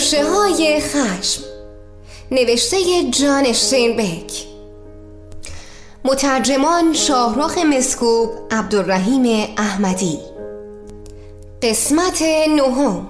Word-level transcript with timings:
خوشه 0.00 0.24
های 0.24 0.80
خشم. 0.80 1.42
نوشته 2.30 2.76
جان 3.10 3.52
شینبک 3.52 4.32
مترجمان 6.04 6.94
شاهرخ 6.94 7.58
مسکوب 7.58 8.30
عبدالرحیم 8.50 9.54
احمدی. 9.56 10.18
قسمت 11.62 12.22
نهم. 12.56 13.06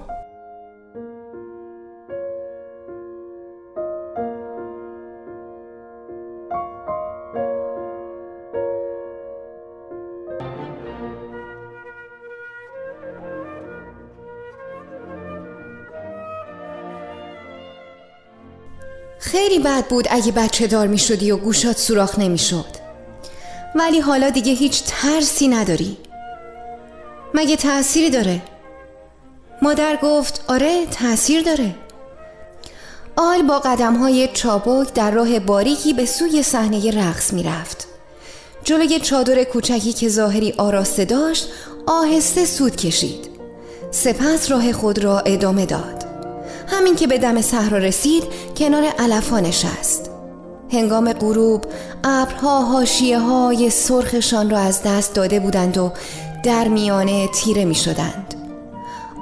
بد 19.61 19.87
بود 19.87 20.07
اگه 20.09 20.31
بچه 20.31 20.67
دار 20.67 20.87
می 20.87 20.97
شدی 20.97 21.31
و 21.31 21.37
گوشات 21.37 21.77
سوراخ 21.77 22.19
نمی 22.19 22.37
شد. 22.37 22.65
ولی 23.75 23.99
حالا 23.99 24.29
دیگه 24.29 24.53
هیچ 24.53 24.83
ترسی 24.83 25.47
نداری. 25.47 25.97
مگه 27.33 27.55
تأثیری 27.55 28.09
داره؟ 28.09 28.41
مادر 29.61 29.97
گفت 30.03 30.43
آره 30.47 30.85
تأثیر 30.85 31.41
داره. 31.41 31.75
آل 33.15 33.41
با 33.41 33.59
قدم 33.59 33.95
های 33.95 34.29
چابک 34.33 34.93
در 34.93 35.11
راه 35.11 35.39
باریکی 35.39 35.93
به 35.93 36.05
سوی 36.05 36.43
صحنه 36.43 36.91
رقص 36.91 37.33
می 37.33 37.43
رفت. 37.43 37.87
جلوی 38.63 38.99
چادر 38.99 39.43
کوچکی 39.43 39.93
که 39.93 40.09
ظاهری 40.09 40.53
آراسته 40.57 41.05
داشت 41.05 41.47
آهسته 41.87 42.45
سود 42.45 42.75
کشید. 42.75 43.29
سپس 43.91 44.51
راه 44.51 44.73
خود 44.73 44.99
را 44.99 45.19
ادامه 45.19 45.65
داد. 45.65 46.10
همین 46.71 46.95
که 46.95 47.07
به 47.07 47.17
دم 47.17 47.41
صحرا 47.41 47.77
رسید 47.77 48.23
کنار 48.57 48.83
علفا 48.99 49.39
نشست. 49.39 50.09
هنگام 50.71 51.13
غروب 51.13 51.65
ابرها 52.03 52.61
حاشیه 52.61 53.19
های 53.19 53.69
سرخشان 53.69 54.49
را 54.49 54.57
از 54.57 54.83
دست 54.83 55.13
داده 55.13 55.39
بودند 55.39 55.77
و 55.77 55.91
در 56.43 56.67
میانه 56.67 57.27
تیره 57.27 57.65
می 57.65 57.75
شدند 57.75 58.35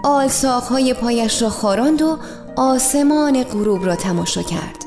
آل 0.03 0.29
های 0.69 0.93
پایش 0.93 1.41
را 1.41 1.49
خاراند 1.49 2.01
و 2.01 2.17
آسمان 2.55 3.43
غروب 3.43 3.85
را 3.85 3.95
تماشا 3.95 4.41
کرد. 4.41 4.85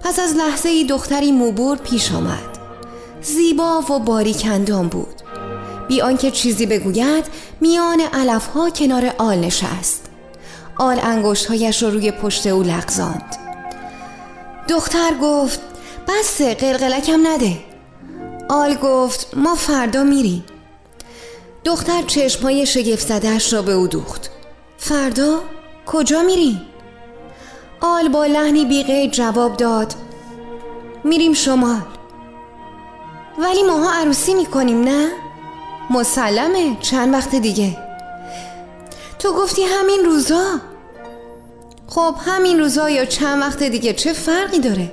پس 0.00 0.18
از 0.18 0.34
لحظه 0.34 0.68
ای 0.68 0.84
دختری 0.84 1.32
موبور 1.32 1.76
پیش 1.76 2.12
آمد. 2.12 2.58
زیبا 3.22 3.80
و 3.80 3.98
باریکندان 3.98 4.88
بود. 4.88 5.22
بی 5.88 6.00
آنکه 6.00 6.30
چیزی 6.30 6.66
بگوید 6.66 7.24
میان 7.60 8.00
علفها 8.00 8.70
کنار 8.70 9.12
آل 9.18 9.38
نشست. 9.38 10.13
آل 10.76 11.00
انگشتهایش 11.02 11.82
را 11.82 11.88
روی 11.88 12.10
پشت 12.10 12.46
او 12.46 12.62
لغزاند 12.62 13.36
دختر 14.68 15.14
گفت 15.22 15.60
بسه 16.08 16.54
قلقلکم 16.54 17.26
نده 17.26 17.56
آل 18.48 18.74
گفت 18.74 19.26
ما 19.36 19.54
فردا 19.54 20.04
میریم 20.04 20.44
دختر 21.64 22.02
چشمهای 22.02 22.66
شگفت 22.66 23.08
زدهش 23.08 23.52
را 23.52 23.62
به 23.62 23.72
او 23.72 23.86
دوخت 23.86 24.30
فردا؟ 24.78 25.40
کجا 25.86 26.22
میریم؟ 26.22 26.62
آل 27.80 28.08
با 28.08 28.26
لحنی 28.26 28.64
بیغیر 28.64 29.10
جواب 29.10 29.56
داد 29.56 29.94
میریم 31.04 31.32
شمال 31.32 31.82
ولی 33.38 33.62
ماها 33.62 34.00
عروسی 34.00 34.34
می‌کنیم 34.34 34.82
نه؟ 34.82 35.08
مسلمه 35.90 36.76
چند 36.80 37.14
وقت 37.14 37.34
دیگه 37.34 37.83
تو 39.24 39.32
گفتی 39.32 39.62
همین 39.62 40.04
روزا؟ 40.04 40.60
خب 41.86 42.14
همین 42.26 42.58
روزا 42.58 42.90
یا 42.90 43.04
چند 43.04 43.42
وقت 43.42 43.62
دیگه 43.62 43.92
چه 43.92 44.12
فرقی 44.12 44.58
داره؟ 44.58 44.92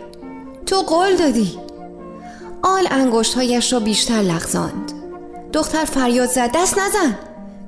تو 0.65 0.75
قول 0.75 1.15
دادی. 1.15 1.59
آل 2.63 2.87
انگشتهایش 2.91 3.73
را 3.73 3.79
بیشتر 3.79 4.21
لغزاند. 4.21 4.91
دختر 5.53 5.85
فریاد 5.85 6.29
زد 6.29 6.51
دست 6.55 6.77
نزن. 6.77 7.17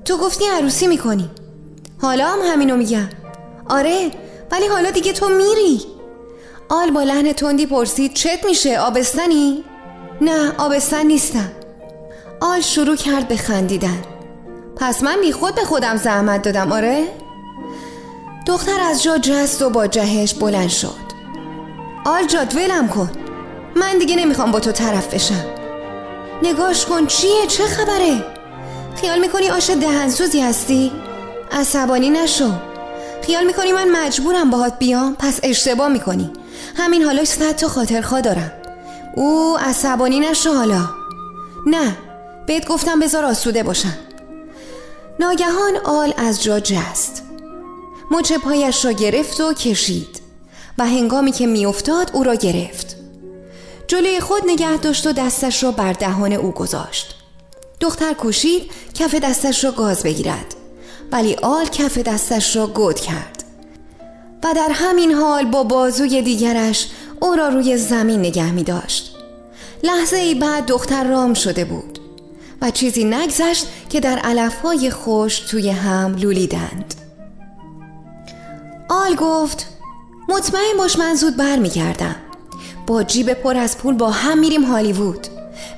تو 0.06 0.18
گفتی 0.18 0.46
عروسی 0.46 0.88
می‌کنی. 0.88 1.30
حالا 2.02 2.28
هم 2.28 2.40
همینو 2.40 2.78
میگم. 2.78 3.10
آره 3.70 4.12
ولی 4.52 4.68
حالا 4.68 4.92
دیگه 4.92 5.14
تو 5.14 5.30
میری. 5.30 5.82
آل 6.70 6.92
با 6.92 7.04
لحن 7.04 7.34
تندی 7.34 7.66
پرسید 7.66 8.14
چت 8.14 8.46
میشه؟ 8.46 8.80
آبستنی؟ 8.80 9.64
نه 10.22 10.52
آبستن 10.58 11.06
نیستم. 11.06 11.52
آل 12.42 12.62
شروع 12.62 12.96
کرد 12.96 13.28
به 13.28 13.38
خندیدن. 13.38 14.13
پس 14.76 15.04
من 15.04 15.18
بی 15.22 15.32
خود 15.32 15.56
به 15.56 15.62
خودم 15.62 15.98
زحمت 15.98 16.42
دادم 16.42 16.72
آره؟ 16.72 17.08
دختر 18.48 18.82
از 18.90 19.04
جا 19.04 19.18
جست 19.18 19.62
و 19.62 19.70
با 19.70 19.88
جهش 19.88 20.34
بلند 20.34 20.70
شد. 20.70 21.04
آل 22.06 22.28
جاد 22.28 22.56
ولم 22.56 22.88
کن. 22.88 23.12
من 23.76 23.98
دیگه 23.98 24.16
نمی‌خوام 24.16 24.52
با 24.52 24.60
تو 24.60 24.72
طرف 24.72 25.14
بشم. 25.14 25.46
نگاش 26.44 26.86
کن 26.86 27.06
چیه؟ 27.06 27.48
چه 27.48 27.64
خبره؟ 27.64 28.24
خیال 28.96 29.20
می‌کنی 29.20 29.50
آش 29.50 29.70
دهنسوزی 29.70 30.42
هستی؟ 30.42 30.92
عصبانی 31.52 32.10
نشو. 32.10 32.52
خیال 33.22 33.46
می‌کنی 33.46 33.72
من 33.72 33.92
مجبورم 33.92 34.50
باهات 34.50 34.80
بیام؟ 34.80 35.16
پس 35.20 35.40
اشتباه 35.44 35.88
می‌کنی. 35.88 36.34
همین 36.76 37.02
حالا 37.02 37.26
صد 37.26 37.56
تا 37.56 37.68
خاطرخواه 37.68 38.22
دارم. 38.22 38.52
او 39.16 39.58
عصبانی 39.60 40.20
نشو 40.20 40.54
حالا. 40.54 40.90
نه 41.66 41.98
بهت 42.48 42.68
گفتم 42.68 43.00
بذار 43.00 43.26
آسوده 43.26 43.64
باشم. 43.64 43.94
ناگهان 45.20 45.78
آل 45.84 46.14
از 46.18 46.44
جا 46.44 46.60
جست. 46.60 47.24
مچ 48.12 48.34
پایش 48.34 48.86
را 48.86 48.92
گرفت 48.92 49.42
و 49.42 49.54
کشید 49.54 50.22
و 50.78 50.88
هنگامی 50.88 51.32
که 51.32 51.48
میافتاد 51.48 52.12
او 52.14 52.24
را 52.24 52.36
گرفت. 52.36 52.96
جلوی 53.88 54.20
خود 54.20 54.42
نگه 54.46 54.78
داشت 54.78 55.08
و 55.08 55.12
دستش 55.12 55.64
را 55.64 55.72
بر 55.72 55.94
دهان 55.94 56.34
او 56.34 56.52
گذاشت. 56.52 57.16
دختر 57.80 58.14
کوشید 58.14 58.72
کف 58.94 59.16
دستش 59.16 59.64
را 59.64 59.72
گاز 59.72 60.04
بگیرد 60.04 60.56
ولی 61.12 61.36
آل 61.36 61.66
کف 61.66 61.98
دستش 61.98 62.56
را 62.56 62.68
گود 62.68 63.00
کرد. 63.00 63.44
و 64.44 64.54
در 64.54 64.70
همین 64.72 65.12
حال 65.12 65.46
با 65.46 65.64
بازوی 65.64 66.22
دیگرش 66.22 66.88
او 67.20 67.36
را 67.36 67.48
روی 67.48 67.78
زمین 67.78 68.20
نگه 68.20 68.52
می 68.52 68.64
داشت 68.64 69.16
لحظه 69.84 70.18
ای 70.18 70.36
بعد 70.36 70.66
دختر 70.66 71.04
رام 71.04 71.34
شده 71.34 71.66
بود. 71.66 72.03
و 72.64 72.72
چیزی 72.72 73.04
نگذشت 73.04 73.68
که 73.90 74.00
در 74.00 74.18
علفهای 74.18 74.92
خوش 74.92 75.40
توی 75.40 75.70
هم 75.70 76.16
لولیدند. 76.16 76.94
آل 78.90 79.16
گفت 79.16 79.68
مطمئن 80.30 80.78
باش 80.78 81.00
من 81.00 81.16
زود 81.16 81.38
بر 81.38 81.58
گردم 81.58 82.16
با 82.88 83.04
جیب 83.04 83.34
پر 83.34 83.58
از 83.58 83.78
پول 83.78 83.96
با 83.96 84.12
هم 84.12 84.40
میریم 84.40 84.64
هالیوود. 84.64 85.28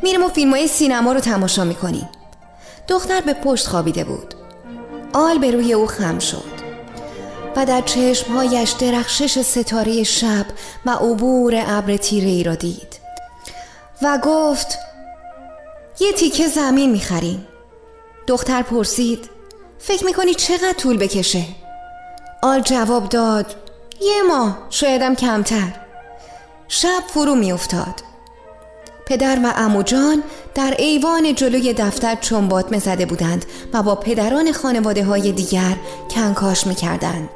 میریم 0.04 0.24
و 0.24 0.28
فیلم 0.28 0.52
های 0.52 0.68
سینما 0.68 1.14
رو 1.14 1.20
تماشا 1.20 1.64
می‌کنیم. 1.64 2.10
دختر 2.88 3.22
به 3.22 3.34
پشت 3.34 3.68
خوابیده 3.68 4.04
بود. 4.04 4.36
آل 5.14 5.38
به 5.38 5.52
روی 5.52 5.74
او 5.74 5.88
خم 5.88 6.20
شد. 6.20 6.56
و 7.56 7.66
در 7.66 7.82
چشمهایش 7.82 8.72
درخشش 8.72 9.42
ستاره 9.42 10.04
شب 10.04 10.46
و 10.86 10.90
عبور 10.90 11.64
ابر 11.68 11.98
تیره 11.98 12.28
ای 12.28 12.44
را 12.44 12.56
دید. 12.56 13.00
و 14.02 14.20
گفت 14.24 14.78
یه 16.00 16.14
تیکه 16.14 16.48
زمین 16.48 16.92
می‌خریم 16.92 17.48
دختر 18.28 18.62
پرسید 18.62 19.30
فکر 19.80 20.06
می‌کنی 20.06 20.34
چقدر 20.34 20.74
طول 20.74 20.98
بکشه؟ 20.98 21.44
آل 22.44 22.62
جواب 22.62 23.10
داد 23.10 23.56
یه 24.02 24.24
ماه 24.28 24.58
شایدم 24.70 25.16
کمتر. 25.16 25.74
شب 26.68 27.04
فرو 27.08 27.36
میافتاد. 27.36 28.04
پدر 29.06 29.40
و 29.44 29.54
اموجان 29.56 30.24
در 30.56 30.76
ایوان 30.78 31.36
جلوی 31.36 31.74
دفتر 31.74 32.16
چنبات 32.16 32.80
زده 32.80 33.06
بودند 33.06 33.46
و 33.74 33.84
با 33.84 33.96
پدران 33.96 34.52
خانواده 34.52 35.04
های 35.04 35.32
دیگر 35.32 35.78
کنکاش 36.10 36.68
می‌کردند. 36.68 37.30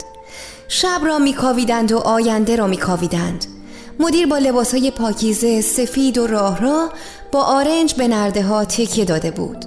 شب 0.68 1.02
را 1.04 1.20
میکاویدند 1.20 1.92
و 1.92 1.98
آینده 1.98 2.56
را 2.56 2.68
میکاویدند. 2.68 3.46
مدیر 4.00 4.28
با 4.28 4.38
لباس 4.38 4.74
های 4.74 4.92
پاکیزه 4.92 5.62
سفید 5.62 6.18
و 6.18 6.28
راه 6.28 6.62
را 6.62 6.90
با 7.32 7.42
آرنج 7.42 7.94
به 7.94 8.08
نرده 8.08 8.44
ها 8.44 8.66
تکیه 8.66 9.06
داده 9.06 9.32
بود. 9.32 9.66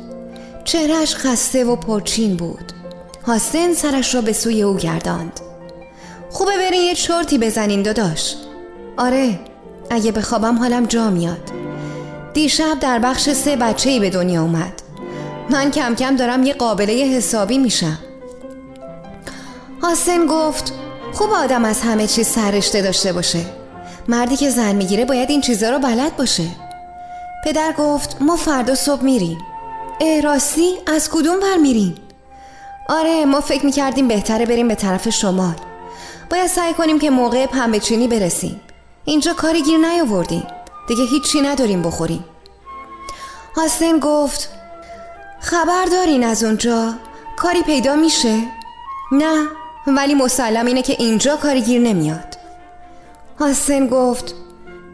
چهرش 0.64 1.14
خسته 1.16 1.64
و 1.64 1.76
پرچین 1.76 2.36
بود. 2.36 2.72
هاستن 3.26 3.72
سرش 3.72 4.14
را 4.14 4.20
به 4.20 4.32
سوی 4.32 4.62
او 4.62 4.76
گرداند. 4.76 5.40
خوبه 6.30 6.56
برین 6.56 6.82
یه 6.82 6.94
چرتی 6.94 7.38
بزنین 7.38 7.82
داداش. 7.82 8.34
آره 8.96 9.40
اگه 9.90 10.12
بخوابم 10.12 10.58
حالم 10.58 10.86
جا 10.86 11.10
میاد. 11.10 11.50
دیشب 12.34 12.78
در 12.80 12.98
بخش 12.98 13.30
سه 13.30 13.56
بچه 13.56 13.90
ای 13.90 14.00
به 14.00 14.10
دنیا 14.10 14.42
اومد. 14.42 14.82
من 15.50 15.70
کم 15.70 15.94
کم 15.94 16.16
دارم 16.16 16.42
یه 16.42 16.54
قابله 16.54 16.92
حسابی 16.92 17.58
میشم. 17.58 17.98
حسن 19.82 20.26
گفت 20.26 20.72
خوب 21.12 21.30
آدم 21.30 21.64
از 21.64 21.80
همه 21.80 22.06
چیز 22.06 22.26
سررشته 22.26 22.82
داشته 22.82 23.12
باشه. 23.12 23.61
مردی 24.08 24.36
که 24.36 24.50
زن 24.50 24.74
می‌گیره 24.74 25.04
باید 25.04 25.30
این 25.30 25.40
چیزا 25.40 25.70
رو 25.70 25.78
بلد 25.78 26.16
باشه. 26.16 26.46
پدر 27.44 27.72
گفت 27.78 28.16
ما 28.20 28.36
فردا 28.36 28.74
صبح 28.74 29.02
میریم. 29.02 29.38
اه 30.00 30.20
راستی 30.20 30.74
از 30.86 31.10
کدوم 31.10 31.40
بر 31.40 31.56
میریم 31.56 31.94
آره 32.88 33.24
ما 33.24 33.40
فکر 33.40 33.64
می‌کردیم 33.64 34.08
بهتره 34.08 34.46
بریم 34.46 34.68
به 34.68 34.74
طرف 34.74 35.08
شمال. 35.08 35.54
باید 36.30 36.46
سعی 36.46 36.74
کنیم 36.74 36.98
که 36.98 37.10
موقع 37.10 37.46
پنبه 37.46 37.80
چینی 37.80 38.08
برسیم. 38.08 38.60
اینجا 39.04 39.34
کاری 39.34 39.62
گیر 39.62 39.78
نیاوردیم. 39.78 40.46
دیگه 40.88 41.04
هیچی 41.04 41.40
نداریم 41.40 41.82
بخوریم. 41.82 42.24
هاستین 43.56 43.98
گفت 43.98 44.48
خبر 45.40 45.84
دارین 45.84 46.24
از 46.24 46.44
اونجا؟ 46.44 46.94
کاری 47.36 47.62
پیدا 47.62 47.96
میشه؟ 47.96 48.38
نه 49.12 49.46
ولی 49.86 50.14
مسلم 50.14 50.66
اینه 50.66 50.82
که 50.82 50.92
اینجا 50.98 51.36
کاری 51.36 51.62
گیر 51.62 51.80
نمیاد. 51.80 52.38
هاستن 53.40 53.86
گفت 53.86 54.34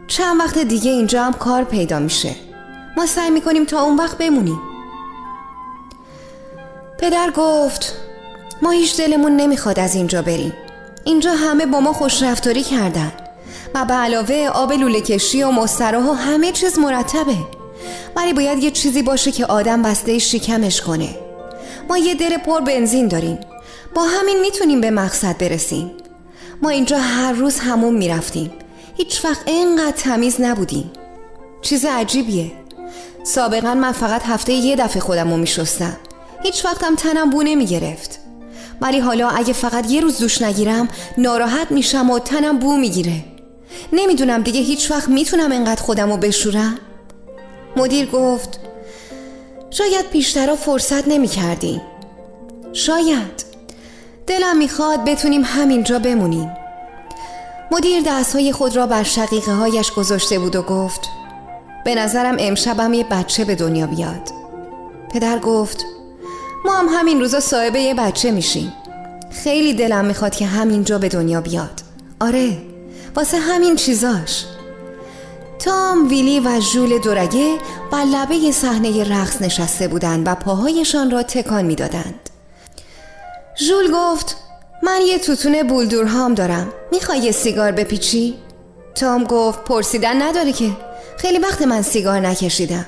چند 0.07 0.39
وقت 0.39 0.57
دیگه 0.57 0.91
اینجا 0.91 1.23
هم 1.23 1.33
کار 1.33 1.63
پیدا 1.63 1.99
میشه. 1.99 2.35
ما 2.97 3.05
سعی 3.05 3.29
می‌کنیم 3.29 3.65
تا 3.65 3.81
اون 3.81 3.97
وقت 3.97 4.17
بمونیم. 4.17 4.59
پدر 6.99 7.31
گفت 7.35 7.95
ما 8.61 8.71
هیچ 8.71 8.97
دلمون 8.97 9.35
نمی‌خواد 9.35 9.79
از 9.79 9.95
اینجا 9.95 10.21
بریم. 10.21 10.53
اینجا 11.03 11.31
همه 11.31 11.65
با 11.65 11.79
ما 11.79 11.93
خوش 11.93 12.23
رفتاری 12.23 12.63
کردن. 12.63 13.11
و 13.75 13.85
به 13.85 13.93
علاوه 13.93 14.49
آب 14.53 14.73
لوله 14.73 15.01
کشی 15.01 15.43
و 15.43 15.51
مستراح 15.51 16.05
و 16.05 16.13
همه 16.13 16.51
چیز 16.51 16.79
مرتبه. 16.79 17.35
ولی 18.15 18.33
باید 18.33 18.63
یه 18.63 18.71
چیزی 18.71 19.01
باشه 19.01 19.31
که 19.31 19.45
آدم 19.45 19.81
بسته 19.81 20.19
شکمش 20.19 20.81
کنه. 20.81 21.09
ما 21.89 21.97
یه 21.97 22.15
دل 22.15 22.37
پر 22.37 22.61
بنزین 22.61 23.07
داریم. 23.07 23.39
با 23.95 24.03
همین 24.03 24.41
می‌تونیم 24.41 24.81
به 24.81 24.91
مقصد 24.91 25.37
برسیم. 25.37 25.91
ما 26.61 26.69
اینجا 26.69 26.97
هر 26.97 27.31
روز 27.31 27.59
همون 27.59 27.93
می‌رفتیم. 27.93 28.51
هیچ 28.97 29.25
وقت 29.25 29.47
اینقدر 29.47 29.97
تمیز 29.97 30.41
نبودیم. 30.41 30.91
چیز 31.61 31.85
عجیبیه. 31.85 32.51
سابقا 33.23 33.73
من 33.73 33.91
فقط 33.91 34.21
هفته 34.25 34.53
یه 34.53 34.75
دفعه 34.75 35.01
خودم 35.01 35.31
رو 35.31 35.37
میشستم. 35.37 35.97
هیچ 36.43 36.65
وقتم 36.65 36.95
تنم 36.95 37.29
بو 37.29 37.43
نمی‌گرفت. 37.43 38.19
ولی 38.81 38.99
حالا 38.99 39.29
اگه 39.29 39.53
فقط 39.53 39.91
یه 39.91 40.01
روز 40.01 40.19
دوش 40.19 40.41
نگیرم 40.41 40.87
ناراحت 41.17 41.71
میشم 41.71 42.09
و 42.09 42.19
تنم 42.19 42.59
بو 42.59 42.77
می‌گیره. 42.77 43.23
نمی‌دونم 43.93 44.41
دیگه 44.41 44.59
هیچ 44.59 44.91
وقت 44.91 45.09
می‌تونم 45.09 45.51
انقدر 45.51 45.81
خودم 45.81 46.11
رو 46.11 46.17
بشورم. 46.17 46.77
مدیر 47.77 48.05
گفت 48.05 48.59
شاید 49.69 50.09
پیشترا 50.09 50.55
فرصت 50.55 51.07
نمی‌کردیم 51.07 51.81
شاید. 52.73 53.48
دلم 54.29 54.57
می‌خواد 54.57 55.05
بتونیم 55.05 55.41
همینجا 55.45 55.99
بمونیم. 55.99 56.51
مدیر 57.71 58.03
دستهای 58.05 58.51
خود 58.51 58.75
را 58.75 58.87
بر 58.87 59.03
شقیقه 59.03 59.51
هایش 59.51 59.91
گذاشته 59.91 60.39
بود 60.39 60.55
و 60.55 60.61
گفت 60.61 61.01
به 61.85 61.95
نظرم 61.95 62.35
امشبم 62.39 62.93
یه 62.93 63.03
بچه 63.03 63.45
به 63.45 63.55
دنیا 63.55 63.87
بیاد. 63.87 64.29
پدر 65.11 65.39
گفت 65.39 65.85
ما 66.65 66.73
هم 66.73 66.85
همین 66.91 67.19
روزا 67.19 67.39
صاحب 67.39 67.75
یه 67.75 67.93
بچه 67.93 68.31
میشیم. 68.31 68.73
خیلی 69.43 69.73
دلم 69.73 70.05
می‌خواد 70.05 70.35
که 70.35 70.45
همینجا 70.45 70.97
به 70.97 71.09
دنیا 71.09 71.41
بیاد. 71.41 71.81
آره 72.19 72.57
واسه 73.15 73.37
همین 73.37 73.75
چیزاش. 73.75 74.45
تام، 75.59 76.07
ویلی 76.09 76.39
و 76.39 76.59
ژول 76.59 76.97
دورگه 76.97 77.57
بر 77.91 78.03
لبه 78.03 78.51
صحنه 78.51 79.03
رقص 79.03 79.41
نشسته 79.41 79.87
بودند 79.87 80.27
و 80.27 80.35
پاهایشان 80.35 81.11
را 81.11 81.23
تکان 81.23 81.65
می‌دادند. 81.65 82.28
ژول 83.61 83.91
گفت 83.93 84.37
من 84.83 85.01
یه 85.07 85.19
توتون 85.19 85.63
بولدورهام 85.63 86.33
دارم. 86.33 86.73
می‌خوای 86.91 87.19
یه 87.19 87.31
سیگار 87.31 87.71
بپیچی؟ 87.71 88.35
تام 88.95 89.23
گفت 89.23 89.63
پرسیدن 89.63 90.21
نداره 90.21 90.51
که. 90.51 90.71
خیلی 91.17 91.39
وقت 91.39 91.61
من 91.61 91.81
سیگار 91.81 92.19
نکشیدم. 92.19 92.85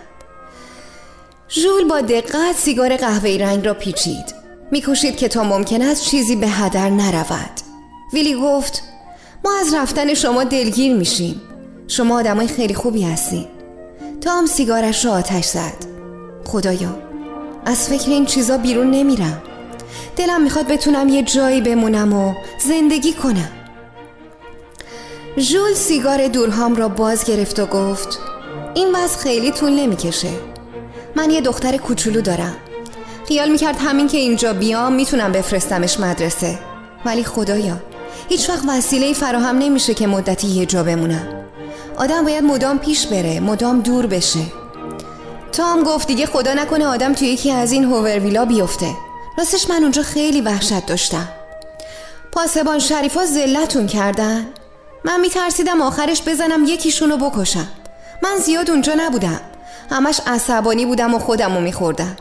ژول 1.50 1.88
با 1.90 2.02
دقت 2.02 2.56
سیگار 2.56 2.98
قهوه‌ای 2.98 3.38
رنگ 3.38 3.66
را 3.66 3.74
پیچید. 3.74 4.36
می‌کشید 4.72 5.18
که 5.18 5.28
تا 5.28 5.44
ممکن 5.44 5.82
است 5.82 6.04
چیزی 6.04 6.36
به 6.36 6.48
هدر 6.48 6.90
نرود. 6.90 7.62
ویلی 8.14 8.36
گفت 8.36 8.84
ما 9.44 9.52
از 9.60 9.74
رفتن 9.74 10.14
شما 10.14 10.44
دلگیر 10.44 10.96
میشیم. 10.96 11.42
شما 11.88 12.20
آدمای 12.20 12.48
خیلی 12.48 12.74
خوبی 12.74 13.04
هستین. 13.04 13.48
تام 14.22 14.46
سیگارش 14.46 15.06
را 15.06 15.12
آتش 15.12 15.46
زد. 15.46 15.86
خدایا 16.46 17.00
از 17.66 17.90
فکر 17.90 18.10
این 18.10 18.26
چیزا 18.26 18.58
بیرون 18.58 18.92
نمیرم. 18.92 19.44
دلم 20.16 20.42
می‌خواد 20.42 20.68
بتونم 20.68 21.10
یه 21.10 21.24
جایی 21.24 21.62
بمونم 21.62 22.14
و 22.14 22.34
زندگی 22.60 23.14
کنم. 23.14 23.50
ژول 25.38 25.74
سیگار 25.74 26.28
دورهام 26.28 26.76
را 26.76 26.90
باز 26.90 27.24
گرفت 27.24 27.60
و 27.60 27.66
گفت 27.66 28.20
این 28.74 28.96
وضع 28.96 29.18
خیلی 29.18 29.52
طول 29.52 29.72
نمی‌کشه. 29.72 30.30
من 31.16 31.30
یه 31.30 31.42
دختر 31.42 31.78
کوچولو 31.78 32.22
دارم. 32.22 32.56
خیال 33.28 33.50
می‌کرد 33.50 33.76
همین 33.80 34.08
که 34.08 34.18
اینجا 34.18 34.54
بیام 34.54 34.94
می‌تونم 34.94 35.32
بفرستمش 35.32 36.00
مدرسه. 36.00 36.60
ولی 37.06 37.24
خدایا 37.24 37.78
هیچ 38.30 38.50
وقت 38.50 38.64
وسیله 38.68 39.14
فراهم 39.14 39.58
نمیشه 39.58 39.94
که 39.94 40.08
مدتی 40.08 40.48
یه 40.48 40.66
جا 40.66 40.84
بمونم. 40.84 41.28
آدم 41.98 42.24
باید 42.26 42.44
مدام 42.44 42.80
پیش 42.80 43.08
بره 43.08 43.40
مدام 43.40 43.82
دور 43.82 44.08
بشه. 44.08 44.40
تام 45.52 45.84
گفت 45.84 46.08
دیگه 46.08 46.26
خدا 46.26 46.54
نکنه 46.54 46.86
آدم 46.86 47.14
توی 47.14 47.28
یکی 47.28 47.52
از 47.52 47.72
این 47.72 47.84
هوورویلا 47.84 48.46
بیفته. 48.46 48.88
راستش 49.38 49.70
من 49.70 49.82
اونجا 49.82 50.04
خیلی 50.04 50.42
وحشت 50.42 50.86
داشتم. 50.86 51.30
پاسبان 52.32 52.80
شریفا 52.80 53.26
زلتون 53.26 53.88
کردن؟ 53.88 54.48
من 55.04 55.20
میترسیدم 55.20 55.82
آخرش 55.82 56.22
بزنم 56.22 56.64
یکیشونو 56.66 57.18
بکشم. 57.18 57.68
من 58.24 58.38
زیاد 58.38 58.70
اونجا 58.70 58.94
نبودم. 58.98 59.40
همش 59.92 60.22
عصبانی 60.28 60.86
بودم 60.86 61.14
و 61.14 61.20
خودمو 61.20 61.62
میخوردم. 61.62 62.16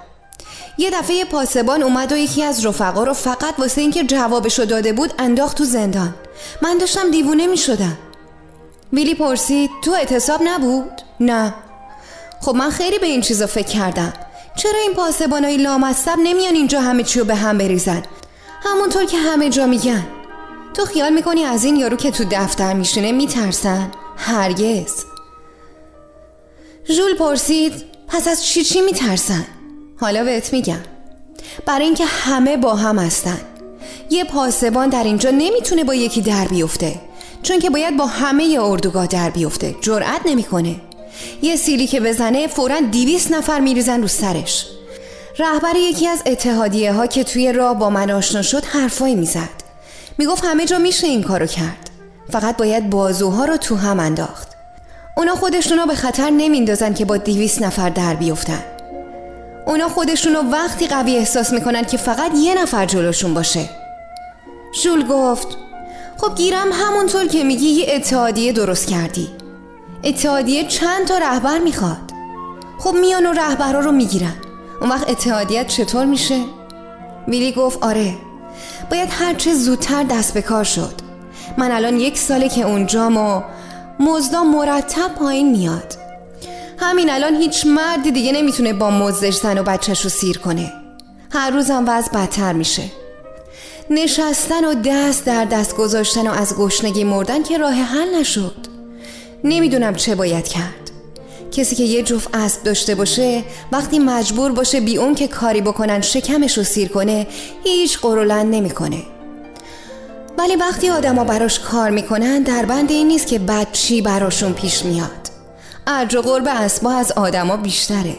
یه 0.79 0.91
دفعه 0.91 1.25
پاسبان 1.25 1.83
اومد 1.83 2.13
و 2.13 2.17
یکی 2.17 2.45
از 2.45 2.67
رفقا 2.67 3.05
رو 3.05 3.15
فقط 3.15 3.55
واسه 3.59 3.81
اینکه 3.81 4.05
جوابشو 4.05 4.65
داده 4.65 4.93
بود 4.93 5.15
انداخت 5.19 5.57
تو 5.57 5.65
زندان. 5.65 6.15
من 6.63 6.79
داشتم 6.79 7.11
دیوونه 7.11 7.47
می‌شدم. 7.47 7.99
ویلی 8.93 9.15
پرسید 9.15 9.71
تو 9.85 9.91
اعتصاب 9.91 10.41
نبود؟ 10.45 11.03
نه. 11.21 11.55
خب 12.41 12.55
من 12.55 12.71
خیلی 12.71 12.99
به 12.99 13.07
این 13.07 13.21
چیزا 13.21 13.47
فکر 13.47 13.69
کردم. 13.69 14.13
چرا 14.57 14.81
این 14.81 14.95
پاسبانای 14.95 15.57
لامصب 15.57 16.17
نمیان 16.23 16.55
اینجا 16.55 16.81
همه 16.81 17.03
چیو 17.03 17.25
به 17.25 17.35
هم 17.35 17.59
بریزن؟ 17.59 18.03
همونطور 18.63 19.05
که 19.05 19.17
همه 19.17 19.51
جا 19.51 19.67
میگن. 19.67 20.07
تو 20.75 20.85
خیال 20.85 21.13
می‌کنی 21.13 21.45
از 21.45 21.65
این 21.65 21.77
یارو 21.77 21.97
که 21.97 22.11
تو 22.11 22.25
دفتر 22.31 22.73
میشینه 22.73 23.13
میترسن؟ 23.13 23.91
هرگز. 24.17 25.05
ژول 26.89 27.15
پرسید 27.15 27.85
پس 28.09 28.29
از 28.29 28.45
چی 28.45 28.65
چی 28.65 28.81
میترسن؟ 28.81 29.47
حالا 30.01 30.25
بهت 30.25 30.53
میگم. 30.53 30.81
برای 31.67 31.85
اینکه 31.85 32.05
همه 32.05 32.57
با 32.57 32.75
هم 32.75 32.99
هستن. 32.99 33.41
یه 34.11 34.25
پاسبان 34.25 34.89
در 34.89 35.05
اینجا 35.05 35.31
نمی‌تونه 35.31 35.85
با 35.85 35.95
یکی 35.95 36.21
در 36.21 36.45
بیفته 36.45 37.01
چون 37.43 37.59
که 37.59 37.71
باید 37.71 37.97
با 37.97 38.07
همه 38.07 38.59
اردوگاه 38.61 39.07
در 39.07 39.31
بیفته. 39.31 39.75
جرأت 39.81 40.21
نمی‌کنه. 40.25 40.77
یه 41.43 41.57
سیلی 41.57 41.87
که 41.87 42.01
بزنه 42.01 42.47
فورا 42.47 42.81
دیویس 42.81 43.31
نفر 43.31 43.61
میریزن 43.61 44.01
رو 44.03 44.09
سرش. 44.09 44.67
رهبر 45.39 45.77
یکی 45.77 46.09
از 46.09 46.23
اتحادیه 46.27 46.93
ها 46.93 47.07
که 47.07 47.25
توی 47.25 47.53
راه 47.53 47.79
با 47.79 47.91
من 47.91 48.11
آشنا 48.11 48.43
شد 48.43 48.65
حرفایی 48.65 49.15
می‌زد. 49.15 49.61
می‌گفت 50.19 50.45
همه 50.45 50.65
جا 50.65 50.79
میشه 50.79 51.07
این 51.07 51.23
کارو 51.23 51.47
کرد. 51.47 51.91
فقط 52.33 52.57
باید 52.57 52.91
بازوها 52.91 53.45
رو 53.45 53.57
تو 53.57 53.77
هم 53.77 54.01
انداخت. 54.01 54.49
اونا 55.17 55.35
خودشونو 55.35 55.87
به 55.87 55.95
خطر 55.95 56.31
نمیندازن 56.31 56.95
که 56.95 57.05
با 57.05 57.17
دیویس 57.17 57.63
نفر 57.63 57.91
در 57.91 58.15
بیفتن. 58.15 58.65
اونا 59.67 59.89
خودشونو 59.89 60.43
وقتی 60.43 60.87
قوی 60.87 61.17
احساس 61.17 61.53
می‌کنن 61.53 61.85
که 61.85 61.97
فقط 61.97 62.33
یه 62.37 62.63
نفر 62.63 62.87
جلوشون 62.87 63.35
باشه. 63.35 63.69
ژول 64.83 65.07
گفت 65.07 65.49
خب 66.17 66.35
گیرم 66.35 66.73
همونطور 66.73 67.27
که 67.27 67.45
میگی 67.45 67.67
یه 67.67 67.87
اتحادیه 67.95 68.53
درست 68.53 68.89
کردی. 68.89 69.29
اتحادیه 70.05 70.65
چند 70.65 71.07
تا 71.07 71.19
رهبر 71.19 71.59
می‌خواد. 71.59 72.13
خب 72.79 72.95
میان 72.95 73.27
و 73.27 73.33
رهبرها 73.33 73.81
رو 73.81 73.93
می‌گیرن. 73.93 74.35
اون 74.81 74.91
وقت 74.91 75.11
اتحادیت 75.11 75.67
چطور 75.67 76.05
میشه؟ 76.05 76.41
ویلی 77.29 77.53
گفت 77.53 77.83
آره 77.83 78.15
باید 78.91 79.09
هرچه 79.13 79.55
زودتر 79.55 80.03
دست 80.03 80.35
به 80.35 80.43
کار 80.43 80.65
شد. 80.65 80.95
من 81.59 81.71
الان 81.71 82.01
یک 82.01 82.19
ساله 82.19 82.49
که 82.49 82.63
اونجام 82.63 83.17
و 83.17 83.43
مزدا 84.01 84.45
مرتب 84.45 85.15
پایین 85.19 85.51
میاد. 85.51 85.95
همین 86.79 87.11
الان 87.11 87.37
هیچ 87.37 87.67
مردی 87.67 88.11
دیگه 88.11 88.33
نمی‌تونه 88.33 88.73
با 88.73 88.91
مزدش 88.91 89.37
زن 89.37 89.59
و 89.59 89.63
بچهش 89.63 90.01
رو 90.01 90.11
سیر 90.11 90.39
کنه. 90.39 90.73
هر 91.33 91.51
روزم 91.51 91.85
وضع 91.89 92.13
بدتر 92.13 92.53
میشه. 92.53 92.83
نشستن 93.91 94.65
و 94.65 94.75
دست 94.75 95.25
در 95.25 95.45
دست 95.45 95.77
گذاشتن 95.77 96.29
و 96.29 96.31
از 96.31 96.57
گشنگی 96.57 97.05
مردن 97.05 97.43
که 97.43 97.59
راه 97.59 97.75
حل 97.75 98.15
نشد. 98.21 98.80
نمی‌دونم 99.45 99.95
چه 99.95 100.15
باید 100.15 100.49
کرد. 100.49 100.91
کسی 101.53 101.77
که 101.77 101.83
یه 101.83 102.03
جفت 102.03 102.29
اسب 102.35 102.63
داشته 102.63 102.95
باشه 102.95 103.43
وقتی 103.73 103.99
مجبور 103.99 104.53
باشه 104.53 104.81
بی 104.81 104.97
اون 104.97 105.15
که 105.15 105.29
کاری 105.29 105.61
بکنن 105.61 106.01
شکمش 106.01 106.59
رو 106.59 106.65
سیر 106.65 106.89
کنه 106.89 107.27
هیچ 107.65 107.99
قرولند 107.99 108.55
نمی‌کنه. 108.55 109.03
ولی 110.39 110.57
وقتی 110.57 110.91
آدما 110.91 111.25
براش 111.25 111.61
کار 111.61 111.91
می‌کنن 111.91 112.43
در 112.43 112.65
بند 112.65 112.91
این 112.91 113.09
نیست 113.09 113.27
که 113.27 113.39
بد 113.39 113.73
چی 113.73 114.03
براشون 114.03 114.53
پیش 114.53 114.85
میاد. 114.85 115.11
ارج 115.87 116.17
و 116.17 116.23
قرب 116.23 116.49
اسبا 116.49 116.93
از 116.93 117.13
آدما 117.13 117.57
بیشتره. 117.57 118.17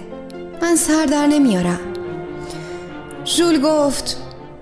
من 0.62 0.76
سر 0.76 1.06
در 1.06 1.28
نمیارم. 1.28 1.80
ژول 3.26 3.62
گفت 3.62 4.18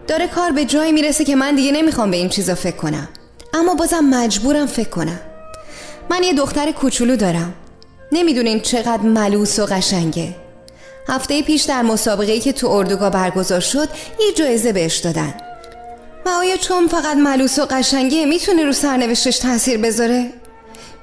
داره 0.07 0.27
کار 0.27 0.51
به 0.51 0.65
جایی 0.65 0.91
می‌رسه 0.91 1.25
که 1.25 1.35
من 1.35 1.55
دیگه 1.55 1.71
نمی‌خوام 1.71 2.11
به 2.11 2.17
این 2.17 2.29
چیزا 2.29 2.55
فکر 2.55 2.75
کنم. 2.75 3.07
اما 3.53 3.73
بازم 3.73 4.05
مجبورم 4.05 4.65
فکر 4.65 4.89
کنم. 4.89 5.19
من 6.09 6.23
یه 6.23 6.33
دختر 6.33 6.71
کوچولو 6.71 7.15
دارم. 7.15 7.53
نمی‌دونین 8.11 8.59
چقدر 8.59 9.01
ملوس 9.01 9.59
و 9.59 9.65
قشنگه. 9.65 10.35
هفته 11.07 11.41
پیش 11.41 11.63
در 11.63 11.81
مسابقه 11.81 12.39
که 12.39 12.53
تو 12.53 12.67
اردوگاه 12.67 13.09
برگزار 13.09 13.59
شد 13.59 13.89
یه 14.19 14.33
جایزه 14.35 14.73
بهش 14.73 14.97
دادن. 14.97 15.33
و 16.25 16.29
آیا 16.29 16.57
چون 16.57 16.87
فقط 16.87 17.17
ملوس 17.17 17.59
و 17.59 17.65
قشنگه 17.65 18.25
می‌تونه 18.25 18.65
رو 18.65 18.73
سرنوشتش 18.73 19.39
تاثیر 19.39 19.77
بذاره؟ 19.77 20.29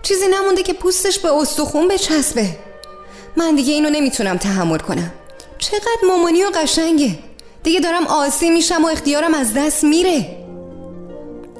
چیزی 0.02 0.24
نمونده 0.28 0.62
که 0.62 0.72
پوستش 0.72 1.18
به 1.18 1.32
استخون 1.32 1.88
بچسبه. 1.88 2.46
من 3.36 3.54
دیگه 3.54 3.72
اینو 3.72 3.90
نمی‌تونم 3.90 4.36
تحمل 4.36 4.78
کنم. 4.78 5.12
چقدر 5.58 6.08
مامانی 6.08 6.44
و 6.44 6.50
قشنگه. 6.54 7.18
دیگه 7.62 7.80
دارم 7.80 8.06
آسی 8.06 8.50
میشم 8.50 8.84
و 8.84 8.88
اختیارم 8.88 9.34
از 9.34 9.54
دست 9.54 9.84
میره. 9.84 10.45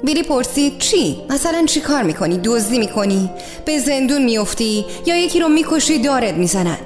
بیلی 0.03 0.23
پرسید 0.23 0.79
چی؟ 0.79 1.21
مثلا 1.29 1.65
چی 1.65 1.81
کار 1.81 2.03
می‌کنی؟ 2.03 2.39
دزدی 2.43 2.79
می‌کنی؟ 2.79 3.29
به 3.65 3.79
زندون 3.79 4.23
میافتی؟ 4.23 4.85
یا 5.05 5.17
یکی 5.17 5.39
رو 5.39 5.47
می‌کشی 5.47 5.99
دارت 5.99 6.33
می‌زنن؟ 6.33 6.77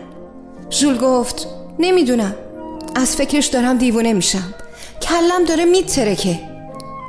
ژول 0.71 0.97
گفت 0.97 1.47
نمی‌دونم 1.79 2.35
از 2.95 3.15
فکرش 3.15 3.47
دارم 3.47 3.77
دیوونه 3.77 4.13
میشم 4.13 4.53
کلم 5.01 5.43
داره 5.47 5.65
میترکه 5.65 6.39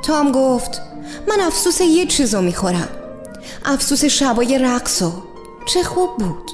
تام 0.05 0.31
گفت 0.31 0.81
من 1.27 1.39
افسوس 1.39 1.81
یه 1.81 2.05
چیزو 2.05 2.41
می‌خورم 2.41 2.89
افسوس 3.65 4.05
شبای 4.05 4.57
رقصو 4.57 5.11
چه 5.65 5.83
خوب 5.83 6.17
بود 6.17 6.51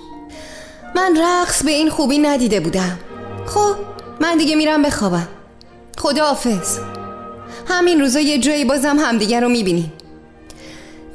من 0.95 1.17
رقص 1.21 1.63
به 1.63 1.71
این 1.71 1.89
خوبی 1.89 2.17
ندیده 2.17 2.59
بودم 2.59 2.99
خب 3.45 3.75
من 4.19 4.37
دیگه 4.37 4.55
میرم 4.55 4.81
بخوابم 4.81 5.27
خدا 5.97 6.25
حافظ 6.25 6.77
همین 7.69 7.99
روزا 7.99 8.19
یه 8.19 8.37
جایی 8.37 8.65
بازم 8.65 8.99
همدیگه 8.99 9.39
رو 9.39 9.49
می‌بینیم 9.49 9.93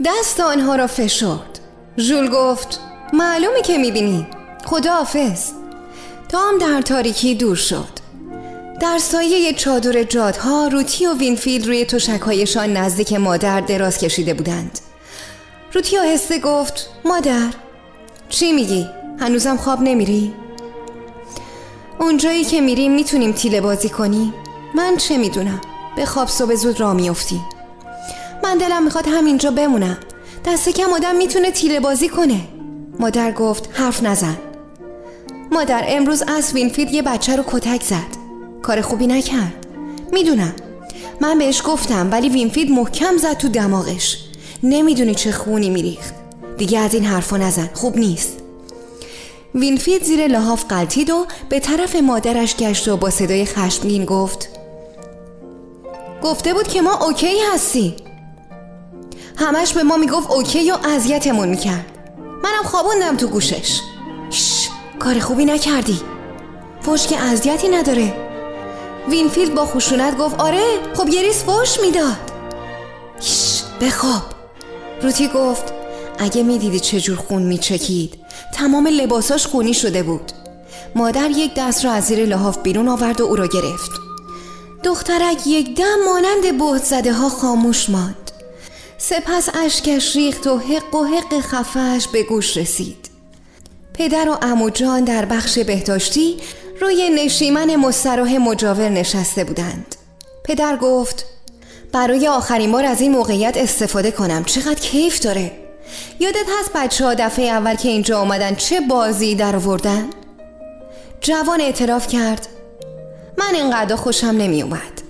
دست 0.05 0.41
آنها 0.41 0.77
را 0.77 0.87
فشرد 0.87 1.61
ژول 1.99 2.29
گفت 2.29 2.81
معلومه 3.13 3.63
که 3.63 3.79
می‌بینی 3.79 4.27
خدا 4.65 4.95
حافظ 4.95 5.51
تام 6.29 6.59
در 6.59 6.83
تاریکی 6.83 7.35
دور 7.35 7.57
شد 7.57 7.89
در 8.81 8.99
سایه 8.99 9.53
چادر 9.53 10.03
جادها 10.03 10.69
روتی 10.69 11.07
و 11.07 11.15
وینفیلد 11.15 11.67
روی 11.67 11.85
تشکهایشان 11.85 12.73
نزدیک 12.73 13.13
مادر 13.13 13.61
دراز 13.61 13.99
کشیده 13.99 14.35
بودند 14.35 14.79
روتی 15.73 15.99
آهسته 15.99 16.39
گفت 16.39 16.89
مادر 17.05 17.51
چی 18.29 18.53
میگی؟ 18.53 18.87
هنوزم 19.21 19.57
خواب 19.57 19.81
نمیری؟ 19.81 20.35
اونجایی 22.01 22.45
که 22.45 22.61
میریم 22.61 22.95
می‌تونیم 22.95 23.33
تیله 23.33 23.61
بازی 23.61 23.89
کنی؟ 23.89 24.35
من 24.75 24.97
چه 24.97 25.19
می‌دونم؟ 25.19 25.61
به 25.97 26.07
خواب 26.07 26.29
صبح 26.29 26.55
زود 26.55 26.81
را 26.81 26.95
میافتی. 26.95 27.41
من 28.45 28.59
دلم 28.59 28.85
می‌خواد 28.85 29.05
همینجا 29.09 29.51
بمونم. 29.51 29.99
دست 30.47 30.69
کم 30.69 30.93
آدم 30.93 31.17
می‌تونه 31.17 31.51
تیله 31.51 31.81
بازی 31.81 32.09
کنه. 32.09 32.41
مادر 32.99 33.33
گفت 33.33 33.69
حرف 33.73 34.03
نزن. 34.03 34.37
مادر 35.53 35.85
امروز 35.89 36.23
از 36.23 36.53
وینفیلد 36.53 36.95
یه 36.95 37.03
بچه 37.03 37.37
رو 37.37 37.45
کتک 37.47 37.83
زد. 37.83 38.25
کار 38.63 38.81
خوبی 38.81 39.07
نکرد. 39.07 39.67
می‌دونم. 40.13 40.53
من 41.21 41.39
بهش 41.39 41.63
گفتم 41.65 42.09
ولی 42.13 42.29
وینفیلد 42.29 42.71
محکم 42.71 43.17
زد 43.17 43.37
تو 43.37 43.49
دماغش. 43.49 44.19
نمی‌دونی 44.63 45.15
چه 45.15 45.33
خونی 45.33 45.71
میریخت. 45.71 46.15
دیگه 46.59 46.79
از 46.79 46.95
این 46.95 47.05
حرفا 47.05 47.37
نزن. 47.37 47.71
خوب 47.75 47.97
نیست. 47.99 48.33
وینفیلد 49.55 50.05
زیر 50.05 50.27
لحاف 50.27 50.65
غلتید 50.65 51.11
و 51.11 51.27
به 51.49 51.61
طرف 51.61 51.97
مادرش 51.97 52.57
گشت 52.57 52.89
و 52.89 52.97
با 52.97 53.11
صدای 53.11 53.45
خشمگین 53.45 54.05
گفت 54.05 54.49
گفته 56.25 56.55
بود 56.55 56.69
که 56.69 56.83
ما 56.83 56.95
اوکی 57.07 57.39
هستیم. 57.55 57.97
همش 59.37 59.73
به 59.73 59.83
ما 59.83 59.97
می‌گفت 59.97 60.31
اوکی 60.31 60.71
و 60.71 60.77
اذیتمون 60.85 61.49
می‌کرد. 61.49 61.87
منم 62.19 62.63
خوابوندم 62.65 63.17
تو 63.17 63.27
گوشش. 63.27 63.81
شش 64.31 64.69
کار 64.99 65.19
خوبی 65.19 65.45
نکردی. 65.45 66.01
فوش 66.81 67.07
که 67.07 67.21
اذیتی 67.21 67.69
نداره. 67.69 68.13
وینفیلد 69.09 69.55
با 69.55 69.67
خشونت 69.67 70.19
گفت 70.19 70.41
آره 70.41 70.63
خب 70.95 71.09
یه 71.09 71.23
ریز 71.23 71.43
فوش 71.43 71.81
می‌داد. 71.81 72.17
شش 73.21 73.63
بخواب 73.81 74.23
روتی 75.03 75.29
گفت 75.29 75.73
اگه 76.19 76.43
می‌دیدی 76.43 76.81
چجور 76.81 77.17
خون 77.17 77.43
میچکید. 77.43 78.15
تمام 78.55 78.87
لباساش 78.87 79.47
خونی 79.47 79.75
شده 79.75 80.03
بود. 80.03 80.33
مادر 80.95 81.31
یک 81.31 81.53
دست 81.57 81.85
را 81.85 81.93
از 81.93 82.05
زیر 82.05 82.27
لحاف 82.27 82.59
بیرون 82.59 82.89
آورد 82.89 83.21
و 83.21 83.25
او 83.25 83.37
را 83.37 83.47
گرفت. 83.47 84.04
دخترک 84.85 85.47
یک 85.47 85.77
دم 85.77 85.97
مانند 86.05 86.59
بهت 86.59 86.85
زده 86.85 87.13
ها 87.13 87.29
خاموش 87.29 87.91
ماند. 87.91 88.31
سپس 88.99 89.49
اشکش 89.55 90.17
ریخت 90.17 90.47
و 90.47 90.59
حق 90.59 90.95
و 90.95 91.05
حق 91.05 91.41
خفش 91.41 92.09
به 92.09 92.23
گوش 92.23 92.57
رسید. 92.57 93.11
پدر 93.95 94.29
و 94.29 94.39
امو 94.43 94.71
جان 94.71 95.05
در 95.05 95.25
بخش 95.25 95.59
بهداشتی 95.59 96.37
روی 96.81 97.11
نشیمن 97.11 97.77
مستراح 97.77 98.37
مجاور 98.39 98.89
نشسته 98.89 99.45
بودند. 99.45 99.95
پدر 100.45 100.77
گفت 100.77 101.27
برای 101.93 102.29
آخرین 102.29 102.73
بار 102.73 102.85
از 102.85 103.01
این 103.01 103.13
موقعیت 103.13 103.57
استفاده 103.57 104.11
کنم. 104.11 104.45
چقدر 104.45 104.81
کیف 104.81 105.21
داره. 105.21 105.53
یادت 106.21 106.47
هست 106.61 106.71
بچه 106.75 107.05
ها 107.05 107.15
دفعه 107.15 107.45
اول 107.45 107.75
که 107.75 107.89
اینجا 107.89 108.19
آمدن 108.21 108.55
چه 108.55 108.81
بازی 108.81 109.35
در 109.35 109.57
آوردن؟ 109.57 110.11
جوان 111.21 111.61
اعتراف 111.61 112.09
کرد 112.09 112.49
من 113.39 113.55
اینقدر 113.55 113.97
خوشم 113.97 114.27
نمی 114.27 114.63
اومد 114.63 115.03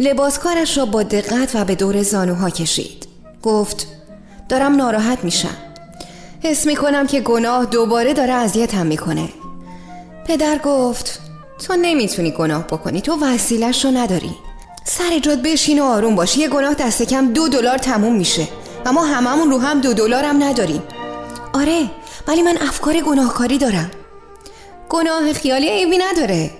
لباسکارش 0.00 0.78
را 0.78 0.84
با 0.84 1.02
دقت 1.02 1.50
و 1.54 1.64
به 1.64 1.74
دور 1.74 2.02
زانوها 2.02 2.50
کشید. 2.50 3.06
گفت 3.42 3.86
دارم 4.48 4.76
ناراحت 4.76 5.24
میشم. 5.24 5.56
حس 6.42 6.66
می‌کنم 6.66 7.06
که 7.06 7.20
گناه 7.20 7.66
دوباره 7.66 8.14
داره 8.14 8.32
اذیتم 8.32 8.86
می‌کنه. 8.86 9.28
پدر 10.26 10.58
گفت 10.58 11.20
تو 11.66 11.76
نمی‌تونی 11.76 12.30
گناه 12.30 12.66
بکنی 12.66 13.00
تو 13.00 13.18
وسیلش 13.20 13.84
رو 13.84 13.90
نداری. 13.90 14.34
سر 14.84 15.18
جاد 15.18 15.42
بشین 15.42 15.82
و 15.82 15.84
آروم 15.84 16.14
باش 16.14 16.36
یه 16.36 16.48
گناه 16.48 16.74
دست 16.74 17.02
کم 17.02 17.32
دو 17.32 17.48
دلار 17.48 17.78
تموم 17.78 18.16
میشه 18.16 18.48
و 18.86 18.92
ما 18.92 19.04
هممون 19.04 19.50
رو 19.50 19.58
هم 19.58 19.80
دو 19.80 19.92
دلار 19.94 20.24
هم 20.24 20.42
نداریم. 20.42 20.82
آره 21.52 21.90
ولی 22.28 22.42
من 22.42 22.56
افکار 22.60 23.00
گناهکاری 23.00 23.58
دارم. 23.58 23.90
گناه 24.88 25.32
خیالی 25.32 25.68
عیبی 25.68 25.98
نداره. 25.98 26.50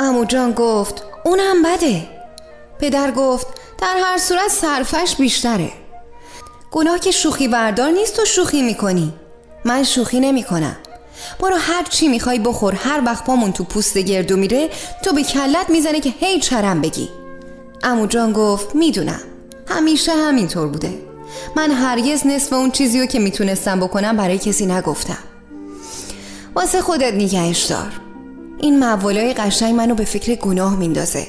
امو 0.00 0.24
جان 0.24 0.52
گفت 0.52 1.04
اونم 1.24 1.62
بده. 1.62 2.08
پدر 2.78 3.10
گفت 3.10 3.46
در 3.78 3.96
هر 4.02 4.18
صورت 4.18 4.48
صرفش 4.48 5.16
بیشتره. 5.16 5.72
گناه 6.70 6.98
که 6.98 7.10
شوخی 7.10 7.48
بردار 7.48 7.90
نیست 7.90 8.16
تو 8.16 8.24
شوخی 8.24 8.62
می‌کنی. 8.62 9.12
من 9.64 9.84
شوخی 9.84 10.20
نمی‌کنم. 10.20 10.76
برو 11.40 11.56
هر 11.56 11.82
چی 11.82 12.08
می‌خوای 12.08 12.38
بخور 12.38 12.74
هر 12.74 13.02
وقت 13.06 13.24
پامون 13.24 13.52
تو 13.52 13.64
پوست 13.64 13.98
گردو 13.98 14.36
میره 14.36 14.70
تو 15.02 15.12
به 15.12 15.22
کلت 15.22 15.70
می‌زنه 15.70 16.00
که 16.00 16.14
هی 16.20 16.40
چرم 16.40 16.80
بگی. 16.80 17.08
امو 17.82 18.06
جان 18.06 18.32
گفت 18.32 18.74
می‌دونم. 18.74 19.20
همیشه 19.68 20.12
همینطور 20.12 20.68
بوده. 20.68 20.98
من 21.56 21.70
هرگز 21.70 22.26
نصف 22.26 22.52
اون 22.52 22.70
چیزی 22.70 23.06
که 23.06 23.18
می‌تونستم 23.18 23.80
بکنم 23.80 24.16
برای 24.16 24.38
کسی 24.38 24.66
نگفتم. 24.66 25.18
واسه 26.54 26.80
خودت 26.80 27.14
نگهش 27.14 27.62
دار. 27.62 27.92
این 28.64 28.78
مولای 28.78 29.34
قشنگ 29.34 29.74
منو 29.74 29.94
به 29.94 30.04
فکر 30.04 30.34
گناه 30.34 30.76
میندازه. 30.76 31.26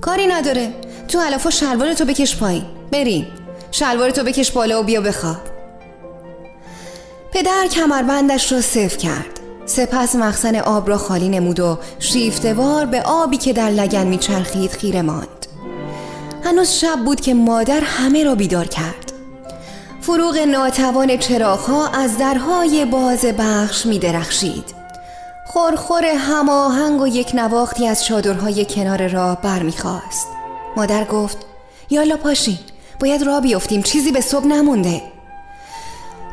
کاری 0.00 0.26
نداره. 0.26 0.74
تو 1.08 1.20
علفا 1.20 1.50
شلوار 1.50 1.94
تو 1.94 2.04
بکش 2.04 2.36
پایین. 2.36 2.62
بریم. 2.92 3.26
شلوار 3.70 4.10
تو 4.10 4.22
بکش 4.24 4.52
بالا 4.52 4.80
و 4.80 4.82
بیا 4.82 5.00
بخواب. 5.00 5.36
پدر 7.32 7.66
کمربندش 7.72 8.52
را 8.52 8.60
صف 8.60 8.96
کرد. 8.96 9.40
سپس 9.66 10.16
مخزن 10.16 10.56
آب 10.56 10.88
را 10.88 10.98
خالی 10.98 11.28
نمود 11.28 11.60
و 11.60 11.78
شیفتوار 11.98 12.86
به 12.86 13.02
آبی 13.02 13.36
که 13.36 13.52
در 13.52 13.70
لگن 13.70 14.06
میچرخید 14.06 14.70
خیره 14.70 15.02
ماند. 15.02 15.46
هنوز 16.44 16.70
شب 16.70 16.98
بود 17.04 17.20
که 17.20 17.34
مادر 17.34 17.80
همه 17.80 18.24
را 18.24 18.34
بیدار 18.34 18.66
کرد. 18.66 19.12
فروغ 20.00 20.38
ناتوان 20.38 21.16
چراغها 21.16 21.88
از 21.88 22.18
درهای 22.18 22.84
باز 22.84 23.24
بخش 23.24 23.86
می 23.86 23.98
درخشید 23.98 24.83
خورخور 25.54 26.04
هماهنگ 26.04 27.00
و 27.00 27.06
یک 27.06 27.34
نواختی 27.34 27.86
از 27.86 28.04
چادرهای 28.04 28.64
کنار 28.64 29.08
راه 29.08 29.42
برمیخواست 29.42 30.28
مادر 30.76 31.04
گفت 31.04 31.36
یالا 31.90 32.16
پاشین 32.16 32.58
باید 33.00 33.22
راه 33.22 33.40
بیفتیم 33.40 33.82
چیزی 33.82 34.12
به 34.12 34.20
صبح 34.20 34.46
نمونده. 34.46 35.02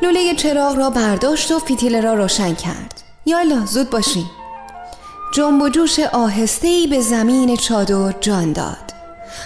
لوله 0.02 0.36
چراغ 0.36 0.78
را 0.78 0.90
برداشت 0.90 1.52
و 1.52 1.60
فیتیل 1.60 2.02
را 2.02 2.14
روشن 2.14 2.56
کرد. 2.56 3.02
یالا 3.26 3.66
زود 3.66 3.90
باشین. 3.90 4.26
جنب 5.36 5.62
و 5.62 5.70
جوش 5.70 6.00
آهسته‌ای 6.00 6.88
به 6.88 7.02
زمین 7.02 7.56
چادر 7.56 8.12
جان 8.22 8.54
داد. 8.54 8.94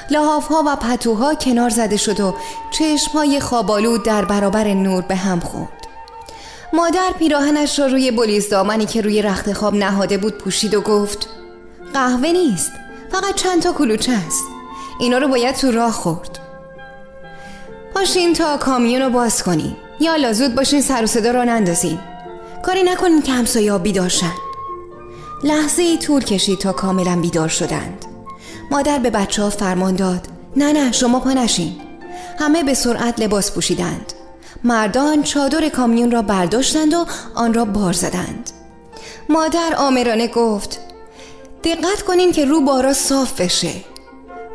لحاف 0.10 0.48
ها 0.48 0.64
و 0.68 0.76
پتوها 0.76 1.36
کنار 1.36 1.70
زده 1.70 1.98
شد 1.98 2.20
و 2.20 2.36
چشم 2.72 3.12
های 3.12 3.40
خوابالود 3.40 4.04
در 4.04 4.26
برابر 4.26 4.74
نور 4.74 5.02
به 5.02 5.16
هم 5.16 5.40
خورد. 5.40 5.75
مادر 6.74 7.12
پیراهنش 7.20 7.80
را 7.80 7.86
روی 7.86 8.12
بلیز 8.12 8.50
دامنی 8.50 8.86
که 8.86 9.02
روی 9.02 9.22
رخت 9.22 9.54
خواب 9.54 9.76
نهاده 9.76 10.18
بود 10.18 10.38
پوشید 10.38 10.74
و 10.74 10.82
گفت 10.82 11.30
قهوه 11.94 12.32
نیست 12.32 12.72
فقط 13.12 13.36
چند 13.36 13.62
تا 13.62 13.72
کلوچه 13.72 14.12
است. 14.12 14.44
اینا 15.00 15.18
رو 15.18 15.28
باید 15.28 15.56
تو 15.56 15.72
راه 15.72 15.92
خورد. 15.92 16.40
باشین 17.96 18.34
تا 18.34 18.58
کامیون 18.58 19.02
رو 19.02 19.10
باز 19.10 19.44
کنین 19.44 19.76
یا 20.00 20.34
زود 20.34 20.56
باشین 20.56 20.82
سر 20.82 21.04
و 21.04 21.08
صدا 21.08 21.32
را 21.32 21.44
نندازین. 21.44 22.00
کاری 22.64 22.84
نکنین 22.84 23.22
که 23.22 23.32
همسایه 23.32 23.78
بیدار 23.78 24.10
شن. 24.10 24.34
لحظه 25.44 25.82
ای 25.82 25.98
طول 25.98 26.24
کشید 26.24 26.60
تا 26.60 26.72
کاملا 26.72 27.22
بیدار 27.22 27.48
شدند. 27.48 28.06
مادر 28.72 29.00
به 29.00 29.10
بچه 29.10 29.42
ها 29.44 29.50
فرمان 29.50 29.96
داد 29.96 30.28
نه 30.56 30.74
نه 30.74 30.92
شما 30.92 31.20
پا 31.20 31.34
نشین. 31.34 31.82
همه 32.40 32.64
به 32.64 32.74
سرعت 32.74 33.20
لباس 33.20 33.52
پوشیدند. 33.52 34.14
مردان 34.64 35.24
چادر 35.24 35.70
کامیون 35.70 36.12
را 36.12 36.22
برداشتند 36.22 36.94
و 36.94 37.06
آن 37.36 37.54
را 37.54 37.66
بار 37.66 37.94
زدند. 37.94 38.52
مادر 39.30 39.74
آمرانه 39.78 40.28
گفت 40.28 40.80
دقت 41.64 42.02
کنین 42.02 42.32
که 42.32 42.46
رو 42.46 42.62
بارا 42.62 42.94
صاف 42.94 43.42
بشه. 43.42 43.72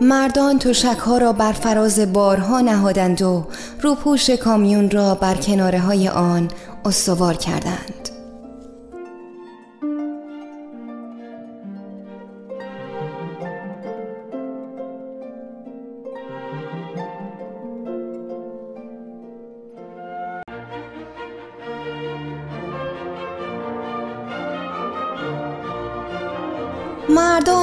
مردان 0.00 0.58
تشک 0.58 0.98
ها 0.98 1.18
را 1.18 1.32
بر 1.32 1.52
فراز 1.52 2.12
بارها 2.12 2.60
نهادند 2.60 3.22
و 3.22 3.46
روپوش 3.80 4.30
کامیون 4.30 4.90
را 4.90 5.14
بر 5.14 5.34
کناره 5.34 5.78
های 5.78 6.08
آن 6.08 6.48
استوار 6.84 7.34
کردند. 7.34 8.19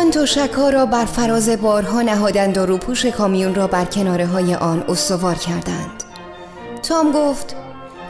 مردان 0.08 0.26
تشکها 0.26 0.70
را 0.70 0.86
بر 0.86 1.06
فراز 1.06 1.50
بارها 1.50 2.02
نهادند 2.02 2.58
و 2.58 2.66
روپوش 2.66 3.06
کامیون 3.06 3.56
را 3.56 3.68
بر 3.68 3.86
کناره 3.86 4.26
های 4.26 4.56
آن 4.56 4.84
استوار 4.90 5.36
کردند. 5.36 6.04
تام 6.84 7.12
گفت 7.12 7.56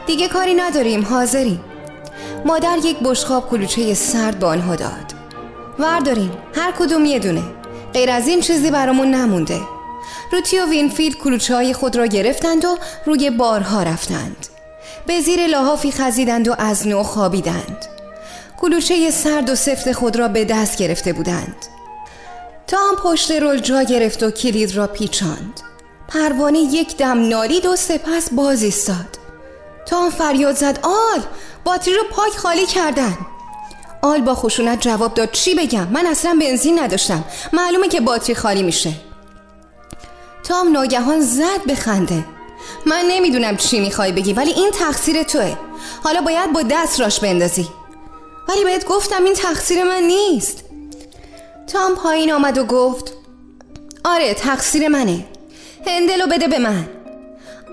دیگه 0.06 0.28
کاری 0.28 0.54
نداریم 0.54 1.04
حاضریم. 1.04 1.60
مادر 2.44 2.78
یک 2.84 2.96
بشقاب 2.98 3.50
کلوچه 3.50 3.94
سرد 3.94 4.38
به 4.38 4.46
آنها 4.46 4.76
داد. 4.76 5.14
وردارین 5.78 6.30
هر 6.54 6.72
کدوم 6.78 7.04
یه 7.04 7.18
دونه. 7.18 7.42
غیر 7.92 8.10
از 8.10 8.28
این 8.28 8.40
چیزی 8.40 8.70
برامون 8.70 9.10
نمونده. 9.10 9.60
روتی 10.32 10.58
و 10.58 10.66
وینفیلد 10.66 11.16
کلوچه 11.16 11.54
های 11.54 11.72
خود 11.72 11.96
را 11.96 12.06
گرفتند 12.06 12.64
و 12.64 12.78
روی 13.06 13.30
بارها 13.30 13.82
رفتند. 13.82 14.46
به 15.06 15.20
زیر 15.20 15.46
لحافی 15.46 15.92
خزیدند 15.92 16.48
و 16.48 16.54
از 16.58 16.86
نو 16.86 17.02
خوابیدند. 17.02 17.86
کلوچه 18.60 19.10
سرد 19.10 19.50
و 19.50 19.54
سفت 19.54 19.92
خود 19.92 20.16
را 20.16 20.28
به 20.28 20.44
دست 20.44 20.78
گرفته 20.78 21.12
بودند. 21.12 21.77
تام 22.68 22.94
پشت 22.96 23.30
رل 23.30 23.58
جا 23.58 23.82
گرفت 23.82 24.22
و 24.22 24.30
کلید 24.30 24.76
را 24.76 24.86
پیچاند. 24.86 25.60
پروانه 26.08 26.58
یک 26.58 26.96
دم 26.96 27.28
نالید 27.28 27.66
و 27.66 27.76
سپس 27.76 28.28
باز 28.32 28.62
ایستاد. 28.62 29.18
تام 29.86 30.10
فریاد 30.10 30.56
زد 30.56 30.78
آل 30.82 31.20
باتری 31.64 31.94
رو 31.94 32.02
پاک 32.10 32.32
خالی 32.32 32.66
کردن. 32.66 33.18
آل 34.02 34.20
با 34.20 34.34
خشونت 34.34 34.80
جواب 34.80 35.14
داد 35.14 35.30
چی 35.30 35.54
بگم؟ 35.54 35.88
من 35.88 36.06
اصلا 36.06 36.38
بنزین 36.40 36.78
نداشتم. 36.78 37.24
معلومه 37.52 37.88
که 37.88 38.00
باتری 38.00 38.34
خالی 38.34 38.62
میشه. 38.62 38.92
تام 40.44 40.72
ناگهان 40.72 41.20
زد 41.20 41.64
به 41.66 41.74
خنده. 41.74 42.24
من 42.86 43.04
نمی‌دونم 43.08 43.56
چی 43.56 43.80
می‌خوای 43.80 44.12
بگی 44.12 44.32
ولی 44.32 44.52
این 44.52 44.70
تقصیر 44.70 45.22
توه. 45.22 45.56
حالا 46.04 46.20
باید 46.20 46.52
با 46.52 46.62
دست 46.70 47.00
راش 47.00 47.20
بندازی. 47.20 47.68
ولی 48.48 48.64
بهت 48.64 48.86
گفتم 48.86 49.24
این 49.24 49.34
تقصیر 49.34 49.84
من 49.84 50.02
نیست. 50.02 50.64
تام 51.68 51.94
پایین 51.94 52.32
آمد 52.32 52.58
و 52.58 52.64
گفت 52.64 53.12
آره 54.04 54.34
تقصیر 54.34 54.88
منه. 54.88 55.24
هندل 55.86 56.20
رو 56.20 56.26
بده 56.26 56.48
به 56.48 56.58
من. 56.58 56.88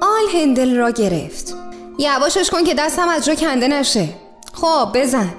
آل 0.01 0.39
هندل 0.39 0.75
را 0.75 0.91
گرفت. 0.91 1.55
یواشش 1.99 2.49
کن 2.49 2.63
که 2.63 2.73
دستم 2.73 3.09
از 3.09 3.25
جا 3.25 3.35
کنده 3.35 3.67
نشه. 3.67 4.09
خب 4.53 4.89
بزن. 4.93 5.33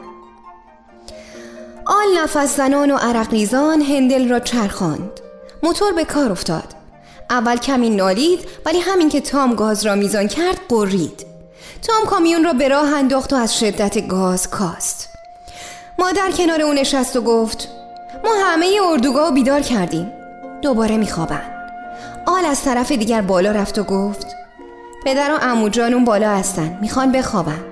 آل 1.86 2.18
نفس 2.18 2.56
زنان 2.56 2.90
و 2.90 2.96
عرق 2.96 3.34
هندل 3.88 4.28
را 4.28 4.40
چرخاند. 4.40 5.20
موتور 5.62 5.92
به 5.92 6.04
کار 6.04 6.32
افتاد. 6.32 6.74
اول 7.30 7.56
کمی 7.56 7.90
نالید 7.90 8.48
ولی 8.66 8.80
همین 8.80 9.08
که 9.08 9.20
تام 9.20 9.54
گاز 9.54 9.86
را 9.86 9.94
میزان 9.94 10.28
کرد 10.28 10.60
قرید 10.68 11.26
تام 11.82 12.06
کامیون 12.06 12.44
را 12.44 12.52
به 12.52 12.68
راه 12.68 12.94
انداخت 12.94 13.32
و 13.32 13.36
از 13.36 13.58
شدت 13.58 14.08
گاز 14.08 14.50
کاست. 14.50 15.08
مادر 15.98 16.30
کنار 16.30 16.62
او 16.62 16.72
نشست 16.72 17.16
و 17.16 17.20
گفت 17.20 17.68
ما 18.26 18.32
همه 18.46 18.66
اردوگاه 18.90 19.30
بیدار 19.30 19.60
کردیم. 19.60 20.12
دوباره 20.62 20.96
میخوابن. 20.96 21.42
آل 22.26 22.44
از 22.44 22.62
طرف 22.62 22.92
دیگر 22.92 23.22
بالا 23.22 23.50
رفت 23.50 23.78
و 23.78 23.82
گفت 23.82 24.26
پدر 25.04 25.34
و 25.34 25.38
امو 25.42 25.70
اون 25.78 26.04
بالا 26.04 26.30
هستن 26.30 26.78
می‌خوان 26.80 27.12
بخوابن. 27.12 27.64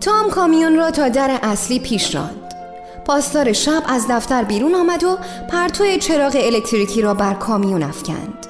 تام 0.00 0.30
کامیون 0.30 0.76
را 0.76 0.90
تا 0.90 1.08
در 1.08 1.38
اصلی 1.42 1.78
پیش 1.78 2.14
راند. 2.14 2.54
پاسدار 3.04 3.52
شب 3.52 3.82
از 3.88 4.06
دفتر 4.10 4.44
بیرون 4.44 4.74
آمد 4.74 5.04
و 5.04 5.18
پرتو 5.48 5.96
چراغ 5.96 6.36
الکتریکی 6.40 7.02
را 7.02 7.14
بر 7.14 7.34
کامیون 7.34 7.82
افکند. 7.82 8.46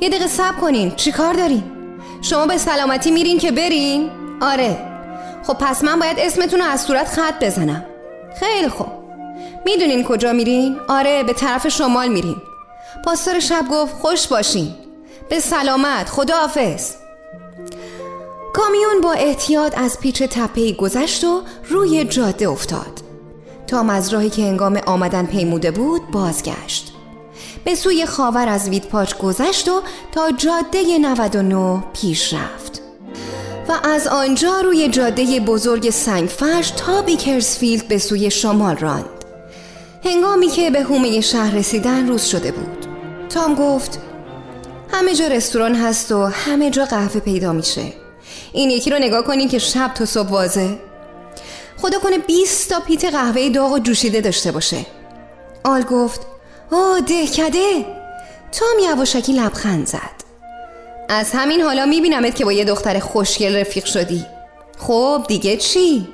یه 0.00 0.08
دقیقه 0.08 0.26
صبر 0.26 0.60
کنین 0.60 0.90
چیکار 0.90 1.34
دارین؟ 1.34 1.64
شما 2.22 2.46
به 2.46 2.58
سلامتی 2.58 3.10
میرین 3.10 3.38
که 3.38 3.52
برین؟ 3.52 4.10
آره. 4.40 4.78
خب 5.46 5.54
پس 5.54 5.84
من 5.84 5.98
باید 5.98 6.16
اسمتون 6.18 6.60
رو 6.60 6.66
از 6.66 6.80
صورت 6.80 7.08
خط 7.08 7.44
بزنم. 7.44 7.84
خیلی 8.40 8.68
خوب. 8.68 9.03
می‌دونین 9.64 10.04
کجا 10.04 10.32
میرین؟ 10.32 10.76
آره 10.88 11.22
به 11.22 11.32
طرف 11.32 11.68
شمال 11.68 12.08
میرین 12.08 12.36
پاسدار 13.04 13.40
شب 13.40 13.64
گفت 13.70 13.94
خوش 13.94 14.26
باشین. 14.26 14.74
به 15.28 15.40
سلامت 15.40 16.08
خداحافظ. 16.08 16.92
کامیون 18.54 19.00
با 19.02 19.12
احتیاط 19.12 19.78
از 19.78 20.00
پیچ 20.00 20.22
تپه 20.22 20.72
گذشت 20.72 21.24
و 21.24 21.42
روی 21.68 22.04
جاده 22.04 22.48
افتاد. 22.48 23.00
تام 23.66 23.90
از 23.90 24.08
راهی 24.12 24.30
که 24.30 24.42
انگام 24.42 24.80
آمدن 24.86 25.26
پیموده 25.26 25.70
بود 25.70 26.10
بازگشت. 26.10 26.92
به 27.64 27.74
سوی 27.74 28.06
خاور 28.06 28.48
از 28.48 28.68
ویدپاچ 28.68 29.14
گذشت 29.14 29.68
و 29.68 29.82
تا 30.12 30.30
جاده 30.30 30.98
99 30.98 31.84
پیش 31.92 32.34
رفت. 32.34 32.80
و 33.68 33.72
از 33.84 34.06
آنجا 34.06 34.60
روی 34.60 34.88
جاده 34.88 35.40
بزرگ 35.40 35.90
سنگفرش 35.90 36.70
تا 36.70 37.02
بیکرسفیلد 37.02 37.88
به 37.88 37.98
سوی 37.98 38.30
شمال 38.30 38.76
راند. 38.76 39.13
هنگامی 40.04 40.48
که 40.48 40.70
به 40.70 40.82
هومه 40.82 41.20
شهر 41.20 41.54
رسیدن 41.54 42.08
روز 42.08 42.24
شده 42.24 42.52
بود. 42.52 42.86
تام 43.28 43.54
گفت 43.54 43.98
همه 44.92 45.14
جا 45.14 45.26
رستوران 45.26 45.74
هست 45.74 46.12
و 46.12 46.24
همه 46.24 46.70
جا 46.70 46.84
قهوه 46.84 47.20
پیدا 47.20 47.52
میشه. 47.52 47.92
این 48.52 48.70
یکی 48.70 48.90
رو 48.90 48.98
نگاه 48.98 49.22
کنین 49.22 49.48
که 49.48 49.58
شب 49.58 49.94
تا 49.94 50.04
صبح 50.04 50.28
وازه 50.28 50.78
خدا 51.76 51.98
کنه 51.98 52.18
20 52.18 52.70
تا 52.70 52.80
پیت 52.80 53.04
قهوه 53.04 53.48
داغ 53.48 53.72
و 53.72 53.78
جوشیده 53.78 54.20
داشته 54.20 54.52
باشه. 54.52 54.86
آل 55.64 55.82
گفت 55.82 56.20
آه 56.72 57.00
دهکده 57.00 57.86
تام 58.52 58.90
یواشکی 58.90 59.32
لبخند 59.32 59.86
زد. 59.86 60.24
از 61.08 61.30
همین 61.32 61.60
حالا 61.60 61.86
میبینمت 61.86 62.34
که 62.34 62.44
با 62.44 62.52
یه 62.52 62.64
دختر 62.64 62.98
خوشگل 62.98 63.56
رفیق 63.56 63.84
شدی. 63.84 64.26
خب 64.78 65.24
دیگه 65.28 65.56
چی؟ 65.56 66.08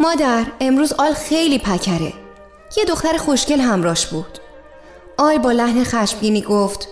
مادر 0.00 0.46
امروز 0.60 0.92
آل 0.92 1.12
خیلی 1.14 1.58
پکره. 1.58 2.21
یه 2.76 2.84
دختر 2.84 3.16
خوشگل 3.16 3.60
همراش 3.60 4.06
بود. 4.06 4.38
آل 5.16 5.38
با 5.38 5.52
لحن 5.52 5.84
خشمگینی 5.84 6.42
گفت 6.42 6.88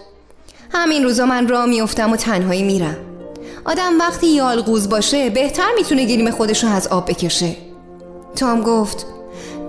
همین 0.72 1.04
روزا 1.04 1.26
من 1.26 1.48
راه 1.48 1.66
میفتم 1.66 2.12
و 2.12 2.16
تنهایی 2.16 2.62
میرم. 2.62 2.96
آدم 3.64 3.98
وقتی 4.00 4.26
یالغوز 4.26 4.88
باشه 4.88 5.30
بهتر 5.30 5.68
می‌تونه 5.76 6.04
گلیم 6.04 6.30
خودشو 6.30 6.68
از 6.68 6.88
آب 6.88 7.10
بکشه. 7.10 7.56
تام 8.36 8.62
گفت 8.62 9.06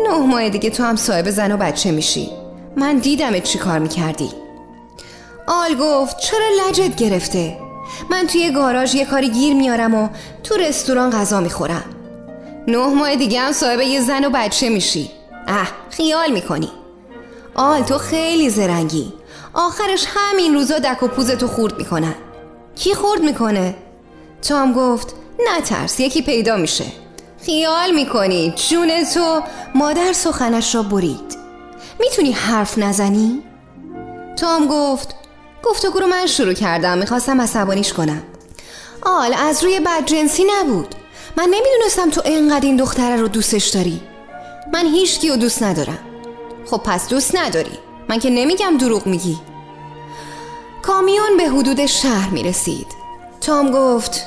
نه 0.01 0.17
ماه 0.17 0.49
دیگه 0.49 0.69
تو 0.69 0.83
هم 0.83 0.95
صاحب 0.95 1.29
زن 1.29 1.51
و 1.51 1.57
بچه 1.57 1.91
میشی. 1.91 2.29
من 2.75 2.97
دیدمت 2.97 3.43
چی 3.43 3.59
کار 3.59 3.79
می‌کردی. 3.79 4.29
آل 5.47 5.75
گفت 5.75 6.17
چرا 6.17 6.47
لجت 6.67 6.95
گرفته؟ 6.95 7.57
من 8.09 8.27
توی 8.27 8.51
گاراژ 8.51 8.95
یه 8.95 9.05
کاری 9.05 9.29
گیر 9.29 9.53
میارم 9.53 9.95
و 9.95 10.09
تو 10.43 10.55
رستوران 10.55 11.09
غذا 11.09 11.39
می‌خورم. 11.39 11.83
نه 12.67 12.87
ماه 12.87 13.15
دیگه 13.15 13.39
هم 13.39 13.51
صاحب 13.51 13.81
یه 13.81 14.01
زن 14.01 14.25
و 14.25 14.29
بچه 14.33 14.69
میشی. 14.69 15.11
اه 15.47 15.67
خیال 15.89 16.31
می‌کنی. 16.31 16.71
آل 17.55 17.83
تو 17.83 17.97
خیلی 17.97 18.49
زرنگی. 18.49 19.13
آخرش 19.53 20.05
همین 20.07 20.53
روزا 20.53 20.79
دک 20.79 21.03
و 21.03 21.07
پوزتو 21.07 21.47
خورد 21.47 21.77
می‌کنن 21.77 22.15
کی 22.75 22.93
خورد 22.93 23.21
می‌کنه؟ 23.21 23.75
تام 24.41 24.73
گفت 24.73 25.15
نه 25.39 25.61
ترس 25.61 25.99
یکی 25.99 26.21
پیدا 26.21 26.57
میشه. 26.57 26.85
خیال 27.45 27.91
می‌کنی 27.91 28.53
جون 28.69 29.03
تو 29.13 29.41
مادر 29.75 30.13
سخنش 30.13 30.75
را 30.75 30.83
برید. 30.83 31.37
می‌تونی 31.99 32.31
حرف 32.31 32.77
نزنی؟ 32.77 33.43
تام 34.37 34.67
گفت 34.67 35.15
گفتگو 35.63 35.99
رو 35.99 36.07
من 36.07 36.25
شروع 36.25 36.53
کردم 36.53 36.97
می‌خواستم 36.97 37.41
عصبانیش 37.41 37.93
کنم. 37.93 38.23
آل 39.01 39.33
از 39.33 39.63
روی 39.63 39.79
بدجنسی 39.79 40.43
نبود. 40.43 40.95
من 41.37 41.43
نمی‌دونستم 41.43 42.09
تو 42.09 42.21
انقدر 42.25 42.65
این 42.65 42.77
دختره 42.77 43.15
رو 43.15 43.27
دوستش 43.27 43.67
داری. 43.67 44.01
من 44.73 44.85
هیچ 44.85 45.25
رو 45.25 45.35
دوست 45.35 45.63
ندارم. 45.63 45.99
خب 46.65 46.77
پس 46.77 47.09
دوست 47.09 47.35
نداری. 47.35 47.71
من 48.09 48.19
که 48.19 48.29
نمیگم 48.29 48.77
دروغ 48.77 49.07
میگی. 49.07 49.37
کامیون 50.81 51.37
به 51.37 51.49
حدود 51.49 51.85
شهر 51.85 52.29
می 52.29 52.43
رسید 52.43 52.87
تام 53.41 53.71
گفت 53.71 54.25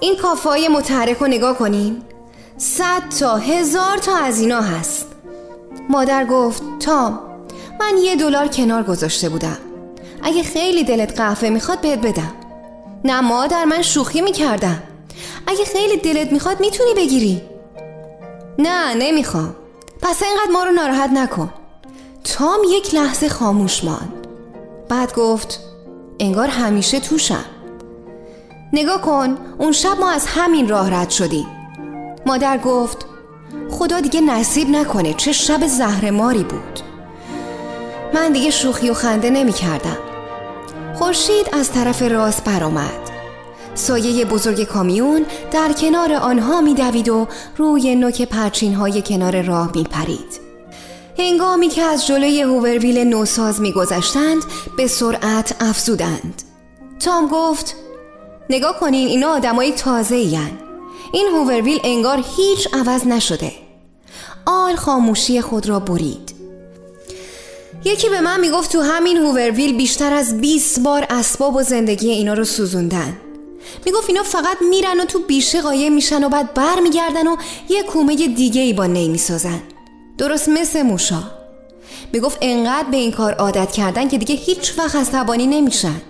این 0.00 0.16
کافه 0.16 0.48
های 0.48 0.68
متحرک 0.68 1.16
رو 1.16 1.26
نگاه 1.26 1.58
کنین. 1.58 2.02
صد 2.56 3.08
تا 3.20 3.36
هزار 3.36 3.98
تا 3.98 4.16
از 4.16 4.40
اینا 4.40 4.60
هست. 4.60 5.06
مادر 5.88 6.24
گفت 6.24 6.62
تام 6.80 7.20
من 7.80 7.98
یه 7.98 8.16
دلار 8.16 8.48
کنار 8.48 8.82
گذاشته 8.82 9.28
بودم. 9.28 9.58
اگه 10.22 10.42
خیلی 10.42 10.84
دلت 10.84 11.16
قهوه 11.16 11.48
می‌خواد 11.48 11.80
بهت 11.80 11.98
بدم. 11.98 12.32
نه 13.04 13.20
مادر 13.20 13.64
من 13.64 13.82
شوخی 13.82 14.20
می‌کردم. 14.20 14.82
اگه 15.46 15.64
خیلی 15.64 15.96
دلت 15.96 16.32
می‌خواد 16.32 16.60
می‌تونی 16.60 16.94
بگیری. 16.96 17.42
نه 18.58 18.94
نمی‌خوام. 18.94 19.56
پس 20.02 20.22
اینقدر 20.22 20.50
ما 20.52 20.64
رو 20.64 20.70
ناراحت 20.70 21.10
نکن. 21.10 21.52
تام 22.24 22.58
یک 22.68 22.94
لحظه 22.94 23.28
خاموش 23.28 23.84
ماند. 23.84 24.26
بعد 24.88 25.14
گفت 25.14 25.60
انگار 26.20 26.48
همیشه 26.48 27.00
توشم. 27.00 27.44
نگاه 28.72 29.00
کن 29.00 29.36
اون 29.58 29.72
شب 29.72 29.96
ما 30.00 30.10
از 30.10 30.26
همین 30.26 30.68
راه 30.68 30.94
رد 30.94 31.10
شدیم. 31.10 31.46
مادر 32.26 32.58
گفت 32.58 33.06
خدا 33.70 34.00
دیگه 34.00 34.20
نصیب 34.20 34.68
نکنه 34.70 35.14
چه 35.14 35.32
شب 35.32 35.66
زهر 35.66 36.10
ماری 36.10 36.44
بود. 36.44 36.80
من 38.14 38.32
دیگه 38.32 38.50
شوخی 38.50 38.90
و 38.90 38.94
خنده 38.94 39.30
نمی 39.30 39.52
کردم 39.52 39.98
خورشید 40.94 41.46
از 41.52 41.72
طرف 41.72 42.02
راست 42.02 42.44
برآمد. 42.44 43.01
سایه 43.74 44.24
بزرگ 44.24 44.64
کامیون 44.64 45.26
در 45.50 45.72
کنار 45.72 46.12
آنها 46.12 46.60
میدوید 46.60 47.08
و 47.08 47.28
روی 47.56 47.94
نوک 47.94 48.22
پرچین 48.22 48.74
های 48.74 49.02
کنار 49.02 49.42
راه 49.42 49.70
می 49.74 49.84
پرید. 49.84 50.40
هنگامی 51.18 51.68
که 51.68 51.82
از 51.82 52.06
جلوی 52.06 52.42
هوورویل 52.42 52.98
نوساز 52.98 53.60
میگذشتند 53.60 54.42
به 54.76 54.86
سرعت 54.86 55.56
افزودند. 55.60 56.42
تام 57.00 57.28
گفت 57.28 57.76
نگاه 58.50 58.80
کنین 58.80 59.08
اینا 59.08 59.28
آدمای 59.28 59.72
تازه 59.72 60.16
این. 60.16 60.58
این 61.12 61.26
هوورویل 61.26 61.80
انگار 61.84 62.24
هیچ 62.36 62.68
عوض 62.72 63.06
نشده. 63.06 63.52
آل 64.46 64.76
خاموشی 64.76 65.40
خود 65.40 65.68
را 65.68 65.80
برید. 65.80 66.34
یکی 67.84 68.08
به 68.08 68.20
من 68.20 68.40
می‌گفت 68.40 68.72
تو 68.72 68.80
همین 68.80 69.16
هوورویل 69.16 69.76
بیشتر 69.76 70.12
از 70.12 70.40
20 70.40 70.80
بار 70.80 71.06
اسباب 71.10 71.56
و 71.56 71.62
زندگی 71.62 72.10
اینا 72.10 72.34
رو 72.34 72.44
سوزوندن. 72.44 73.16
می‌گفت 73.84 74.08
اینا 74.08 74.22
فقط 74.22 74.56
میرن 74.70 75.00
و 75.00 75.04
تو 75.04 75.18
بیشه 75.18 75.60
قایم 75.60 75.94
میشن 75.94 76.24
و 76.24 76.28
بعد 76.28 76.54
بر 76.54 76.80
میگردن 76.82 77.28
و 77.28 77.36
یه 77.68 77.82
کومه 77.82 78.14
دیگه 78.14 78.60
ای 78.60 78.72
با 78.72 78.86
نی 78.86 79.08
می‌سازن. 79.08 79.62
درست 80.18 80.48
مثل 80.48 80.82
موشا. 80.82 81.22
می‌گفت 82.12 82.38
انقدر 82.40 82.90
به 82.90 82.96
این 82.96 83.12
کار 83.12 83.32
عادت 83.34 83.72
کردن 83.72 84.08
که 84.08 84.18
دیگه 84.18 84.34
هیچ 84.34 84.78
وقت 84.78 84.96
عصبانی 84.96 85.46
نمیشن. 85.46 86.00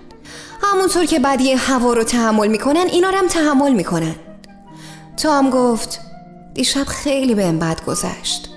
همونطور 0.61 1.05
که 1.05 1.19
بدی 1.19 1.51
هوا 1.51 1.93
رو 1.93 2.03
تحمل 2.03 2.47
می‌کنن 2.47 2.85
اینا 2.91 3.09
رو 3.09 3.17
هم 3.17 3.27
تحمل 3.27 3.73
می‌کنن. 3.73 4.15
هم 5.23 5.49
گفت 5.49 5.99
دیشب 6.53 6.83
خیلی 6.83 7.35
به 7.35 7.51
بد 7.51 7.85
گذشت. 7.85 8.49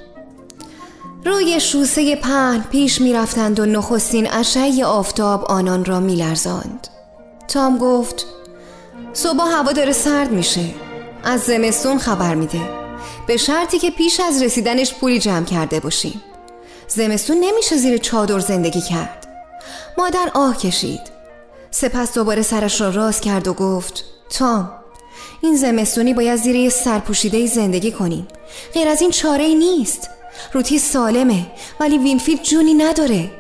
روی 1.25 1.61
شوسه 1.61 2.16
پهن 2.16 2.64
پیش 2.71 3.01
می‌رفتند 3.01 3.61
و 3.61 3.66
نخستین 3.66 4.33
اشعه 4.33 4.85
آفتاب 4.85 5.45
آنان 5.45 5.85
را 5.85 6.01
میلرزاند. 6.01 6.88
تام 7.49 7.79
گفت 7.79 8.27
صبح 9.12 9.42
هوا 9.42 9.72
داره 9.72 9.92
سرد 9.92 10.30
میشه. 10.30 10.64
از 11.24 11.40
زمستون 11.40 11.98
خبر 11.98 12.35
میده. 12.35 12.61
به 13.26 13.37
شرطی 13.37 13.78
که 13.78 13.90
پیش 13.90 14.20
از 14.20 14.42
رسیدنش 14.42 14.94
پولی 14.94 15.18
جمع 15.18 15.44
کرده 15.44 15.80
باشیم 15.80 16.22
زمستون 16.88 17.37
نمیشه 17.40 17.76
زیر 17.76 17.98
چادر 17.98 18.38
زندگی 18.38 18.80
کرد. 18.80 19.26
مادر 19.98 20.30
آه 20.35 20.56
کشید. 20.56 21.00
سپس 21.70 22.14
دوباره 22.14 22.42
سرش 22.42 22.80
را 22.80 22.90
راست 22.90 23.22
کرد 23.22 23.48
و 23.48 23.54
گفت 23.54 24.04
تام 24.30 24.70
این 25.40 25.56
زمستونی 25.56 26.14
باید 26.14 26.37
زیر 26.37 26.56
یه 26.56 26.68
سرپوشیده 26.68 27.46
زندگی 27.46 27.92
کنیم 27.92 28.28
غیر 28.74 28.88
از 28.88 29.02
این 29.02 29.11
چاره 29.11 29.44
ای 29.44 29.54
نیست. 29.54 30.11
روتی 30.52 30.78
سالمه 30.78 31.46
ولی 31.80 31.98
وینفیلد 31.98 32.42
جونی 32.42 32.74
نداره. 32.74 33.30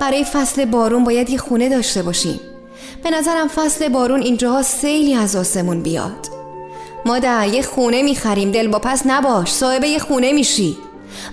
برای 0.00 0.24
فصل 0.24 0.64
بارون 0.64 1.04
باید 1.04 1.30
یه 1.30 1.38
خونه 1.38 1.68
داشته 1.68 2.02
باشیم. 2.02 2.40
به 3.04 3.10
نظرم 3.10 3.48
فصل 3.48 3.88
بارون 3.88 4.22
اینجاها 4.22 4.62
سیلی 4.62 5.14
از 5.14 5.36
آسمون 5.36 5.82
بیاد. 5.82 6.28
مادر 7.06 7.48
یه 7.48 7.62
خونه 7.62 8.02
می‌خریم. 8.02 8.50
دل 8.50 8.68
با 8.68 8.78
پس 8.78 9.02
نباش. 9.06 9.52
صاحب 9.52 9.84
یه 9.84 9.98
خونه 9.98 10.32
میشی. 10.32 10.76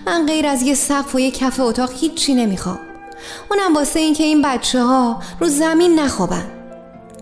من 0.06 0.26
غیر 0.26 0.48
از 0.48 0.62
یه 0.62 0.76
سقف 0.76 1.16
و 1.16 1.20
یه 1.20 1.32
کف 1.32 1.60
اتاق 1.60 1.90
هیچی 2.00 2.34
نمی‌خوام. 2.34 2.80
اونم 3.52 3.76
واسه 3.76 4.00
اینکه 4.00 4.24
این 4.24 4.42
بچه 4.42 4.82
ها 4.82 5.22
رو 5.40 5.48
زمین 5.48 6.00
نخوابن. 6.00 6.46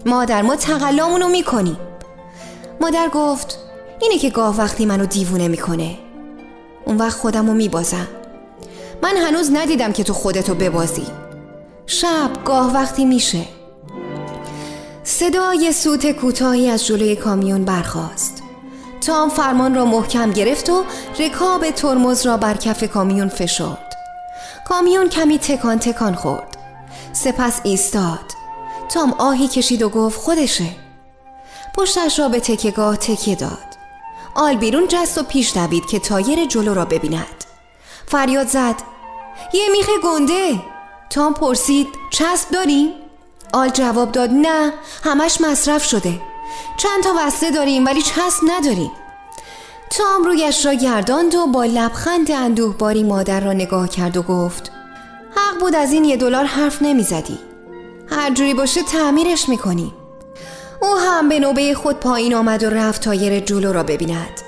مادر 0.06 0.42
ما 0.42 0.56
تقلامونو 0.56 1.28
می‌کنیم. 1.28 1.78
مادر 2.82 3.10
گفت 3.14 3.60
اینه 4.02 4.18
که 4.18 4.30
گاه 4.30 4.58
وقتی 4.58 4.86
منو 4.86 5.06
دیوونه 5.06 5.48
می‌کنه. 5.48 5.98
اون 6.86 6.98
وقت 6.98 7.18
خودمو 7.18 7.54
میبازم. 7.54 8.08
من 9.04 9.18
هنوز 9.18 9.52
ندیدم 9.52 9.92
که 9.92 10.04
تو 10.04 10.14
خودتو 10.14 10.56
ببازی. 10.56 11.06
شب 11.88 12.30
گاه 12.46 12.74
وقتی 12.74 13.06
میشه. 13.06 13.59
صدای 15.10 15.72
سوت 15.72 16.12
کوتاهی 16.12 16.69
از 16.69 16.86
جلوی 16.86 17.15
کامیون 17.15 17.65
برخاست. 17.65 18.43
تام 19.02 19.30
فرمان 19.30 19.76
را 19.76 19.86
محکم 19.86 20.32
گرفت 20.32 20.69
و 20.69 20.84
رکاب 21.19 21.72
ترمز 21.72 22.26
را 22.26 22.38
بر 22.38 22.54
کف 22.54 22.84
کامیون 22.84 23.30
فشرد. 23.30 23.93
کامیون 24.67 25.10
کمی 25.10 25.38
تکان 25.38 25.80
تکان 25.80 26.15
خورد. 26.15 26.58
سپس 27.13 27.62
ایستاد. 27.63 28.32
تام 28.89 29.13
آهی 29.13 29.48
کشید 29.48 29.82
و 29.82 29.89
گفت 29.89 30.19
خودشه. 30.19 30.69
پشتش 31.76 32.19
را 32.19 32.30
به 32.30 32.39
تکگاه 32.39 32.98
تکیه 32.98 33.36
داد. 33.36 33.78
آل 34.36 34.56
بیرون 34.56 34.88
جست 34.88 35.17
و 35.17 35.24
پیش 35.24 35.54
دوید 35.54 35.86
که 35.86 36.00
تایر 36.00 36.45
جلو 36.45 36.74
را 36.74 36.86
ببیند. 36.86 37.43
فریاد 38.08 38.48
زد. 38.48 38.76
یه 39.54 39.69
میخ 39.72 39.88
گنده. 40.04 40.62
تام 41.10 41.34
پرسید 41.34 41.88
چسب 42.12 42.52
داریم؟ 42.52 43.09
آل 43.54 43.70
جواب 43.70 44.12
داد 44.12 44.30
نه 44.30 44.74
همش 45.04 45.42
مصرف 45.42 45.84
شده. 45.84 46.22
چند 46.78 47.04
تا 47.04 47.14
وصله 47.18 47.52
داریم 47.52 47.86
ولی 47.86 48.02
چسب 48.02 48.44
نداریم 48.48 48.92
تام 49.90 50.24
رویش 50.24 50.66
را 50.66 50.74
گرداند 50.74 51.36
و 51.36 51.48
با 51.48 51.66
لبخند 51.66 52.32
اندوهباری 52.32 53.04
مادر 53.04 53.40
را 53.40 53.54
نگاه 53.54 53.90
کرد 53.90 54.18
و 54.18 54.22
گفت 54.22 54.72
حق 55.36 55.60
بود 55.60 55.76
از 55.76 55.92
این 55.92 56.06
یه 56.06 56.18
دلار 56.18 56.46
حرف 56.46 56.82
نمی‌زدی. 56.82 57.40
هر 58.10 58.34
جوری 58.34 58.54
باشه 58.54 58.84
تعمیرش 58.84 59.50
می‌کنی. 59.50 59.94
او 60.82 60.96
هم 60.96 61.30
به 61.30 61.40
نوبه 61.40 61.74
خود 61.74 61.96
پایین 62.00 62.36
آمد 62.36 62.64
و 62.64 62.70
رفت 62.70 63.02
تایر 63.02 63.40
جلو 63.40 63.74
را 63.74 63.84
ببیند. 63.84 64.42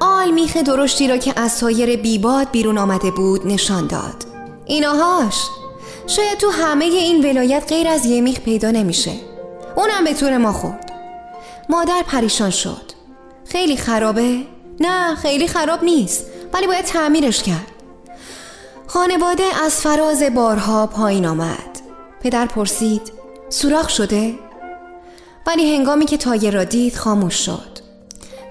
آل 0.00 0.30
میخ 0.30 0.56
درشتی 0.56 1.08
را 1.08 1.16
که 1.16 1.40
از 1.40 1.58
تایر 1.58 1.96
بیباد 1.96 2.50
بیرون 2.50 2.78
آمده 2.78 3.10
بود 3.10 3.46
نشان 3.46 3.86
داد. 3.86 4.24
ایناهاش 4.64 5.34
شاید 6.06 6.38
تو 6.38 6.50
همه 6.50 6.84
این 6.84 7.30
ولایت 7.30 7.64
غیر 7.68 7.88
از 7.88 8.04
یه 8.06 8.20
میخ 8.20 8.40
پیدا 8.40 8.70
نمیشه. 8.70 9.12
اونم 9.76 10.04
به 10.04 10.14
تور 10.14 10.38
ما 10.38 10.52
خورد. 10.52 10.92
مادر 11.68 12.02
پریشان 12.06 12.50
شد. 12.50 12.92
خیلی 13.44 13.76
خرابه؟ 13.76 14.38
نه 14.80 15.14
خیلی 15.14 15.48
خراب 15.48 15.84
نیست. 15.84 16.26
ولی 16.52 16.66
باید 16.66 16.84
تعمیرش 16.84 17.42
کرد. 17.42 17.72
خانواده 18.86 19.44
از 19.64 19.80
فراز 19.80 20.22
بارها 20.22 20.86
پایین 20.86 21.26
آمد. 21.26 21.80
پدر 22.22 22.46
پرسید 22.46 23.12
سوراخ 23.48 23.88
شده؟ 23.88 24.34
ولی 25.46 25.76
هنگامی 25.76 26.06
که 26.06 26.16
تایر 26.16 26.54
را 26.54 26.64
دید 26.64 26.96
خاموش 26.96 27.34
شد. 27.34 27.74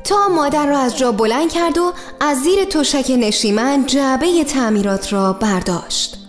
تا 0.03 0.27
مادر 0.27 0.65
را 0.65 0.79
از 0.79 0.97
جا 0.97 1.11
بلند 1.11 1.51
کرد 1.51 1.77
و 1.77 1.93
از 2.19 2.37
زیر 2.37 2.65
تشک 2.65 3.11
نشیمن 3.11 3.85
جعبه 3.85 4.43
تعمیرات 4.43 5.13
را 5.13 5.33
برداشت. 5.33 6.22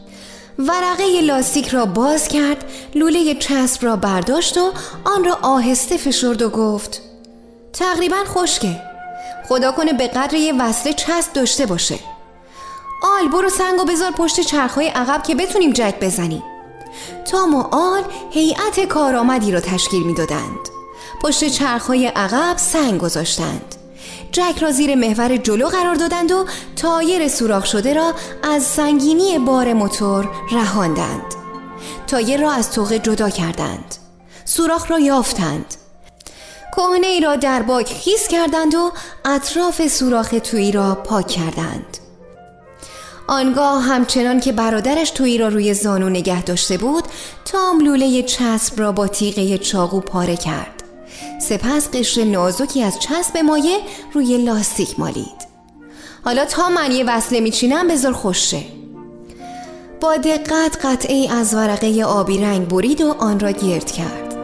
ورقه 0.58 1.20
لاستیک 1.20 1.68
را 1.68 1.86
باز 1.86 2.28
کرد 2.28 2.64
لوله 2.94 3.34
چسب 3.34 3.84
را 3.84 3.96
برداشت 3.96 4.58
و 4.58 4.72
آن 5.04 5.24
را 5.24 5.38
آهسته 5.42 5.96
فشرد 5.96 6.42
و 6.42 6.50
گفت 6.50 7.02
تقریبا 7.72 8.16
خشکه. 8.26 8.80
خدا 9.48 9.72
کنه 9.72 9.92
به 9.92 10.08
قدر 10.08 10.34
یه 10.34 10.52
وصله 10.52 10.92
چسب 10.92 11.32
داشته 11.32 11.66
باشه. 11.66 11.98
آل 13.02 13.28
برو 13.28 13.48
سنگ 13.48 13.80
و 13.80 13.84
بذار 13.84 14.10
پشت 14.10 14.40
چرخهای 14.40 14.88
عقب 14.88 15.22
که 15.22 15.34
بتونیم 15.34 15.72
جک 15.72 15.94
بزنیم. 16.00 16.42
تام 17.24 17.54
و 17.54 17.62
آل 17.72 18.02
هیئت 18.30 18.80
کارآمدی 18.80 19.52
را 19.52 19.60
تشکیل 19.60 20.02
می‌دادند. 20.02 20.68
پشت 21.22 21.48
چرخهای 21.48 22.06
عقب 22.06 22.56
سنگ 22.56 23.00
گذاشتند. 23.00 23.74
جک 24.34 24.58
را 24.60 24.70
زیر 24.70 24.94
محور 24.94 25.36
جلو 25.36 25.68
قرار 25.68 25.94
دادند 25.94 26.32
و 26.32 26.46
تایر 26.76 27.28
سوراخ 27.28 27.66
شده 27.66 27.94
را 27.94 28.14
از 28.42 28.62
سنگینی 28.62 29.38
بار 29.38 29.72
موتور 29.72 30.30
رهاندند. 30.52 31.34
تایر 32.06 32.40
را 32.40 32.52
از 32.52 32.70
طوقه 32.70 32.98
جدا 32.98 33.30
کردند. 33.30 33.94
سوراخ 34.44 34.90
را 34.90 34.98
یافتند. 34.98 35.74
کهنه 36.76 37.06
ای 37.06 37.20
را 37.20 37.36
در 37.36 37.62
باک 37.62 37.86
خیس 37.92 38.28
کردند 38.28 38.74
و 38.74 38.92
اطراف 39.24 39.88
سوراخ 39.88 40.34
تویی 40.44 40.72
را 40.72 40.94
پاک 40.94 41.28
کردند. 41.28 41.98
آنگاه 43.28 43.82
همچنان 43.82 44.40
که 44.40 44.52
برادرش 44.52 45.10
تویی 45.10 45.38
را 45.38 45.48
روی 45.48 45.74
زانو 45.74 46.08
نگه 46.08 46.42
داشته 46.42 46.76
بود 46.76 47.04
تام 47.44 47.80
لوله 47.80 48.22
چسب 48.22 48.80
را 48.80 48.92
با 48.92 49.06
تیغه 49.06 49.58
چاقو 49.58 50.00
پاره 50.00 50.36
کرد. 50.36 50.83
سپس 51.40 51.88
قشر 51.92 52.24
نازکی 52.24 52.82
از 52.82 52.98
چسب 52.98 53.38
مایه 53.38 53.78
روی 54.12 54.38
لاستیک 54.38 55.00
مالید. 55.00 55.44
حالا 56.24 56.44
تا 56.44 56.68
من 56.68 56.92
یه 56.92 57.04
وصله 57.04 57.40
میچینم 57.40 57.88
بذار 57.88 58.12
خوشه. 58.12 58.62
با 60.00 60.16
دقت 60.16 60.86
قطعه 60.86 61.32
از 61.32 61.54
ورقه 61.54 62.04
آبی 62.04 62.38
رنگ 62.38 62.68
برید 62.68 63.00
و 63.00 63.14
آن 63.18 63.40
را 63.40 63.50
گرد 63.50 63.92
کرد. 63.92 64.34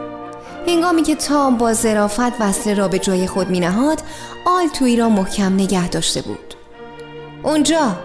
هنگامی 0.67 1.03
که 1.03 1.15
تام 1.15 1.57
با 1.57 1.73
ظرافت 1.73 2.41
وصله 2.41 2.73
را 2.73 2.87
به 2.87 2.99
جای 2.99 3.27
خود 3.27 3.49
می 3.49 3.59
نهاد 3.59 4.01
آل 4.45 4.67
توی 4.67 4.95
را 4.95 5.09
محکم 5.09 5.53
نگه 5.53 5.89
داشته 5.89 6.21
بود. 6.21 6.55
اونجا. 7.43 7.95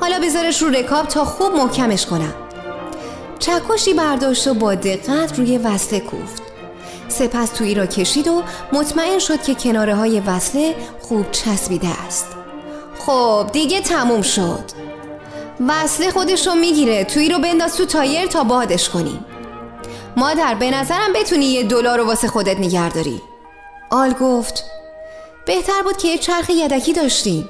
حالا 0.00 0.18
بذارش 0.18 0.62
رو 0.62 0.68
رکاب 0.68 1.08
تا 1.08 1.24
خوب 1.24 1.52
محکمش 1.52 2.06
کنم. 2.06 2.34
چکشی 3.38 3.94
برداشت 3.94 4.46
و 4.46 4.54
با 4.54 4.74
دقت 4.74 5.38
روی 5.38 5.58
وصله 5.58 6.00
کوفت. 6.00 6.41
سپس 7.12 7.50
توی 7.50 7.74
را 7.74 7.86
کشید 7.86 8.28
و 8.28 8.42
مطمئن 8.72 9.18
شد 9.18 9.42
که 9.42 9.54
کناره 9.54 9.94
های 9.94 10.20
وصله 10.20 10.74
خوب 11.00 11.30
چسبیده 11.30 11.88
است. 12.06 12.26
خب 12.98 13.46
دیگه 13.52 13.80
تموم 13.80 14.22
شد. 14.22 14.64
وصله 15.68 16.10
خودش 16.10 16.46
رو 16.46 16.54
می‌گیره. 16.54 17.04
توی 17.04 17.28
رو 17.28 17.38
بنداز 17.38 17.76
تو 17.76 17.84
تایر 17.84 18.26
تا 18.26 18.44
بادش 18.44 18.88
کنیم 18.88 19.24
مادر 20.16 20.54
به 20.54 20.70
نظرم 20.70 21.12
بتونی 21.14 21.46
یه 21.46 21.62
دلار 21.62 21.98
رو 21.98 22.06
واسه 22.06 22.28
خودت 22.28 22.58
نگهداری. 22.58 23.22
آل 23.90 24.12
گفت 24.12 24.64
بهتر 25.46 25.82
بود 25.84 25.96
که 25.96 26.08
یه 26.08 26.18
چرخ 26.18 26.50
یدکی 26.50 26.92
داشتیم 26.92 27.48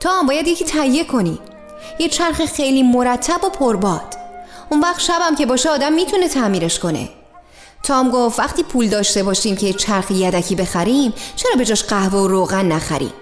تا 0.00 0.10
هم 0.10 0.26
باید 0.26 0.48
یکی 0.48 0.64
تهیه 0.64 1.04
کنی. 1.04 1.38
یه 1.98 2.08
چرخ 2.08 2.44
خیلی 2.44 2.82
مرتب 2.82 3.44
و 3.44 3.48
پرباد. 3.48 4.14
اون 4.70 4.80
وقت 4.80 5.00
شبم 5.00 5.34
که 5.38 5.46
باشه 5.46 5.70
آدم 5.70 5.92
می‌تونه 5.92 6.28
تعمیرش 6.28 6.78
کنه. 6.78 7.08
تام 7.82 8.10
گفت 8.10 8.38
وقتی 8.38 8.62
پول 8.62 8.88
داشته 8.88 9.22
باشیم 9.22 9.56
که 9.56 9.72
چرخ 9.72 10.10
یدکی 10.10 10.54
بخریم 10.54 11.12
چرا 11.36 11.52
به 11.58 11.64
جاش 11.64 11.84
قهوه 11.84 12.18
و 12.18 12.28
روغن 12.28 12.66
نخریم 12.66 13.12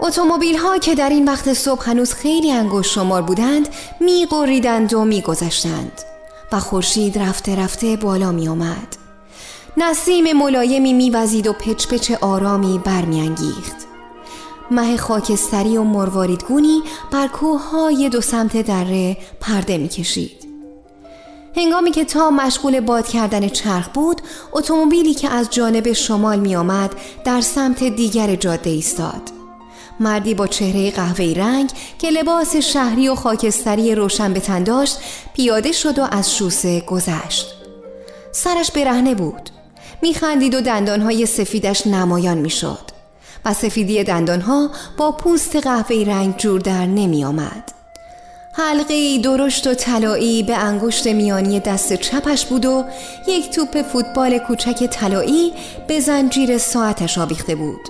اتومبیل 0.00 0.56
ها 0.56 0.78
که 0.78 0.94
در 0.94 1.08
این 1.08 1.28
وقت 1.28 1.52
صبح 1.52 1.90
هنوز 1.90 2.12
خیلی 2.12 2.52
انگشت 2.52 2.92
شمار 2.92 3.22
بودند 3.22 3.68
میقریدند 4.00 4.94
و 4.94 5.04
میگذشتند 5.04 5.92
و 6.52 6.60
خورشید 6.60 7.18
رفته 7.18 7.56
رفته 7.56 7.96
بالا 7.96 8.32
می 8.32 8.48
آمد. 8.48 8.96
نسیم 9.76 10.32
ملایمی 10.32 10.92
میوزید 10.92 11.46
و 11.46 11.52
پچ 11.52 11.86
پچ 11.86 12.10
آرامی 12.20 12.80
برمیانگیخت. 12.84 13.76
مه 14.70 14.96
خاکستری 14.96 15.76
و 15.76 15.82
مرواریدگونی 15.82 16.82
بر 17.10 17.28
های 17.72 18.08
دو 18.08 18.20
سمت 18.20 18.62
دره 18.62 19.16
پرده 19.40 19.78
می‌کشید. 19.78 20.37
هنگامی 21.58 21.90
که 21.90 22.04
تا 22.04 22.30
مشغول 22.30 22.80
باد 22.80 23.08
کردن 23.08 23.48
چرخ 23.48 23.88
بود 23.88 24.22
اتومبیلی 24.52 25.14
که 25.14 25.28
از 25.30 25.50
جانب 25.50 25.92
شمال 25.92 26.40
می 26.40 26.56
آمد 26.56 26.90
در 27.24 27.40
سمت 27.40 27.84
دیگر 27.84 28.34
جاده 28.34 28.70
ایستاد. 28.70 29.22
مردی 30.00 30.34
با 30.34 30.46
چهره 30.46 30.90
قهوه‌ای 30.90 31.34
رنگ 31.34 31.70
که 31.98 32.10
لباس 32.10 32.56
شهری 32.56 33.08
و 33.08 33.14
خاکستری 33.14 33.94
روشن 33.94 34.32
به 34.32 34.40
تن 34.40 34.62
داشت 34.62 34.98
پیاده 35.34 35.72
شد 35.72 35.98
و 35.98 36.06
از 36.10 36.36
شوسه 36.36 36.80
گذشت. 36.80 37.54
سرش 38.32 38.70
برهنه 38.70 39.14
بود. 39.14 39.50
میخندید 40.02 40.54
و 40.54 40.60
دندانهای 40.60 41.26
سفیدش 41.26 41.86
نمایان 41.86 42.38
می‌شد 42.38 42.90
و 43.44 43.54
سفیدی 43.54 44.04
دندانها 44.04 44.70
با 44.96 45.12
پوست 45.12 45.56
قهوه‌ای 45.56 46.04
رنگ 46.04 46.36
جور 46.36 46.60
در 46.60 46.86
نمی 46.86 47.24
آمد. 47.24 47.77
حلقه 48.60 49.18
درشت 49.18 49.66
و 49.66 49.74
طلایی 49.74 50.42
به 50.42 50.56
انگشت 50.56 51.06
میانی 51.06 51.60
دست 51.60 51.94
چپش 51.94 52.46
بود 52.46 52.64
و 52.64 52.84
یک 53.28 53.50
توپ 53.50 53.82
فوتبال 53.82 54.38
کوچک 54.38 54.86
طلایی 54.86 55.52
به 55.88 56.00
زنجیر 56.00 56.58
ساعتش 56.58 57.18
آویخته 57.18 57.54
بود 57.54 57.88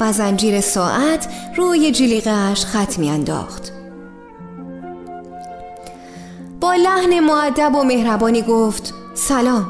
و 0.00 0.12
زنجیر 0.12 0.60
ساعت 0.60 1.28
روی 1.56 1.92
جلیقش 1.92 2.64
خط 2.64 2.98
میانداخت. 2.98 3.72
با 6.60 6.74
لحن 6.74 7.20
معدب 7.20 7.74
و 7.74 7.84
مهربانی 7.84 8.42
گفت 8.42 8.94
سلام. 9.14 9.66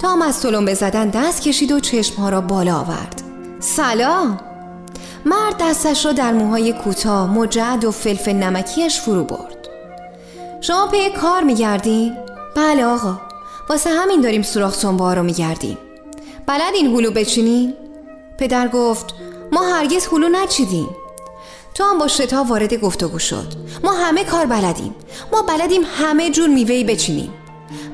تام 0.00 0.22
از 0.22 0.46
به 0.46 0.74
زدن 0.74 1.08
دست 1.08 1.42
کشید 1.42 1.72
و 1.72 1.80
چشمها 1.80 2.28
را 2.28 2.40
بالا 2.40 2.74
آورد. 2.74 3.22
سلام. 3.60 4.53
مرد 5.26 5.56
دستش 5.60 6.06
را 6.06 6.12
در 6.12 6.32
موهای 6.32 6.72
کوتاه 6.72 7.30
مجعد 7.30 7.84
و 7.84 7.90
فلفل 7.90 8.32
نمکیش 8.32 9.00
فرو 9.00 9.24
برد. 9.24 9.68
شما 10.60 10.86
پی 10.86 11.10
کار 11.10 11.42
میگردین؟ 11.42 12.16
بله 12.56 12.84
آقا 12.84 13.20
واسه 13.68 13.90
همین 13.90 14.20
داریم 14.20 14.42
سوراخ 14.42 14.74
سنبه 14.74 15.14
رو 15.14 15.22
میگردیم. 15.22 15.78
بلد 16.46 16.74
این 16.74 16.96
هلو 16.96 17.10
بچینین؟ 17.10 17.74
پدر 18.38 18.68
گفت 18.68 19.14
ما 19.52 19.62
هرگز 19.62 20.06
هلو 20.06 20.28
نچیدیم. 20.28 20.88
تو 21.74 21.84
هم 21.84 21.98
با 21.98 22.08
شتا 22.08 22.44
وارد 22.44 22.74
گفتگو 22.74 23.18
شد. 23.18 23.52
ما 23.84 23.92
همه 23.92 24.24
کار 24.24 24.46
بلدیم. 24.46 24.94
ما 25.32 25.42
بلدیم 25.42 25.82
همه 25.96 26.30
جور 26.30 26.48
میوهی 26.48 26.84
بچینیم. 26.84 27.34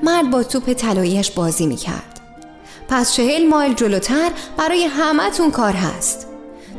مرد 0.03 0.31
با 0.31 0.43
توپ 0.43 0.73
طلاییش 0.73 1.31
بازی 1.31 1.67
می‌کرد. 1.67 2.21
پس 2.89 3.13
چهل 3.13 3.49
مایل 3.49 3.75
جلوتر 3.75 4.31
برای 4.57 4.85
همهتون 4.85 5.51
کار 5.51 5.73
هست. 5.73 6.30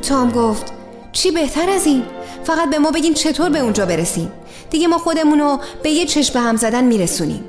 تام 0.02 0.30
گفت 0.30 0.72
چی 1.12 1.30
بهتر 1.30 1.70
از 1.70 1.86
این؟ 1.86 2.02
فقط 2.44 2.70
به 2.70 2.78
ما 2.78 2.90
بگین 2.90 3.14
چطور 3.14 3.50
به 3.50 3.58
اونجا 3.58 3.86
برسیم. 3.86 4.32
دیگه 4.70 4.88
ما 4.88 4.98
خودمونو 4.98 5.58
به 5.82 5.90
یه 5.90 6.06
چشم 6.06 6.38
هم 6.38 6.56
زدن 6.56 6.84
میرسونیم. 6.84 7.44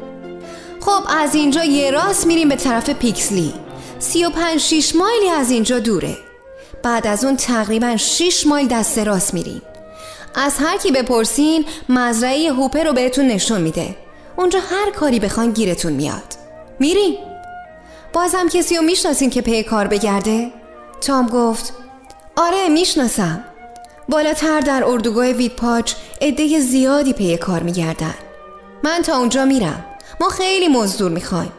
خب 0.81 1.03
از 1.19 1.35
اینجا 1.35 1.63
یه 1.63 1.91
راست 1.91 2.25
میریم 2.25 2.49
به 2.49 2.55
طرف 2.55 2.89
پیکسلی. 2.89 3.53
سی 3.99 4.25
و 4.25 4.29
پنج 4.29 4.59
شیش 4.59 4.95
مایلی 4.95 5.29
از 5.29 5.51
اینجا 5.51 5.79
دوره. 5.79 6.17
بعد 6.83 7.07
از 7.07 7.23
اون 7.23 7.37
تقریبا 7.37 7.97
6 7.97 8.47
مایل 8.47 8.67
دست 8.67 8.99
راست 8.99 9.33
میریم. 9.33 9.61
از 10.35 10.53
هر 10.59 10.77
کی 10.77 10.91
بپرسین 10.91 11.65
مزرعه 11.89 12.51
هوپر 12.51 12.83
رو 12.83 12.93
بهتون 12.93 13.27
نشون 13.27 13.61
میده. 13.61 13.95
اونجا 14.35 14.59
هر 14.59 14.91
کاری 14.91 15.19
بخوان 15.19 15.51
گیرتون 15.51 15.93
میاد. 15.93 16.33
میریم. 16.79 17.17
بازم 18.13 18.49
کسی 18.49 18.75
رو 18.77 18.83
می‌شناسین 18.83 19.29
که 19.29 19.41
پی 19.41 19.63
کار 19.63 19.87
بگرده؟ 19.87 20.51
تام 21.01 21.27
گفت 21.27 21.73
آره 22.35 22.69
می‌شناسم. 22.69 23.43
بالاتر 24.09 24.59
در 24.59 24.83
اردوگاه 24.85 25.25
ویدپاچ 25.25 25.93
عده 26.21 26.59
زیادی 26.59 27.13
پی 27.13 27.37
کار 27.37 27.63
میگردن. 27.63 28.13
من 28.83 29.01
تا 29.01 29.17
اونجا 29.17 29.45
میرم. 29.45 29.85
ما 30.21 30.29
خیلی 30.29 30.67
مزدور 30.67 31.11
می‌خوایم. 31.11 31.51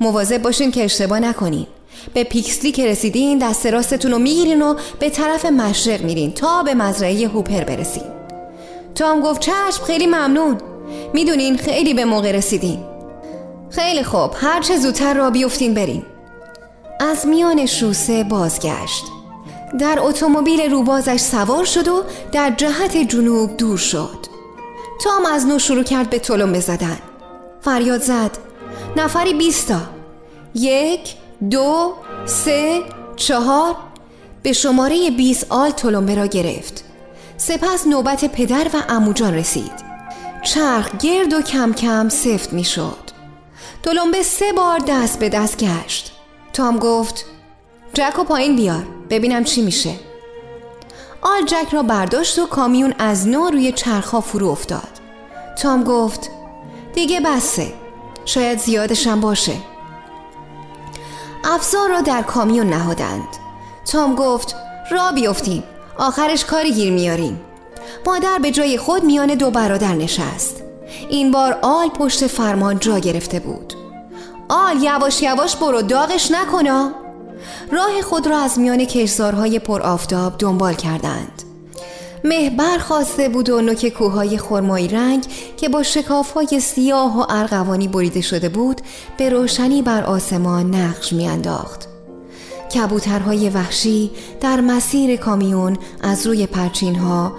مواظب 0.00 0.42
باشین 0.42 0.70
که 0.70 0.84
اشتباه 0.84 1.20
نکنین. 1.20 1.66
به 2.14 2.24
پیکسلی 2.24 2.72
که 2.72 2.86
رسیدین 2.86 3.38
دست 3.38 3.66
راستتون 3.66 4.12
رو 4.12 4.18
می‌گیرین 4.18 4.62
و 4.62 4.74
به 4.98 5.10
طرف 5.10 5.44
مشرق 5.44 6.02
میرین 6.02 6.32
تا 6.32 6.62
به 6.62 6.74
مزرعه 6.74 7.28
هوپر 7.28 7.64
برسین. 7.64 8.04
تام 8.94 9.20
گفت 9.20 9.40
چشم 9.40 9.84
خیلی 9.86 10.06
ممنون. 10.06 10.58
می‌دونین 11.14 11.56
خیلی 11.56 11.94
به 11.94 12.04
موقع 12.04 12.32
رسیدین. 12.32 12.84
خیلی 13.70 14.02
خوب. 14.02 14.30
هر 14.34 14.62
چه 14.62 14.78
زودتر 14.78 15.14
را 15.14 15.30
بیفتین 15.30 15.74
برین. 15.74 16.02
از 17.00 17.26
میان 17.26 17.66
شوسه 17.66 18.24
بازگشت. 18.24 19.04
در 19.78 19.98
اتومبیل 20.00 20.70
روبازش 20.70 21.20
سوار 21.20 21.64
شد 21.64 21.88
و 21.88 22.04
در 22.32 22.50
جهت 22.50 22.96
جنوب 22.96 23.56
دور 23.56 23.78
شد. 23.78 24.26
تام 25.04 25.26
از 25.26 25.46
نو 25.46 25.58
شروع 25.58 25.82
کرد 25.82 26.10
به 26.10 26.18
طلم 26.18 26.52
بزدن 26.52 26.98
فریاد 27.60 28.02
زد. 28.02 28.38
نفری 28.96 29.34
بیستا. 29.34 29.80
یک 30.54 31.14
دو 31.50 31.94
سه 32.26 32.82
چهار. 33.16 33.76
به 34.42 34.52
شماره 34.52 35.10
20 35.10 35.46
آل 35.48 35.70
تلمبه 35.70 36.14
را 36.14 36.26
گرفت. 36.26 36.84
سپس 37.36 37.86
نوبت 37.86 38.24
پدر 38.24 38.66
و 38.74 38.82
اموجان 38.88 39.34
رسید. 39.34 39.92
چرخ 40.42 40.96
گرد 40.96 41.32
و 41.32 41.42
کم 41.42 41.72
کم 41.72 42.08
سفت 42.08 42.52
می 42.52 42.64
شد. 42.64 43.12
تلمبه 43.82 44.22
سه 44.22 44.52
بار 44.52 44.78
دست 44.88 45.18
به 45.18 45.28
دست 45.28 45.64
گشت. 45.64 46.12
تام 46.52 46.78
گفت 46.78 47.24
جک 47.94 48.18
و 48.18 48.24
پایین 48.24 48.56
بیار. 48.56 48.86
ببینم 49.12 49.44
چی 49.44 49.62
میشه. 49.62 49.94
آل 51.22 51.46
جک 51.46 51.66
را 51.72 51.82
برداشت 51.82 52.38
و 52.38 52.46
کامیون 52.46 52.94
از 52.98 53.28
نو 53.28 53.50
روی 53.50 53.72
چرخها 53.72 54.20
فرو 54.20 54.48
افتاد. 54.48 54.88
تام 55.58 55.84
گفت 55.84 56.30
دیگه 56.94 57.20
بسه. 57.20 57.72
شاید 58.24 58.58
زیادشم 58.58 59.20
باشه. 59.20 59.52
افزار 61.44 61.88
را 61.88 62.00
در 62.00 62.22
کامیون 62.22 62.66
نهادند. 62.66 63.28
تام 63.92 64.14
گفت 64.14 64.56
را 64.90 65.12
بیفتیم 65.12 65.62
آخرش 65.98 66.44
کاری 66.44 66.72
گیر 66.72 66.92
میاریم. 66.92 67.40
مادر 68.06 68.38
به 68.38 68.50
جای 68.50 68.78
خود 68.78 69.04
میان 69.04 69.34
دو 69.34 69.50
برادر 69.50 69.94
نشست. 69.94 70.62
این 71.08 71.30
بار 71.30 71.58
آل 71.62 71.88
پشت 71.88 72.26
فرمان 72.26 72.78
جا 72.78 72.98
گرفته 72.98 73.40
بود. 73.40 73.74
آل 74.48 74.82
یواش 74.82 75.22
یواش 75.22 75.56
برو 75.56 75.82
داغش 75.82 76.30
نکنا 76.30 77.01
راه 77.72 78.02
خود 78.02 78.26
را 78.26 78.38
از 78.38 78.58
میان 78.58 78.84
کشزارهای 78.84 79.58
پر 79.58 79.82
آفتاب 79.82 80.34
دنبال 80.38 80.74
کردند 80.74 81.42
مه 82.24 82.50
برخواسته 82.50 83.28
بود 83.28 83.50
و 83.50 83.60
نوک 83.60 83.88
کوههای 83.88 84.38
خرمایی 84.38 84.88
رنگ 84.88 85.26
که 85.56 85.68
با 85.68 85.82
شکافهای 85.82 86.60
سیاه 86.60 87.20
و 87.20 87.26
ارغوانی 87.28 87.88
بریده 87.88 88.20
شده 88.20 88.48
بود 88.48 88.80
به 89.16 89.28
روشنی 89.30 89.82
بر 89.82 90.04
آسمان 90.04 90.74
نقش 90.74 91.12
میانداخت. 91.12 91.88
کبوترهای 92.74 93.48
وحشی 93.48 94.10
در 94.40 94.60
مسیر 94.60 95.16
کامیون 95.16 95.76
از 96.02 96.26
روی 96.26 96.46
پرچین 96.46 96.94
ها 96.94 97.32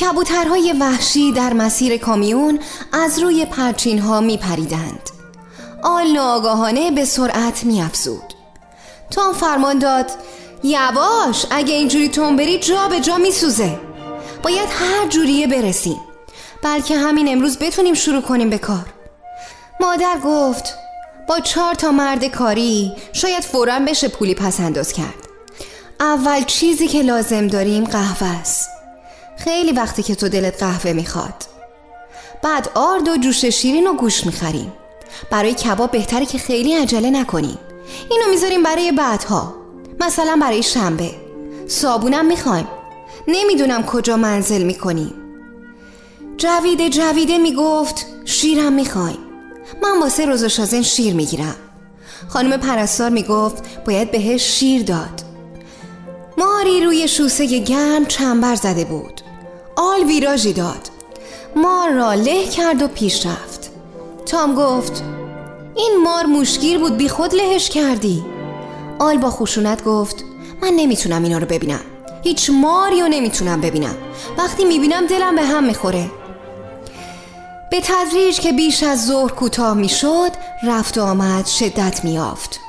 کبوترهای 0.00 0.74
وحشی 0.80 1.32
در 1.32 1.52
مسیر 1.52 1.96
کامیون 1.96 2.58
از 2.92 3.18
روی 3.18 3.44
پرچین 3.44 3.98
ها 3.98 4.20
می 4.20 4.36
پریدند. 4.36 5.10
آل 5.82 6.06
ناگاهانه 6.06 6.90
به 6.90 7.04
سرعت 7.04 7.64
می 7.64 7.82
افزود. 7.82 8.34
تام 9.10 9.34
فرمان 9.34 9.78
داد 9.78 10.10
یواش 10.62 11.46
اگه 11.50 11.74
اینجوری 11.74 12.08
تون 12.08 12.36
بری 12.36 12.58
جا 12.58 12.88
به 12.88 13.00
جا 13.00 13.18
می 13.18 13.32
سوزه. 13.32 13.80
باید 14.42 14.68
هر 14.70 15.08
جوریه 15.08 15.46
برسیم 15.46 16.00
بلکه 16.62 16.96
همین 16.96 17.28
امروز 17.28 17.58
بتونیم 17.58 17.94
شروع 17.94 18.22
کنیم 18.22 18.50
به 18.50 18.58
کار 18.58 18.86
مادر 19.80 20.16
گفت 20.24 20.74
با 21.28 21.40
چهار 21.40 21.74
تا 21.74 21.90
مرد 21.90 22.24
کاری 22.24 22.92
شاید 23.12 23.42
فورا 23.42 23.78
بشه 23.78 24.08
پولی 24.08 24.34
پس 24.34 24.60
انداز 24.60 24.92
کرد 24.92 25.28
اول 26.00 26.44
چیزی 26.44 26.88
که 26.88 27.02
لازم 27.02 27.46
داریم 27.46 27.84
قهوه 27.84 28.28
است 28.28 28.79
خیلی 29.44 29.72
وقتی 29.72 30.02
که 30.02 30.14
تو 30.14 30.28
دلت 30.28 30.62
قهوه 30.62 30.92
می‌خواد. 30.92 31.34
بعد 32.42 32.70
آرد 32.74 33.08
و 33.08 33.16
جوش 33.16 33.44
شیرین 33.44 33.86
و 33.86 33.94
گوش 33.94 34.26
می‌خریم. 34.26 34.72
برای 35.30 35.54
کباب 35.54 35.90
بهتره 35.90 36.26
که 36.26 36.38
خیلی 36.38 36.74
عجله 36.74 37.10
نکنیم 37.10 37.58
اینو 38.10 38.30
می‌ذاریم 38.30 38.62
برای 38.62 38.92
بعدها. 38.92 39.54
مثلا 40.00 40.38
برای 40.42 40.62
شنبه. 40.62 41.10
صابونم 41.68 42.26
می‌خوایم. 42.26 42.68
نمی‌دونم 43.28 43.82
کجا 43.86 44.16
منزل 44.16 44.62
می‌کنیم 44.62 45.14
جویده 46.36 46.88
جویده 46.90 47.38
می‌گفت 47.38 48.06
شیرم 48.24 48.72
می‌خوایم. 48.72 49.18
من 49.82 50.00
واسه 50.00 50.26
روز 50.26 50.44
شازن 50.44 50.82
شیر 50.82 51.14
می‌گیرم. 51.14 51.56
خانم 52.28 52.56
پرستار 52.56 53.10
می‌گفت 53.10 53.84
باید 53.84 54.10
بهش 54.10 54.42
شیر 54.42 54.82
داد. 54.82 55.22
ماری 56.38 56.84
روی 56.84 57.08
شوسه 57.08 57.58
گرم 57.58 58.06
چنبر 58.06 58.54
زده 58.54 58.84
بود. 58.84 59.20
آل 59.82 60.04
ویراژی 60.04 60.52
داد. 60.52 60.90
مار 61.56 61.90
را 61.90 62.14
له 62.14 62.46
کرد 62.46 62.82
و 62.82 62.88
پیش 62.88 63.26
رفت. 63.26 63.70
تام 64.26 64.54
گفت 64.54 65.02
این 65.74 66.02
مار 66.04 66.26
موشگیر 66.26 66.78
بود 66.78 66.96
بی 66.96 67.08
خود 67.08 67.34
لهش 67.34 67.70
کردی. 67.70 68.24
آل 68.98 69.18
با 69.18 69.30
خشونت 69.30 69.84
گفت 69.84 70.24
من 70.62 70.68
نمی‌تونم 70.68 71.22
اینا 71.22 71.38
رو 71.38 71.46
ببینم. 71.46 71.80
هیچ 72.22 72.50
ماری 72.50 73.00
رو 73.00 73.08
نمی‌تونم 73.08 73.60
ببینم. 73.60 73.96
وقتی 74.38 74.64
می‌بینم 74.64 75.06
دلم 75.06 75.36
به 75.36 75.42
هم 75.42 75.64
می‌خوره. 75.64 76.10
به 77.70 77.80
تدریج 77.84 78.40
که 78.40 78.52
بیش 78.52 78.82
از 78.82 79.06
ظهر 79.06 79.30
کوتاه 79.30 79.74
می‌شد 79.74 80.30
رفت 80.62 80.98
و 80.98 81.02
آمد 81.02 81.46
شدت 81.46 82.04
میافت. 82.04 82.60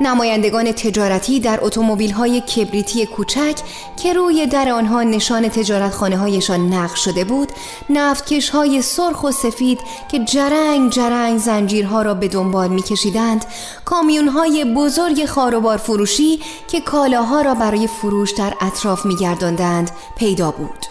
نمایندگان 0.00 0.72
تجارتی 0.72 1.40
در 1.40 1.58
اتومبیل 1.62 2.12
های 2.12 2.40
کبریتی 2.40 3.06
کوچک 3.06 3.54
که 3.96 4.12
روی 4.12 4.46
در 4.46 4.68
آنها 4.68 5.02
نشان 5.02 5.48
تجارت 5.48 5.92
خانه 5.92 6.16
هایشان 6.16 6.72
نقش 6.72 7.04
شده 7.04 7.24
بود 7.24 7.48
نفتکش 7.90 8.50
های 8.50 8.82
سرخ 8.82 9.24
و 9.24 9.30
سفید 9.30 9.80
که 10.08 10.18
جرنگ 10.18 10.92
جرنگ 10.92 11.38
زنجیرها 11.38 12.02
را 12.02 12.14
به 12.14 12.28
دنبال 12.28 12.68
میکشیدند 12.68 13.44
کامیون 13.84 14.28
های 14.28 14.64
بزرگ 14.64 15.26
خاروبار 15.26 15.76
فروشی 15.76 16.40
که 16.68 16.80
کالاها 16.80 17.40
را 17.40 17.54
برای 17.54 17.86
فروش 17.86 18.32
در 18.32 18.54
اطراف 18.60 19.06
میگرداندند 19.06 19.90
پیدا 20.16 20.50
بود. 20.50 20.86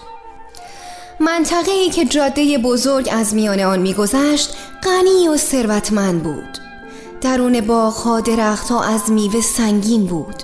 منطقه 1.20 1.72
ای 1.72 1.90
که 1.90 2.06
جاده 2.06 2.58
بزرگ 2.58 3.10
از 3.12 3.36
میان 3.36 3.60
آن 3.60 3.80
میگذشت 3.80 4.50
غنی 4.84 5.28
و 5.28 5.38
ثروتمند 5.38 6.24
بود. 6.24 6.65
درون 7.26 7.62
باغها 7.62 8.20
درختها 8.20 8.84
از 8.84 9.12
میوه 9.12 9.42
سنگین 9.42 10.06
بود. 10.06 10.36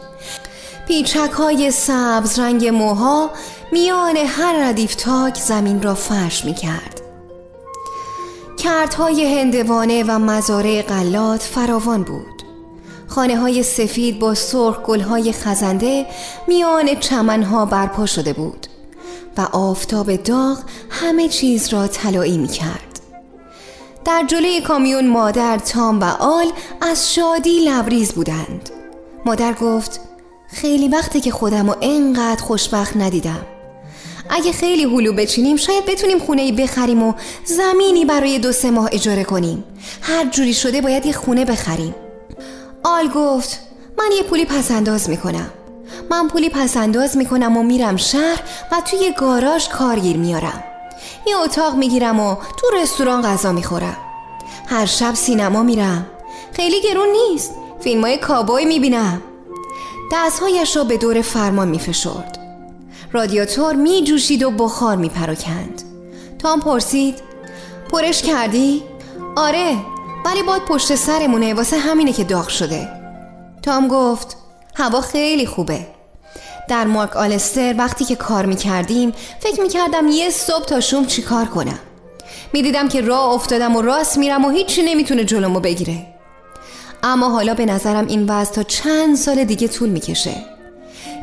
پیچک 0.87 1.31
های 1.31 1.71
سبز 1.71 2.39
رنگ 2.39 2.67
موها 2.67 3.29
میان 3.71 4.17
هر 4.17 4.69
ردیف 4.69 4.95
تاک 4.95 5.37
زمین 5.37 5.81
را 5.81 5.95
فرش 5.95 6.45
می 6.45 6.53
کرد. 6.53 7.01
کردهای 8.57 9.39
هندوانه 9.39 10.03
و 10.07 10.19
مزارع 10.19 10.81
قلات 10.81 11.41
فراوان 11.41 12.03
بود. 12.03 12.43
خانه 13.07 13.37
های 13.37 13.63
سفید 13.63 14.19
با 14.19 14.35
سرخ 14.35 14.77
های 14.89 15.31
خزنده 15.31 16.05
میان 16.47 16.95
چمنها 16.99 17.65
برپا 17.65 18.05
شده 18.05 18.33
بود 18.33 18.67
و 19.37 19.41
آفتاب 19.41 20.15
داغ 20.15 20.57
همه 20.89 21.27
چیز 21.27 21.73
را 21.73 21.87
طلایی 21.87 22.37
می 22.37 22.47
کرد. 22.47 22.90
در 24.05 24.23
جلوی 24.27 24.61
کامیون 24.61 25.07
مادر 25.07 25.57
تام 25.57 25.99
و 25.99 26.03
آل 26.19 26.51
از 26.81 27.13
شادی 27.13 27.65
لبریز 27.65 28.11
بودند. 28.11 28.69
مادر 29.25 29.53
گفت 29.53 29.99
خیلی 30.47 30.87
وقته 30.87 31.19
که 31.19 31.31
خودم 31.31 31.69
و 31.69 31.75
انقدر 31.81 32.43
خوشبخت 32.43 32.97
ندیدم. 32.97 33.45
اگه 34.29 34.51
خیلی 34.51 34.83
هلو 34.83 35.13
بچینیم 35.13 35.57
شاید 35.57 35.85
بتونیم 35.85 36.19
خونه 36.19 36.51
بخریم 36.51 37.03
و 37.03 37.13
زمینی 37.45 38.05
برای 38.05 38.39
دو 38.39 38.51
سه 38.51 38.71
ماه 38.71 38.89
اجاره 38.91 39.23
کنیم. 39.23 39.63
هر 40.01 40.25
جوری 40.25 40.53
شده 40.53 40.81
باید 40.81 41.05
یه 41.05 41.13
خونه 41.13 41.45
بخریم. 41.45 41.95
آل 42.83 43.07
گفت 43.07 43.59
من 43.97 44.11
یه 44.17 44.23
پولی 44.23 44.45
پسنداز 44.45 45.09
می‌کنم. 45.09 45.49
من 46.09 46.27
پولی 46.27 46.49
پسنداز 46.49 47.17
می‌کنم 47.17 47.57
و 47.57 47.63
میرم 47.63 47.97
شهر 47.97 48.41
و 48.71 48.81
توی 48.81 49.13
گاراژ 49.17 49.67
کارگیر 49.67 50.17
میارم 50.17 50.63
یه 51.25 51.37
اتاق 51.37 51.75
می‌گیرم 51.75 52.19
و 52.19 52.35
تو 52.35 52.67
رستوران 52.75 53.21
غذا 53.21 53.51
می‌خورم. 53.51 53.97
هر 54.67 54.85
شب 54.85 55.13
سینما 55.13 55.63
میرم. 55.63 56.05
خیلی 56.53 56.81
گرون 56.81 57.09
نیست. 57.09 57.51
فیلم 57.79 58.01
های 58.01 58.17
کابوی 58.17 58.65
می‌بینم. 58.65 59.21
دستهایش 60.13 60.75
را 60.75 60.83
به 60.83 60.97
دور 60.97 61.21
فرمان 61.21 61.67
میفشرد. 61.67 62.37
رادیاتور 63.11 63.75
میجوشید 63.75 64.43
و 64.43 64.51
بخار 64.51 64.95
میپراکند. 64.95 65.81
تام 66.39 66.59
پرسید 66.59 67.15
پرش 67.91 68.21
کردی؟ 68.21 68.83
آره 69.35 69.77
ولی 70.25 70.43
باد 70.43 70.61
پشت 70.61 70.95
سرمونه 70.95 71.53
واسه 71.53 71.77
همینه 71.77 72.13
که 72.13 72.23
داغ 72.23 72.47
شده. 72.47 72.89
تام 73.63 73.87
گفت 73.87 74.37
هوا 74.75 75.01
خیلی 75.01 75.45
خوبه. 75.45 75.87
در 76.71 76.85
مارک 76.85 77.15
آلستر 77.17 77.75
وقتی 77.77 78.05
که 78.05 78.15
کار 78.15 78.45
می 78.45 78.55
کردیم 78.55 79.13
فکر 79.39 79.61
می 79.61 79.69
کردم 79.69 80.07
یه 80.07 80.29
صبح 80.29 80.65
تا 80.65 80.79
شوم 80.79 81.05
چی 81.05 81.21
کار 81.21 81.45
کنم. 81.45 81.79
می 82.53 82.61
دیدم 82.61 82.87
که 82.87 83.01
راه 83.01 83.33
افتادم 83.33 83.75
و 83.75 83.81
راست 83.81 84.17
میرم 84.17 84.45
و 84.45 84.49
هیچی 84.49 84.81
نمی‌تونه 84.81 85.23
جلومو 85.23 85.59
بگیره. 85.59 86.07
اما 87.03 87.29
حالا 87.29 87.53
به 87.53 87.65
نظرم 87.65 88.07
این 88.07 88.25
وضع 88.29 88.51
تا 88.51 88.63
چند 88.63 89.15
سال 89.15 89.43
دیگه 89.43 89.67
طول 89.67 89.89
می‌کشه. 89.89 90.35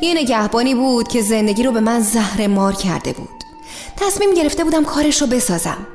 یه 0.02 0.14
نگهبانی 0.14 0.74
بود 0.74 1.08
که 1.08 1.22
زندگی 1.22 1.62
رو 1.62 1.72
به 1.72 1.80
من 1.80 2.00
زهر 2.00 2.46
مار 2.46 2.72
کرده 2.72 3.12
بود. 3.12 3.44
تصمیم 3.96 4.34
گرفته 4.34 4.64
بودم 4.64 4.84
کارش 4.84 5.20
رو 5.20 5.26
بسازم. 5.26 5.86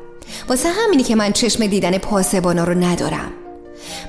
واسه 0.49 0.69
همینی 0.69 1.03
که 1.03 1.15
من 1.15 1.31
چشم 1.31 1.67
دیدن 1.67 1.97
پاسبانا 1.97 2.63
رو 2.63 2.73
ندارم. 2.73 3.31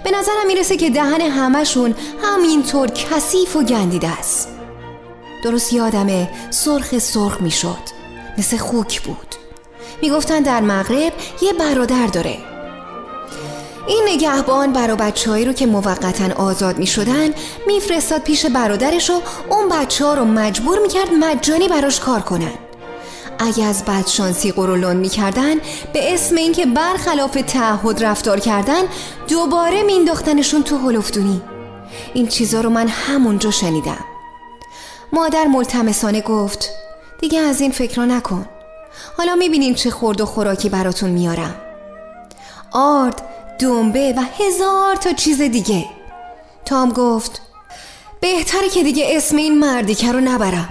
به 0.04 0.10
نظرم 0.10 0.46
می‌رسه 0.46 0.76
که 0.76 0.90
دهن 0.90 1.20
همشون 1.20 1.94
همینطور 2.22 2.88
کثیف 2.88 3.56
و 3.56 3.62
گندیده 3.62 4.18
است. 4.18 4.48
درست 5.44 5.72
یادمه 5.72 6.28
سرخ 6.50 6.98
سرخ 6.98 7.40
می‌شد. 7.40 7.78
مثل 8.38 8.56
خوک 8.56 9.02
بود. 9.02 9.34
می‌گفتن 10.02 10.40
در 10.40 10.60
مغرب 10.60 11.12
یه 11.42 11.52
برادر 11.52 12.06
داره. 12.06 12.38
این 13.86 14.02
نگهبان 14.08 14.72
برا 14.72 14.96
بچههایی 14.96 15.44
رو 15.44 15.52
که 15.52 15.66
موقتا 15.66 16.34
آزاد 16.36 16.78
می 16.78 16.86
شدن 16.86 17.28
میفرستاد 17.66 18.20
پیش 18.20 18.46
برادرش 18.46 19.10
و 19.10 19.20
اون 19.50 19.68
بچه 19.68 20.04
ها 20.04 20.14
رو 20.14 20.24
مجبور 20.24 20.78
می‌کرد 20.78 21.12
مجانی 21.20 21.68
براش 21.68 22.00
کار 22.00 22.20
کنن. 22.20 22.54
اگه 23.38 23.64
از 23.64 23.84
بدشانسی 23.84 24.52
قرولون 24.52 24.96
می‌کردن 24.96 25.54
به 25.92 26.14
اسم 26.14 26.36
اینکه 26.36 26.66
برخلاف 26.66 27.38
تعهد 27.46 28.04
رفتار 28.04 28.40
کردن 28.40 28.82
دوباره 29.28 29.82
مینداختنشون 29.82 30.62
تو 30.62 30.78
هلوفتونی 30.78 31.42
این 32.14 32.26
چیزا 32.26 32.60
رو 32.60 32.70
من 32.70 32.88
همونجا 32.88 33.50
شنیدم. 33.50 34.04
مادر 35.14 35.44
ملتمسانه 35.44 36.20
گفت 36.20 36.70
دیگه 37.20 37.40
از 37.40 37.60
این 37.60 37.70
فکر 37.70 38.00
نکن. 38.00 38.48
حالا 39.18 39.34
می‌بینین 39.34 39.74
چه 39.74 39.90
خورد 39.90 40.20
و 40.20 40.26
خوراکی 40.26 40.68
براتون 40.68 41.10
میارم. 41.10 41.54
آرد، 42.72 43.22
دنبه 43.58 44.14
و 44.16 44.22
هزار 44.38 44.96
تا 44.96 45.12
چیز 45.12 45.42
دیگه. 45.42 45.84
تام 46.64 46.92
گفت 46.92 47.42
بهتره 48.20 48.68
که 48.68 48.82
دیگه 48.82 49.06
اسم 49.08 49.36
این 49.36 49.58
مردیکه 49.58 50.12
رو 50.12 50.20
نبرم. 50.20 50.68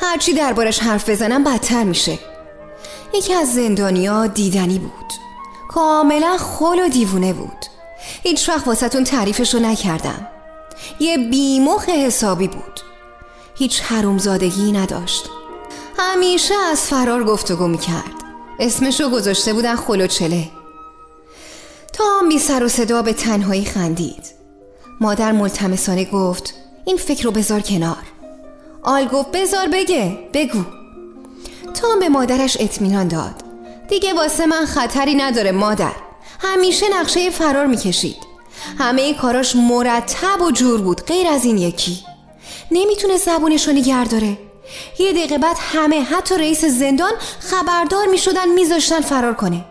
هرچی 0.00 0.32
دربارش 0.32 0.78
حرف 0.78 1.08
بزنم 1.08 1.44
بدتر 1.44 1.84
میشه. 1.84 2.18
یکی 3.14 3.34
از 3.34 3.54
زندانیا 3.54 4.26
دیدنی 4.26 4.78
بود. 4.78 5.12
کاملا 5.68 6.38
خول 6.38 6.80
و 6.80 6.88
دیوونه 6.88 7.32
بود. 7.32 7.66
هیچ 8.22 8.48
وقت 8.48 8.66
واسهتون 8.66 9.04
تعریفشو 9.04 9.58
نکردم. 9.58 10.26
یه 11.00 11.18
بیمخ 11.18 11.88
حسابی 11.88 12.48
بود. 12.48 12.80
هیچ 13.62 13.80
حرومزادگی 13.80 14.72
نداشت. 14.72 15.24
همیشه 15.98 16.54
از 16.54 16.80
فرار 16.80 17.24
گفتگو 17.24 17.66
می‌کرد. 17.66 18.14
اسمشو 18.58 19.10
گذاشته 19.10 19.52
بودن 19.52 19.76
خلوچله. 19.76 20.48
تا 21.92 22.04
بی 22.28 22.38
سر 22.38 22.64
و 22.64 22.68
صدا 22.68 23.02
به 23.02 23.12
تنهایی 23.12 23.64
خندید. 23.64 24.24
مادر 25.00 25.32
ملتمسانه 25.32 26.04
گفت 26.04 26.54
این 26.84 26.96
فکر 26.96 27.24
رو 27.24 27.30
بذار 27.30 27.60
کنار. 27.60 28.02
آل 28.82 29.08
گفت 29.08 29.32
بذار 29.32 29.68
بگه 29.72 30.18
بگو. 30.32 30.64
تام 31.74 32.00
به 32.00 32.08
مادرش 32.08 32.56
اطمینان 32.60 33.08
داد. 33.08 33.34
دیگه 33.88 34.14
واسه 34.14 34.46
من 34.46 34.66
خطری 34.66 35.14
نداره 35.14 35.52
مادر. 35.52 35.96
همیشه 36.40 36.86
نقشه 37.00 37.30
فرار 37.30 37.66
می‌کشید. 37.66 38.16
همه 38.78 39.14
کاراش 39.14 39.56
مرتب 39.56 40.42
و 40.42 40.50
جور 40.50 40.80
بود 40.80 41.02
غیر 41.04 41.28
از 41.28 41.44
این 41.44 41.58
یکی. 41.58 42.11
نمی‌تونه 42.70 43.16
زبونش 43.16 43.68
رو 43.68 43.74
نگر 43.74 44.04
داره. 44.04 44.38
یه 44.98 45.12
دقیقه 45.12 45.38
بعد 45.38 45.56
همه 45.60 46.02
حتی 46.02 46.38
رئیس 46.38 46.64
زندان 46.64 47.12
خبردار 47.38 48.06
می‌شدن 48.06 48.48
میذاشتن 48.48 49.00
فرار 49.00 49.34
کنه. 49.34 49.64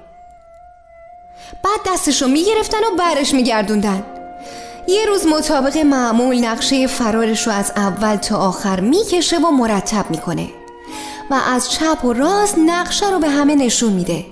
بعد 1.63 1.93
دستشو 1.93 2.27
می‌گرفتن 2.27 2.77
و 2.77 2.95
برش 2.97 3.33
میگردوندن. 3.33 4.03
یه 4.87 5.05
روز 5.05 5.27
مطابق 5.27 5.77
معمول 5.77 6.45
نقشه 6.45 6.87
فرارش 6.87 7.47
رو 7.47 7.53
از 7.53 7.71
اول 7.75 8.15
تا 8.15 8.37
آخر 8.37 8.79
می‌کشه 8.79 9.37
و 9.37 9.51
مرتب 9.51 10.05
می‌کنه. 10.09 10.49
و 11.29 11.33
از 11.33 11.71
چپ 11.71 12.05
و 12.05 12.13
راست 12.13 12.57
نقشه 12.57 13.09
رو 13.09 13.19
به 13.19 13.29
همه 13.29 13.55
نشون 13.55 13.93
میده. 13.93 14.25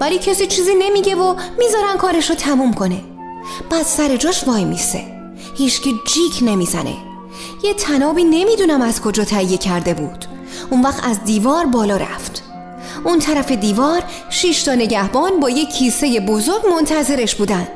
ولی 0.00 0.18
کسی 0.18 0.46
چیزی 0.46 0.74
نمیگه 0.74 1.16
و 1.16 1.34
می‌ذارن 1.58 1.96
کارش 1.98 2.30
رو 2.30 2.36
تموم 2.36 2.74
کنه. 2.74 3.00
بعد 3.70 3.82
سر 3.82 4.16
جاش 4.16 4.44
وای 4.44 4.64
میسه. 4.64 5.04
هیچکی 5.56 5.94
جیک 6.06 6.38
نمی‌زنه. 6.42 6.94
یه 7.64 7.74
تنابی 7.74 8.24
نمی‌دونم 8.24 8.82
از 8.82 9.00
کجا 9.00 9.24
تهیه 9.24 9.58
کرده 9.58 9.94
بود. 9.94 10.24
اون 10.70 10.82
وقت 10.82 11.04
از 11.04 11.24
دیوار 11.24 11.66
بالا 11.66 11.96
رفت. 11.96 12.42
اون 13.04 13.18
طرف 13.18 13.52
دیوار 13.52 14.02
شیش 14.30 14.62
تا 14.62 14.74
نگهبان 14.74 15.40
با 15.40 15.50
یه 15.50 15.66
کیسه 15.66 16.20
بزرگ 16.20 16.66
منتظرش 16.66 17.34
بودن. 17.34 17.68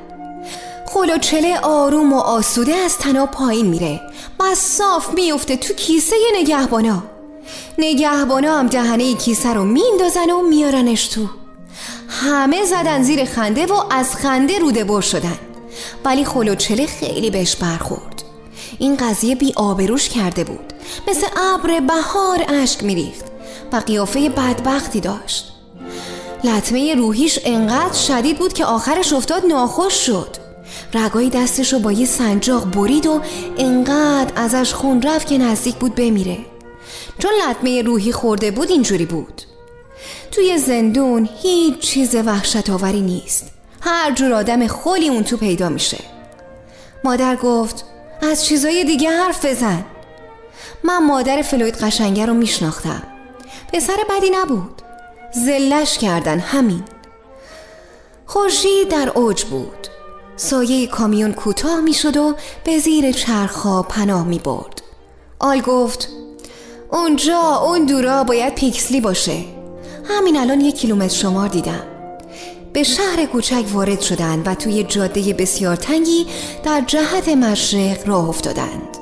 خلوچله 0.86 1.58
آروم 1.62 2.12
و 2.12 2.18
آسوده 2.18 2.74
از 2.74 2.98
تناب 2.98 3.30
پایین 3.30 3.66
میره. 3.66 4.00
و 4.40 4.54
صاف 4.54 5.14
میفته 5.14 5.56
تو 5.56 5.74
کیسه 5.74 6.16
نگهبانا. 6.34 7.02
نگهبانا 7.78 8.58
هم 8.58 8.66
دهنه 8.66 9.14
کیسه 9.14 9.54
رو 9.54 9.64
میندازن 9.64 10.30
و 10.30 10.42
میارنش 10.42 11.08
تو. 11.08 11.26
همه 12.08 12.64
زدن 12.64 13.02
زیر 13.02 13.24
خنده 13.24 13.66
و 13.66 13.82
از 13.90 14.16
خنده 14.16 14.58
روده 14.58 14.84
بر 14.84 15.00
شدن. 15.00 15.38
ولی 16.04 16.24
خلوچله 16.24 16.86
خیلی 16.86 17.30
بهش 17.30 17.56
برخورد. 17.56 18.25
این 18.78 18.96
قضیه 18.96 19.34
بی 19.34 19.52
آبروش 19.56 20.08
کرده 20.08 20.44
بود. 20.44 20.72
مثل 21.08 21.26
ابر 21.36 21.80
بهار 21.80 22.44
اشک 22.48 22.84
میریخت. 22.84 23.24
و 23.72 23.76
قیافه 23.76 24.28
بدبختی 24.28 25.00
داشت. 25.00 25.52
لطمه 26.44 26.94
روحیش 26.94 27.38
انقدر 27.44 27.98
شدید 27.98 28.38
بود 28.38 28.52
که 28.52 28.64
آخرش 28.64 29.12
افتاد 29.12 29.46
ناخوش 29.46 29.94
شد. 29.94 30.36
رگای 30.94 31.30
دستش 31.30 31.72
رو 31.72 31.78
با 31.78 31.92
یه 31.92 32.06
سنجاق 32.06 32.64
برید 32.64 33.06
و 33.06 33.20
انقدر 33.58 34.32
ازش 34.36 34.74
خون 34.74 35.02
رفت 35.02 35.26
که 35.26 35.38
نزدیک 35.38 35.74
بود 35.74 35.94
بمیره. 35.94 36.38
چون 37.18 37.30
لطمه 37.48 37.82
روحی 37.82 38.12
خورده 38.12 38.50
بود 38.50 38.70
اینجوری 38.70 39.06
بود. 39.06 39.42
توی 40.30 40.58
زندون 40.58 41.28
هیچ 41.42 41.78
چیز 41.78 42.14
وحشت 42.14 42.70
آوری 42.70 43.00
نیست. 43.00 43.50
هر 43.80 44.12
جور 44.12 44.32
آدم 44.32 44.66
خلی 44.66 45.08
اون 45.08 45.24
تو 45.24 45.36
پیدا 45.36 45.68
میشه. 45.68 45.98
مادر 47.04 47.36
گفت 47.36 47.84
از 48.22 48.44
چیزای 48.44 48.84
دیگه 48.84 49.10
حرف 49.10 49.44
بزن. 49.44 49.84
من 50.84 51.06
مادر 51.06 51.42
فلوید 51.42 51.74
قشنگه 51.74 52.26
رو 52.26 52.34
میشناختم. 52.34 53.02
پسر 53.72 53.96
بدی 54.10 54.30
نبود. 54.30 54.82
زلش 55.34 55.98
کردن 55.98 56.38
همین. 56.38 56.82
خورشید 58.26 58.88
در 58.88 59.10
اوج 59.14 59.44
بود. 59.44 59.86
سایه 60.36 60.86
کامیون 60.86 61.32
کوتاه 61.32 61.80
می‌شد 61.80 62.16
و 62.16 62.34
به 62.64 62.78
زیر 62.78 63.12
چرخها 63.12 63.82
پناه 63.82 64.24
می 64.24 64.38
برد 64.38 64.82
آل 65.38 65.60
گفت 65.60 66.08
اونجا 66.92 67.56
اون 67.56 67.86
دورا 67.86 68.24
باید 68.24 68.54
پیکسلی 68.54 69.00
باشه. 69.00 69.44
همین 70.04 70.36
الان 70.36 70.60
یک 70.60 70.74
کیلومتر 70.74 71.14
شمار 71.14 71.48
دیدم. 71.48 71.95
به 72.76 72.82
شهر 72.82 73.26
کوچک 73.26 73.64
وارد 73.72 74.00
شدند 74.00 74.48
و 74.48 74.54
توی 74.54 74.82
جاده 74.82 75.32
بسیار 75.32 75.76
تنگی 75.76 76.26
در 76.64 76.82
جهت 76.86 77.28
مشرق 77.28 78.08
راه 78.08 78.28
افتادند. 78.28 78.98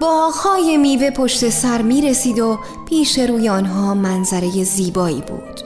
باغهای 0.00 0.76
میوه 0.76 1.10
پشت 1.10 1.48
سر 1.48 1.82
می 1.82 2.02
رسید 2.02 2.38
و 2.38 2.58
پیش 2.88 3.18
روی 3.18 3.48
آنها 3.48 3.94
منظره 3.94 4.64
زیبایی 4.64 5.20
بود. 5.20 5.60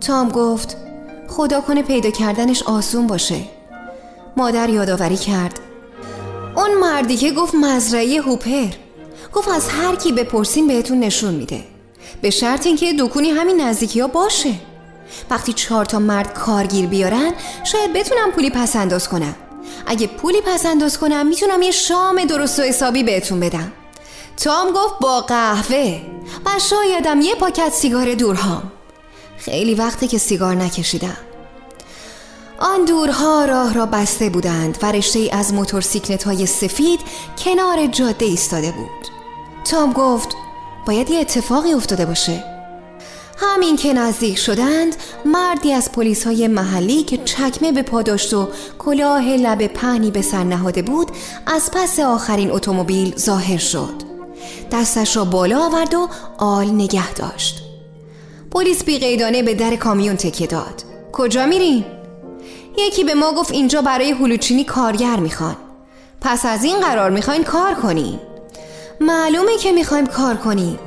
تام 0.00 0.28
گفت 0.28 0.76
خدا 1.28 1.60
کنه 1.60 1.82
پیدا 1.82 2.10
کردنش 2.10 2.62
آسون 2.62 3.06
باشه. 3.06 3.40
مادر 4.36 4.68
یادآوری 4.68 5.16
کرد 5.16 5.60
اون 6.56 6.74
مردی 6.74 7.16
که 7.16 7.30
گفت 7.30 7.54
مزرعه 7.54 8.20
هوپر 8.20 8.68
گفت 9.34 9.48
از 9.48 9.68
هر 9.68 9.96
کی 9.96 10.12
بپرسیم 10.12 10.66
بهتون 10.66 11.00
نشون 11.00 11.34
میده. 11.34 11.60
به 12.22 12.30
شرط 12.30 12.66
اینکه 12.66 12.92
دکونی 12.98 13.30
همین 13.30 13.60
نزدیکی 13.60 14.00
ها 14.00 14.06
باشه. 14.06 14.71
وقتی 15.30 15.52
چهار 15.52 15.84
تا 15.84 15.98
مرد 15.98 16.34
کارگیر 16.34 16.86
بیارن 16.86 17.32
شاید 17.64 17.92
بتونم 17.92 18.30
پولی 18.30 18.50
پس 18.50 18.76
انداز 18.76 19.08
کنم. 19.08 19.34
اگه 19.86 20.06
پولی 20.06 20.40
پس 20.46 20.66
انداز 20.66 20.98
کنم 20.98 21.26
می‌تونم 21.26 21.62
یه 21.62 21.70
شام 21.70 22.24
درست 22.24 22.58
و 22.58 22.62
حسابی 22.62 23.02
بهتون 23.02 23.40
بدم. 23.40 23.72
تام 24.36 24.72
گفت 24.72 24.94
با 25.00 25.20
قهوه 25.20 26.00
و 26.46 26.50
شایدم 26.58 27.20
یه 27.20 27.34
پاکت 27.34 27.72
سیگار 27.72 28.14
دورهام. 28.14 28.72
خیلی 29.38 29.74
وقتی 29.74 30.08
که 30.08 30.18
سیگار 30.18 30.54
نکشیدم. 30.54 31.16
آن 32.58 32.84
دورها 32.84 33.44
راه 33.44 33.74
را 33.74 33.86
بسته 33.86 34.30
بودند 34.30 34.78
و 34.82 34.92
رشته 34.92 35.18
ای 35.18 35.30
از 35.30 35.54
موتورسیکلت 35.54 36.24
های 36.24 36.46
سفید 36.46 37.00
کنار 37.44 37.86
جاده 37.86 38.24
ایستاده 38.24 38.72
بود. 38.72 39.08
تام 39.64 39.92
گفت 39.92 40.28
باید 40.86 41.10
یه 41.10 41.20
اتفاقی 41.20 41.72
افتاده 41.72 42.06
باشه. 42.06 42.44
همین 43.42 43.76
که 43.76 43.92
نزدیک 43.92 44.38
شدند 44.38 44.96
مردی 45.24 45.72
از 45.72 45.92
پلیس 45.92 46.26
های 46.26 46.48
محلی 46.48 47.02
که 47.02 47.16
چکمه 47.16 47.72
به 47.72 47.82
پا 47.82 48.02
داشت 48.02 48.34
و 48.34 48.48
کلاه 48.78 49.28
لب 49.28 49.66
پهنی 49.66 50.10
به 50.10 50.22
سر 50.22 50.44
نهاده 50.44 50.82
بود 50.82 51.10
از 51.46 51.70
پس 51.74 52.00
آخرین 52.00 52.50
اتومبیل 52.50 53.16
ظاهر 53.16 53.58
شد. 53.58 53.94
دستش 54.72 55.16
را 55.16 55.24
بالا 55.24 55.66
آورد 55.66 55.94
و 55.94 56.08
آل 56.38 56.70
نگه 56.70 57.12
داشت. 57.12 57.62
پلیس 58.50 58.84
بی 58.84 58.98
قیدانه 58.98 59.42
به 59.42 59.54
در 59.54 59.76
کامیون 59.76 60.16
تکیه 60.16 60.46
داد. 60.46 60.84
کجا 61.12 61.46
میرین؟ 61.46 61.84
یکی 62.78 63.04
به 63.04 63.14
ما 63.14 63.32
گفت 63.32 63.50
اینجا 63.52 63.82
برای 63.82 64.10
هلوچینی 64.10 64.64
کارگر 64.64 65.16
می‌خوان. 65.16 65.56
پس 66.20 66.46
از 66.46 66.64
این 66.64 66.80
قرار 66.80 67.10
می‌خواین 67.10 67.44
کار 67.44 67.74
کنین. 67.74 68.20
معلومه 69.00 69.56
که 69.58 69.72
می‌خوایم 69.72 70.06
کار 70.06 70.36
کنیم. 70.36 70.78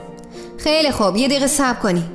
خیلی 0.57 0.91
خوب 0.91 1.17
یه 1.17 1.27
دقیقه 1.27 1.47
صبر 1.47 1.79
کنیم 1.79 2.11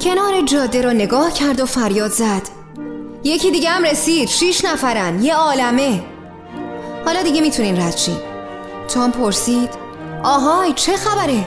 کنار 0.00 0.42
جاده 0.42 0.82
رو 0.82 0.90
نگاه 0.90 1.32
کرد 1.32 1.60
و 1.60 1.66
فریاد 1.66 2.10
زد. 2.10 2.42
یکی 3.24 3.50
دیگه 3.50 3.70
هم 3.70 3.84
رسید. 3.84 4.28
شیش 4.28 4.64
نفرن. 4.64 5.22
یه 5.22 5.34
عالمه. 5.34 6.02
حالا 7.04 7.22
دیگه 7.22 7.40
می‌تونین 7.40 7.80
رد 7.80 7.96
شین. 7.96 8.16
تام 8.88 9.10
پرسید. 9.10 9.70
آهای 10.24 10.72
چه 10.72 10.96
خبره؟ 10.96 11.46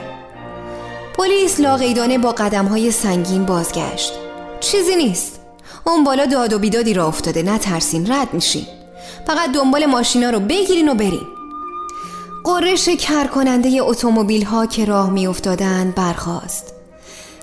پلیس 1.18 1.60
لاقیدانه 1.60 2.18
با 2.18 2.32
قدم 2.32 2.66
های 2.66 2.91
سنگین 2.91 3.45
بازگشت. 3.45 4.14
چیزی 4.60 4.95
نیست. 4.95 5.39
اون 5.84 6.04
بالا 6.04 6.26
داد 6.26 6.54
و 6.54 6.60
بیدادی 6.60 6.93
را 6.93 7.08
افتاده. 7.08 7.43
نترسین. 7.43 8.12
رد 8.12 8.34
میشین. 8.34 8.66
فقط 9.28 9.52
دنبال 9.52 9.86
ماشینا 9.86 10.30
رو 10.30 10.39
بگیرین 10.39 10.89
و 10.89 10.93
برین. 10.93 11.28
قرش 12.43 12.89
کر 12.89 13.28
کننده 13.28 13.78
اتومبیل 13.82 14.45
ها 14.45 14.66
که 14.66 14.86
راه 14.86 15.10
می 15.10 15.28
افتادن 15.28 15.93
برخاست. 15.97 16.80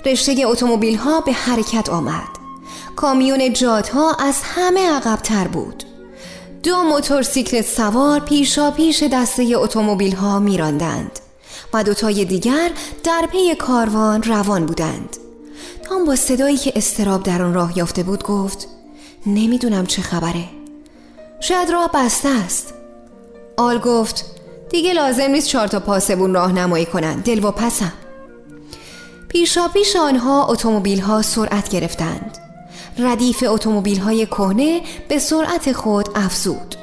رشته 0.05 0.42
اتومبیل 0.46 0.96
ها 0.96 1.20
به 1.20 1.32
حرکت 1.32 1.88
آمد. 1.88 2.28
کامیون 2.96 3.53
جادها 3.53 4.14
از 4.14 4.42
همه 4.42 4.90
عقبتر 4.90 5.49
بود. 5.49 5.84
دو 6.62 6.82
موتورسیکلت 6.82 7.66
سوار 7.66 8.20
پیشا 8.20 8.70
پیش 8.70 9.03
دسته 9.03 9.53
اتومبیل 9.57 10.14
ها 10.14 10.38
میراندند 10.38 11.18
و 11.74 11.84
دوتای 11.84 12.24
دیگر 12.24 12.70
در 13.05 13.28
پی 13.32 13.55
کاروان 13.55 14.22
روان 14.22 14.66
بودند. 14.66 15.16
تام 15.82 16.05
با 16.05 16.16
صدایی 16.16 16.57
که 16.57 16.72
استراب 16.76 17.22
در 17.22 17.42
آن 17.42 17.55
راه 17.55 17.78
یافته 17.78 18.03
بود 18.03 18.22
گفت 18.22 18.68
نمی‌دونم 19.26 19.86
چه 19.86 20.03
خبره. 20.03 20.44
شاید 21.40 21.70
راه 21.70 21.90
بسته 21.94 22.28
است. 22.28 22.74
آل 23.57 23.78
گفت 23.78 24.24
دیگه 24.70 24.92
لازم 24.92 25.30
نیست 25.30 25.49
چهار 25.49 25.66
تا 25.66 25.80
پاسبون 25.80 26.34
راهنمایی 26.34 26.86
کنن. 26.86 27.20
دل 27.20 27.44
و 27.44 27.51
پسم 27.51 27.92
پیشا 29.29 29.68
پیش 29.68 29.97
آنها 29.97 30.47
اتومبیل 30.47 31.01
ها 31.01 31.22
سرعت 31.22 31.68
گرفتند. 31.68 32.39
ردیف 32.99 33.45
اتومبیل 33.47 33.99
های 33.99 34.26
کهنه 34.26 34.81
به 35.09 35.18
سرعت 35.18 35.72
خود 35.72 36.09
افزود. 36.14 36.74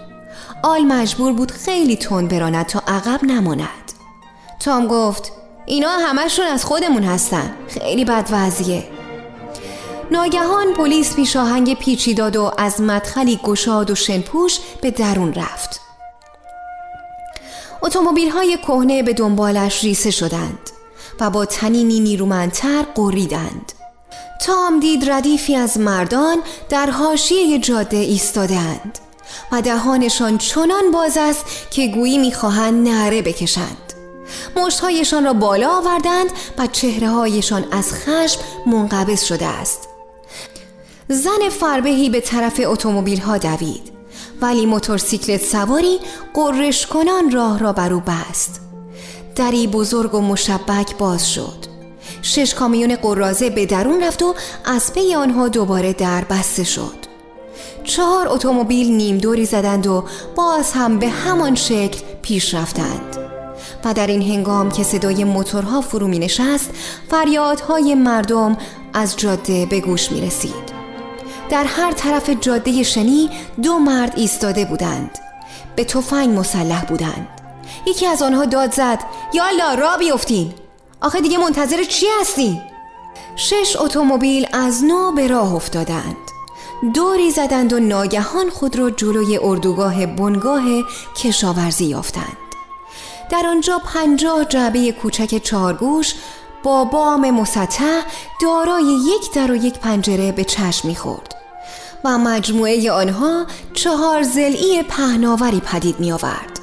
آل 0.64 0.82
مجبور 0.82 1.34
بود 1.34 1.52
خیلی 1.52 1.96
تند 1.96 2.30
براند 2.30 2.66
تا 2.66 2.84
عقب 2.88 3.24
نماند. 3.24 3.91
تام 4.60 4.88
گفت 4.88 5.32
اینا 5.66 5.89
همشون 5.89 6.46
از 6.46 6.66
خودمون 6.66 7.04
هستن. 7.04 7.56
خیلی 7.68 8.06
بد 8.06 8.28
وضعیه 8.32 8.84
ناگهان 10.12 10.74
پلیس 10.74 11.16
پیش 11.16 11.36
آهنگ 11.36 11.78
پیچی 11.78 12.14
داد 12.14 12.36
و 12.36 12.52
از 12.58 12.82
مدخلی 12.82 13.39
گشاد 13.43 13.91
و 13.91 13.96
شنپوش 13.96 14.60
به 14.82 14.91
درون 14.91 15.34
رفت. 15.34 15.82
اتومبیل 17.82 18.30
های 18.30 18.58
کهنه 18.58 19.04
به 19.04 19.14
دنبالش 19.14 19.84
ریسه 19.84 20.12
شدند. 20.12 20.75
و 21.20 21.30
با 21.30 21.45
تنینی 21.45 21.99
نیرومندتر 21.99 22.82
قریدند 22.95 23.72
تام 24.45 24.80
دید 24.80 25.09
ردیفی 25.09 25.55
از 25.55 25.78
مردان 25.78 26.38
در 26.70 26.89
حاشیه 26.89 27.59
جاده 27.59 27.97
ایستادهاند 27.97 28.99
و 29.51 29.61
دهانشان 29.61 30.38
چنان 30.38 30.91
باز 30.93 31.18
است 31.18 31.45
که 31.72 31.88
گویی 31.88 32.18
می‌خواهند 32.18 32.88
نعره 32.88 33.22
بکشند. 33.22 33.93
مشتهایشان 34.55 35.26
را 35.26 35.34
بالا 35.34 35.78
آوردند 35.78 36.30
و 36.57 36.68
چهره 36.68 37.09
هایشان 37.09 37.66
از 37.72 37.93
خشم 37.93 38.41
منقبض 38.66 39.24
شده 39.24 39.45
است. 39.45 39.88
زن 41.09 41.49
فربهی 41.59 42.09
به 42.09 42.22
طرف 42.22 42.61
اتومبیل 42.66 43.20
ها 43.20 43.38
دوید 43.38 43.91
ولی 44.41 44.66
موتورسیکلت 44.66 45.45
سواری 45.45 45.99
قررش 46.34 46.88
کنان 46.88 47.32
راه 47.32 47.59
را 47.59 47.74
بر 47.74 47.93
او 47.93 47.99
بست. 47.99 48.64
دری 49.36 49.68
بزرگ 49.68 50.14
و 50.14 50.22
مشبک 50.22 50.98
باز 50.98 51.32
شد. 51.32 51.66
شش 52.22 52.54
کامیون 52.54 52.96
قرازه 52.96 53.50
به 53.50 53.66
درون 53.66 54.04
رفت 54.04 54.24
و 54.24 54.36
از 54.66 54.94
پی 54.94 55.16
آنها 55.16 55.48
دوباره 55.48 55.94
در 55.94 56.24
بسته 56.24 56.64
شد. 56.64 57.06
چهار 57.84 58.28
اتومبیل 58.28 58.92
نیم 58.92 59.18
دوری 59.18 59.46
زدند 59.46 59.88
و 59.88 60.04
باز 60.36 60.72
هم 60.72 61.00
به 61.00 61.10
همان 61.10 61.56
شکل 61.56 62.00
پیش 62.22 62.54
رفتند. 62.54 63.18
و 63.86 63.94
در 63.94 64.08
این 64.08 64.22
هنگام 64.22 64.72
که 64.72 64.84
صدای 64.84 65.24
موتورها 65.24 65.82
فرو 65.82 66.08
می 66.08 66.20
نشست 66.20 66.70
فریادهای 67.10 67.96
مردم 67.96 68.58
از 68.94 69.18
جاده 69.18 69.66
به 69.66 69.80
گوش 69.80 70.12
می 70.12 70.22
رسید. 70.22 70.76
در 71.50 71.64
هر 71.64 71.92
طرف 71.92 72.30
جاده 72.42 72.84
شنی 72.84 73.30
دو 73.64 73.80
مرد 73.80 74.14
ایستاده 74.16 74.66
بودند. 74.66 75.18
به 75.76 75.84
تفنگ 75.84 76.40
مسلح 76.40 76.86
بودند. 76.86 77.35
یکی 77.86 78.08
از 78.08 78.22
آنها 78.22 78.46
داد 78.46 78.74
زد 78.74 79.00
یالا 79.34 79.74
را 79.74 79.98
بیفتین 79.98 80.54
آخه 81.02 81.22
دیگه 81.22 81.38
منتظر 81.38 81.84
چی 81.84 82.06
هستی؟ 82.22 82.62
شش 83.36 83.76
اتومبیل 83.80 84.48
از 84.54 84.84
نو 84.84 85.12
به 85.12 85.28
راه 85.28 85.56
افتادند 85.56 86.18
دوری 86.94 87.32
زدند 87.32 87.74
و 87.74 87.80
ناگهان 87.80 88.50
خود 88.50 88.76
را 88.76 88.90
جلوی 88.90 89.38
اردوگاه 89.38 90.06
بنگاه 90.06 90.64
کشاورزی 91.16 91.86
یافتند 91.86 92.38
در 93.30 93.44
آنجا 93.48 93.82
پنجاه 93.94 94.46
جعبه 94.46 94.92
کوچک 94.92 95.38
چارگوش 95.38 96.14
با 96.64 96.86
بام 96.86 97.32
مسطح 97.32 98.02
دارای 98.42 98.84
یک 98.84 99.34
در 99.34 99.52
و 99.52 99.56
یک 99.56 99.80
پنجره 99.80 100.32
به 100.32 100.44
چشم 100.44 100.88
می‌خورد 100.88 101.36
و 102.04 102.18
مجموعه 102.18 102.92
آنها 102.92 103.46
چهار 103.74 104.24
زلی 104.24 104.84
پهناوری 104.84 105.60
پدید 105.60 106.00
می 106.00 106.12
آورد. 106.12 106.55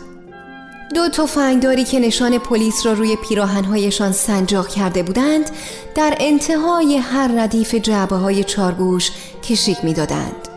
دو 0.94 1.08
تفنگداری 1.08 1.84
که 1.84 2.00
نشان 2.00 2.38
پلیس 2.38 2.86
را 2.86 2.92
روی 2.92 3.16
پیراهنهایشان 3.16 4.12
سنجاق 4.12 4.68
کرده 4.68 5.02
بودند 5.02 5.50
در 5.94 6.16
انتهای 6.20 6.96
هر 6.96 7.28
ردیف 7.28 7.74
جعبه 7.74 8.16
های 8.16 8.44
چارگوش 8.44 9.10
کشیک 9.42 9.84
می 9.84 9.94
دادند. 9.94 10.48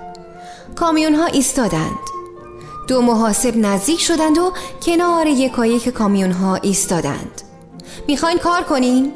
کامیون 0.75 1.15
ها 1.15 1.25
ایستادند. 1.25 1.99
دو 2.87 3.01
محاسب 3.01 3.57
نزدیک 3.57 3.99
شدند 3.99 4.37
و 4.37 4.53
کنار 4.85 5.27
یکایک 5.27 5.89
کامیون 5.89 6.31
ها 6.31 6.55
ایستادند. 6.55 7.41
می‌خواین 8.07 8.37
کار 8.37 8.63
کنین؟ 8.63 9.13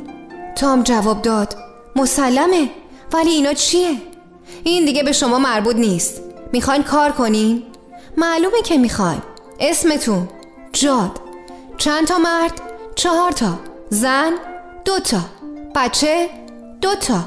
تام 0.55 0.83
جواب 0.83 1.21
داد 1.21 1.55
مسلمه 1.95 2.69
ولی 3.13 3.29
اینا 3.29 3.53
چیه؟ 3.53 3.97
این 4.63 4.85
دیگه 4.85 5.03
به 5.03 5.11
شما 5.11 5.39
مربوط 5.39 5.75
نیست 5.75 6.21
می‌خواین 6.53 6.83
کار 6.83 7.11
کنین؟ 7.11 7.63
معلومه 8.17 8.61
که 8.61 8.77
می‌خواین 8.77 9.21
اسمتون 9.59 10.27
جاد. 10.79 11.19
چند 11.77 12.07
تا 12.07 12.17
مرد؟ 12.17 12.61
چهار 12.95 13.31
تا. 13.31 13.59
زن؟ 13.89 14.31
دو 14.85 14.99
تا. 14.99 15.17
بچه؟ 15.75 16.29
دو 16.81 16.95
تا. 16.95 17.19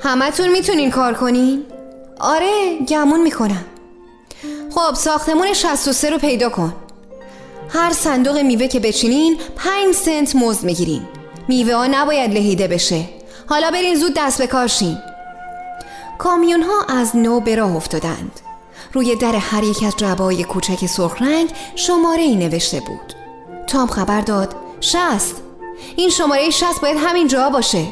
همتون 0.00 0.48
می‌تونین 0.48 0.90
کار 0.90 1.14
کنین؟ 1.14 1.64
آره 2.20 2.78
گمون 2.88 3.22
می‌کنم. 3.22 3.64
خب 4.74 4.94
ساختمون 4.94 5.52
63 5.52 6.10
رو 6.10 6.18
پیدا 6.18 6.48
کن. 6.48 6.74
هر 7.68 7.92
صندوق 7.92 8.38
میوه 8.38 8.68
که 8.68 8.80
بچینین 8.80 9.38
پنج 9.56 9.94
سنت 9.94 10.36
مزد 10.36 10.64
می‌گیرین. 10.64 11.02
میوه 11.48 11.74
ها 11.74 11.86
نباید 11.86 12.34
لهیده 12.34 12.68
بشه. 12.68 13.04
حالا 13.46 13.70
برین 13.70 13.94
زود 13.94 14.14
دست 14.16 14.38
به 14.38 14.46
کارشین. 14.46 14.98
کامیون 16.18 16.62
ها 16.62 16.96
از 16.98 17.16
نو 17.16 17.40
به 17.40 17.54
راه 17.54 17.76
افتادند. 17.76 18.40
روی 18.96 19.16
در 19.16 19.34
هر 19.34 19.64
یک 19.64 19.82
از 19.82 19.96
جبای 19.96 20.44
کوچک 20.44 20.86
سرخ 20.86 21.22
رنگ 21.22 21.50
شماره 21.74 22.22
ای 22.22 22.36
نوشته 22.36 22.80
بود. 22.80 23.14
تام 23.66 23.88
خبر 23.88 24.20
داد 24.20 24.56
شست 24.80 25.34
این 25.96 26.10
شماره 26.10 26.50
شست 26.50 26.80
باید 26.80 26.96
همین 27.00 27.28
جا 27.28 27.50
باشه. 27.50 27.86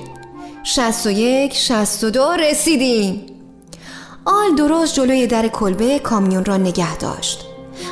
شست 0.63 1.07
و 1.07 1.11
یک 1.11 1.55
شست 1.55 2.05
و 2.05 2.11
دو 2.11 2.31
رسیدیم. 2.33 3.27
آل 4.25 4.55
درست 4.55 4.95
جلوی 4.95 5.27
در 5.27 5.49
کلبه 5.49 5.99
کامیون 5.99 6.45
را 6.45 6.57
نگه 6.57 6.97
داشت. 6.97 7.45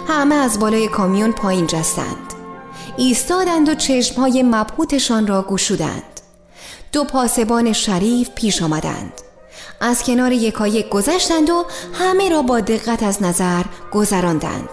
همه 0.08 0.34
از 0.34 0.58
بالای 0.58 0.88
کامیون 0.88 1.32
پایین 1.32 1.66
جستند. 1.66 2.34
ایستادند 2.96 3.68
و 3.68 3.74
چشمهای 3.74 4.42
مبهوتشان 4.42 5.26
را 5.26 5.42
گشودند. 5.42 6.20
دو 6.92 7.04
پاسبان 7.04 7.72
شریف 7.72 8.30
پیش 8.30 8.62
آمدند. 8.62 9.12
از 9.82 10.02
کنار 10.02 10.32
یکایک 10.32 10.88
گذشتند 10.88 11.50
و 11.50 11.64
همه 11.92 12.28
را 12.28 12.42
با 12.42 12.60
دقت 12.60 13.02
از 13.02 13.22
نظر 13.22 13.62
گذراندند. 13.92 14.68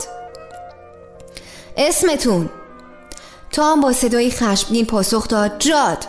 اسمتون؟ 1.77 2.49
تام 3.51 3.81
با 3.81 3.93
صدای 3.93 4.31
خشمگین 4.31 4.85
پاسخ 4.85 5.27
داد. 5.27 5.59
جاد. 5.59 6.05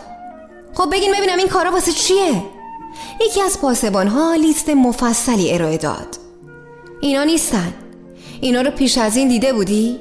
خب 0.73 0.89
بگین 0.91 1.13
ببینم 1.17 1.37
این 1.37 1.47
کارا 1.47 1.71
واسه 1.71 1.91
چیه؟ 1.91 2.43
یکی 3.21 3.41
از 3.41 3.61
پاسبان 3.61 4.07
ها 4.07 4.35
لیست 4.35 4.69
مفصلی 4.69 5.53
ارائه 5.53 5.77
داد. 5.77 6.17
اینا 7.01 7.23
نیستن. 7.23 7.73
اینا 8.41 8.61
رو 8.61 8.71
پیش 8.71 8.97
از 8.97 9.17
این 9.17 9.27
دیده 9.27 9.53
بودی؟ 9.53 9.99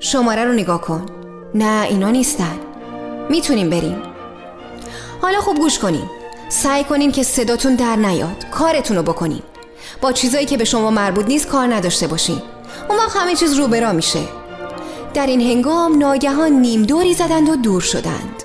شماره 0.00 0.44
رو 0.44 0.52
نگاه 0.52 0.80
کن. 0.80 1.06
نه 1.54 1.86
اینا 1.90 2.10
نیستن. 2.10 2.58
می‌تونیم 3.30 3.70
بریم. 3.70 4.02
حالا 5.22 5.40
خوب 5.40 5.56
گوش 5.56 5.78
کنیم. 5.78 6.10
سعی 6.48 6.84
کنین 6.84 7.12
که 7.12 7.22
صداتون 7.22 7.74
در 7.74 7.96
نیاد. 7.96 8.44
کارتون 8.50 8.96
رو 8.96 9.02
بکنین 9.02 9.42
با 10.00 10.12
چیزایی 10.12 10.46
که 10.46 10.56
به 10.56 10.64
شما 10.64 10.90
مربوط 10.90 11.26
نیست 11.26 11.46
کار 11.46 11.74
نداشته 11.74 12.06
باشین. 12.06 12.42
اون 12.88 12.98
وقت 12.98 13.16
همه 13.16 13.34
چیز 13.34 13.54
رو 13.54 13.68
برا 13.68 13.92
میشه. 13.92 14.20
در 15.14 15.26
این 15.26 15.40
هنگام 15.40 15.98
ناگهان 15.98 16.52
نیم 16.52 16.82
دوری 16.82 17.14
زدند 17.14 17.48
و 17.48 17.56
دور 17.56 17.80
شدند. 17.80 18.42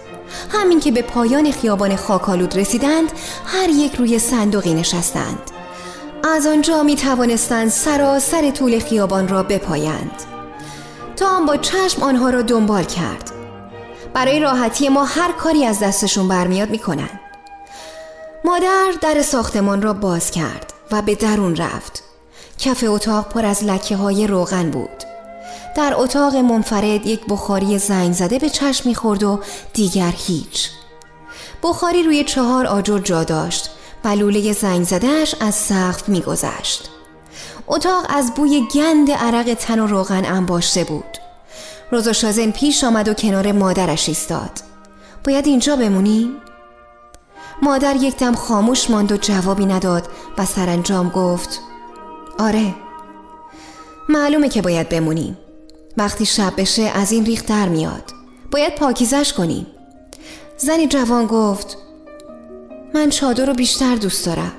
همین 0.52 0.80
که 0.80 0.92
به 0.92 1.02
پایان 1.02 1.52
خیابان 1.52 1.96
خاکالود 1.96 2.58
رسیدند 2.58 3.12
هر 3.46 3.70
یک 3.70 3.96
روی 3.96 4.20
صندوقی 4.20 4.74
نشستند. 4.74 5.40
از 6.24 6.48
آنجا 6.48 6.84
می 6.84 6.96
توانستند 6.96 7.70
سراسر 7.70 8.52
طول 8.52 8.80
خیابان 8.80 9.28
را 9.28 9.44
بپایند. 9.44 10.12
تام 11.16 11.46
با 11.46 11.58
چشم 11.58 12.04
آنها 12.04 12.30
را 12.30 12.42
دنبال 12.42 12.84
کرد. 12.84 13.32
برای 14.14 14.40
راحتی 14.40 14.90
ما 14.90 15.04
هر 15.04 15.32
کاری 15.32 15.66
از 15.66 15.80
دستشون 15.80 16.28
برمیاد 16.28 16.70
می‌کنند 16.70 17.20
مادر 18.46 18.94
در 19.02 19.22
ساختمان 19.22 19.82
را 19.82 19.94
باز 19.94 20.32
کرد 20.32 20.74
و 20.92 21.02
به 21.02 21.16
درون 21.16 21.56
رفت. 21.56 22.04
کف 22.60 22.84
اتاق 22.88 23.30
پر 23.30 23.46
از 23.46 23.64
لکه 23.64 23.96
های 23.96 24.28
روغن 24.28 24.72
بود. 24.72 25.04
در 25.76 25.94
اتاق 25.96 26.36
منفرد 26.36 27.08
یک 27.08 27.22
بخاری 27.30 27.80
زنگ 27.80 28.14
زده 28.14 28.40
به 28.40 28.50
چشم 28.50 28.90
می‌خورد 28.90 29.24
و 29.24 29.40
دیگر 29.74 30.14
هیچ. 30.18 30.70
بخاری 31.64 32.04
روی 32.04 32.24
چهار 32.24 32.68
آجر 32.68 33.00
جا 33.00 33.24
داشت. 33.24 33.70
و 34.04 34.08
لوله 34.08 34.54
زنگ 34.54 34.84
زدهش 34.84 35.36
از 35.40 35.56
سقف 35.56 36.10
میگذشت. 36.10 36.90
اتاق 37.68 38.06
از 38.10 38.34
بوی 38.34 38.68
گند 38.76 39.12
عرق 39.12 39.54
تن 39.54 39.80
و 39.80 39.88
روغن 39.88 40.26
انباشته 40.26 40.84
بود. 40.84 41.18
روزا 41.92 42.14
شازن 42.14 42.52
پیش 42.52 42.84
آمد 42.84 43.08
و 43.08 43.14
کنار 43.14 43.52
مادرش 43.52 44.10
ایستاد. 44.10 44.52
باید 45.24 45.48
اینجا 45.48 45.76
بمونیم؟ 45.76 46.43
مادر 47.64 47.96
یک 47.96 48.18
دم 48.18 48.36
خاموش 48.36 48.90
ماند 48.90 49.12
و 49.12 49.18
جوابی 49.18 49.66
نداد 49.66 50.08
و 50.38 50.46
سرانجام 50.46 51.10
گفت 51.10 51.62
آره 52.40 52.76
معلومه 54.10 54.50
که 54.50 54.62
باید 54.62 54.90
بمونیم 54.90 55.38
وقتی 55.98 56.26
شب 56.26 56.54
بشه 56.58 56.82
از 56.82 57.12
این 57.12 57.26
ریخ 57.26 57.46
در 57.46 57.70
میاد. 57.70 58.04
باید 58.52 58.76
پاکیزش 58.76 59.34
کنیم 59.34 59.68
زنی 60.58 60.88
جوان 60.88 61.26
گفت 61.26 61.78
من 62.94 63.10
چادر 63.10 63.46
رو 63.46 63.54
بیشتر 63.54 63.96
دوست 63.96 64.26
دارم. 64.26 64.52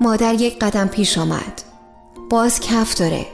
مادر 0.00 0.34
یک 0.34 0.58
قدم 0.58 0.88
پیش 0.88 1.18
آمد. 1.18 1.62
باز 2.30 2.60
کف 2.60 2.94
داره. 2.94 3.26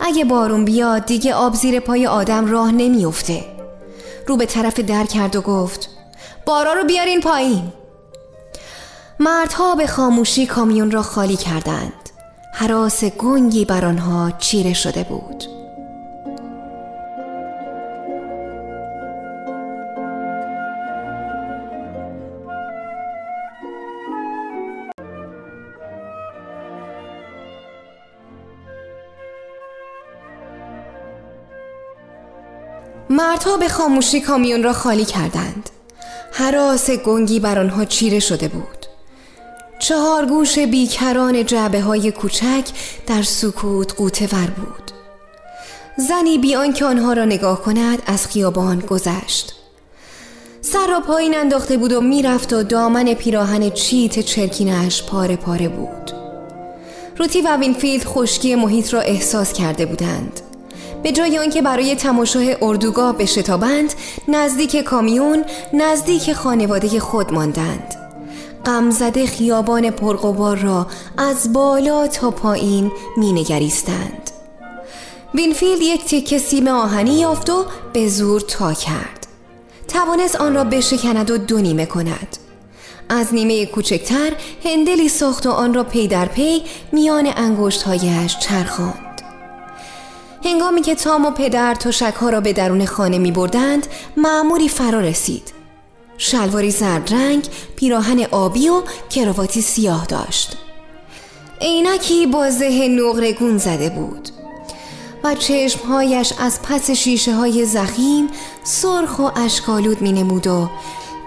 اگه 0.00 0.24
بارون 0.24 0.64
بیاد 0.64 1.06
دیگه 1.06 1.34
آب 1.34 1.54
زیر 1.54 1.80
پای 1.80 2.06
آدم 2.06 2.46
راه 2.46 2.72
نمیافته. 2.72 3.44
رو 4.26 4.36
به 4.36 4.46
طرف 4.46 4.80
در 4.80 5.04
کرد 5.04 5.36
و 5.36 5.40
گفت 5.40 5.88
بارا 6.46 6.72
رو 6.72 6.84
بیارین 6.84 7.20
پایین. 7.20 7.72
مردها 9.22 9.74
به 9.74 9.86
خاموشی 9.86 10.46
کامیون 10.46 10.90
را 10.90 11.02
خالی 11.02 11.36
کردند. 11.36 11.92
حراس 12.54 13.04
گنگی 13.04 13.64
بر 13.64 13.84
آنها 13.84 14.30
چیره 14.30 14.72
شده 14.72 15.02
بود. 15.04 15.44
مردها 33.10 33.56
به 33.56 33.68
خاموشی 33.68 34.20
کامیون 34.20 34.62
را 34.62 34.72
خالی 34.72 35.04
کردند. 35.04 35.70
هراس 36.32 36.90
گنگی 36.90 37.40
بر 37.40 37.58
آنها 37.58 37.84
چیره 37.84 38.20
شده 38.20 38.48
بود. 38.48 38.79
چهار 39.90 40.26
گوش 40.26 40.58
بیکران 40.58 41.46
جعبه 41.46 41.80
های 41.80 42.12
کوچک 42.12 42.64
در 43.06 43.22
سکوت 43.22 43.94
غوطه 43.94 44.24
ور 44.24 44.50
بود. 44.50 44.90
زنی 45.96 46.38
بی 46.38 46.55
آن 46.55 46.72
که 46.72 46.84
آنها 46.84 47.12
را 47.12 47.24
نگاه 47.24 47.62
کند 47.62 48.02
از 48.06 48.26
خیابان 48.26 48.80
گذشت. 48.80 49.54
سر 50.60 50.86
را 50.86 51.00
پایین 51.00 51.36
انداخته 51.36 51.76
بود 51.76 51.92
و 51.92 52.00
می‌رفت 52.00 52.52
و 52.52 52.62
دامن 52.62 53.14
پیراهن 53.14 53.70
چیت 53.70 54.18
چرکینش 54.18 55.02
پاره 55.02 55.36
پاره 55.36 55.68
بود. 55.68 56.10
روتی 57.18 57.40
و 57.40 57.56
وینفیلد 57.56 58.04
خشکی 58.04 58.54
محیط 58.54 58.94
را 58.94 59.00
احساس 59.00 59.52
کرده 59.52 59.86
بودند. 59.86 60.40
به 61.02 61.12
جای 61.12 61.38
آنکه 61.38 61.62
برای 61.62 61.94
تماشای 61.94 62.56
اردوگاه 62.62 63.18
بشتابند 63.18 63.94
نزدیک 64.28 64.76
کامیون 64.76 65.44
نزدیک 65.72 66.32
خانواده 66.32 67.00
خود 67.00 67.32
ماندند. 67.32 67.99
غمزده 68.66 69.26
خیابان 69.26 69.90
پرغبار 69.90 70.56
را 70.56 70.86
از 71.18 71.52
بالا 71.52 72.06
تا 72.06 72.30
پایین 72.30 72.92
مینگریستند. 73.16 74.30
وینفیلد 75.34 75.82
یک 75.82 76.04
تکه 76.04 76.38
سیم 76.38 76.68
آهنی 76.68 77.20
یافت 77.20 77.50
و 77.50 77.64
به 77.92 78.08
زور 78.08 78.40
تا 78.40 78.72
کرد. 78.72 79.26
توانست 79.88 80.36
آن 80.36 80.54
را 80.54 80.64
بشکند 80.64 81.30
و 81.30 81.38
دو 81.38 81.58
نیمه 81.58 81.86
کند. 81.86 82.36
از 83.08 83.34
نیمه 83.34 83.66
کوچکتر 83.66 84.32
هندلی 84.64 85.08
ساخت 85.08 85.46
و 85.46 85.50
آن 85.50 85.74
را 85.74 85.84
پی 85.84 86.08
در 86.08 86.26
پی 86.26 86.62
میان 86.92 87.32
انگشتهایش 87.36 88.38
چرخاند. 88.38 89.22
هنگامی 90.44 90.82
که 90.82 90.94
تام 90.94 91.24
و 91.24 91.30
پدر 91.30 91.74
تشکها 91.74 92.30
را 92.30 92.40
به 92.40 92.52
درون 92.52 92.86
خانه 92.86 93.18
می 93.18 93.32
بردند 93.32 93.86
معموری 94.16 94.68
فرا 94.68 95.00
رسید. 95.00 95.59
شلواری 96.22 96.70
زرد 96.70 97.14
رنگ 97.14 97.48
پیراهن 97.76 98.24
آبی 98.30 98.68
و 98.68 98.82
کرواتی 99.10 99.62
سیاه 99.62 100.06
داشت. 100.06 100.56
عینکی 101.60 102.26
با 102.26 102.50
ذهن 102.50 103.00
نقرگون 103.00 103.58
زده 103.58 103.88
بود. 103.88 104.28
و 105.24 105.34
چشمهایش 105.34 106.32
از 106.40 106.62
پس 106.62 106.90
شیشه 106.90 107.34
های 107.34 107.64
زخیم 107.64 108.28
سرخ 108.64 109.18
و 109.18 109.22
اشکالود 109.36 110.02
می 110.02 110.12
نمود 110.12 110.46
و 110.46 110.70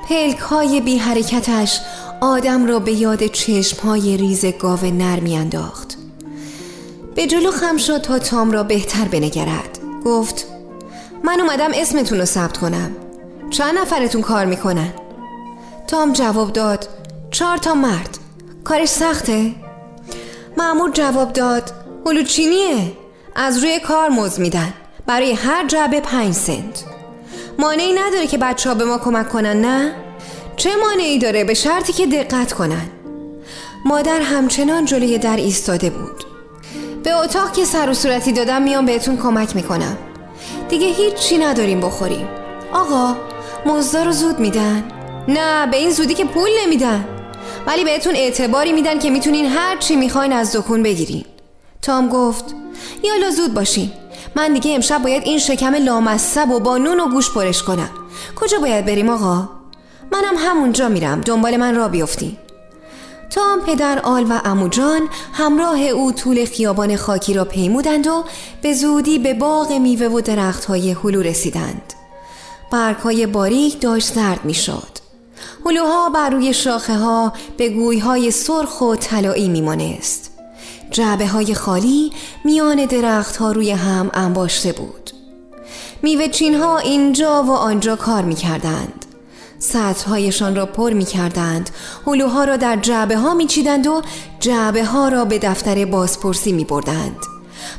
پلک 0.10 0.38
های 0.38 0.82
بی 0.82 0.98
حرکتش 0.98 1.80
آدم 2.22 2.66
را 2.66 2.80
به 2.80 2.92
یاد 2.92 3.28
چشمهای 3.28 4.18
ریز 4.18 4.46
گاو 4.46 4.86
نر 4.86 5.20
می 5.20 5.38
انداخت. 5.38 5.98
به 7.16 7.28
جلو 7.28 7.52
خم 7.52 7.78
شد 7.78 7.98
تا 7.98 8.20
تام 8.20 8.52
را 8.52 8.64
بهتر 8.64 9.06
بنگرد. 9.06 9.80
گفت 10.06 10.48
من 11.24 11.40
اومدم 11.40 11.72
اسمتون 11.74 12.20
رو 12.20 12.26
ثبت 12.26 12.58
کنم. 12.58 12.92
چند 13.54 13.78
نفرتون 13.78 14.22
کار 14.22 14.46
می‌کنن؟ 14.46 14.94
تام 15.88 16.14
جواب 16.14 16.54
داد 16.54 16.90
چهار 17.32 17.58
تا 17.58 17.74
مرد. 17.74 18.18
کارش 18.64 18.90
سخته؟ 18.90 19.52
معمور 20.58 20.92
جواب 20.92 21.34
داد 21.34 21.72
هلوچینیه. 22.06 22.92
از 23.36 23.58
روی 23.58 23.80
کار 23.80 24.10
مز 24.10 24.40
میدن. 24.40 24.74
برای 25.06 25.32
هر 25.32 25.68
جعبه 25.68 26.00
پنج 26.00 26.34
سنت. 26.34 26.84
مانعی 27.60 27.94
نداره 27.94 28.28
که 28.28 28.38
بچه 28.38 28.70
ها 28.70 28.76
به 28.76 28.86
ما 28.86 28.98
کمک 28.98 29.30
کنن 29.30 29.62
نه؟ 29.62 29.94
چه 30.56 30.70
مانعی 30.76 31.20
داره؟ 31.20 31.44
به 31.44 31.54
شرطی 31.54 31.94
که 31.94 32.08
دقت 32.08 32.54
کنن. 32.54 32.90
مادر 33.86 34.22
همچنان 34.22 34.86
جلوی 34.86 35.18
در 35.18 35.36
ایستاده 35.36 35.90
بود. 35.90 36.24
به 37.04 37.14
اتاق 37.14 37.52
که 37.54 37.66
سر 37.66 37.90
و 37.90 37.94
صورتی 37.94 38.32
دادم 38.32 38.62
میام 38.62 38.86
بهتون 38.86 39.18
کمک 39.18 39.56
می‌کنم. 39.56 39.98
دیگه 40.70 40.88
هیچ 40.88 41.14
چی 41.14 41.38
نداریم 41.38 41.80
بخوریم. 41.80 42.28
آقا 42.72 43.16
مزدا 43.66 44.04
رو 44.04 44.12
زود 44.12 44.40
میدن. 44.40 44.84
نه 45.28 45.68
به 45.68 45.78
این 45.78 45.92
زودی 45.92 46.14
که 46.14 46.26
پول 46.26 46.50
نمیدن. 46.64 47.06
ولی 47.68 47.84
بهتون 47.84 48.16
اعتباری 48.16 48.72
میدن 48.72 49.00
که 49.00 49.10
می‌تونین 49.10 49.46
هر 49.46 49.78
چی 49.78 49.96
می‌خواین 49.96 50.34
از 50.34 50.56
دکون 50.56 50.84
بگیرین. 50.84 51.26
تام 51.82 52.10
گفت 52.10 52.56
یالا 53.04 53.32
زود 53.32 53.54
باشین. 53.54 53.92
من 54.36 54.54
دیگه 54.54 54.76
امشب 54.76 55.02
باید 55.02 55.24
این 55.24 55.40
شکم 55.40 55.76
لامصب 55.76 56.52
و 56.52 56.60
با 56.60 56.78
نون 56.78 57.00
و 57.00 57.10
گوش 57.10 57.32
پرش 57.32 57.64
کنم. 57.64 57.90
کجا 58.36 58.60
باید 58.60 58.86
بریم 58.86 59.10
آقا؟ 59.10 59.50
منم 60.12 60.36
همونجا 60.38 60.90
میرم. 60.90 61.22
دنبال 61.22 61.58
من 61.58 61.76
را 61.76 61.88
بیفتین. 61.88 62.38
تام 63.30 63.62
پدر 63.62 64.00
آل 64.00 64.26
و 64.30 64.40
اموجان 64.46 65.02
همراه 65.34 65.82
او 65.82 66.12
طول 66.12 66.46
خیابان 66.46 66.96
خاکی 66.96 67.34
را 67.34 67.46
پیمودند 67.46 68.08
و 68.08 68.24
به 68.62 68.74
زودی 68.74 69.20
به 69.20 69.34
باغ 69.34 69.72
میوه 69.72 70.08
و 70.08 70.22
درختهای 70.22 70.92
هلو 70.92 71.22
رسیدند. 71.22 71.94
برگهای 72.72 73.28
باریک 73.28 73.82
داشت 73.82 74.14
زرد 74.14 74.46
می‌شد. 74.46 74.94
هلوها 75.66 76.10
بر 76.10 76.30
روی 76.30 76.54
شاخه 76.54 76.96
ها 76.96 77.34
به 77.58 77.70
گویهای 77.70 78.32
سرخ 78.32 78.82
و 78.82 78.96
طلایی 78.96 79.48
میمانست. 79.50 80.32
جعبه 80.92 81.28
های 81.28 81.54
خالی 81.54 82.12
میان 82.46 82.86
درختها 82.86 83.52
روی 83.52 83.72
هم 83.72 84.12
انباشته 84.14 84.72
بود. 84.72 85.12
میوه 86.02 86.28
چین 86.28 86.56
ها 86.56 86.78
اینجا 86.78 87.44
و 87.44 87.52
آنجا 87.52 87.96
کار 87.96 88.24
می‌کردند. 88.24 89.06
سطرهایشان 89.60 90.56
را 90.56 90.66
پر 90.66 90.94
می 90.94 91.06
کردند 91.06 91.70
هلوها 92.08 92.44
را 92.44 92.58
در 92.58 92.76
جعبه 92.76 93.18
ها 93.18 93.34
می 93.34 93.46
چیدند 93.46 93.88
و 93.88 94.02
جعبه 94.40 94.86
ها 94.86 95.08
را 95.08 95.26
به 95.26 95.40
دفتر 95.40 95.86
بازپرسی 95.86 96.52
می 96.52 96.66
بردند 96.66 97.18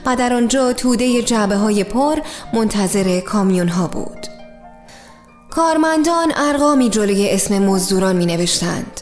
و 0.07 0.17
در 0.17 0.33
آنجا 0.33 0.73
توده 0.73 1.23
جعبه 1.23 1.57
های 1.57 1.85
پر 1.85 2.19
منتظر 2.53 3.21
کامیون 3.21 3.69
ها 3.69 3.87
بود. 3.87 4.34
کارمندان 5.55 6.33
ارقامی 6.37 6.91
جلوی 6.91 7.31
اسم 7.31 7.59
مزدوران 7.59 8.17
می 8.17 8.27
نوشتند 8.27 9.01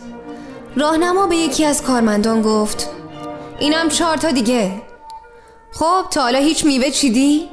راهنما 0.77 1.27
به 1.27 1.37
یکی 1.37 1.65
از 1.65 1.83
کارمندان 1.83 2.43
گفت 2.43 2.91
اینم 3.59 3.89
چهار 3.89 4.17
تا 4.17 4.31
دیگه. 4.31 4.83
خب 5.73 6.05
تا 6.11 6.23
حالا 6.23 6.39
هیچ 6.39 6.65
میوه 6.65 6.91
چیدی؟ 6.91 7.49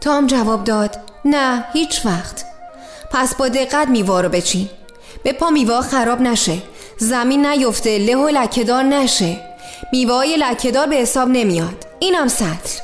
تام 0.00 0.26
جواب 0.26 0.64
داد 0.64 0.96
نه 1.24 1.64
هیچ 1.72 2.06
وقت. 2.06 2.44
پس 3.10 3.34
با 3.34 3.48
دقت 3.48 3.88
میوه 3.88 4.20
رو 4.20 4.28
بچین. 4.28 4.68
به 5.22 5.32
پا 5.32 5.50
میوه 5.50 5.80
خراب 5.80 6.20
نشه. 6.20 6.58
زمین 6.98 7.46
نیفته 7.46 7.98
له 7.98 8.16
و 8.16 8.28
لکهدار 8.28 8.82
نشه. 8.82 9.40
میوه 9.92 10.14
های 10.14 10.36
لکهدار 10.36 10.86
به 10.86 10.96
حساب 10.96 11.28
نمیاد. 11.28 11.86
اینم 11.98 12.28
سطل 12.28 12.80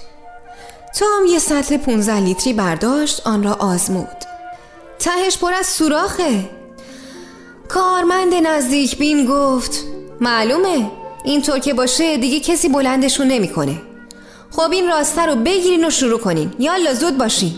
تام 0.98 1.26
یه 1.28 1.38
سطل 1.38 1.76
15 1.76 2.20
لیتری 2.20 2.52
برداشت 2.52 3.26
آن 3.26 3.42
را 3.42 3.52
آزمود. 3.52 4.29
تهش 5.00 5.38
پر 5.38 5.52
از 5.52 5.66
سوراخه. 5.66 6.50
کارمند 7.68 8.34
نزدیک 8.34 8.98
بین 8.98 9.26
گفت 9.26 9.84
معلومه 10.20 10.90
اینطور 11.24 11.58
که 11.58 11.74
باشه 11.74 12.16
دیگه 12.16 12.40
کسی 12.40 12.68
بلندشون 12.68 13.26
نمی‌کنه. 13.26 13.82
خب 14.50 14.70
این 14.72 14.88
راسته 14.88 15.26
رو 15.26 15.34
بگیرین 15.34 15.86
و 15.86 15.90
شروع 15.90 16.18
کنین. 16.18 16.54
یالا 16.58 16.94
زود 16.94 17.18
باشین. 17.18 17.52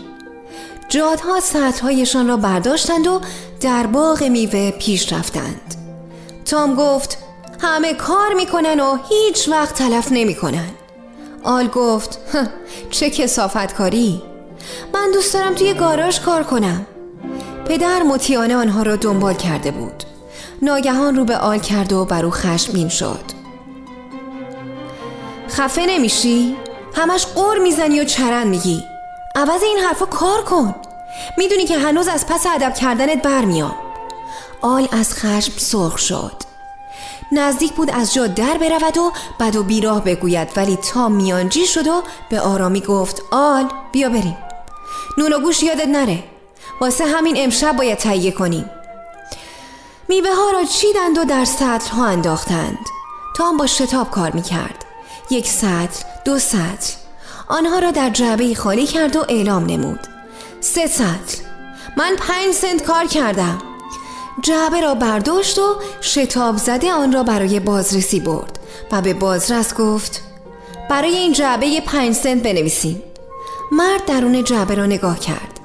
جادها 0.88 1.40
سطرهایشان 1.40 2.28
را 2.28 2.36
برداشتند 2.36 3.07
و 3.07 3.20
در 3.61 3.86
باغ 3.86 4.24
میوه 4.24 4.70
پیش 4.70 5.12
رفتند. 5.12 5.74
تام 6.45 6.74
گفت 6.74 7.18
همه 7.61 7.95
کار 7.95 8.34
می‌کنن 8.34 8.80
و 8.80 8.99
هیچ 9.09 9.49
وقت 9.49 9.74
تلف 9.74 10.09
نمی‌کنن. 10.11 10.70
آل 11.43 11.68
گفت 11.68 12.18
چه 12.90 13.11
کسافت 13.11 13.74
کاری 13.74 14.22
من 14.95 15.11
دوست 15.11 15.34
دارم 15.34 15.55
توی 15.55 15.74
گاراژ 15.74 16.20
کار 16.20 16.43
کنم. 16.43 16.86
پدر 17.66 18.02
مطیانه 18.02 18.56
آنها 18.56 18.82
را 18.82 18.96
دنبال 18.96 19.34
کرده 19.34 19.70
بود. 19.70 20.04
ناگهان 20.62 21.16
رو 21.16 21.24
به 21.24 21.36
آل 21.36 21.58
کرد 21.58 21.92
و 21.92 22.04
بر 22.04 22.24
او 22.24 22.30
خشمگین 22.30 22.88
شد. 22.88 23.20
خفه 25.50 25.86
نمیشی؟ 25.86 26.56
همش 26.94 27.26
قور 27.26 27.58
می‌زنی 27.58 28.00
و 28.00 28.04
چرند 28.04 28.46
میگی. 28.46 28.82
عوض 29.34 29.62
این 29.62 29.78
حرفا 29.78 30.06
کار 30.06 30.42
کن. 30.42 30.74
می‌دونی 31.38 31.64
که 31.64 31.78
هنوز 31.78 32.08
از 32.08 32.26
پس 32.26 32.46
ادب 32.46 32.74
کردنت 32.74 33.22
برمیام. 33.22 33.74
آل 34.62 34.88
از 34.92 35.14
خشم 35.14 35.52
سرخ 35.56 35.98
شد. 35.98 36.42
نزدیک 37.32 37.72
بود 37.72 37.90
از 37.90 38.14
جا 38.14 38.26
در 38.26 38.58
برود 38.58 38.98
و 38.98 39.12
بد 39.40 39.56
و 39.56 39.62
بیراه 39.62 40.04
بگوید 40.04 40.48
ولی 40.56 40.76
تا 40.76 41.08
میانجی 41.08 41.66
شد 41.66 41.86
و 41.86 42.02
به 42.30 42.40
آرامی 42.40 42.80
گفت 42.80 43.22
آل 43.30 43.64
بیا 43.92 44.08
بریم. 44.08 44.36
نون 45.18 45.32
و 45.32 45.40
گوش 45.40 45.62
یادت 45.62 45.88
نره. 45.88 46.24
واسه 46.80 47.04
همین 47.06 47.34
امشب 47.38 47.76
باید 47.76 47.98
تهیه 47.98 48.30
کنیم. 48.30 48.70
میوه 50.08 50.34
ها 50.34 50.50
را 50.50 50.64
چیدند 50.64 51.18
و 51.18 51.24
در 51.24 51.44
سطل 51.44 51.90
ها 51.90 52.06
انداختند. 52.06 52.78
تام 53.36 53.56
با 53.56 53.66
شتاب 53.66 54.10
کار 54.10 54.30
می‌کرد. 54.30 54.84
یک 55.30 55.46
سطل 55.46 56.04
دو 56.24 56.38
سطل. 56.38 56.92
آنها 57.48 57.78
را 57.78 57.90
در 57.90 58.10
جعبه 58.10 58.54
خالی 58.54 58.86
کرد 58.86 59.16
و 59.16 59.24
اعلام 59.28 59.66
نمود. 59.66 60.00
سه 60.60 60.86
سطل. 60.86 61.42
من 61.96 62.16
پنج 62.16 62.54
سنت 62.54 62.82
کار 62.82 63.06
کردم. 63.06 63.62
جعبه 64.42 64.80
را 64.80 64.94
برداشت 64.94 65.58
و 65.58 65.76
شتاب 66.00 66.56
زده 66.56 66.92
آن 66.92 67.12
را 67.12 67.22
برای 67.22 67.60
بازرسی 67.60 68.20
برد 68.20 68.58
و 68.92 69.00
به 69.00 69.14
بازرس 69.14 69.74
گفت 69.74 70.22
برای 70.90 71.16
این 71.16 71.32
جعبه 71.32 71.80
پنج 71.80 72.14
سنت 72.14 72.42
بنویسیم 72.42 73.02
مرد 73.72 74.04
درون 74.06 74.44
جعبه 74.44 74.74
را 74.74 74.86
نگاه 74.86 75.20
کرد. 75.20 75.60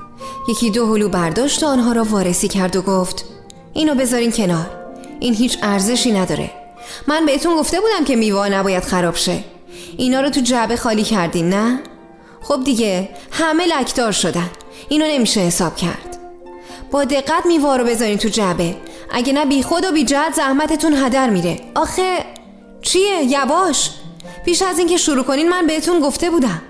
یکی 0.48 0.70
دو 0.70 0.86
هلو 0.86 1.10
برداشت 1.10 1.64
و 1.64 1.66
آنها 1.66 1.92
را 1.92 2.04
وارسی 2.04 2.48
کرد 2.48 2.76
و 2.76 2.82
گفت 2.82 3.26
اینو 3.74 3.96
بذارین 3.96 4.32
کنار. 4.32 4.70
این 5.20 5.34
هیچ 5.34 5.58
ارزشی 5.62 6.12
نداره. 6.12 6.52
من 7.08 7.26
بهتون 7.26 7.56
گفته 7.56 7.80
بودم 7.80 8.06
که 8.06 8.16
میوه 8.16 8.50
نباید 8.50 8.84
خراب 8.84 9.16
شه. 9.16 9.44
اینا 9.98 10.22
رو 10.22 10.30
تو 10.30 10.42
جعبه 10.42 10.76
خالی 10.76 11.04
کردین 11.04 11.50
نه؟ 11.50 11.80
خب 12.42 12.64
دیگه 12.64 13.10
همه 13.32 13.66
لکدار 13.66 14.12
شدن. 14.12 14.50
اینو 14.90 15.06
نمیشه 15.06 15.40
حساب 15.40 15.76
کرد. 15.76 16.18
با 16.92 17.04
دقت 17.04 17.46
میوه 17.46 17.78
رو 17.78 17.84
بذارین 17.84 18.18
تو 18.18 18.30
جعبه. 18.30 18.76
اگه 19.12 19.34
نه 19.34 19.46
بی 19.46 19.64
خود 19.64 19.86
و 19.86 19.92
بی 19.92 20.04
جهت 20.04 20.34
زحمتتون 20.34 20.94
هدر 20.94 21.30
میره. 21.30 21.60
آخه 21.76 22.18
چیه؟ 22.82 23.24
یواش. 23.24 23.90
پیش 24.46 24.62
از 24.62 24.80
اینکه 24.80 24.98
شروع 24.98 25.24
کنین 25.24 25.50
من 25.50 25.68
بهتون 25.68 26.00
گفته 26.00 26.30
بودم. 26.30 26.62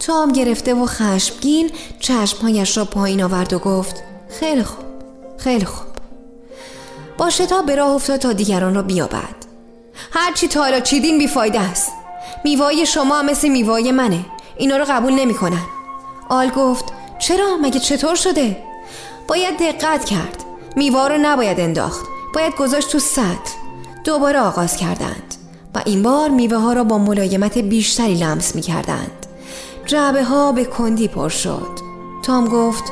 تام 0.00 0.32
گرفته 0.32 0.74
و 0.74 0.86
خشمگین 0.86 1.70
چشمهایش 2.00 2.76
را 2.76 2.84
پایین 2.84 3.22
آورد 3.22 3.52
و 3.52 3.58
گفت 3.58 4.02
خیلی 4.40 4.62
خوب 4.62 4.84
خیلی 5.38 5.64
خوب. 5.64 5.86
با 7.18 7.30
شتاب 7.30 7.66
به 7.66 7.74
راه 7.74 7.90
افتاد 7.90 8.20
تا 8.20 8.32
دیگران 8.32 8.74
را 8.74 8.82
بیابد. 8.82 9.48
هرچی 10.12 10.48
تا 10.48 10.60
حالا 10.60 10.80
چیدین 10.80 11.18
بیفایده 11.18 11.60
است. 11.60 11.92
میوای 12.44 12.86
شما 12.86 13.22
مثل 13.22 13.48
میوای 13.48 13.92
منه. 13.92 14.24
اینا 14.56 14.76
رو 14.76 14.84
قبول 14.88 15.12
نمی‌کنن 15.12 15.62
آل 16.28 16.50
گفت 16.50 16.84
چرا؟ 17.18 17.56
مگه 17.62 17.80
چطور 17.80 18.14
شده؟ 18.14 18.56
باید 19.28 19.58
دقت 19.58 20.04
کرد. 20.04 20.44
میوا 20.76 21.06
رو 21.06 21.18
نباید 21.22 21.60
انداخت. 21.60 22.06
باید 22.34 22.56
گذاشت 22.56 22.90
تو 22.90 22.98
سطل 22.98 23.50
دوباره 24.04 24.40
آغاز 24.40 24.76
کردند. 24.76 25.34
و 25.74 25.82
این 25.86 26.02
بار 26.02 26.28
میوه 26.28 26.56
ها 26.56 26.72
را 26.72 26.84
با 26.84 26.98
ملایمت 26.98 27.58
بیشتری 27.58 28.14
لمس 28.14 28.54
می 28.54 28.62
کردند 28.62 29.17
جعبه 29.88 30.24
ها 30.24 30.52
به 30.52 30.64
کندی 30.64 31.08
پر 31.08 31.28
شد. 31.28 31.78
تام 32.22 32.48
گفت 32.48 32.84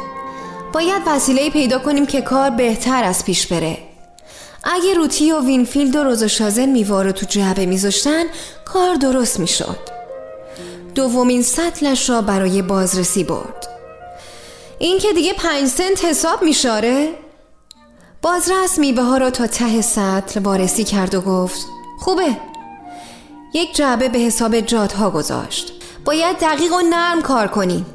باید 0.72 1.02
وسیله 1.06 1.50
پیدا 1.50 1.78
کنیم 1.78 2.06
که 2.06 2.20
کار 2.20 2.50
بهتر 2.50 3.04
از 3.04 3.24
پیش 3.24 3.46
بره. 3.46 3.78
اگه 4.64 4.94
روتی 4.94 5.32
و 5.32 5.40
وینفیلد 5.40 5.96
و 5.96 6.04
رزاشارن 6.04 6.66
میوه 6.66 7.02
رو 7.02 7.12
تو 7.12 7.26
جعبه 7.26 7.66
میذاشتن 7.66 8.24
کار 8.64 8.94
درست 8.94 9.40
می‌شد. 9.40 9.78
دومین 10.94 11.42
سطلش 11.42 12.10
را 12.10 12.22
برای 12.22 12.62
بازرسی 12.62 13.24
برد. 13.24 13.68
این 14.78 14.98
که 14.98 15.12
دیگه 15.12 15.32
پنج 15.32 15.68
سنت 15.68 16.04
حساب 16.04 16.42
میشه 16.42 16.79
آره؟ 16.79 17.08
بازرس 18.22 18.78
میوه 18.78 19.02
ها 19.02 19.16
را 19.16 19.30
تا 19.30 19.46
ته 19.46 19.82
سطل 19.82 20.40
وارسی 20.40 20.84
کرد 20.84 21.14
و 21.14 21.20
گفت 21.20 21.66
خوبه. 21.98 22.36
یک 23.54 23.74
جعبه 23.74 24.08
به 24.08 24.18
حساب 24.18 24.60
جودها 24.60 25.10
گذاشت. 25.10 25.75
باید 26.06 26.38
دقیق 26.38 26.72
و 26.72 26.80
نرم 26.90 27.22
کار 27.22 27.46
کنیم 27.46 27.86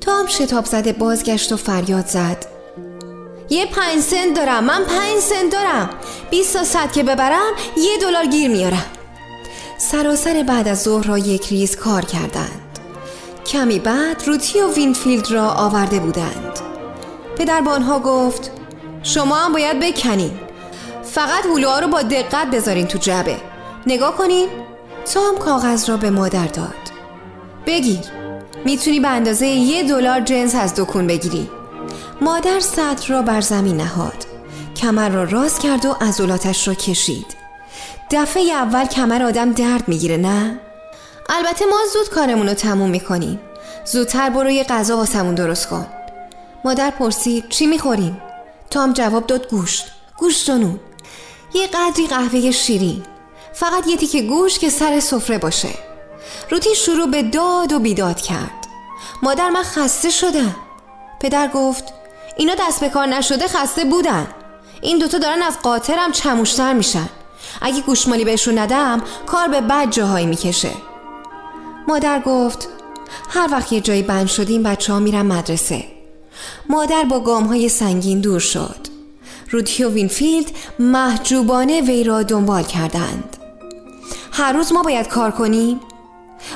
تام 0.00 0.26
شتاب 0.26 0.64
زده 0.64 0.92
بازگشت 0.92 1.52
و 1.52 1.56
فریاد 1.56 2.06
زد. 2.06 2.46
یه 3.50 3.66
پنج 3.66 4.00
سنت 4.00 4.34
دارم 4.34 4.64
من 4.64 4.84
پنج 4.84 5.18
سنت 5.20 5.52
دارم. 5.52 5.90
20 6.30 6.52
تا 6.52 6.64
سطل 6.64 6.92
که 6.92 7.02
ببرم 7.02 7.52
یه 7.76 7.98
دلار 8.00 8.26
گیر 8.26 8.50
میارم. 8.50 8.84
سراسر 9.78 10.44
بعد 10.48 10.68
از 10.68 10.82
ظهر 10.82 11.06
را 11.06 11.18
یک 11.18 11.48
ریز 11.48 11.76
کار 11.76 12.04
کردند. 12.04 12.78
کمی 13.46 13.78
بعد 13.78 14.22
روتی 14.26 14.60
و 14.60 14.72
وینفیلد 14.72 15.30
را 15.30 15.50
آورده 15.50 15.98
بودند. 15.98 16.60
پدر 17.36 17.60
با 17.60 17.72
آنها 17.72 17.98
گفت 17.98 18.50
شما 19.02 19.36
هم 19.36 19.52
باید 19.52 19.80
بکنین. 19.80 20.40
فقط 21.02 21.46
هلوها 21.46 21.78
رو 21.78 21.88
با 21.88 22.02
دقت 22.02 22.50
بذارین 22.50 22.86
تو 22.86 22.98
جعبه. 22.98 23.36
نگاه 23.86 24.16
کنین. 24.16 24.48
تو 25.14 25.34
کاغذ 25.44 25.88
را 25.88 25.96
به 25.96 26.10
مادر 26.10 26.46
داد. 26.46 26.79
بگیر. 27.66 28.04
می‌تونی 28.64 29.00
به 29.00 29.08
اندازه 29.08 29.46
یه 29.46 29.82
دلار 29.82 30.20
جنس 30.20 30.54
از 30.54 30.74
دکون 30.74 31.06
بگیری. 31.06 31.50
مادر 32.20 32.60
سطر 32.60 33.08
را 33.08 33.22
بر 33.22 33.40
زمین 33.40 33.76
نهاد. 33.76 34.26
کمر 34.76 35.08
را 35.08 35.24
راست 35.24 35.60
کرد 35.60 35.86
و 35.86 35.92
عضلاتش 36.00 36.68
را 36.68 36.74
کشید. 36.74 37.26
دفعه 38.10 38.42
اول 38.52 38.86
کمر 38.86 39.22
آدم 39.22 39.52
درد 39.52 39.88
می‌گیره 39.88 40.16
نه؟ 40.16 40.60
البته 41.28 41.66
ما 41.66 41.78
زود 41.92 42.08
کارمون 42.08 42.48
رو 42.48 42.54
تموم 42.54 42.90
می‌کنیم. 42.90 43.40
زودتر 43.84 44.30
برو 44.30 44.50
یه 44.50 44.64
غذا 44.64 44.96
واسمون 44.96 45.34
درست 45.34 45.68
کن. 45.68 45.86
مادر 46.64 46.90
پرسید 46.90 47.48
چی 47.48 47.66
می‌خوریم؟ 47.66 48.22
تام 48.70 48.92
جواب 48.92 49.26
داد 49.26 49.48
گوشت. 49.48 49.86
گوشت 50.18 50.50
و 50.50 50.58
نون 50.58 50.80
یه 51.54 51.66
قدری 51.66 52.06
قهوه 52.06 52.50
شیرین. 52.50 53.02
فقط 53.52 53.86
یه 53.86 53.96
تیکه 53.96 54.22
گوشت 54.22 54.60
که 54.60 54.70
سر 54.70 55.00
سفره 55.00 55.38
باشه. 55.38 55.89
روتی 56.50 56.74
شروع 56.74 57.10
به 57.10 57.22
داد 57.22 57.72
و 57.72 57.78
بیداد 57.78 58.20
کرد. 58.20 58.66
مادر 59.22 59.50
من 59.50 59.62
خسته 59.62 60.10
شدم 60.10 60.56
پدر 61.20 61.48
گفت 61.48 61.84
اینا 62.36 62.54
دست 62.54 62.80
به 62.80 62.88
کار 62.88 63.06
نشده 63.06 63.48
خسته 63.48 63.84
بودن. 63.84 64.26
این 64.80 64.98
دوتا 64.98 65.18
دارن 65.18 65.42
از 65.42 65.58
قاطرم 65.62 66.12
چموشتر 66.12 66.72
میشن. 66.72 67.08
اگه 67.60 67.80
گوشمالی 67.80 68.24
بهشون 68.24 68.58
ندم 68.58 69.02
کار 69.26 69.48
به 69.48 69.60
بد 69.60 69.90
جاهایی 69.90 70.26
می‌کشه. 70.26 70.72
مادر 71.88 72.20
گفت 72.20 72.68
هر 73.30 73.48
وقت 73.52 73.72
یه 73.72 73.80
جایی 73.80 74.02
بند 74.02 74.26
شدیم 74.26 74.62
بچه 74.62 74.92
ها 74.92 74.98
میرن 74.98 75.26
مدرسه. 75.26 75.84
مادر 76.68 77.02
با 77.04 77.20
گام 77.20 77.44
های 77.44 77.68
سنگین 77.68 78.20
دور 78.20 78.40
شد. 78.40 78.76
روتی 79.50 79.84
و 79.84 79.90
وینفیلد 79.90 80.50
محجوبانه 80.78 81.80
وی 81.80 82.04
را 82.04 82.22
دنبال 82.22 82.62
کردند. 82.62 83.36
هر 84.32 84.52
روز 84.52 84.72
ما 84.72 84.82
باید 84.82 85.08
کار 85.08 85.30
کنیم؟ 85.30 85.80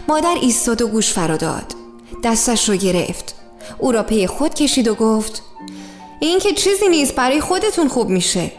مادر 0.08 0.36
ایستاد 0.40 0.82
و 0.82 0.88
گوش 0.88 1.12
فراداد 1.12 1.64
دستش 2.24 2.68
رو 2.68 2.76
گرفت. 2.76 3.34
او 3.78 3.92
را 3.92 4.02
پی 4.02 4.26
خود 4.26 4.54
کشید 4.54 4.88
و 4.88 4.94
گفت 4.94 5.42
این 6.20 6.38
که 6.38 6.52
چیزی 6.52 6.88
نیست 6.88 7.14
برای 7.14 7.40
خودتون 7.40 7.88
خوب 7.88 8.08
میشه. 8.08 8.52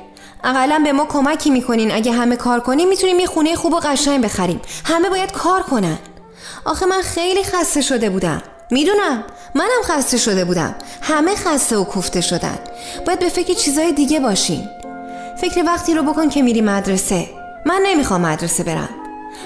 اقلا 0.44 0.82
به 0.84 0.92
ما 0.92 1.06
کمکی 1.06 1.50
می‌کنین. 1.50 1.92
اگه 1.92 2.12
همه 2.12 2.36
کار 2.36 2.60
کنیم 2.60 2.90
می‌تونیم 2.90 3.20
یه 3.20 3.26
خونه 3.26 3.56
خوب 3.56 3.74
و 3.74 3.80
قشنگ 3.80 4.24
بخریم. 4.24 4.62
همه 4.86 5.10
باید 5.10 5.32
کار 5.32 5.62
کنن. 5.62 5.98
آخه 6.66 6.86
من 6.86 7.02
خیلی 7.02 7.44
خسته 7.44 7.82
شده 7.82 8.10
بودم. 8.10 8.42
می‌دونم. 8.72 9.24
منم 9.56 9.82
خسته 9.84 10.18
شده 10.18 10.46
بودم. 10.46 10.76
همه 11.02 11.36
خسته 11.36 11.78
و 11.78 11.84
کوفته 11.84 12.22
شدن. 12.22 12.60
باید 13.08 13.20
به 13.20 13.30
فکر 13.30 13.54
چیزای 13.54 13.92
دیگه 13.92 14.20
باشین. 14.20 14.70
فکر 15.42 15.64
وقتی 15.66 15.94
رو 15.94 16.04
بکن 16.04 16.30
که 16.30 16.42
میری 16.42 16.62
مدرسه. 16.62 17.30
من 17.66 17.82
نمی‌خوام 17.86 18.22
مدرسه 18.22 18.64
برم. 18.64 18.90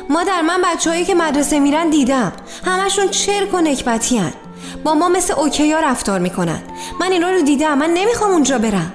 مادر 0.09 0.41
من 0.41 0.61
بچههایی 0.65 1.05
که 1.05 1.15
مدرسه 1.15 1.59
میرن 1.59 1.89
دیدم. 1.89 2.31
همشون 2.65 3.07
چرک 3.07 3.53
و 3.53 3.61
نکبتی 3.61 4.21
با 4.83 4.93
ما 4.93 5.09
مثل 5.09 5.33
اوکیا 5.33 5.79
رفتار 5.79 6.19
می‌کنن. 6.19 6.61
من 6.99 7.11
اینا 7.11 7.29
رو 7.29 7.41
دیدم. 7.41 7.77
من 7.77 7.89
نمی‌خوام 7.89 8.31
اونجا 8.31 8.57
برم. 8.57 8.93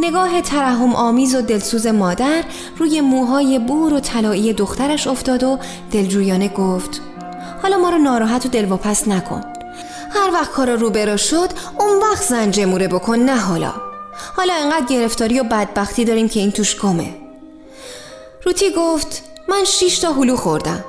نگاه 0.00 0.40
ترحم 0.40 0.94
آمیز 0.94 1.34
و 1.34 1.40
دلسوز 1.40 1.86
مادر 1.86 2.44
روی 2.76 3.00
موهای 3.00 3.58
بور 3.58 3.92
و 3.92 4.00
طلایی 4.00 4.52
دخترش 4.52 5.06
افتاد 5.06 5.44
و 5.44 5.58
دلجویانه 5.92 6.48
گفت 6.48 7.00
حالا 7.62 7.78
ما 7.78 7.90
رو 7.90 7.98
ناراحت 7.98 8.46
و 8.46 8.48
دلواپس 8.48 9.08
نکن. 9.08 9.40
هر 10.10 10.30
وقت 10.32 10.50
کارا 10.50 10.74
رو 10.74 10.90
برا 10.90 11.16
شد 11.16 11.50
اون 11.80 12.02
وقت 12.02 12.22
زنجموره 12.22 12.88
بکن 12.88 13.18
نه 13.18 13.36
حالا. 13.36 13.72
حالا 14.36 14.54
انقدر 14.54 14.86
گرفتاری 14.86 15.40
و 15.40 15.44
بدبختی 15.44 16.04
داریم 16.04 16.28
که 16.28 16.40
این 16.40 16.52
توش 16.52 16.80
گمه. 16.80 17.14
روتی 18.44 18.70
گفت 18.76 19.22
من 19.48 19.64
شیش 19.64 19.98
تا 19.98 20.12
هلو 20.12 20.36
خوردم. 20.36 20.84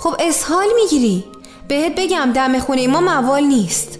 خب 0.00 0.14
اسهال 0.20 0.66
می‌گیری؟ 0.82 1.24
بهت 1.68 1.92
بگم 1.96 2.32
دم 2.34 2.58
خونه 2.58 2.86
ما 2.86 3.00
موال 3.00 3.42
نیست. 3.44 3.98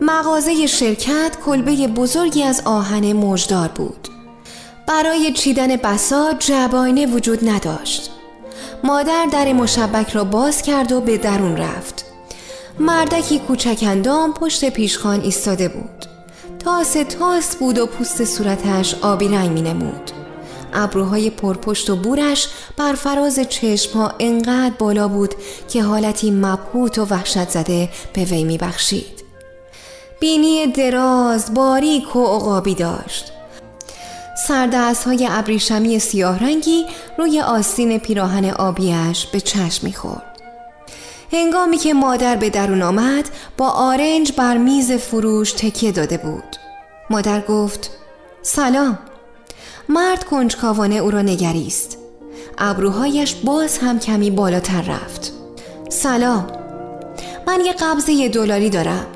مغازه 0.00 0.66
شرکت 0.66 1.36
کلبه 1.46 1.86
بزرگی 1.86 2.42
از 2.42 2.62
آهن 2.64 3.12
مجدار 3.12 3.68
بود. 3.68 4.08
برای 4.86 5.32
چیدن 5.32 5.76
بسا 5.76 6.32
جباینه 6.38 7.06
وجود 7.06 7.48
نداشت. 7.48 8.10
مادر 8.84 9.26
در 9.32 9.52
مشبک 9.52 10.10
را 10.10 10.24
باز 10.24 10.62
کرد 10.62 10.92
و 10.92 11.00
به 11.00 11.18
درون 11.18 11.56
رفت. 11.56 12.04
مردکی 12.78 13.38
کوچک 13.38 13.78
اندام 13.82 14.32
پشت 14.32 14.70
پیشخان 14.70 15.20
ایستاده 15.20 15.68
بود. 15.68 16.06
تاس 16.58 16.92
تاس 16.92 17.56
بود 17.56 17.78
و 17.78 17.86
پوست 17.86 18.24
صورتش 18.24 18.94
آبی 18.94 19.28
رنگ 19.28 19.50
می 19.50 19.62
نمود 19.62 20.15
ابروهای 20.76 21.30
پرپشت 21.30 21.90
و 21.90 21.96
بورش 21.96 22.48
بر 22.76 22.92
فراز 22.92 23.40
چشمها 23.48 24.12
انقدر 24.18 24.74
بالا 24.78 25.08
بود 25.08 25.34
که 25.68 25.82
حالتی 25.82 26.30
مبهوت 26.30 26.98
و 26.98 27.04
وحشت 27.04 27.48
زده 27.48 27.88
به 28.12 28.24
وی 28.24 28.44
می 28.44 28.58
بخشید. 28.58 29.24
بینی 30.20 30.66
دراز 30.66 31.54
باریک 31.54 32.16
و 32.16 32.24
عقابی 32.24 32.74
داشت 32.74 33.32
سردست 34.48 35.04
های 35.04 35.28
ابریشمی 35.30 35.98
سیاه 35.98 36.38
رنگی 36.38 36.86
روی 37.18 37.40
آستین 37.40 37.98
پیراهن 37.98 38.44
آبیش 38.50 39.26
به 39.32 39.40
چشم 39.40 39.86
می‌خورد. 39.86 40.36
هنگامی 41.32 41.76
که 41.76 41.94
مادر 41.94 42.36
به 42.36 42.50
درون 42.50 42.82
آمد 42.82 43.28
با 43.56 43.68
آرنج 43.68 44.32
بر 44.32 44.56
میز 44.56 44.92
فروش 44.92 45.52
تکیه 45.52 45.92
داده 45.92 46.16
بود. 46.16 46.56
مادر 47.10 47.40
گفت 47.40 47.90
سلام. 48.42 48.98
مرد 49.88 50.24
کنجکاوانه 50.24 50.94
او 50.94 51.10
را 51.10 51.22
نگریست. 51.22 51.98
ابروهایش 52.58 53.34
باز 53.34 53.78
هم 53.78 53.98
کمی 53.98 54.30
بالاتر 54.30 54.82
رفت. 54.82 55.32
سلام. 55.88 56.46
من 57.46 57.60
یه 57.64 57.72
قبض 57.72 58.08
یه 58.08 58.28
دلاری 58.28 58.70
دارم. 58.70 59.06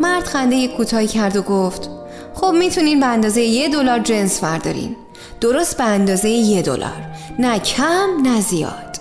مرد 0.00 0.24
خنده 0.24 0.68
کوتاهی 0.68 1.06
کرد 1.06 1.36
و 1.36 1.42
گفت 1.42 1.90
خب 2.34 2.52
می‌تونین 2.58 3.00
به 3.00 3.06
اندازه 3.06 3.40
یه 3.40 3.68
دلار 3.68 3.98
جنس 3.98 4.40
فردارین 4.40 4.96
درست 5.40 5.76
به 5.76 5.84
اندازه 5.84 6.28
یه 6.28 6.62
دلار 6.62 7.02
نه 7.38 7.58
کم 7.58 8.08
نه 8.22 8.40
زیاد 8.40 8.96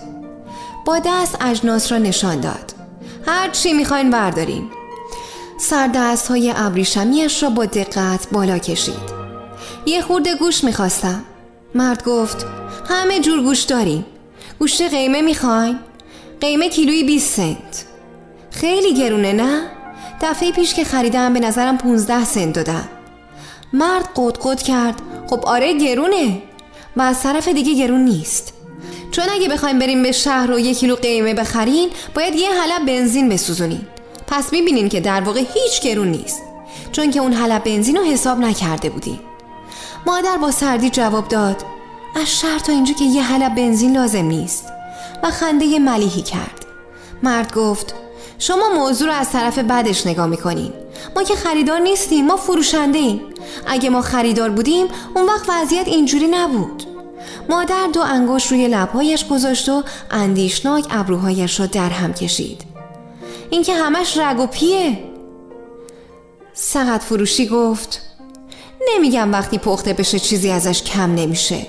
با 0.86 1.00
دست 1.06 1.38
اجناس 1.42 1.92
را 1.92 1.98
نشان 1.98 2.40
داد 2.40 2.74
هر 3.26 3.50
چی 3.50 3.74
می‌خواین 3.74 4.10
بردارین 4.10 4.70
سردست 5.58 6.28
های 6.28 6.54
ابریشمیش 6.56 7.44
را 7.44 7.50
با 7.50 7.66
دقت 7.66 8.28
بالا 8.32 8.58
کشید 8.58 9.25
یه 9.86 10.02
خورده 10.02 10.36
گوش 10.36 10.64
می‌خواستم. 10.64 11.24
مرد 11.76 12.04
گفت 12.04 12.46
همه 12.90 13.20
جور 13.20 13.44
گوش 13.44 13.62
داریم. 13.62 14.06
گوشت 14.60 14.82
قیمه 14.82 15.22
می‌خواین؟ 15.22 15.80
قیمه 16.42 16.70
کیلوی 16.70 17.04
20 17.04 17.36
سنت. 17.36 17.86
خیلی 18.52 18.94
گرونه 18.94 19.34
نه؟ 19.34 19.62
دفعه 20.22 20.52
پیش 20.52 20.74
که 20.74 20.84
خریدم 20.84 21.34
به 21.34 21.40
نظرم 21.40 21.78
15 21.78 22.26
سنت 22.26 22.54
دادم 22.54 22.88
مرد 23.74 24.10
قد 24.42 24.62
کرد 24.62 25.02
خب 25.30 25.46
آره 25.46 25.74
گرونه. 25.74 26.42
و 26.98 27.02
از 27.02 27.24
طرف 27.24 27.48
دیگه 27.48 27.74
گرون 27.74 28.06
نیست. 28.06 28.54
چون 29.12 29.26
اگه 29.32 29.50
بخوایم 29.50 29.80
بریم 29.80 30.04
به 30.04 30.12
شهر 30.12 30.52
و 30.52 30.60
یک 30.60 30.78
کیلو 30.78 30.96
قیمه 30.96 31.34
بخرین 31.34 31.90
باید 32.16 32.36
یه 32.36 32.50
حلب 32.50 32.86
بنزین 32.86 33.30
بسوزونین. 33.30 33.82
پس 34.28 34.54
می‌بینین 34.54 34.90
که 34.90 35.00
در 35.00 35.22
واقع 35.22 35.40
هیچ 35.40 35.82
گرون 35.82 36.08
نیست. 36.08 36.42
چون 36.92 37.12
که 37.12 37.20
اون 37.20 37.34
حلب 37.34 37.64
بنزین 37.64 37.96
رو 37.96 38.04
حساب 38.04 38.40
نکرده 38.40 38.90
بودیم. 38.90 39.20
مادر 40.08 40.38
با 40.38 40.52
سردی 40.52 40.90
جواب 40.90 41.28
داد 41.28 41.66
از 42.16 42.40
شهر 42.40 42.60
تا 42.60 42.74
اینجا 42.74 42.94
که 42.94 43.06
یه 43.06 43.24
حلب 43.24 43.56
بنزین 43.56 43.98
لازم 43.98 44.26
نیست. 44.26 44.66
و 45.24 45.32
خنده 45.32 45.80
ملیحی 45.80 46.22
کرد. 46.22 46.66
مرد 47.24 47.54
گفت 47.54 47.96
شما 48.40 48.70
موضوع 48.76 49.08
رو 49.08 49.14
از 49.14 49.32
طرف 49.32 49.60
بعدش 49.60 50.08
نگاه 50.08 50.28
می‌کنین. 50.28 50.74
ما 51.16 51.24
که 51.24 51.36
خریدار 51.36 51.80
نیستیم 51.80 52.26
ما 52.26 52.36
فروشنده 52.36 53.00
ایم 53.00 53.22
اگه 53.68 53.90
ما 53.90 54.02
خریدار 54.02 54.50
بودیم 54.50 54.88
اون 55.16 55.26
وقت 55.26 55.50
وضعیت 55.50 55.88
اینجوری 55.88 56.28
نبود. 56.28 56.84
مادر 57.50 57.88
دو 57.94 58.02
انگشت 58.02 58.52
روی 58.52 58.68
لبهایش 58.68 59.28
گذاشت 59.28 59.70
و 59.70 59.84
اندیشناک 60.12 60.86
ابروهایش 60.90 61.60
را 61.60 61.66
در 61.66 61.90
هم 61.90 62.14
کشید. 62.14 62.62
اینکه 63.50 63.74
همش 63.74 64.18
رگ 64.18 64.40
و 64.40 64.48
پیه. 64.48 65.04
سقط 66.54 67.02
فروشی 67.02 67.48
گفت 67.48 68.02
نمیگم 68.94 69.32
وقتی 69.32 69.58
پخته 69.58 69.94
بشه 69.94 70.20
چیزی 70.20 70.52
ازش 70.52 70.84
کم 70.84 71.16
نمیشه. 71.16 71.66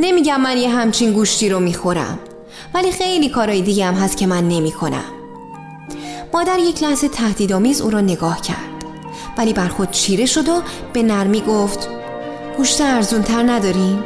نمیگم 0.00 0.40
من 0.40 0.56
یه 0.56 0.68
همچین 0.68 1.12
گوشتی 1.12 1.48
رو 1.48 1.60
می‌خورم. 1.60 2.18
ولی 2.74 2.92
خیلی 2.92 3.28
کارهای 3.28 3.62
دیگه 3.62 3.84
هم 3.84 3.94
هست 3.94 4.16
که 4.16 4.26
من 4.26 4.48
نمی‌کنم. 4.48 5.04
مادر 6.34 6.58
یک 6.58 6.82
لحظه 6.82 7.08
تهدیدآمیز 7.08 7.80
او 7.80 7.90
را 7.90 8.00
نگاه 8.00 8.40
کرد. 8.40 8.56
ولی 9.38 9.52
بر 9.52 9.68
خود 9.68 9.90
چیره 9.90 10.26
شد 10.26 10.48
و 10.48 10.62
به 10.92 11.02
نرمی 11.02 11.40
گفت 11.40 11.88
گوشت 12.56 12.80
ارزون 12.80 13.22
تر 13.22 13.42
نداریم؟ 13.42 14.04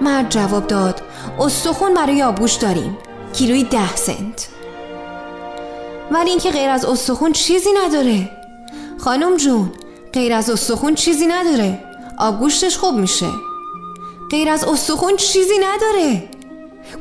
مرد 0.00 0.30
جواب 0.30 0.66
داد 0.66 1.02
استخون 1.38 1.94
برای 1.94 2.22
آبگوش 2.22 2.54
داریم. 2.54 2.98
کیلوی 3.32 3.64
ده 3.64 3.96
سنت. 3.96 4.48
ولی 6.10 6.30
اینکه 6.30 6.50
غیر 6.50 6.70
از 6.70 6.84
استخون 6.84 7.32
چیزی 7.32 7.70
نداره. 7.84 8.30
خانم 8.98 9.36
جون 9.36 9.72
غیر 10.12 10.32
از 10.32 10.50
استخون 10.50 10.94
چیزی 10.94 11.26
نداره. 11.26 11.87
آبگوشتش 12.18 12.76
خوب 12.76 12.94
میشه. 12.94 13.30
غیر 14.30 14.48
از 14.48 14.64
استخون 14.64 15.16
چیزی 15.16 15.54
نداره. 15.58 16.28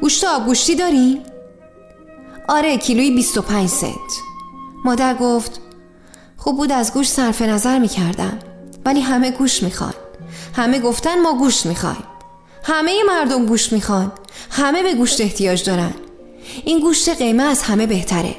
گوشت 0.02 0.24
آبگوشتی 0.24 0.76
داریم؟ 0.76 1.24
آره 2.48 2.78
کیلوی 2.78 3.12
25 3.12 3.70
سنت. 3.70 3.92
مادر 4.86 5.14
گفت 5.14 5.62
خوب 6.38 6.58
بود 6.58 6.72
از 6.72 6.94
گوش 6.94 7.10
صرف 7.10 7.42
نظر 7.42 7.80
می 7.80 7.88
کردم 7.88 8.40
ولی 8.86 9.02
همه 9.02 9.32
گوش 9.32 9.64
می‌خوان. 9.64 9.94
همه 10.56 10.80
گفتن 10.80 11.22
ما 11.22 11.34
گوش 11.34 11.66
می‌خوایم. 11.66 12.04
همه 12.64 13.04
مردم 13.04 13.46
گوش 13.46 13.74
می‌خوان. 13.74 14.12
همه 14.50 14.84
به 14.84 14.94
گوشت 14.94 15.22
احتیاج 15.22 15.64
دارن. 15.64 15.94
این 16.66 16.80
گوشت 16.80 17.10
قیمه 17.10 17.44
از 17.44 17.64
همه 17.64 17.88
بهتره. 17.88 18.36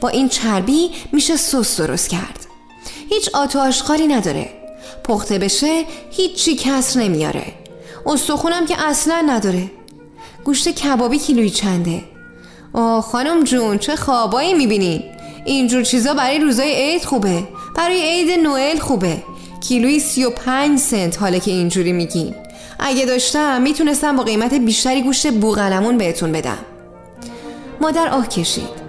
با 0.00 0.08
این 0.08 0.28
چربی 0.28 0.90
میشه 1.12 1.36
سس 1.36 1.80
درست 1.80 2.08
کرد. 2.08 2.46
هیچ 3.08 3.28
آتو 3.34 3.58
آشخاری 3.58 4.06
نداره. 4.06 4.57
پخته 5.08 5.38
بشه 5.38 5.84
هیچی 6.10 6.56
کسر 6.56 7.00
نمیاره. 7.00 7.44
استخونم 8.06 8.66
که 8.66 8.80
اصلا 8.80 9.24
نداره. 9.26 9.70
گوشت 10.44 10.68
کبابی 10.68 11.18
کیلویی 11.18 11.50
چنده. 11.50 12.02
آه 12.72 13.02
خانم 13.02 13.44
جون 13.44 13.78
چه 13.78 13.96
خوابایی 13.96 14.54
می‌بینین 14.54 15.02
اینجور 15.44 15.82
چیزا 15.82 16.14
برای 16.14 16.38
روزای 16.38 16.74
عید 16.74 17.04
خوبه. 17.04 17.48
برای 17.76 18.02
عید 18.02 18.38
نوئل 18.38 18.78
خوبه. 18.78 19.22
کیلوی 19.60 20.00
35 20.00 20.78
سنت 20.78 21.22
حالا 21.22 21.38
که 21.38 21.50
اینجوری 21.50 21.92
میگین 21.92 22.34
اگه 22.78 23.06
داشتم 23.06 23.62
می‌تونستم 23.62 24.16
با 24.16 24.22
قیمت 24.22 24.54
بیشتری 24.54 25.02
گوشت 25.02 25.32
بوغلمون 25.32 25.98
بهتون 25.98 26.32
بدم. 26.32 26.58
مادر 27.80 28.08
آه 28.08 28.28
کشید. 28.28 28.88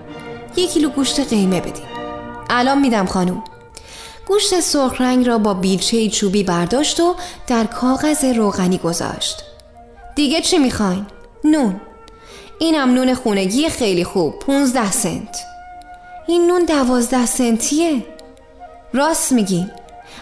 یک 0.55 0.72
کیلو 0.72 0.89
گوشت 0.89 1.20
قیمه 1.20 1.59
بدین. 1.61 1.86
الان 2.49 2.82
میدم 2.82 3.05
خانم. 3.05 3.43
گوشت 4.30 4.59
سرخ 4.59 5.01
رنگ 5.01 5.27
را 5.27 5.38
با 5.38 5.53
بیلچه 5.53 6.09
چوبی 6.09 6.43
برداشت 6.43 6.99
و 6.99 7.15
در 7.47 7.63
کاغذ 7.63 8.23
روغنی 8.23 8.77
گذاشت. 8.77 9.43
دیگه 10.15 10.41
چی 10.41 10.57
می‌خواین؟ 10.57 11.05
نون. 11.43 11.82
اینم 12.59 12.89
نون 12.89 13.13
خونگی 13.13 13.69
خیلی 13.69 14.03
خوب 14.03 14.39
15 14.39 14.91
سنت. 14.91 15.38
این 16.27 16.47
نون 16.47 16.65
دوازده 16.65 17.25
سنتیه. 17.25 18.05
راست 18.93 19.32
میگین. 19.32 19.71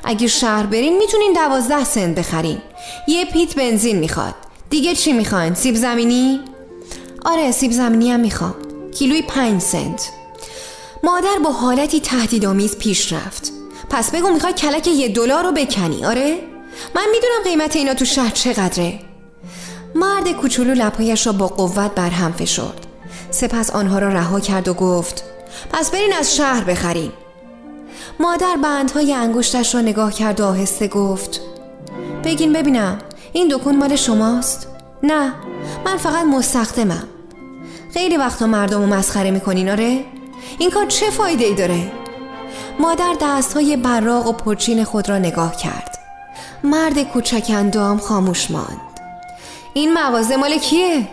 اگه 0.04 0.28
شهر 0.28 0.66
برین 0.66 0.98
می‌تونین 0.98 1.34
دوازده 1.34 1.84
سنت 1.84 2.16
بخرین. 2.16 2.62
یه 3.08 3.26
پیت 3.26 3.56
بنزین 3.56 4.00
می‌خواد. 4.00 4.36
دیگه 4.70 4.96
چی 4.96 5.14
می‌خواین؟ 5.14 5.54
سیب 5.54 5.76
زمینی؟ 5.76 6.40
آره 7.26 7.52
سیب 7.52 7.72
زمینی 7.72 8.12
هم 8.12 8.20
می‌خوام. 8.20 8.56
کیلوی 9.00 9.22
پنج 9.22 9.62
سنت. 9.62 10.10
مادر 11.04 11.40
با 11.44 11.52
حالتی 11.52 12.00
تهدیدآمیز 12.00 12.78
پیش 12.78 13.14
رفت. 13.14 13.52
پس 13.90 14.12
بگو 14.12 14.30
می‌خوای 14.30 14.54
کلک 14.54 14.88
یه 14.88 15.10
دلار 15.10 15.44
رو 15.44 15.52
بکنی 15.52 16.06
آره؟ 16.06 16.38
من 16.96 17.06
می‌دونم 17.12 17.44
قیمت 17.44 17.76
اینا 17.76 17.94
تو 17.94 18.06
شهر 18.06 18.30
چقدره 18.30 19.00
مرد 19.96 20.32
کوچولو 20.32 20.74
لپایش 20.74 21.28
را 21.28 21.34
با 21.34 21.48
قوت 21.48 21.92
برهم 21.96 22.32
فشرد 22.32 22.88
سپس 23.32 23.70
آنها 23.70 24.00
را 24.00 24.10
رها 24.10 24.40
کرد 24.40 24.68
و 24.68 24.74
گفت 24.74 25.24
پس 25.72 25.92
برین 25.92 26.14
از 26.14 26.36
شهر 26.36 26.64
بخرین 26.64 27.12
مادر 28.20 28.56
بندهای 28.64 29.14
انگشتش 29.14 29.76
را 29.76 29.82
نگاه 29.82 30.14
کرد 30.14 30.40
و 30.40 30.46
آهسته 30.46 30.88
گفت 30.88 31.42
بگین 32.24 32.54
ببینم 32.54 32.98
این 33.34 33.48
دکون 33.48 33.78
مال 33.78 33.96
شماست؟ 33.96 34.68
نه 35.04 35.34
من 35.86 35.98
فقط 35.98 36.26
مستخدمم 36.26 37.04
خیلی 37.94 38.18
وقتا 38.18 38.48
مردم 38.48 38.82
رو 38.82 38.86
مسخره 38.86 39.32
می‌کنین 39.32 39.70
آره؟ 39.70 40.06
این 40.60 40.70
کار 40.70 40.86
چه 40.86 41.10
فایده 41.10 41.46
ای 41.46 41.54
داره؟ 41.54 41.92
مادر 42.80 43.16
دست 43.22 43.54
های 43.54 43.78
براغ 43.78 44.28
و 44.28 44.34
پرچین 44.34 44.84
خود 44.84 45.10
را 45.10 45.18
نگاه 45.18 45.56
کرد. 45.56 45.98
مرد 46.64 47.04
کوچک 47.04 47.46
اندام 47.50 47.98
خاموش 47.98 48.52
ماند. 48.52 48.82
این 49.74 49.94
مغازه 49.94 50.38
مال 50.38 50.58
کیه؟ 50.58 51.08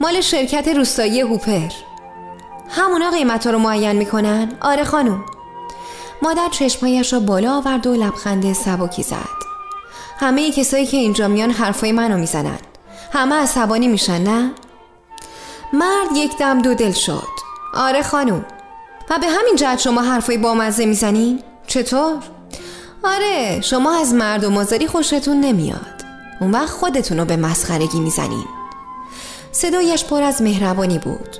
مال 0.00 0.20
شرکت 0.20 0.68
روستایی 0.68 1.20
هوپر. 1.20 1.68
همونا 2.68 3.10
قیمت 3.10 3.46
رو 3.46 3.58
معین 3.58 3.92
می‌کنن؟ 3.92 4.52
آره 4.60 4.84
خانم. 4.84 5.24
مادر 6.22 6.48
چشمهایش 6.50 7.12
را 7.12 7.20
بالا 7.20 7.56
آورد 7.56 7.86
و 7.86 7.94
لبخند 7.94 8.52
سبکی 8.52 9.02
زد. 9.02 9.40
همه 10.20 10.52
کسایی 10.52 10.86
که 10.86 10.96
اینجا 10.96 11.28
میان 11.28 11.50
حرفای 11.50 11.92
منو 11.92 12.16
می‌زنن. 12.16 12.58
همه 13.12 13.34
عصبانی 13.34 13.88
میشن 13.88 14.22
نه؟ 14.22 14.50
مرد 15.72 16.16
یک 16.16 16.36
دم 16.38 16.62
دو 16.62 16.74
دل 16.74 16.92
شد. 16.92 17.28
آره 17.74 18.02
خانم. 18.02 18.44
و 19.10 19.18
به 19.18 19.26
همین 19.26 19.56
جهت 19.56 19.78
شما 19.78 20.02
حرفای 20.02 20.38
بامزه 20.38 20.86
می‌زنین؟ 20.86 21.42
چطور؟ 21.66 22.16
آره 23.02 23.60
شما 23.60 24.00
از 24.00 24.14
مرد 24.14 24.44
و 24.44 24.50
مازاری 24.50 24.86
خوشتون 24.86 25.40
نمیاد. 25.40 26.04
اون 26.40 26.50
وقت 26.50 26.68
خودتون 26.68 27.18
رو 27.18 27.24
به 27.24 27.36
مسخرگی 27.36 28.00
می‌زنین. 28.00 28.44
صدایش 29.52 30.04
پر 30.04 30.22
از 30.22 30.42
مهربانی 30.42 30.98
بود. 30.98 31.36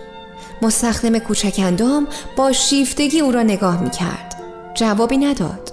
مستخدم 0.62 1.18
کوچک 1.18 1.54
اندام 1.58 2.06
با 2.36 2.52
شیفتگی 2.52 3.20
او 3.20 3.32
را 3.32 3.42
نگاه 3.42 3.82
می‌کرد. 3.82 4.42
جوابی 4.74 5.16
نداد. 5.16 5.72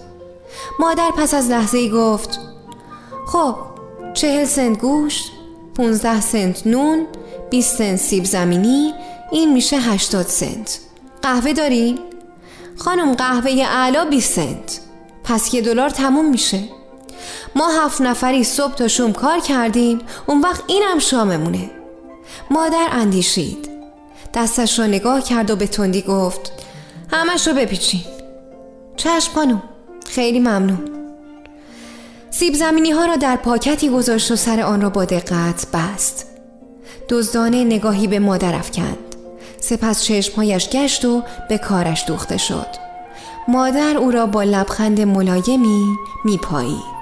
مادر 0.79 1.11
پس 1.17 1.33
از 1.33 1.49
لحظه 1.49 1.77
ای 1.77 1.89
گفت 1.89 2.39
خب 3.27 3.55
چهل 4.13 4.45
سنت 4.45 4.79
گوشت 4.79 5.31
پونزده 5.75 6.21
سنت 6.21 6.67
نون 6.67 7.07
بیست 7.49 7.77
سنت 7.77 7.95
سیب 7.95 8.25
زمینی 8.25 8.93
این 9.31 9.53
میشه 9.53 9.77
هشتاد 9.77 10.25
سنت. 10.25 10.79
قهوه 11.27 11.53
داری؟ 11.53 11.99
خانم 12.77 13.13
قهوه 13.13 13.51
اعلا 13.51 14.05
20 14.05 14.33
سنت. 14.33 14.79
پس 15.23 15.53
یه 15.53 15.61
دلار 15.61 15.89
تموم 15.89 16.29
میشه. 16.29 16.59
ما 17.55 17.69
هفت 17.69 18.01
نفری 18.01 18.43
صبح 18.43 18.73
تا 18.73 18.87
شوم 18.87 19.13
کار 19.13 19.39
کردیم. 19.39 19.99
اون 20.27 20.41
وقت 20.41 20.63
اینم 20.67 20.99
شاممونه. 20.99 21.71
مادر 22.51 22.87
اندیشید. 22.91 23.69
دستش 24.33 24.79
را 24.79 24.85
نگاه 24.85 25.21
کرد 25.21 25.51
و 25.51 25.55
به 25.55 25.67
تندی 25.67 26.01
گفت 26.01 26.51
همش 27.11 27.47
رو 27.47 27.53
بپیچین. 27.53 28.03
چشم 28.97 29.33
خانم 29.33 29.63
خیلی 30.05 30.39
ممنون. 30.39 30.89
سیب 32.29 32.53
زمینی 32.53 32.91
ها 32.91 33.05
را 33.05 33.15
در 33.15 33.35
پاکتی 33.35 33.89
گذاشت 33.89 34.31
و 34.31 34.35
سر 34.35 34.61
آن 34.61 34.81
را 34.81 34.89
با 34.89 35.05
دقت 35.05 35.67
بست. 35.73 36.27
دزدانه 37.09 37.63
نگاهی 37.63 38.07
به 38.07 38.19
مادر 38.19 38.55
افکند. 38.55 39.06
سپس 39.59 40.03
چشمهایش 40.03 40.69
گشت 40.69 41.05
و 41.05 41.23
به 41.49 41.57
کارش 41.57 42.03
دوخته 42.07 42.37
شد. 42.37 42.67
مادر 43.47 43.97
او 43.97 44.11
را 44.11 44.25
با 44.25 44.43
لبخند 44.43 45.01
ملایمی 45.01 45.95
میپایید. 46.25 46.96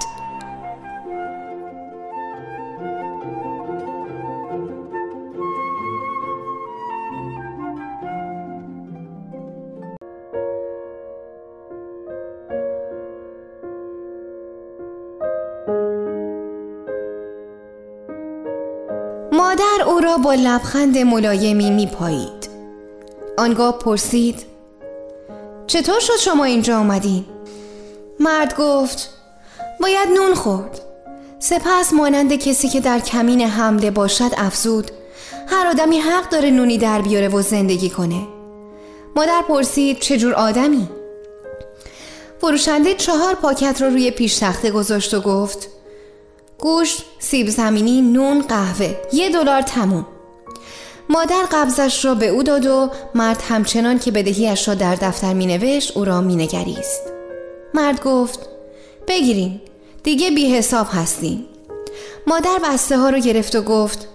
را 20.05 20.17
با 20.17 20.33
لبخند 20.33 20.97
ملایمی 20.97 21.71
میپایید 21.71 22.49
آنگاه 23.37 23.79
پرسید 23.79 24.45
چطور 25.67 25.99
شد 25.99 26.17
شما 26.19 26.43
اینجا 26.43 26.77
آمدین؟ 26.77 27.25
مرد 28.19 28.55
گفت 28.57 29.09
باید 29.81 30.09
نون 30.09 30.33
خورد 30.33 30.81
سپس 31.39 31.93
مانند 31.93 32.33
کسی 32.33 32.69
که 32.69 32.79
در 32.79 32.99
کمین 32.99 33.41
حمله 33.41 33.91
باشد 33.91 34.31
افزود 34.37 34.91
هر 35.47 35.67
آدمی 35.67 35.99
حق 35.99 36.29
داره 36.29 36.51
نونی 36.51 36.77
در 36.77 37.01
بیاره 37.01 37.27
و 37.27 37.41
زندگی 37.41 37.89
کنه 37.89 38.27
مادر 39.15 39.41
پرسید 39.47 39.99
چجور 39.99 40.33
آدمی؟ 40.33 40.89
فروشنده 42.41 42.93
چهار 42.93 43.35
پاکت 43.35 43.81
را 43.81 43.87
رو 43.87 43.93
روی 43.93 44.11
پیش 44.11 44.37
تخته 44.37 44.71
گذاشت 44.71 45.13
و 45.13 45.21
گفت 45.21 45.74
گوشت، 46.59 47.05
سیب 47.19 47.49
زمینی، 47.49 48.01
نون، 48.01 48.41
قهوه. 48.41 48.95
یه 49.13 49.29
دلار 49.29 49.61
تموم. 49.61 50.05
مادر 51.09 51.43
قبضش 51.51 52.05
را 52.05 52.15
به 52.15 52.27
او 52.27 52.43
داد 52.43 52.65
و 52.65 52.89
مرد 53.15 53.43
همچنان 53.49 53.99
که 53.99 54.11
بدهیش 54.11 54.67
را 54.67 54.73
در 54.73 54.95
دفتر 54.95 55.33
می 55.33 55.45
نوشت 55.45 55.97
او 55.97 56.05
را 56.05 56.21
می 56.21 56.35
نگریست. 56.35 57.01
مرد 57.73 58.03
گفت 58.03 58.39
بگیرین 59.07 59.61
دیگه 60.03 60.31
بی 60.31 60.55
حساب 60.55 60.87
هستیم 60.91 61.45
مادر 62.27 62.59
بسته 62.63 62.97
ها 62.97 63.09
رو 63.09 63.19
گرفت 63.19 63.55
و 63.55 63.61
گفت 63.61 64.07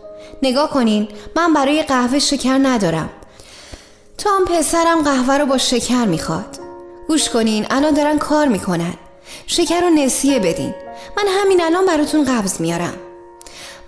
نگاه 0.42 0.70
کنین 0.70 1.08
من 1.36 1.54
برای 1.54 1.82
قهوه 1.82 2.18
شکر 2.18 2.58
ندارم. 2.62 3.10
تام 4.18 4.44
پسرم 4.44 5.02
قهوه 5.02 5.38
رو 5.38 5.46
با 5.46 5.58
شکر 5.58 6.04
می‌خواد. 6.04 6.58
گوش 7.08 7.28
کنین 7.28 7.66
الان 7.70 7.94
دارن 7.94 8.18
کار 8.18 8.48
می‌کنن. 8.48 8.94
شکر 9.46 9.80
رو 9.80 9.90
نسیه 9.90 10.38
بدین. 10.38 10.74
من 11.16 11.24
همین 11.28 11.60
الان 11.60 11.86
براتون 11.86 12.24
قبض 12.24 12.60
میارم. 12.60 12.94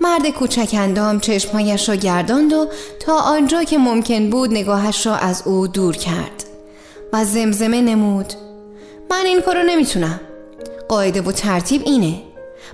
مرد 0.00 0.30
کوچک 0.30 0.70
اندام 0.72 1.20
چشمهایش 1.20 1.88
را 1.88 1.94
گرداند 1.94 2.52
و 2.52 2.66
تا 3.00 3.16
آنجا 3.16 3.64
که 3.64 3.78
ممکن 3.78 4.30
بود 4.30 4.50
نگاهش 4.50 5.06
را 5.06 5.16
از 5.16 5.42
او 5.46 5.66
دور 5.66 5.96
کرد 5.96 6.44
و 7.12 7.24
زمزمه 7.24 7.80
نمود. 7.80 8.32
من 9.10 9.26
این 9.26 9.40
کارو 9.40 9.62
نمی‌تونم. 9.62 10.20
قاعده 10.88 11.22
و 11.22 11.32
ترتیب 11.32 11.82
اینه. 11.84 12.22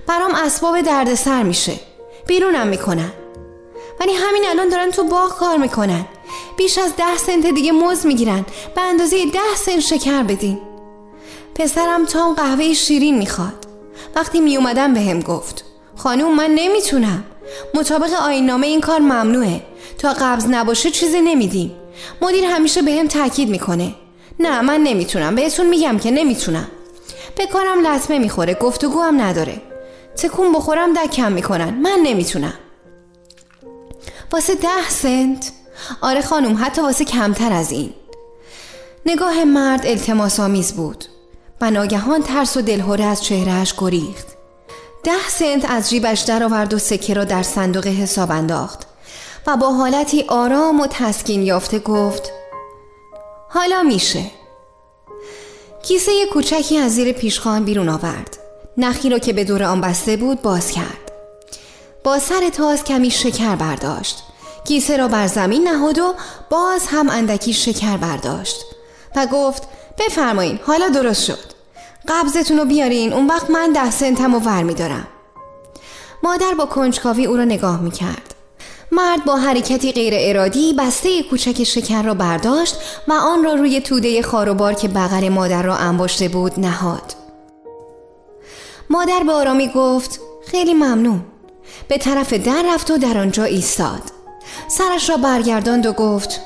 برام 0.07 0.35
اسباب 0.35 0.81
دردسر 0.81 1.43
میشه. 1.43 1.73
بیرونم 2.27 2.67
می‌کنن. 2.67 3.11
ولی 3.99 4.13
همین 4.13 4.43
الان 4.49 4.69
دارن 4.69 4.91
تو 4.91 5.03
باغ 5.03 5.37
کار 5.37 5.57
می‌کنن. 5.57 6.05
بیش 6.57 6.77
از 6.77 6.95
ده 6.95 7.17
سنت 7.17 7.45
دیگه 7.45 7.71
موز 7.71 8.05
می‌گیرن. 8.05 8.45
به 8.75 8.81
اندازه 8.81 9.25
ده 9.25 9.55
سنت 9.55 9.79
شکر 9.79 10.23
بدین. 10.23 10.61
پسرم 11.59 12.05
تام 12.05 12.33
قهوه 12.33 12.73
شیرین 12.73 13.17
می‌خواد. 13.17 13.67
وقتی 14.15 14.39
میومدم 14.39 14.93
به 14.93 15.01
هم 15.01 15.19
گفت 15.19 15.65
خانوم 15.95 16.35
من 16.35 16.49
نمی‌تونم. 16.49 17.23
مطابق 17.73 18.13
آینامه 18.13 18.67
این 18.67 18.81
کار 18.81 18.99
ممنوعه. 18.99 19.61
تا 19.97 20.13
قبض 20.13 20.45
نباشه 20.49 20.91
چیزی 20.91 21.21
نمیدیم. 21.21 21.71
مدیر 22.21 22.45
همیشه 22.45 22.81
به 22.81 22.91
هم 22.91 23.07
تاکید 23.07 23.49
می‌کنه. 23.49 23.95
نه 24.39 24.61
من 24.61 24.79
نمی‌تونم. 24.79 25.35
بهتون 25.35 25.69
میگم 25.69 25.97
که 25.97 26.11
نمی‌تونم. 26.11 26.67
به 27.37 27.45
کارم 27.45 27.87
لطمه 27.87 28.19
می‌خوره. 28.19 28.53
گفتگو 28.53 29.01
هم 29.01 29.21
نداره. 29.21 29.61
تکون 30.17 30.51
بخورم 30.51 30.93
دکم 30.93 31.31
می‌کنن. 31.31 31.73
من 31.73 31.99
نمی‌تونم. 32.03 32.53
واسه 34.31 34.55
ده 34.55 34.89
سنت؟ 34.89 35.51
آره 36.01 36.21
خانم 36.21 36.57
حتی 36.61 36.81
واسه 36.81 37.05
کمتر 37.05 37.53
از 37.53 37.71
این. 37.71 37.93
نگاه 39.05 39.43
مرد 39.43 39.85
التماس 39.85 40.39
آمیز 40.39 40.73
بود. 40.73 41.05
و 41.61 41.71
ناگهان 41.71 42.23
ترس 42.23 42.57
و 42.57 42.61
دلهوره 42.61 43.05
از 43.05 43.23
چهرهش 43.23 43.73
گریخت. 43.77 44.27
ده 45.03 45.29
سنت 45.29 45.71
از 45.71 45.89
جیبش 45.89 46.19
درآورد 46.19 46.73
و 46.73 46.77
سکه 46.79 47.13
را 47.13 47.23
در 47.23 47.43
صندوق 47.43 47.87
حساب 47.87 48.31
انداخت 48.31 48.87
و 49.47 49.57
با 49.57 49.71
حالتی 49.73 50.25
آرام 50.27 50.79
و 50.79 50.87
تسکین 50.89 51.43
یافته 51.43 51.79
گفت 51.79 52.31
حالا 53.49 53.83
میشه. 53.83 54.23
کیسه 55.83 56.11
کوچکی 56.33 56.77
از 56.77 56.91
زیر 56.91 57.11
پیشخان 57.11 57.65
بیرون 57.65 57.89
آورد. 57.89 58.37
نخی 58.77 59.09
را 59.09 59.19
که 59.19 59.33
به 59.33 59.43
دور 59.43 59.63
آن 59.63 59.81
بسته 59.81 60.17
بود 60.17 60.41
باز 60.41 60.71
کرد. 60.71 61.11
با 62.03 62.19
سر 62.19 62.49
تاز 62.49 62.83
کمی 62.83 63.11
شکر 63.11 63.55
برداشت. 63.55 64.23
کیسه 64.67 64.97
را 64.97 65.07
بر 65.07 65.27
زمین 65.27 65.67
نهاد 65.67 65.99
و 65.99 66.13
باز 66.49 66.87
هم 66.87 67.09
اندکی 67.09 67.53
شکر 67.53 67.97
برداشت 67.97 68.65
و 69.15 69.27
گفت 69.31 69.63
بفرمایین 69.99 70.59
حالا 70.63 70.89
درست 70.89 71.23
شد. 71.23 71.59
قبضتون 72.07 72.57
رو 72.57 72.65
بیارین 72.65 73.13
اون 73.13 73.27
وقت 73.27 73.49
من 73.49 73.71
ده 73.71 73.91
سنتم 73.91 74.35
و 74.35 74.39
ور 74.39 74.63
میدارم 74.63 75.07
مادر 76.23 76.53
با 76.57 76.65
کنجکاوی 76.65 77.25
او 77.25 77.37
را 77.37 77.43
نگاه 77.43 77.81
می‌کرد. 77.81 78.35
مرد 78.91 79.25
با 79.25 79.35
حرکتی 79.35 79.91
غیر 79.91 80.13
ارادی 80.17 80.73
بسته 80.73 81.23
کوچک 81.23 81.63
شکر 81.63 82.01
را 82.01 82.13
برداشت 82.13 82.75
و 83.07 83.13
آن 83.13 83.43
را 83.43 83.53
روی 83.53 83.81
توده 83.81 84.21
خاروبار 84.21 84.73
که 84.73 84.87
بغل 84.87 85.29
مادر 85.29 85.63
را 85.63 85.75
انباشته 85.75 86.27
بود 86.27 86.59
نهاد. 86.59 87.13
مادر 88.89 89.23
به 89.23 89.33
آرامی 89.33 89.71
گفت 89.75 90.19
خیلی 90.47 90.73
ممنون. 90.73 91.21
به 91.87 91.97
طرف 91.97 92.33
در 92.33 92.63
رفت 92.73 92.91
و 92.91 92.97
در 92.97 93.17
آنجا 93.17 93.43
ایستاد. 93.43 94.01
سرش 94.67 95.09
را 95.09 95.17
برگرداند 95.17 95.85
و 95.85 95.93
گفت 95.93 96.41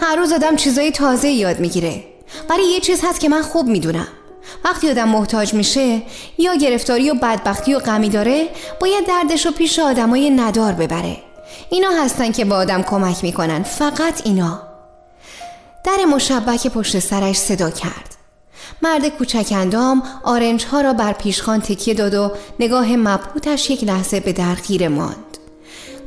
هر 0.00 0.16
روز 0.16 0.32
آدم 0.32 0.56
چیزای 0.56 0.90
تازه 0.90 1.28
یاد 1.28 1.60
می‌گیره. 1.60 2.04
ولی 2.48 2.62
یه 2.62 2.80
چیز 2.80 3.00
هست 3.04 3.20
که 3.20 3.28
من 3.28 3.42
خوب 3.42 3.66
می‌دونم. 3.66 4.08
وقتی 4.64 4.90
آدم 4.90 5.08
محتاج 5.08 5.54
میشه 5.54 6.02
یا 6.38 6.54
گرفتاری 6.54 7.10
و 7.10 7.14
بدبختی 7.14 7.74
و 7.74 7.78
غمی 7.78 8.08
داره 8.08 8.48
باید 8.80 9.06
دردش 9.06 9.46
رو 9.46 9.52
پیش 9.52 9.78
آدمای 9.78 10.30
ندار 10.30 10.72
ببره. 10.72 11.16
اینا 11.70 11.90
هستن 11.90 12.32
که 12.32 12.44
با 12.44 12.56
آدم 12.56 12.82
کمک 12.82 13.24
می‌کنن. 13.24 13.62
فقط 13.62 14.26
اینا. 14.26 14.62
در 15.84 16.04
مشبک 16.04 16.66
پشت 16.66 16.98
سرش 16.98 17.36
صدا 17.36 17.70
کرد. 17.70 18.14
مرد 18.82 19.08
کوچک 19.08 19.52
اندام 19.52 20.02
آرنج 20.24 20.64
ها 20.64 20.80
را 20.80 20.92
بر 20.92 21.12
پیشخان 21.12 21.60
تکیه 21.60 21.94
داد 21.94 22.14
و 22.14 22.32
نگاه 22.60 22.96
مبهوتش 22.96 23.70
یک 23.70 23.84
لحظه 23.84 24.20
به 24.20 24.32
در 24.32 24.54
خیره 24.54 24.88
ماند. 24.88 25.27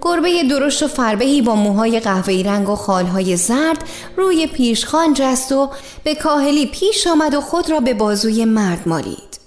گربه 0.02 0.44
درشت 0.44 0.84
و 0.84 0.88
فربهی 0.88 1.42
با 1.42 1.56
موهای 1.56 2.00
قهوه‌ای 2.00 2.44
رنگ 2.44 2.70
و 2.70 2.76
خالهای 2.76 3.38
زرد 3.38 3.84
روی 4.18 4.48
پیشخان 4.48 5.14
جست 5.14 5.52
و 5.52 5.70
به 6.04 6.16
کاهلی 6.16 6.66
پیش 6.66 7.08
آمد 7.08 7.34
و 7.34 7.42
خود 7.42 7.70
را 7.70 7.80
به 7.80 7.94
بازوی 7.94 8.46
مرد 8.46 8.88
مالید. 8.88 9.40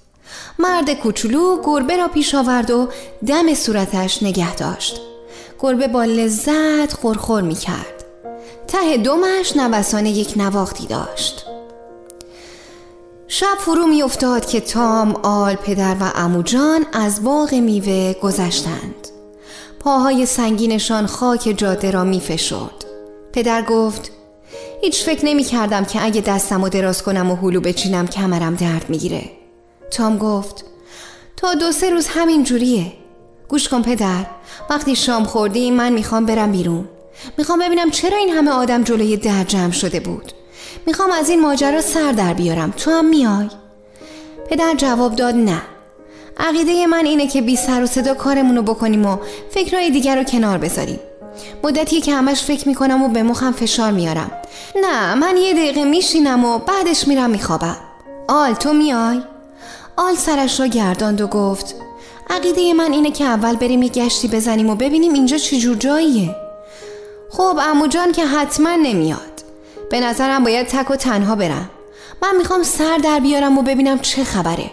مرد 0.58 0.92
کوچولو 0.92 1.62
گربه 1.64 1.96
را 1.96 2.08
پیش 2.08 2.34
آورد 2.34 2.70
و 2.70 2.88
دم 3.26 3.54
صورتش 3.54 4.22
نگه 4.22 4.54
داشت. 4.54 5.00
گربه 5.60 5.88
با 5.88 6.04
لذت 6.04 6.92
خورخور 6.92 7.42
می 7.42 7.54
کرد. 7.54 8.04
ته 8.66 8.96
دومش 8.96 9.56
نوسان 9.56 10.06
یک 10.06 10.32
نواختی 10.36 10.86
داشت. 10.86 11.46
شب 13.28 13.56
فرو 13.58 13.86
می 13.86 14.02
افتاد 14.02 14.46
که 14.46 14.60
تام، 14.60 15.16
آل، 15.22 15.54
پدر 15.54 15.96
و 16.00 16.12
اموجان 16.14 16.86
از 16.92 17.24
باغ 17.24 17.54
میوه 17.54 18.12
گذشتند. 18.12 19.13
پاهای 19.84 20.26
سنگینشان 20.26 21.06
خاک 21.06 21.54
جاده 21.56 21.90
را 21.90 22.04
می 22.04 22.20
فشرد. 22.20 22.84
پدر 23.32 23.62
گفت 23.62 24.12
هیچ 24.82 25.04
فکر 25.04 25.26
نمی 25.26 25.44
کردم 25.44 25.84
که 25.84 26.04
اگه 26.04 26.20
دستم 26.20 26.62
و 26.62 26.68
دراز 26.68 27.02
کنم 27.02 27.30
و 27.30 27.36
هلو 27.36 27.60
بچینم 27.60 28.06
کمرم 28.06 28.54
درد 28.54 28.84
می‌گیره. 28.88 29.22
تام 29.90 30.18
گفت 30.18 30.64
تا 31.36 31.54
دو 31.54 31.72
سه 31.72 31.90
روز 31.90 32.06
همین 32.06 32.44
جوریه. 32.44 32.92
گوش 33.48 33.68
کن 33.68 33.82
پدر 33.82 34.26
وقتی 34.70 34.96
شام 34.96 35.24
خوردی 35.24 35.70
من 35.70 35.92
می‌خوام 35.92 36.26
برم 36.26 36.52
بیرون. 36.52 36.88
می‌خوام 37.38 37.58
ببینم 37.58 37.90
چرا 37.90 38.16
این 38.16 38.28
همه 38.28 38.50
آدم 38.50 38.82
جلوی 38.82 39.16
در 39.16 39.44
جمع 39.44 39.72
شده 39.72 40.00
بود. 40.00 40.32
می‌خوام 40.86 41.10
از 41.10 41.30
این 41.30 41.40
ماجرا 41.40 41.80
سر 41.80 42.12
در 42.12 42.34
بیارم 42.34 42.70
تو 42.76 42.90
هم 42.90 43.04
میای 43.04 43.48
پدر 44.50 44.74
جواب 44.76 45.14
داد 45.16 45.34
نه 45.34 45.62
عقیده 46.38 46.86
من 46.86 47.06
اینه 47.06 47.26
که 47.26 47.42
بی 47.42 47.56
سر 47.56 47.82
و 47.82 47.86
صدا 47.86 48.14
کارمونو 48.14 48.62
بکنیم 48.62 49.06
و 49.06 49.16
فکرهای 49.50 49.90
دیگر 49.90 50.16
رو 50.16 50.24
کنار 50.24 50.58
بذاریم. 50.58 51.00
مدتی 51.64 52.00
که 52.00 52.14
همش 52.14 52.42
فکر 52.42 52.68
می‌کنم 52.68 53.02
و 53.02 53.08
به 53.08 53.22
مخم 53.22 53.52
فشار 53.52 53.90
میارم. 53.90 54.30
نه 54.82 55.14
من 55.14 55.36
یه 55.36 55.52
دقیقه 55.52 55.84
میشینم 55.84 56.44
و 56.44 56.58
بعدش 56.58 57.08
میرم 57.08 57.30
میخوابم. 57.30 57.76
آل 58.28 58.52
تو 58.52 58.72
میای؟ 58.72 59.20
آل 59.96 60.14
سرش 60.14 60.60
را 60.60 60.66
گرداند 60.66 61.20
و 61.20 61.26
گفت 61.26 61.74
عقیده 62.30 62.74
من 62.74 62.92
اینه 62.92 63.10
که 63.10 63.24
اول 63.24 63.56
بریم 63.56 63.82
یه 63.82 63.88
گشتی 63.88 64.28
بزنیم 64.28 64.70
و 64.70 64.74
ببینیم 64.74 65.12
اینجا 65.12 65.38
چجور 65.38 65.76
جاییه. 65.76 66.36
خب 67.30 67.58
امو 67.62 67.86
جان 67.86 68.12
که 68.12 68.26
حتما 68.26 68.74
نمیاد. 68.74 69.44
به 69.90 70.00
نظرم 70.00 70.44
باید 70.44 70.66
تک 70.66 70.90
و 70.90 70.96
تنها 70.96 71.34
برم. 71.34 71.70
من 72.22 72.36
می‌خوام 72.36 72.62
سر 72.62 72.96
در 72.96 73.20
بیارم 73.20 73.58
و 73.58 73.62
ببینم 73.62 73.98
چه 73.98 74.24
خبره. 74.24 74.70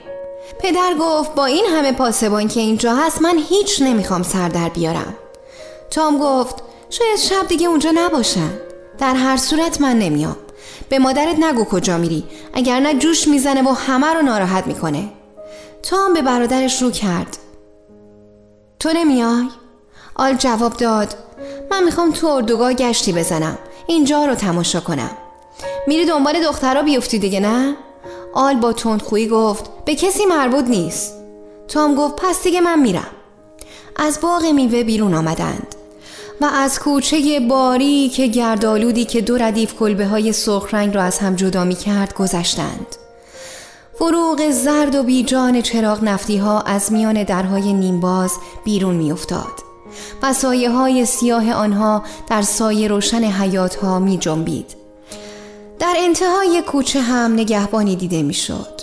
پدر 0.60 0.94
گفت 1.00 1.36
با 1.36 1.46
این 1.46 1.66
همه 1.66 1.92
پاسبان 1.92 2.48
که 2.48 2.60
اینجا 2.60 2.96
هست 2.96 3.22
من 3.22 3.38
هیچ 3.50 3.82
نمی‌خوام 3.82 4.24
سر 4.24 4.50
در 4.50 4.70
بیارم. 4.70 5.16
تام 5.92 6.18
گفت 6.18 6.56
شاید 6.90 7.18
شب 7.18 7.48
دیگه 7.48 7.68
اونجا 7.68 7.92
نباشن 7.96 8.50
در 8.98 9.16
هر 9.16 9.38
صورت 9.38 9.82
من 9.82 10.00
نمیام. 10.00 10.38
به 10.90 11.00
مادرت 11.00 11.36
نگو 11.40 11.66
کجا 11.66 11.98
میری. 11.98 12.24
اگر 12.54 12.80
نه 12.80 12.94
جوش 12.94 13.28
می‌زنه 13.28 13.70
و 13.70 13.74
همه 13.74 14.14
رو 14.14 14.22
ناراحت 14.22 14.68
می‌کنه. 14.68 15.10
تام 15.84 16.14
به 16.14 16.22
برادرش 16.22 16.82
رو 16.82 16.92
کرد. 16.92 17.38
تو 18.80 18.90
نمیای؟ 18.96 19.48
آل 20.16 20.34
جواب 20.34 20.74
داد 20.74 21.16
من 21.72 21.84
می‌خوام 21.84 22.12
تو 22.12 22.28
اردوگاه 22.28 22.74
گشتی 22.74 23.14
بزنم. 23.14 23.58
اینجا 23.88 24.26
رو 24.26 24.36
تماشا 24.36 24.80
کنم. 24.80 25.12
میری 25.88 26.06
دنبال 26.06 26.44
دخترها 26.44 26.84
بیفتی 26.84 27.20
دیگه 27.20 27.40
نه؟ 27.40 27.76
آل 28.34 28.56
با 28.56 28.74
تندخویی 28.74 29.28
گفت 29.28 29.66
به 29.86 29.96
کسی 29.96 30.26
مربوط 30.26 30.66
نیست. 30.66 31.14
تام 31.68 31.96
گفت 31.96 32.16
پس 32.16 32.44
دیگه 32.44 32.62
من 32.62 32.80
میرم. 32.80 33.12
از 33.96 34.20
باغ 34.22 34.46
میوه 34.46 34.84
بیرون 34.84 35.14
آمدند 35.14 35.76
و 36.42 36.46
از 36.46 36.80
کوچه 36.80 37.40
باری 37.40 38.10
که 38.10 38.28
گردالودی 38.28 39.06
که 39.06 39.22
دو 39.22 39.38
ردیف 39.38 39.76
کلبه 39.76 40.08
های 40.08 40.34
سرخ 40.34 40.74
رنگ 40.74 40.96
را 40.96 41.04
از 41.04 41.20
هم 41.20 41.36
جدا 41.36 41.64
می 41.64 41.76
کرد 41.76 42.14
گذشتند. 42.14 42.88
فروغ 44.00 44.50
زرد 44.52 44.96
و 44.96 45.04
بیجان 45.04 45.62
چراغ 45.62 46.04
نفتی 46.04 46.38
ها 46.38 46.62
از 46.62 46.92
میان 46.92 47.24
درهای 47.24 47.74
نیمباز 47.74 48.32
بیرون 48.64 48.96
می 48.96 49.12
افتاد 49.12 49.72
و 50.24 50.34
سایه 50.34 50.70
های 50.70 51.06
سیاه 51.06 51.52
آنها 51.52 52.04
در 52.30 52.42
سایه 52.42 52.88
روشن 52.88 53.24
حیات 53.24 53.76
ها 53.76 54.00
می 54.00 54.18
جنبید. 54.18 54.81
در 55.82 55.96
انتهای 55.98 56.62
کوچه 56.62 57.02
هم 57.02 57.34
نگهبانی 57.34 57.96
دیده 57.96 58.24
می 58.24 58.34
شد. 58.34 58.82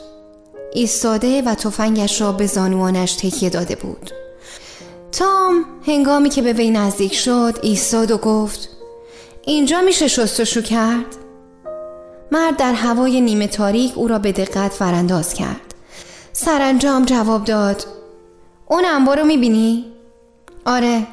ایستاده 0.73 1.43
و 1.43 1.55
تفنگش 1.55 2.21
را 2.21 2.33
به 2.33 2.47
زانوانش 2.47 3.15
تکیه 3.15 3.51
داده 3.51 3.77
بود. 3.77 4.11
تام 5.13 5.65
هنگامی 5.87 6.31
که 6.31 6.43
به 6.43 6.53
وی 6.53 6.71
نزدیک 6.71 7.15
شد 7.15 7.59
ایستاد 7.63 8.11
و 8.11 8.19
گفت 8.19 8.69
اینجا 9.45 9.81
میشه 9.81 10.09
شستشو 10.09 10.63
کرد؟ 10.63 11.17
مرد 12.33 12.57
در 12.57 12.73
هوای 12.73 13.21
نیمه 13.21 13.47
تاریک 13.47 13.93
او 13.99 14.09
را 14.09 14.19
به 14.19 14.33
دقت 14.33 14.83
ورانداز 14.83 15.35
کرد. 15.35 15.75
سرانجام 16.33 17.05
جواب 17.05 17.45
داد 17.45 17.87
اون 18.69 18.85
انبار 18.85 19.19
رو 19.19 19.25
می‌بینی؟ 19.25 19.85
آره 20.67 21.07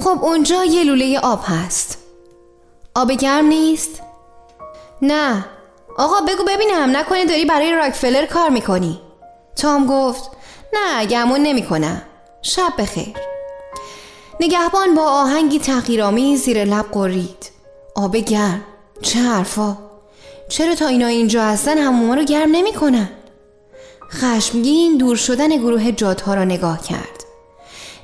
خب 0.00 0.18
اونجا 0.22 0.64
یه 0.64 0.84
لوله 0.84 1.18
آب 1.18 1.40
هست 1.44 1.98
آب 2.94 3.12
گرم 3.12 3.46
نیست؟ 3.46 4.05
نه. 5.02 5.44
آقا 5.98 6.20
بگو 6.20 6.44
ببینم. 6.44 6.96
نکنه 6.96 7.24
داری 7.24 7.44
برای 7.44 7.72
راکفلر 7.72 8.26
کار 8.26 8.48
می‌کنی. 8.48 9.00
تام 9.56 9.86
گفت 9.86 10.30
نه 10.72 11.06
گمون 11.06 11.40
نمی‌کنم. 11.40 12.02
شب 12.42 12.72
بخیر. 12.78 13.16
نگهبان 14.40 14.94
با 14.94 15.02
آهنگی 15.02 15.58
تغییرامی 15.58 16.36
زیر 16.36 16.64
لب 16.64 16.86
قرید. 16.92 17.50
آب 17.94 18.16
گرم. 18.16 18.62
چه 19.02 19.18
حرفا. 19.18 19.76
چرا 20.48 20.74
تا 20.74 20.86
اینا 20.86 21.06
اینجا 21.06 21.42
هستن 21.44 21.78
هموما 21.78 22.14
رو 22.14 22.24
گرم 22.24 22.50
نمی‌کنن؟ 22.50 23.10
خشمگین 24.12 24.98
دور 24.98 25.16
شدن 25.16 25.48
گروه 25.48 25.92
جادها 25.92 26.34
را 26.34 26.44
نگاه 26.44 26.82
کرد. 26.82 27.24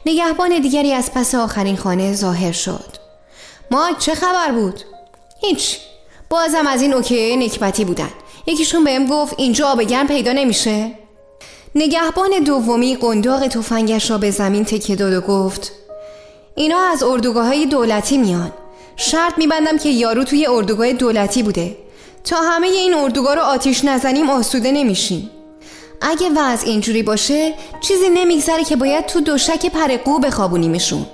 نگهبان 0.07 0.59
دیگری 0.59 0.93
از 0.93 1.12
پس 1.14 1.34
آخرین 1.34 1.76
خانه 1.76 2.14
ظاهر 2.14 2.53
شد. 2.53 2.97
مایک 3.70 3.99
چه 3.99 4.14
خبر 4.14 4.53
بود؟ 4.53 4.80
هیچ. 5.40 5.80
بازم 6.33 6.66
از 6.66 6.83
این 6.83 6.95
اوکی 6.95 7.37
نکبتی 7.37 7.85
بودن. 7.85 8.11
یکیشون 8.47 8.85
بهم 8.85 9.07
گفت 9.07 9.35
اینجا 9.39 9.68
آب 9.68 9.83
گرم 9.83 10.07
پیدا 10.07 10.33
نمیشه. 10.33 10.91
نگهبان 11.74 12.30
دومی 12.30 12.97
قنداق 12.97 13.49
تفنگش 13.49 14.11
را 14.11 14.18
به 14.18 14.30
زمین 14.30 14.64
تکیه 14.64 14.97
داد 14.97 15.12
و 15.12 15.20
گفت 15.20 15.72
اینا 16.55 16.78
از 16.80 17.03
اردوگاه 17.03 17.47
های 17.47 17.66
دولتی 17.66 18.18
میان. 18.18 18.53
شرط 18.97 19.39
میبندم 19.39 19.78
که 19.78 19.89
یارو 19.89 20.24
توی 20.24 20.47
اردوگاه 20.47 20.93
دولتی 20.93 21.43
بوده. 21.43 21.76
تا 22.24 22.37
همه 22.37 22.66
این 22.66 22.95
اردوگاه 22.95 23.35
رو 23.35 23.43
آتیش 23.43 23.85
نزنیم 23.85 24.30
آسوده 24.30 24.72
نمیشیم. 24.72 25.30
اگه 26.01 26.30
وضع 26.37 26.66
اینجوری 26.66 27.03
باشه 27.03 27.55
چیزی 27.80 28.09
نمیگذره 28.09 28.64
که 28.64 28.76
باید 28.76 29.07
تو 29.07 29.20
دوشک 29.20 29.67
پرقو 29.67 30.18
بخوابونیمشون. 30.18 31.07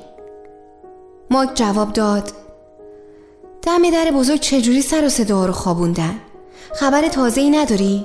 ماک 1.30 1.54
جواب 1.54 1.92
داد 1.92 2.32
دم 3.62 3.90
در 3.90 4.10
بزرگ 4.10 4.40
چجوری 4.40 4.82
سر 4.82 5.04
و 5.04 5.08
صدا 5.08 5.46
رو 5.46 5.52
خوابوندن؟ 5.52 6.20
خبر 6.74 7.08
تازه 7.08 7.40
ای 7.40 7.50
نداری؟ 7.50 8.04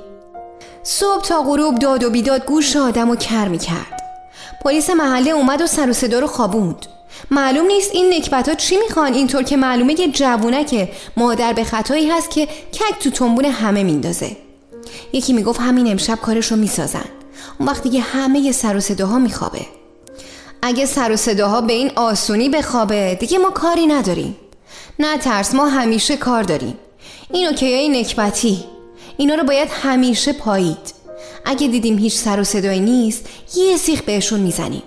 صبح 0.84 1.22
تا 1.22 1.42
غروب 1.42 1.80
داد 1.80 2.04
و 2.04 2.10
بیداد 2.10 2.46
گوش 2.46 2.78
آدم 2.78 3.10
و 3.10 3.16
کر 3.16 3.48
می‌کرد. 3.48 4.02
پلیس 4.64 4.90
محله 4.90 5.32
اومد 5.32 5.62
و 5.62 5.68
سر 5.68 5.90
و 5.90 5.94
صدا 5.94 6.20
رو 6.20 6.28
خوابوند. 6.28 6.86
معلوم 7.32 7.66
نیست 7.66 7.92
این 7.94 8.14
نکبت 8.14 8.50
ها 8.50 8.56
چی 8.56 8.78
می‌خوان 8.78 9.14
اینطور 9.14 9.44
که 9.44 9.58
معلومه 9.58 10.00
یه 10.00 10.64
که 10.64 10.90
مادر 11.18 11.54
به 11.54 11.64
خطایی 11.64 12.10
هست 12.10 12.32
که 12.32 12.46
کک 12.46 13.00
تو 13.04 13.10
تنبون 13.10 13.46
همه 13.46 13.84
میندازه. 13.84 14.38
یکی 15.14 15.34
می‌گفت 15.34 15.60
همین 15.60 15.92
امشب 15.92 16.20
کارش 16.22 16.52
رو 16.52 16.58
می‌سازن. 16.58 17.06
اون 17.60 17.70
وقت 17.70 17.84
دیگه 17.84 18.00
همه 18.00 18.52
سر 18.52 18.78
و 18.78 18.80
صداها 18.80 19.20
میخوابه. 19.20 19.66
اگه 20.62 20.86
سر 20.86 21.12
و 21.12 21.16
صداها 21.16 21.62
به 21.62 21.74
این 21.74 21.92
آسونی 21.96 22.50
بخوابه 22.50 23.18
دیگه 23.20 23.38
ما 23.38 23.50
کاری 23.50 23.86
نداریم. 23.86 24.36
نه 25.00 25.18
ترس 25.18 25.56
ما 25.56 25.68
همیشه 25.68 26.18
کار 26.18 26.44
داریم. 26.44 26.78
این 27.32 27.48
اوکیای 27.48 27.90
نکبتی. 27.90 28.64
اینا 29.18 29.36
رو 29.36 29.44
باید 29.44 29.70
همیشه 29.72 30.34
پایید. 30.34 30.94
اگه 31.46 31.68
دیدیم 31.68 31.98
هیچ 31.98 32.14
سر 32.14 32.40
و 32.40 32.44
صدایی 32.44 32.80
نیست 32.80 33.26
یه 33.56 33.78
سیخ 33.78 34.02
بهشون 34.02 34.40
می‌زنیم. 34.40 34.84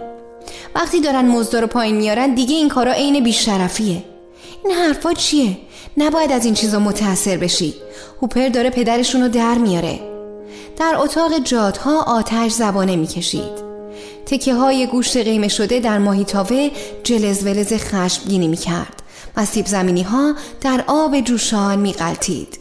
وقتی 0.75 1.01
دارن 1.01 1.25
مزدا 1.25 1.61
رو 1.61 1.67
پایین 1.67 1.97
میارن 1.97 2.35
دیگه 2.35 2.55
این 2.55 2.69
کارا 2.69 2.93
عین 2.93 3.25
بیشرفیه. 3.25 4.05
این 4.65 4.75
حرفا 4.75 5.13
چیه؟ 5.13 5.59
نباید 5.97 6.33
از 6.33 6.45
این 6.45 6.55
چیزا 6.55 6.79
متاثر 6.79 7.37
بشی. 7.37 7.75
هوپر 8.23 8.49
داره 8.49 8.71
پدرشون 8.71 9.23
رو 9.23 9.29
در 9.29 9.55
میاره. 9.55 10.01
در 10.79 10.95
اتاق 10.99 11.39
جادها 11.39 12.03
آتش 12.03 12.53
زبانه 12.53 12.97
می‌کشید. 12.97 13.67
تکه 14.27 14.55
های 14.55 14.87
گوشت 14.87 15.17
قیمه 15.17 15.49
شده 15.49 15.81
در 15.81 15.99
ماهیتاوه 15.99 16.71
جلز 17.05 17.47
ولز 17.47 17.73
خشمگینی 17.73 18.49
می‌کرد. 18.49 19.03
و 19.37 19.45
سیب 19.45 19.67
زمینی 19.67 20.03
ها 20.03 20.35
در 20.61 20.85
آب 20.87 21.21
جوشان 21.21 21.79
میقلتید 21.79 22.59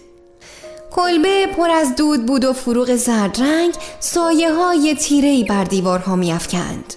کلبه 0.91 1.47
پر 1.47 1.69
از 1.69 1.95
دود 1.95 2.25
بود 2.25 2.45
و 2.45 2.53
فروغ 2.53 2.95
زرد 2.95 3.41
رنگ 3.41 3.73
سایه 3.99 4.53
های 4.53 4.95
تیرهی 4.95 5.43
بر 5.43 5.63
دیوارها 5.63 6.15
میافکند. 6.15 6.93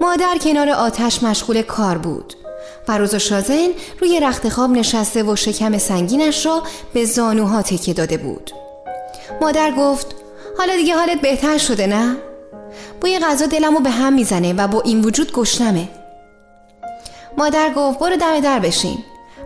مادر 0.00 0.38
کنار 0.40 0.70
آتش 0.70 1.22
مشغول 1.22 1.62
کار 1.62 1.98
بود 1.98 2.34
فروز 2.86 3.14
و 3.14 3.18
شازن 3.18 3.68
روی 4.00 4.20
رخت 4.20 4.48
خواب 4.48 4.70
نشسته 4.70 5.22
و 5.22 5.36
شکم 5.36 5.78
سنگینش 5.78 6.46
را 6.46 6.62
به 6.94 7.04
زانوها 7.04 7.62
تکیه 7.62 7.94
داده 7.94 8.16
بود. 8.16 8.50
مادر 9.40 9.72
گفت 9.78 10.06
حالا 10.58 10.76
دیگه 10.76 10.94
حالت 10.96 11.20
بهتر 11.20 11.58
شده 11.58 11.86
نه؟ 11.86 12.16
بوی 13.00 13.18
غذا 13.18 13.46
دلمو 13.46 13.80
به 13.80 13.90
هم 13.90 14.12
می‌زنه 14.12 14.52
و 14.52 14.68
با 14.68 14.80
این 14.80 15.04
وجود 15.04 15.32
گشنمه. 15.32 15.88
مادر 17.38 17.72
گفت 17.76 17.98
برو 17.98 18.16
دم 18.16 18.40
در 18.40 18.58
بشین. 18.58 18.98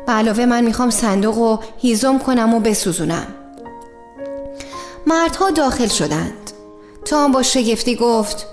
به 0.07 0.13
علاوه 0.13 0.45
من 0.47 0.65
می‌خوام 0.65 0.91
صندوق 0.91 1.39
و 1.39 1.59
هیزم 1.79 2.19
کنم 2.19 2.55
و 2.55 2.61
بسوزونم. 2.61 3.27
مردها 5.07 5.51
داخل 5.51 5.89
شدند. 5.89 6.51
تام 7.05 7.33
با 7.33 7.43
شگفتی 7.43 7.97
گفت 7.97 8.47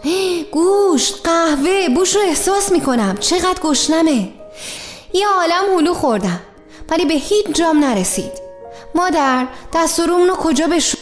گوشت 0.52 1.16
قهوه 1.24 1.90
بوش 1.96 2.16
رو 2.16 2.22
احساس 2.22 2.72
می‌کنم. 2.72 3.18
چقدر 3.20 3.60
گشنمه. 3.62 4.30
یه 5.14 5.28
عالم 5.28 5.78
هلو 5.78 5.94
خوردم 5.94 6.40
ولی 6.90 7.06
به 7.06 7.14
هیچ 7.14 7.46
جام 7.54 7.84
نرسید. 7.84 8.32
مادر 8.96 9.48
دستا 9.74 10.00
رو 10.00 10.36
کجا 10.36 10.68
بشوریم 10.68 10.98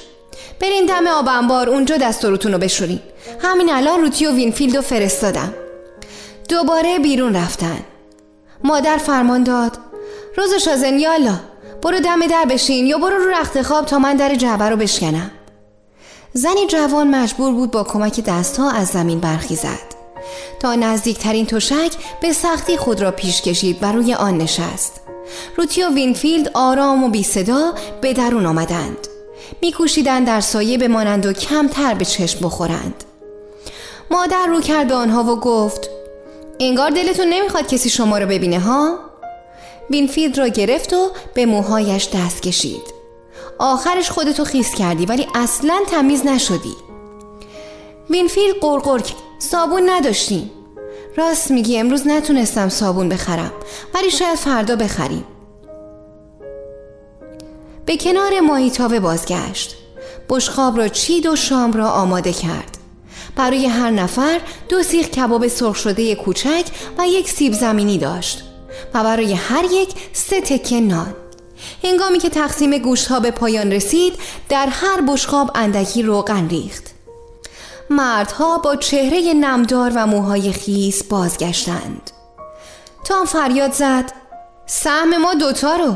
برین 0.59 0.85
دم 0.85 1.07
آب 1.07 1.27
انبار 1.27 1.69
اونجا 1.69 1.97
دستا 1.97 2.25
رو 2.25 2.37
بشورین. 2.37 2.99
همین 3.39 3.73
الان 3.73 4.01
روتی 4.01 4.25
و 4.25 4.31
وینفیلد 4.31 4.75
رو 4.75 4.81
فرستادم. 4.81 5.53
دوباره 6.49 6.99
بیرون 6.99 7.35
رفتن. 7.35 7.79
مادر 8.63 8.97
فرمان 8.97 9.43
داد. 9.43 9.77
روز 10.37 10.53
شازن 10.53 10.99
یالا 10.99 11.39
برو 11.81 11.99
دم 11.99 12.27
در 12.27 12.45
بشین 12.49 12.85
یا 12.85 12.97
برو 12.97 13.17
رو 13.17 13.29
رخت 13.29 13.61
خواب 13.61 13.85
تا 13.85 13.99
من 13.99 14.15
در 14.15 14.35
جعبه 14.35 14.69
رو 14.69 14.75
بشکنم. 14.75 15.31
زنی 16.33 16.67
جوان 16.67 17.15
مجبور 17.15 17.53
بود 17.53 17.71
با 17.71 17.83
کمک 17.83 18.19
دستها 18.19 18.71
از 18.71 18.87
زمین 18.87 19.19
برخیزد. 19.19 19.91
تا 20.59 20.75
نزدیکترین 20.75 21.45
تشک 21.45 21.91
به 22.21 22.33
سختی 22.33 22.77
خود 22.77 23.01
را 23.01 23.11
پیش 23.11 23.41
کشید 23.41 23.77
و 23.81 23.91
روی 23.91 24.13
آن 24.13 24.37
نشست. 24.37 25.01
روتی 25.57 25.83
و 25.83 25.89
وینفیلد 25.89 26.51
آرام 26.53 27.03
و 27.03 27.09
بی 27.09 27.23
صدا 27.23 27.73
به 28.01 28.13
درون 28.13 28.45
آمدند. 28.45 29.07
میکوشیدند 29.61 30.27
در 30.27 30.41
سایه 30.41 30.77
بمانند 30.77 31.25
و 31.25 31.33
کمتر 31.33 31.93
به 31.93 32.05
چشم 32.05 32.39
بخورند. 32.45 33.03
مادر 34.11 34.45
رو 34.47 34.61
کرد 34.61 34.87
به 34.87 34.93
آنها 34.93 35.23
و 35.23 35.39
گفت 35.39 35.89
انگار 36.63 36.89
دلتون 36.89 37.27
نمی‌خواد 37.29 37.67
کسی 37.67 37.89
شما 37.89 38.17
رو 38.17 38.25
ببینه 38.25 38.59
ها؟ 38.59 38.99
وینفیلد 39.89 40.37
را 40.37 40.47
گرفت 40.47 40.93
و 40.93 41.11
به 41.33 41.45
موهایش 41.45 42.09
دست 42.13 42.41
کشید. 42.41 42.93
آخرش 43.59 44.09
خودتو 44.09 44.43
خیس 44.43 44.75
کردی 44.75 45.05
ولی 45.05 45.27
اصلا 45.35 45.81
تمیز 45.87 46.25
نشدی. 46.25 46.75
وینفیلد 48.09 48.55
غرغر 48.61 49.01
صابون 49.39 49.89
نداشتیم 49.89 50.51
راست 51.17 51.51
میگی 51.51 51.77
امروز 51.77 52.07
نتونستم 52.07 52.69
صابون 52.69 53.09
بخرم 53.09 53.51
ولی 53.93 54.11
شاید 54.11 54.35
فردا 54.35 54.75
بخریم. 54.75 55.25
به 57.85 57.97
کنار 57.97 58.39
ماهیتابه 58.39 58.99
بازگشت. 58.99 59.75
بشقاب 60.29 60.69
ها 60.69 60.77
را 60.77 60.87
چید 60.87 61.25
و 61.25 61.35
شام 61.35 61.73
را 61.73 61.89
آماده 61.89 62.33
کرد. 62.33 62.80
برای 63.35 63.65
هر 63.65 63.89
نفر 63.89 64.41
دو 64.69 64.83
سیخ 64.83 65.07
کباب 65.07 65.47
سرخ 65.47 65.75
شده 65.75 66.15
کوچک 66.15 66.65
و 66.97 67.07
یک 67.07 67.29
سیب 67.29 67.53
زمینی 67.53 67.97
داشت 67.97 68.43
و 68.93 69.03
برای 69.03 69.33
هر 69.33 69.65
یک 69.71 69.89
سه 70.13 70.41
تکه 70.41 70.81
نان. 70.81 71.13
هنگامی 71.83 72.19
که 72.19 72.29
تقسیم 72.29 72.77
گوشت 72.77 73.07
ها 73.07 73.19
به 73.19 73.31
پایان 73.31 73.71
رسید 73.71 74.13
در 74.49 74.67
هر 74.67 75.01
بشخاب 75.01 75.51
اندکی 75.55 76.03
روغن 76.03 76.47
ریخت. 76.47 76.83
مردها 77.89 78.57
با 78.57 78.75
چهره 78.75 79.33
نمدار 79.33 79.91
و 79.95 80.07
موهای 80.07 80.53
خیس 80.53 81.03
بازگشتند. 81.03 82.11
تام 83.03 83.25
فریاد 83.25 83.73
زد 83.73 84.11
سهم 84.65 85.17
ما 85.17 85.33
دوتا 85.33 85.75
رو. 85.75 85.95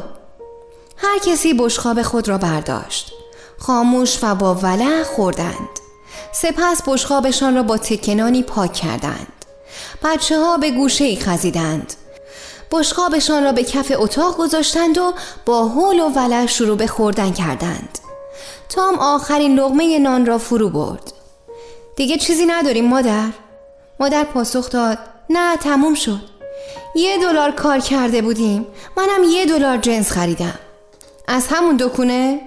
هر 0.97 1.19
کسی 1.25 1.53
بشخاب 1.53 2.01
خود 2.01 2.29
را 2.29 2.37
برداشت. 2.37 3.11
خاموش 3.59 4.19
و 4.23 4.35
با 4.35 4.55
ولع 4.55 5.03
خوردند. 5.03 5.84
سپس 6.41 6.81
بشخابشان 6.87 7.55
را 7.55 7.63
با 7.63 7.77
تکنانی 7.77 8.43
پاک 8.43 8.73
کردند. 8.73 9.45
بچه 10.03 10.39
ها 10.39 10.57
به 10.57 10.71
گوشه 10.71 11.05
ای 11.05 11.15
خزیدند. 11.15 11.93
بشخابشان 12.71 13.43
را 13.43 13.51
به 13.51 13.63
کف 13.63 13.91
اتاق 13.95 14.37
گذاشتند 14.37 14.97
و 14.97 15.13
با 15.45 15.67
حول 15.67 15.99
و 15.99 16.09
ولع 16.09 16.45
شروع 16.45 16.77
به 16.77 16.87
خوردن 16.87 17.31
کردند. 17.33 17.99
تام 18.69 18.95
آخرین 18.99 19.59
لغمه 19.59 19.99
نان 19.99 20.25
را 20.25 20.37
فرو 20.37 20.69
برد. 20.69 21.13
دیگه 21.95 22.17
چیزی 22.17 22.45
نداریم 22.45 22.85
مادر. 22.85 23.29
مادر 23.99 24.23
پاسخ 24.23 24.69
داد 24.69 24.97
نه 25.29 25.57
تموم 25.57 25.93
شد. 25.93 26.21
یه 26.95 27.17
دلار 27.17 27.51
کار 27.51 27.79
کرده 27.79 28.21
بودیم. 28.21 28.67
منم 28.97 29.23
یه 29.29 29.45
دلار 29.45 29.77
جنس 29.77 30.11
خریدم. 30.11 30.59
از 31.27 31.47
همون 31.47 31.77
دکونه 31.77 32.41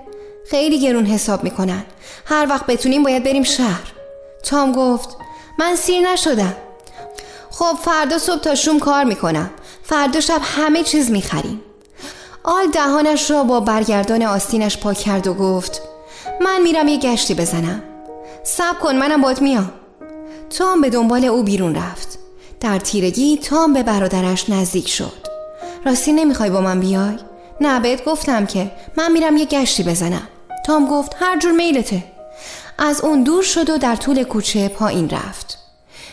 خیلی 0.51 0.81
گرون 0.81 1.07
حساب 1.07 1.45
می‌کنن. 1.45 1.85
هر 2.29 2.47
وقت 2.51 2.67
بتونیم 2.67 3.03
باید 3.03 3.25
بریم 3.25 3.43
شهر. 3.43 3.93
تام 4.43 4.73
گفت 4.73 5.17
من 5.59 5.77
سیر 5.77 6.13
نشدم. 6.13 6.57
خب 7.51 7.77
فردا 7.85 8.19
صبح 8.19 8.41
تا 8.41 8.55
شوم 8.55 8.79
کار 8.79 9.05
می‌کنم. 9.05 9.51
فردا 9.83 10.21
شب 10.21 10.41
همه 10.43 10.83
چیز 10.83 11.11
می‌خریم. 11.11 11.61
آل 12.45 12.71
دهانش 12.71 13.31
را 13.31 13.43
با 13.43 13.61
برگردان 13.61 14.23
آستینش 14.23 14.79
پاک 14.79 14.99
کرد 14.99 15.27
و 15.27 15.35
گفت 15.35 15.83
من 16.41 16.63
میرم 16.63 16.89
یه 16.89 16.99
گشتی 16.99 17.35
بزنم. 17.35 17.83
سب 18.45 18.79
کن 18.81 18.97
منم 18.97 19.21
باد 19.21 19.41
میام. 19.41 19.73
تام 20.59 20.81
به 20.81 20.91
دنبال 20.91 21.25
او 21.25 21.43
بیرون 21.43 21.75
رفت. 21.75 22.19
در 22.61 22.79
تیرگی 22.79 23.39
تام 23.39 23.73
به 23.73 23.83
برادرش 23.83 24.51
نزدیک 24.51 24.89
شد. 24.89 25.29
راستی 25.87 26.13
نمی‌خوای 26.13 26.51
با 26.51 26.61
من 26.61 26.81
بیای؟ 26.81 27.17
نه 27.61 27.81
بهت 27.81 28.05
گفتم 28.05 28.47
که 28.47 28.71
من 28.97 29.13
میرم 29.13 29.37
یه 29.37 29.45
گشتی 29.45 29.83
بزنم. 29.83 30.29
تام 30.67 30.87
گفت 30.87 31.17
هر 31.21 31.39
جور 31.39 31.53
میلته. 31.53 32.05
از 32.79 33.01
اون 33.01 33.23
دور 33.23 33.43
شد 33.43 33.71
و 33.71 33.79
در 33.79 33.97
طول 33.97 34.23
کوچه 34.23 34.69
پایین 34.69 35.11
رفت 35.11 35.59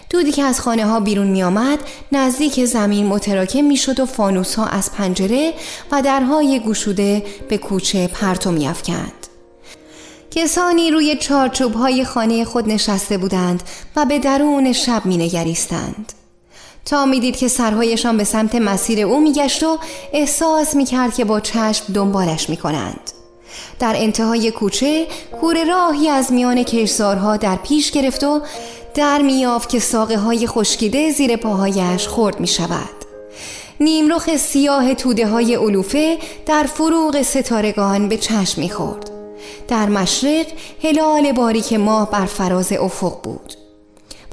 دودی 0.09 0.31
که 0.31 0.43
از 0.43 0.61
خانه 0.61 0.85
ها 0.85 0.99
بیرون 0.99 1.27
می 1.27 1.43
آمد 1.43 1.79
نزدیک 2.11 2.65
زمین 2.65 3.05
متراکم 3.05 3.63
می 3.63 3.77
شد 3.77 3.99
و 3.99 4.05
فانوس 4.05 4.55
ها 4.55 4.65
از 4.65 4.91
پنجره 4.91 5.53
و 5.91 6.01
درهای 6.01 6.59
گشوده 6.59 7.23
به 7.49 7.57
کوچه 7.57 8.07
پرتو 8.07 8.51
می 8.51 8.67
افکند. 8.67 9.27
کسانی 10.31 10.91
روی 10.91 11.15
چارچوب 11.15 11.73
های 11.73 12.05
خانه 12.05 12.45
خود 12.45 12.69
نشسته 12.69 13.17
بودند 13.17 13.63
و 13.95 14.05
به 14.05 14.19
درون 14.19 14.73
شب 14.73 15.05
می 15.05 15.17
نگریستند. 15.17 16.13
تا 16.85 17.05
می‌دید 17.05 17.37
که 17.37 17.47
سرهایشان 17.47 18.17
به 18.17 18.23
سمت 18.23 18.55
مسیر 18.55 19.05
او 19.05 19.19
میگشت 19.21 19.63
و 19.63 19.79
احساس 20.13 20.75
می‌کرد 20.75 21.13
که 21.13 21.25
با 21.25 21.39
چشم 21.39 21.93
دنبالش 21.93 22.49
می‌کنند 22.49 23.14
در 23.80 23.94
انتهای 23.98 24.52
کوچه 24.52 25.07
کوره 25.41 25.64
راهی 25.64 26.10
از 26.10 26.32
میان 26.32 26.64
کشزارها 26.64 27.38
در 27.38 27.56
پیش 27.56 27.91
گرفت 27.91 28.23
و 28.23 28.41
در 28.94 29.22
میافت 29.22 29.69
که 29.69 29.80
ساقه 29.80 30.18
های 30.18 30.48
خشکیده 30.48 31.11
زیر 31.11 31.36
پاهایش 31.36 32.07
خورد 32.07 32.40
می 32.40 32.48
شود 32.48 33.06
نیمرخ 33.80 34.38
سیاه 34.38 34.94
توده 34.94 35.27
های 35.27 35.56
علوفه 35.56 36.18
در 36.45 36.64
فروغ 36.64 37.22
ستارگان 37.22 38.10
به 38.10 38.18
چشم 38.18 38.61
می 38.61 38.69
خورد 38.69 39.11
در 39.68 39.90
مشرق 39.90 40.45
هلال 40.84 41.32
باریک 41.32 41.73
ماه 41.73 42.11
بر 42.11 42.26
فراز 42.26 42.72
افق 42.72 43.22
بود 43.23 43.53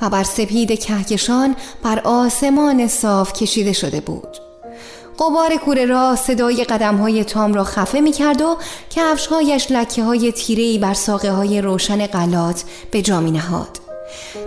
و 0.03 0.11
بر 0.11 0.23
سپید 0.23 0.81
کهکشان 0.81 1.57
بر 1.83 2.01
آسمان 2.05 2.89
صاف 2.89 3.33
کشیده 3.33 3.73
شده 3.73 4.01
بود. 4.01 4.52
قبار 5.19 5.57
کوره 5.57 5.85
را 5.87 6.17
صدای 6.17 6.65
قدم 6.65 6.97
های 6.97 7.25
تام 7.25 7.55
را 7.55 7.65
خفه 7.65 8.01
می 8.01 8.13
کرد 8.13 8.41
و 8.41 8.57
کفشهایش 8.91 9.67
لکه 9.71 10.03
های 10.03 10.33
تیره 10.33 10.79
بر 10.79 10.95
ساقه 10.95 11.31
های 11.31 11.61
روشن 11.61 12.07
غلات 12.07 12.65
به 12.91 13.03
جا 13.03 13.21
می 13.21 13.31
نهاد 13.31 13.83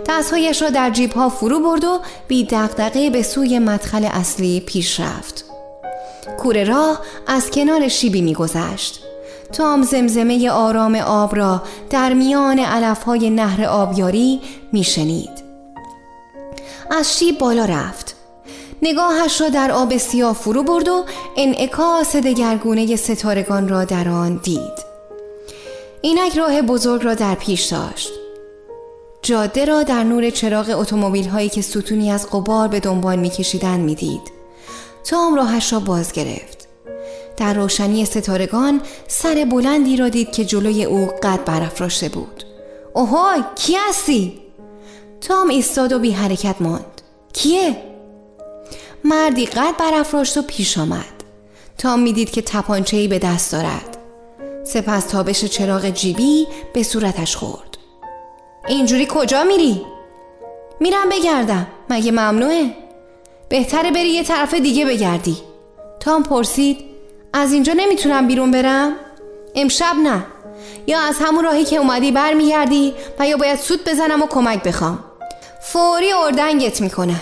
دستهایش 0.06 0.62
را 0.62 0.70
در 0.70 0.90
جیب 0.90 1.12
ها 1.12 1.28
فرو 1.28 1.60
برد 1.60 1.84
و 1.84 2.00
بی 2.28 2.44
دقدقه 2.44 3.10
به 3.10 3.22
سوی 3.22 3.58
مدخل 3.58 4.04
اصلی 4.04 4.60
پیش 4.60 5.00
رفت. 5.00 5.44
کوره 6.38 6.64
راه 6.64 7.00
از 7.26 7.50
کنار 7.50 7.88
شیبی 7.88 8.22
میگذشت. 8.22 9.02
تام 9.52 9.82
زمزمه 9.82 10.50
آرام 10.50 10.94
آب 10.94 11.36
را 11.36 11.62
در 11.90 12.12
میان 12.12 12.58
علف 12.58 13.02
های 13.02 13.30
نهر 13.30 13.64
آبیاری 13.64 14.40
میشنید. 14.72 15.46
از 16.90 17.18
شیب 17.18 17.38
بالا 17.38 17.64
رفت. 17.64 18.15
نگاهش 18.82 19.40
را 19.40 19.48
در 19.48 19.70
آب 19.70 19.96
سیاه 19.96 20.34
فرو 20.34 20.62
برد 20.62 20.88
و 20.88 21.04
انعکاس 21.36 22.16
دگرگونه 22.16 22.96
ستارگان 22.96 23.68
را 23.68 23.84
در 23.84 24.08
آن 24.08 24.40
دید. 24.42 24.86
اینک 26.00 26.36
راه 26.36 26.62
بزرگ 26.62 27.04
را 27.04 27.14
در 27.14 27.34
پیش 27.34 27.64
داشت. 27.64 28.10
جاده 29.22 29.64
را 29.64 29.82
در 29.82 30.04
نور 30.04 30.30
چراغ 30.30 30.74
اتومبیل 30.78 31.28
هایی 31.28 31.48
که 31.48 31.62
ستونی 31.62 32.10
از 32.10 32.30
قبار 32.30 32.68
به 32.68 32.80
دنبال 32.80 33.18
میکشیدند 33.18 33.80
می‌دید. 33.80 34.32
تام 35.04 35.34
راهش 35.34 35.72
را 35.72 35.80
باز 35.80 36.12
گرفت. 36.12 36.68
در 37.36 37.54
روشنی 37.54 38.04
ستارگان 38.04 38.80
سر 39.08 39.46
بلندی 39.50 39.96
را 39.96 40.08
دید 40.08 40.32
که 40.32 40.44
جلوی 40.44 40.84
او 40.84 41.10
قد 41.22 41.44
برافراشته 41.44 42.08
بود. 42.08 42.44
اوهای 42.92 43.42
کی 43.54 43.76
هستی؟ 43.88 44.40
تام 45.20 45.48
ایستاد 45.48 45.92
و 45.92 45.98
بی 45.98 46.10
حرکت 46.10 46.56
ماند. 46.60 47.02
کیه؟ 47.32 47.76
مردی 49.08 49.46
قد 49.46 49.76
برافراشت 49.78 50.36
و 50.36 50.42
پیش 50.42 50.78
آمد. 50.78 51.04
تام 51.78 52.00
می‌دید 52.00 52.30
که 52.30 52.42
تپانچه‌ای 52.42 53.08
به 53.08 53.18
دست 53.18 53.52
دارد 53.52 53.96
سپس 54.64 55.06
تابش 55.06 55.44
چراغ 55.44 55.90
جیبی 55.90 56.46
به 56.74 56.82
صورتش 56.82 57.36
خورد. 57.36 57.78
اینجوری 58.68 59.06
کجا 59.10 59.44
میری؟ 59.44 59.82
میرم 60.80 61.08
بگردم. 61.10 61.66
مگه 61.90 62.12
ممنوعه؟ 62.12 62.70
بهتره 63.48 63.90
بری 63.90 64.08
یه 64.08 64.24
طرف 64.24 64.54
دیگه 64.54 64.84
بگردی. 64.86 65.36
تام 66.00 66.22
پرسید 66.22 66.78
از 67.32 67.52
اینجا 67.52 67.72
نمی‌تونم 67.72 68.26
بیرون 68.26 68.50
برم؟ 68.50 68.92
امشب 69.54 69.94
نه. 70.02 70.26
یا 70.86 71.00
از 71.00 71.16
همون 71.20 71.44
راهی 71.44 71.64
که 71.64 71.76
اومدی 71.76 72.12
برمیگردی 72.12 72.94
و 73.18 73.26
یا 73.26 73.36
باید 73.36 73.58
سود 73.58 73.84
بزنم 73.84 74.22
و 74.22 74.26
کمک 74.26 74.62
بخوام. 74.62 75.04
فوری 75.62 76.12
اردنگت 76.12 76.80
می‌کنن. 76.80 77.20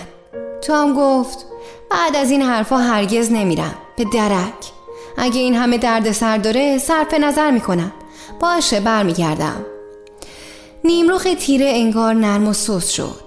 تو 0.61 0.73
هم 0.73 0.93
گفت 0.93 1.44
بعد 1.89 2.15
از 2.15 2.31
این 2.31 2.41
حرفا 2.41 2.77
هرگز 2.77 3.31
نمیرم. 3.31 3.75
به 3.97 4.05
درک. 4.13 4.71
اگه 5.17 5.39
این 5.39 5.55
همه 5.55 5.77
درد 5.77 6.11
سر 6.11 6.37
داره 6.37 6.77
صرف 6.77 7.13
نظر 7.13 7.51
می‌کنم. 7.51 7.91
باشه 8.39 8.79
برمیگردم. 8.79 9.65
نیمروخ 10.83 11.27
تیره 11.39 11.65
انگار 11.65 12.13
نرم 12.13 12.47
و 12.47 12.53
سوس 12.53 12.89
شد. 12.89 13.21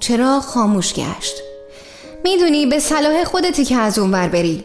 چرا 0.00 0.40
خاموش 0.40 0.94
گشت؟ 0.94 1.34
می‌دونی 2.24 2.66
به 2.66 2.78
صلاح 2.78 3.24
خودتی 3.24 3.64
که 3.64 3.76
از 3.76 3.98
اون 3.98 4.10
بری. 4.10 4.64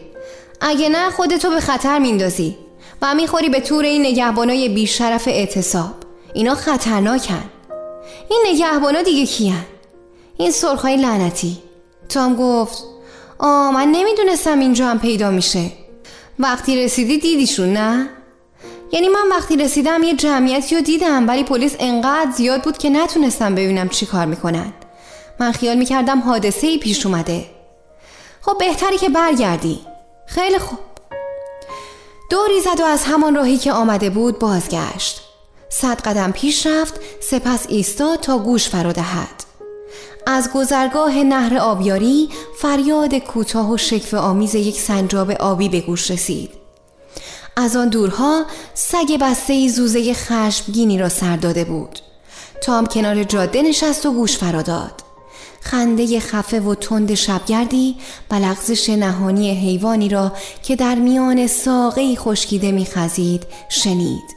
اگه 0.60 0.88
نه 0.88 1.10
خودتو 1.10 1.50
به 1.50 1.60
خطر 1.60 1.98
میندازی 1.98 2.56
و 3.02 3.14
می‌خوری 3.14 3.48
به 3.48 3.60
طور 3.60 3.84
این 3.84 4.06
نگهبانای 4.06 4.68
بیشرف 4.68 5.28
اعتصاب. 5.28 5.94
اینا 6.34 6.54
خطرناکن. 6.54 7.44
این 8.30 8.44
نگهبانا 8.46 9.02
دیگه 9.02 9.26
کیان؟ 9.26 9.64
این 10.36 10.50
سرخای 10.50 10.96
لعنتی. 10.96 11.58
تام 12.08 12.36
گفت 12.36 12.84
آه 13.38 13.70
من 13.74 13.88
نمی‌دونستم 13.88 14.58
اینجا 14.58 14.86
هم 14.86 14.98
پیدا 14.98 15.30
میشه. 15.30 15.70
وقتی 16.38 16.84
رسیدی 16.84 17.18
دیدیشون 17.18 17.72
نه؟ 17.72 18.08
یعنی 18.92 19.08
من 19.08 19.28
وقتی 19.30 19.56
رسیدم 19.56 20.02
یه 20.02 20.14
جمعیتی 20.14 20.74
رو 20.74 20.80
دیدم 20.80 21.28
ولی 21.28 21.44
پلیس 21.44 21.76
انقدر 21.78 22.30
زیاد 22.30 22.62
بود 22.62 22.78
که 22.78 22.90
نتونستم 22.90 23.54
ببینم 23.54 23.88
چی 23.88 24.06
کار 24.06 24.26
می‌کنن. 24.26 24.72
من 25.40 25.52
خیال 25.52 25.76
می‌کردم 25.76 26.20
حادثه 26.20 26.66
ای 26.66 26.78
پیش 26.78 27.06
اومده. 27.06 27.44
خب 28.40 28.58
بهتری 28.58 28.98
که 28.98 29.08
برگردی. 29.08 29.80
خیلی 30.26 30.58
خوب. 30.58 30.78
دوری 32.30 32.60
زد 32.60 32.80
و 32.80 32.84
از 32.84 33.04
همان 33.04 33.34
راهی 33.34 33.56
که 33.56 33.72
آمده 33.72 34.10
بود 34.10 34.38
بازگشت. 34.38 35.22
صد 35.68 36.00
قدم 36.00 36.32
پیش 36.32 36.66
رفت 36.66 37.00
سپس 37.20 37.66
ایستاد 37.68 38.20
تا 38.20 38.38
گوش 38.38 38.68
فرا 38.68 38.92
دهد. 38.92 39.45
از 40.26 40.50
گذرگاه 40.54 41.22
نهر 41.22 41.56
آبیاری 41.56 42.28
فریاد 42.58 43.14
کوتاه 43.14 43.70
و 43.70 43.76
شکف 43.76 44.14
آمیز 44.14 44.54
یک 44.54 44.80
سنجاب 44.80 45.30
آبی 45.30 45.68
به 45.68 45.80
گوش 45.80 46.10
رسید. 46.10 46.50
از 47.56 47.76
آن 47.76 47.88
دورها 47.88 48.44
سگ 48.74 49.18
بسته 49.20 49.68
زوزه 49.68 50.14
خشمگینی 50.14 50.98
را 50.98 51.08
سر 51.08 51.36
داده 51.36 51.64
بود. 51.64 51.98
تام 52.62 52.86
کنار 52.86 53.24
جاده 53.24 53.62
نشست 53.62 54.06
و 54.06 54.12
گوش 54.12 54.38
فرا 54.38 54.62
داد. 54.62 54.92
خنده 55.60 56.20
خفه 56.20 56.60
و 56.60 56.74
تند 56.74 57.14
شبگردی 57.14 57.96
و 58.30 58.34
لغزش 58.34 58.88
نهانی 58.88 59.50
حیوانی 59.50 60.08
را 60.08 60.32
که 60.62 60.76
در 60.76 60.94
میان 60.94 61.46
ساقه 61.46 62.16
خشکیده 62.16 62.72
میخزید 62.72 63.46
شنید. 63.68 64.36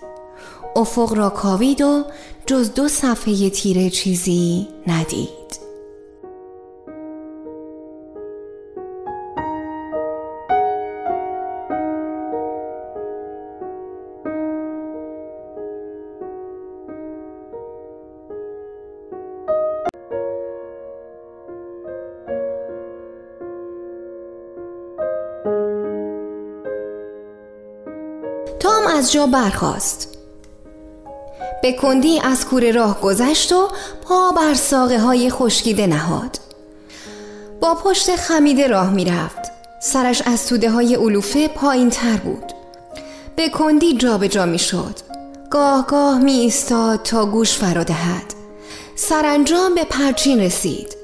افق 0.75 1.13
را 1.13 1.29
کاوید 1.29 1.81
و 1.81 2.03
جز 2.45 2.73
دو 2.73 2.87
صفحه 2.87 3.49
تیره 3.49 3.89
چیزی 3.89 4.67
ندید. 4.87 5.68
از 28.99 29.11
جا 29.11 29.25
برخاست. 29.25 30.17
به 31.61 31.73
کندی 31.73 32.19
از 32.19 32.45
کوره 32.45 32.71
راه 32.71 33.01
گذشت 33.01 33.51
و 33.51 33.67
پا 34.01 34.31
بر 34.31 34.53
ساقه 34.53 34.99
های 34.99 35.29
خشکیده 35.29 35.87
نهاد. 35.87 36.39
با 37.61 37.75
پشت 37.75 38.15
خمیده 38.15 38.67
راه 38.67 38.89
می‌رفت. 38.89 39.39
سرش 39.81 40.21
از 40.25 40.47
توده 40.47 40.69
های 40.69 40.95
علوفه 40.95 41.47
پایین 41.47 41.89
تر 41.89 42.17
بود. 42.17 42.53
به 43.35 43.49
کندی 43.49 43.97
جابجا 43.97 44.45
می 44.45 44.59
شد 44.59 44.95
گاه 45.49 45.87
گاه 45.87 46.19
می 46.19 46.33
ایستاد 46.33 47.03
تا 47.03 47.25
گوش 47.25 47.57
فرا 47.57 47.83
دهد. 47.83 48.33
سرانجام 48.95 49.75
به 49.75 49.83
پرچین 49.83 50.39
رسید. 50.39 50.95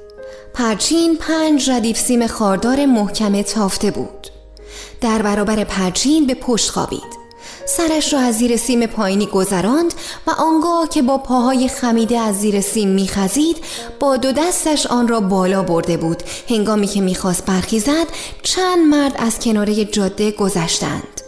پرچین 0.53 1.17
پنج 1.17 1.69
ردیف 1.69 1.99
سیم 1.99 2.27
خاردار 2.27 2.85
محکمه 2.85 3.43
تافته 3.43 3.91
بود. 3.91 4.27
در 5.01 5.21
برابر 5.21 5.63
پرچین 5.63 6.27
به 6.27 6.33
پشت 6.33 6.69
خوابید. 6.69 7.14
سرش 7.65 8.13
را 8.13 8.19
از 8.19 8.37
زیر 8.37 8.57
سیم 8.57 8.85
پایینی 8.85 9.25
گذراند 9.25 9.93
و 10.27 10.31
آنگاه 10.31 10.89
که 10.89 11.01
با 11.01 11.17
پاهای 11.17 11.67
خمیده 11.67 12.19
از 12.19 12.35
زیر 12.35 12.61
سیم 12.61 12.89
میخزید 12.89 13.57
با 13.99 14.17
دو 14.17 14.31
دستش 14.31 14.87
آن 14.87 15.07
را 15.07 15.19
بالا 15.19 15.63
برده 15.63 15.97
بود. 15.97 16.23
هنگامی 16.49 16.87
که 16.87 17.01
می‌خواست 17.01 17.45
برخیزد 17.45 18.07
چند 18.43 18.79
مرد 18.87 19.15
از 19.17 19.39
کناره 19.39 19.85
جاده 19.85 20.31
گذشتند. 20.31 21.21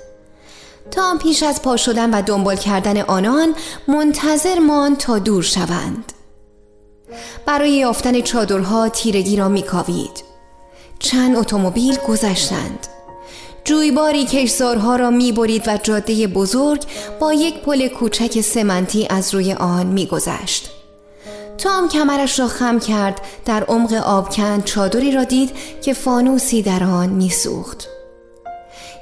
تا 0.92 1.18
پیش 1.18 1.44
از 1.44 1.62
پا 1.62 1.78
شدن 1.78 2.14
و 2.14 2.22
دنبال 2.22 2.56
کردن 2.56 3.02
آنان 3.02 3.56
منتظر 3.88 4.60
ماند 4.60 4.98
تا 4.98 5.20
دور 5.20 5.44
شوند. 5.44 6.14
برای 7.46 7.72
یافتن 7.72 8.22
چادرها 8.22 8.90
تیرگی 8.90 9.36
را 9.36 9.48
میکاوید. 9.50 10.24
چند 11.00 11.36
اتومبیل 11.36 11.98
گذشتند. 12.08 12.88
جویباری 13.68 14.26
کشزارها 14.26 14.96
را 14.96 15.10
می‌برید 15.10 15.68
و 15.68 15.78
جاده 15.84 16.28
بزرگ 16.28 16.84
با 17.20 17.34
یک 17.34 17.62
پل 17.62 17.88
کوچک 17.88 18.42
سمنتی 18.42 19.08
از 19.10 19.34
روی 19.34 19.54
آن 19.54 19.86
میگذشت. 19.86 20.70
تام 21.58 21.90
کمرش 21.90 22.40
را 22.40 22.48
خم 22.48 22.80
کرد 22.80 23.22
در 23.46 23.64
عمق 23.64 23.94
آبکند 23.94 24.64
چادری 24.64 25.12
را 25.12 25.24
دید 25.24 25.52
که 25.82 25.94
فانوسی 25.94 26.62
در 26.62 26.84
آن 26.84 27.10
میسوخت. 27.10 27.88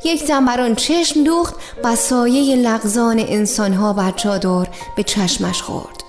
یک 0.03 0.23
زنبران 0.23 0.75
چشم 0.75 1.23
دوخت 1.23 1.55
و 1.83 1.95
سایه 1.95 2.55
لغزان 2.55 3.19
انسانها 3.19 3.93
بر 3.93 4.11
چادر 4.11 4.67
به 4.95 5.03
چشمش 5.03 5.61
خورد. 5.61 6.03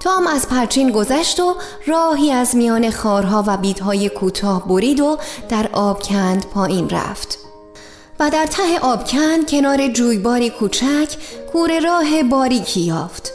تام 0.00 0.26
از 0.26 0.48
پرچین 0.48 0.90
گذشت 0.90 1.40
و 1.40 1.54
راهی 1.86 2.30
از 2.30 2.56
میان 2.56 2.90
خارها 2.90 3.44
و 3.46 3.56
بیدهای 3.56 4.08
کوتاه 4.08 4.68
برید 4.68 5.00
و 5.00 5.18
در 5.48 5.68
آبکند 5.72 6.46
پایین 6.46 6.88
رفت. 6.88 7.41
و 8.22 8.30
در 8.30 8.46
ته 8.46 8.78
آبکن 8.78 9.44
کنار 9.48 9.88
جویباری 9.88 10.50
کوچک 10.50 11.16
کوره 11.52 11.80
راه 11.80 12.22
باریکی 12.22 12.80
یافت 12.80 13.32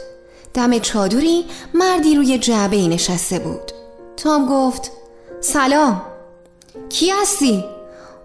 دم 0.54 0.78
چادری 0.78 1.44
مردی 1.74 2.14
روی 2.14 2.38
جعبه 2.38 2.76
نشسته 2.76 3.38
بود 3.38 3.72
تام 4.16 4.46
گفت 4.46 4.90
سلام 5.40 6.02
کی 6.88 7.10
هستی؟ 7.10 7.64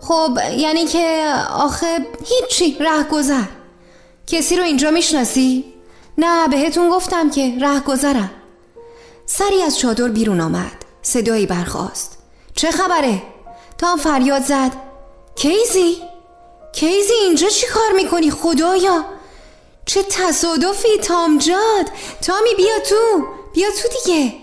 خب 0.02 0.38
یعنی 0.58 0.86
که 0.86 1.34
آخه 1.54 2.08
هیچی 2.26 2.78
ره 2.80 3.04
گذر 3.04 3.46
کسی 4.28 4.56
رو 4.56 4.64
اینجا 4.64 4.92
می‌شناسی؟ 4.92 5.66
نه 6.18 6.48
بهتون 6.48 6.90
گفتم 6.90 7.30
که 7.30 7.58
ره 7.62 7.80
گذرم 7.80 8.32
سری 9.26 9.62
از 9.62 9.80
چادر 9.80 10.08
بیرون 10.08 10.42
آمد 10.42 10.86
صدایی 11.02 11.46
برخواست 11.46 12.18
چه 12.56 12.72
خبره؟ 12.72 13.22
تام 13.78 13.98
فریاد 13.98 14.42
زد 14.44 14.72
کیزی؟ 15.36 16.13
کیزی 16.74 17.14
اینجا 17.14 17.50
چی 17.50 17.68
کار 17.68 17.92
می‌کنی 17.96 18.32
خدایا؟ 18.32 19.06
چه 19.86 20.04
تصادفی 20.04 20.98
تامجاد. 21.04 21.86
تامی 22.22 22.56
بیا 22.58 22.80
تو. 22.90 23.26
بیا 23.54 23.68
تو 23.82 23.88
دیگه. 23.88 24.34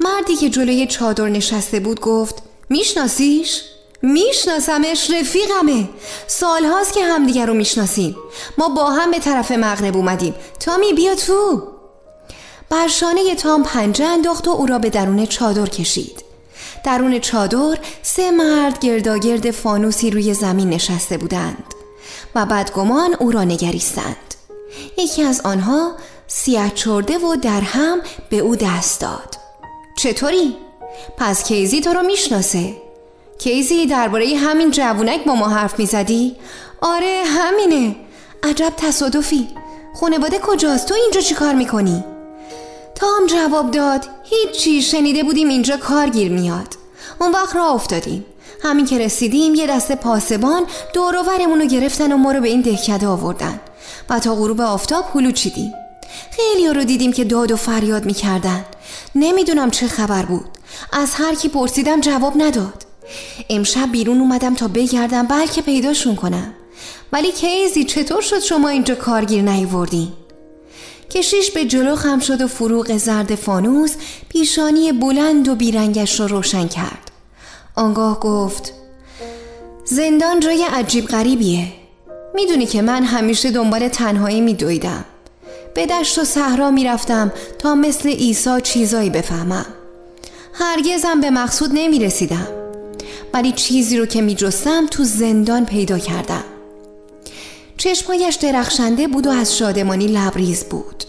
مردی 0.00 0.36
که 0.36 0.48
جلوی 0.50 0.86
چادر 0.86 1.28
نشسته 1.28 1.80
بود 1.80 2.00
گفت 2.00 2.34
میشناسیش؟ 2.68 3.62
میشناسمش 4.02 5.10
رفیقمه. 5.10 5.88
سالهاست 6.26 6.92
که 6.92 7.04
همدیگر 7.04 7.46
رو 7.46 7.54
می‌شناسیم. 7.54 8.16
ما 8.58 8.68
با 8.68 8.90
هم 8.90 9.10
به 9.10 9.18
طرف 9.18 9.50
مغرب 9.50 9.96
اومدیم. 9.96 10.34
تامی 10.60 10.92
بیا 10.92 11.14
تو. 11.14 11.68
برشانه 12.70 13.34
تام 13.34 13.62
پنجه 13.62 14.04
انداخت 14.04 14.48
و 14.48 14.50
او 14.50 14.66
را 14.66 14.78
به 14.78 14.90
درون 14.90 15.26
چادر 15.26 15.66
کشید. 15.66 16.23
درون 16.84 17.18
چادر 17.18 17.78
سه 18.02 18.30
مرد 18.30 18.78
گرداگرد 18.78 19.50
فانوسی 19.50 20.10
روی 20.10 20.34
زمین 20.34 20.70
نشسته 20.70 21.18
بودند 21.18 21.64
و 22.34 22.46
بدگمان 22.46 23.14
او 23.14 23.30
را 23.30 23.44
نگریستند 23.44 24.16
یکی 24.98 25.22
از 25.22 25.40
آنها 25.40 25.92
سیاه 26.26 26.70
چرده 26.70 27.18
و 27.18 27.36
در 27.36 27.60
هم 27.60 27.98
به 28.30 28.38
او 28.38 28.56
دست 28.56 29.00
داد 29.00 29.36
چطوری؟ 29.96 30.56
پس 31.16 31.44
کیزی 31.44 31.80
تو 31.80 31.92
رو 31.92 32.02
می‌شناسه 32.02 32.76
کیزی 33.38 33.86
درباره 33.86 34.36
همین 34.36 34.70
جوونک 34.70 35.24
با 35.24 35.34
ما 35.34 35.48
حرف 35.48 35.78
می‌زدی؟ 35.78 36.36
آره 36.80 37.22
همینه 37.26 37.96
عجب 38.42 38.72
تصادفی 38.76 39.48
خانواده 40.00 40.38
کجاست 40.38 40.88
تو 40.88 40.94
اینجا 40.94 41.20
چی 41.20 41.34
کار 41.34 41.54
می‌کنی؟ 41.54 42.04
تام 42.94 43.26
جواب 43.26 43.70
داد 43.70 44.06
هیچی 44.24 44.82
شنیده 44.82 45.24
بودیم 45.24 45.48
اینجا 45.48 45.76
کارگیر 45.76 46.32
میاد. 46.32 46.68
اون 47.20 47.32
وقت 47.32 47.56
را 47.56 47.68
افتادیم. 47.68 48.24
همین 48.62 48.86
که 48.86 48.98
رسیدیم 48.98 49.54
یه 49.54 49.66
دسته 49.66 49.94
پاسبان 49.94 50.62
دوروورمون 50.92 51.60
رو 51.60 51.66
گرفتن 51.66 52.12
و 52.12 52.16
ما 52.16 52.32
رو 52.32 52.40
به 52.40 52.48
این 52.48 52.60
دهکده 52.60 53.06
آوردن. 53.06 53.60
و 54.10 54.18
تا 54.18 54.34
غروب 54.34 54.60
آفتاب 54.60 55.04
هلو 55.14 55.30
چیدیم. 55.30 55.72
خیلی 56.36 56.68
رو 56.68 56.84
دیدیم 56.84 57.12
که 57.12 57.24
داد 57.24 57.52
و 57.52 57.56
فریاد 57.56 58.04
می‌کردن. 58.04 58.64
نمی‌دونم 59.14 59.70
چه 59.70 59.86
خبر 59.88 60.22
بود. 60.22 60.44
از 60.92 61.14
هر 61.14 61.34
کی 61.34 61.48
پرسیدم 61.48 62.00
جواب 62.00 62.32
نداد. 62.36 62.86
امشب 63.50 63.92
بیرون 63.92 64.20
اومدم 64.20 64.54
تا 64.54 64.68
بگردم 64.68 65.26
بلکه 65.26 65.62
پیداشون 65.62 66.16
کنم. 66.16 66.54
ولی 67.12 67.32
کیزی 67.32 67.84
چطور 67.84 68.22
شد 68.22 68.40
شما 68.40 68.68
اینجا 68.68 68.94
کارگیر 68.94 69.42
نیوردین؟ 69.42 70.12
کشیش 71.10 71.50
به 71.50 71.64
جلو 71.64 71.96
خم 71.96 72.18
شد 72.18 72.40
و 72.40 72.48
فروغ 72.48 72.96
زرد 72.96 73.34
فانوس 73.34 73.94
پیشانی 74.28 74.92
بلند 74.92 75.48
و 75.48 75.54
بیرنگش 75.54 76.20
را 76.20 76.26
روشن 76.26 76.68
کرد. 76.68 77.10
آنگاه 77.74 78.20
گفت 78.20 78.72
زندان 79.84 80.40
جای 80.40 80.64
عجیب 80.72 81.06
غریبیه. 81.06 81.66
می‌دونی 82.34 82.66
که 82.66 82.82
من 82.82 83.04
همیشه 83.04 83.50
دنبال 83.50 83.88
تنهایی 83.88 84.40
میدویدم. 84.40 85.04
به 85.74 85.86
دشت 85.86 86.18
و 86.18 86.24
صحرا 86.24 86.70
می‌رفتم 86.70 87.32
تا 87.58 87.74
مثل 87.74 88.08
عیسی 88.08 88.60
چیزایی 88.62 89.10
بفهمم. 89.10 89.66
هرگزم 90.52 91.20
به 91.20 91.30
مقصود 91.30 91.70
نمی‌رسیدم. 91.74 92.48
ولی 93.34 93.52
چیزی 93.52 93.98
رو 93.98 94.06
که 94.06 94.22
میجستم 94.22 94.86
تو 94.86 95.04
زندان 95.04 95.64
پیدا 95.66 95.98
کردم. 95.98 96.44
چشمایش 97.76 98.34
درخشنده 98.34 99.08
بود 99.08 99.26
و 99.26 99.30
از 99.30 99.56
شادمانی 99.56 100.06
لبریز 100.06 100.64
بود. 100.64 101.04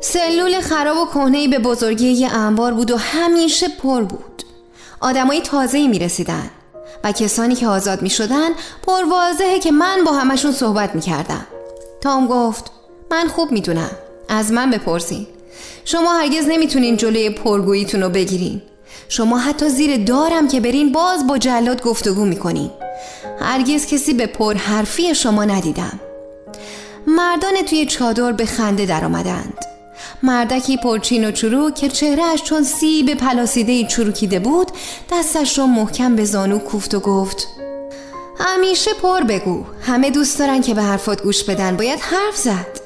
سلول 0.00 0.60
خراب 0.60 0.96
و 0.96 1.06
کهنهای 1.06 1.48
به 1.48 1.58
بزرگی 1.58 2.08
یه 2.08 2.32
انبار 2.34 2.74
بود 2.74 2.90
و 2.90 2.96
همیشه 2.96 3.68
پر 3.68 4.02
بود. 4.02 4.42
آدمای 5.00 5.40
تازه‌ای 5.40 5.88
می 5.88 5.98
رسیدن 5.98 6.50
و 7.04 7.12
کسانی 7.12 7.54
که 7.54 7.66
آزاد 7.66 8.02
می 8.02 8.10
شدن 8.10 8.48
پر 8.86 9.04
واضحه 9.10 9.58
که 9.58 9.70
من 9.70 10.04
با 10.04 10.12
همشون 10.12 10.52
صحبت 10.52 10.94
می 10.94 11.00
کردم 11.00 11.46
تام 12.00 12.26
گفت 12.26 12.70
من 13.10 13.28
خوب 13.28 13.52
می‌دونم. 13.52 13.90
از 14.28 14.52
من 14.52 14.70
بپرسین. 14.70 15.26
شما 15.84 16.12
هرگز 16.12 16.44
نمی‌تونین 16.48 16.96
جلوی 16.96 17.30
پرگوییتون 17.30 18.02
رو 18.02 18.08
بگیرین. 18.08 18.62
شما 19.08 19.38
حتی 19.38 19.68
زیر 19.68 20.04
دارم 20.04 20.48
که 20.48 20.60
برین 20.60 20.92
باز 20.92 21.26
با 21.26 21.38
جلاد 21.38 21.82
گفتگو 21.82 22.24
می‌کنین 22.24 22.70
هرگز 23.40 23.86
کسی 23.86 24.14
به 24.14 24.26
پرحرفی 24.26 25.14
شما 25.14 25.44
ندیدم. 25.44 26.00
مردان 27.06 27.62
توی 27.66 27.86
چادر 27.86 28.32
به 28.32 28.46
خنده 28.46 28.86
در 28.86 29.04
آمدند 29.04 29.58
مردکی 30.22 30.76
پرچین 30.76 31.28
و 31.28 31.30
چروک 31.30 31.74
که 31.74 31.88
چهرهش 31.88 32.42
چون 32.42 32.62
سیب 32.62 33.14
پلاسیده 33.14 33.84
چروکیده 33.84 34.38
بود 34.38 34.70
دستش 35.12 35.58
را 35.58 35.66
محکم 35.66 36.16
به 36.16 36.24
زانو 36.24 36.58
کوفت 36.58 36.94
و 36.94 37.00
گفت 37.00 37.48
همیشه 38.38 38.90
پر 39.02 39.20
بگو. 39.20 39.64
همه 39.82 40.10
دوست 40.10 40.38
دارن 40.38 40.60
که 40.60 40.74
به 40.74 40.82
حرفات 40.82 41.22
گوش 41.22 41.44
بدن. 41.44 41.76
باید 41.76 42.00
حرف 42.00 42.36
زد. 42.36 42.80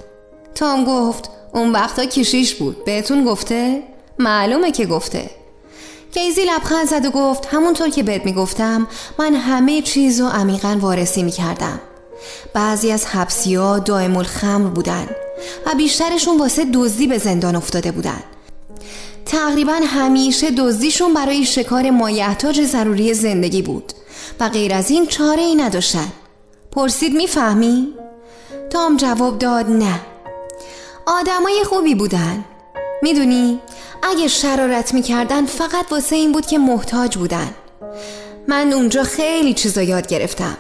تام 0.55 0.85
گفت 0.85 1.31
اون 1.53 1.73
وقتا 1.73 2.05
کشیش 2.05 2.55
بود. 2.55 2.85
بهتون 2.85 3.25
گفته؟ 3.25 3.83
معلومه 4.19 4.71
که 4.71 4.87
گفته. 4.87 5.31
کیزی 6.15 6.45
لبخند 6.45 6.89
زد 6.89 7.07
و 7.07 7.11
گفت 7.11 7.47
همونطور 7.47 7.89
که 7.89 8.03
بهت 8.03 8.25
می‌گفتم 8.25 8.87
من 9.19 9.35
همه 9.35 9.83
چیز 9.83 10.21
رو 10.21 10.27
عمیقا 10.27 10.79
وارسی 10.81 11.23
می‌کردم. 11.23 11.81
بعضی 12.55 12.93
از 12.93 13.07
حبسی 13.07 13.55
ها 13.55 13.79
دائم 13.79 14.17
الخمر 14.17 14.69
بودن 14.69 15.07
و 15.67 15.75
بیشترشون 15.75 16.39
واسه 16.39 16.65
دزدی 16.75 17.07
به 17.07 17.19
زندان 17.19 17.57
افتاده 17.57 17.93
بودن. 17.93 18.21
تقریبا 19.27 19.81
همیشه 19.87 20.51
دزدیشون 20.51 21.15
برای 21.15 21.45
شکار 21.45 21.91
مایحتاج 21.91 22.63
ضروری 22.63 23.15
زندگی 23.15 23.63
بود 23.63 23.93
و 24.41 24.49
غیر 24.49 24.75
از 24.75 24.91
این 24.91 25.07
چاره 25.07 25.43
ای 25.43 25.55
نداشتن. 25.55 26.13
پرسید 26.73 27.13
می‌فهمی؟ 27.13 27.95
تام 28.71 28.97
جواب 28.97 29.39
داد 29.39 29.71
نه. 29.71 30.01
آدمای 31.07 31.65
خوبی 31.65 31.95
بودن. 31.95 32.45
می‌دونی 33.03 33.61
اگه 34.03 34.29
شرارت 34.29 34.95
می‌کردن 34.95 35.47
فقط 35.47 35.87
واسه 35.91 36.17
این 36.17 36.33
بود 36.33 36.47
که 36.47 36.59
محتاج 36.59 37.17
بودن. 37.17 37.55
من 38.49 38.73
اونجا 38.73 39.03
خیلی 39.03 39.55
چیزا 39.55 39.83
یاد 39.83 40.07
گرفتم. 40.07 40.57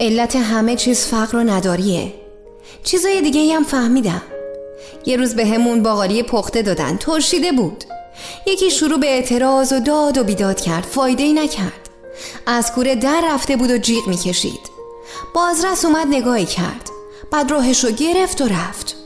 علت 0.00 0.36
همه 0.36 0.76
چیز 0.76 1.06
فقر 1.06 1.36
و 1.36 1.44
نداریه. 1.44 2.14
چیزای 2.84 3.20
دیگه 3.20 3.54
هم 3.54 3.64
فهمیدم. 3.64 4.22
یه 5.06 5.16
روز 5.16 5.34
به 5.34 5.46
همون 5.46 5.82
باقالی 5.82 6.22
پخته 6.22 6.62
دادن 6.62 6.96
ترشیده 6.96 7.52
بود. 7.52 7.84
یکی 8.46 8.70
شروع 8.70 8.98
به 8.98 9.06
اعتراض 9.06 9.72
و 9.72 9.80
داد 9.80 10.18
و 10.18 10.24
بیداد 10.24 10.60
کرد 10.60 10.84
فایده 10.84 11.22
ای 11.22 11.32
نکرد. 11.32 11.88
از 12.46 12.72
کوره 12.72 12.94
در 12.94 13.22
رفته 13.32 13.56
بود 13.56 13.70
و 13.70 13.78
جیغ 13.78 14.08
می‌کشید. 14.08 14.60
بازرس 15.34 15.84
اومد 15.84 16.06
نگاهی 16.10 16.46
کرد. 16.46 16.90
بعد 17.30 17.50
راهشو 17.50 17.90
گرفت 17.90 18.40
و 18.40 18.48
رفت. 18.48 18.96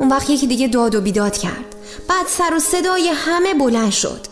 اون 0.00 0.08
وقت 0.08 0.30
یکی 0.30 0.46
دیگه 0.46 0.68
داد 0.68 0.94
و 0.94 1.00
بیداد 1.00 1.38
کرد. 1.38 1.75
بعد 2.08 2.26
سر 2.26 2.54
و 2.54 2.58
صدای 2.58 3.08
همه 3.08 3.54
بلند 3.54 3.92
شد. 3.92 4.26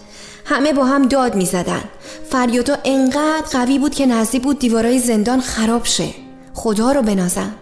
همه 0.44 0.72
با 0.72 0.84
هم 0.84 1.08
داد 1.08 1.34
می 1.34 1.46
زدن 1.46 1.84
فریادا 2.30 2.76
انقدر 2.84 3.46
قوی 3.52 3.78
بود 3.78 3.94
که 3.94 4.06
نزدیک 4.06 4.42
بود 4.42 4.58
دیوارای 4.58 4.98
زندان 4.98 5.40
خراب 5.40 5.84
شه. 5.84 6.08
خدا 6.54 6.92
رو 6.92 7.02
بنازم. 7.02 7.54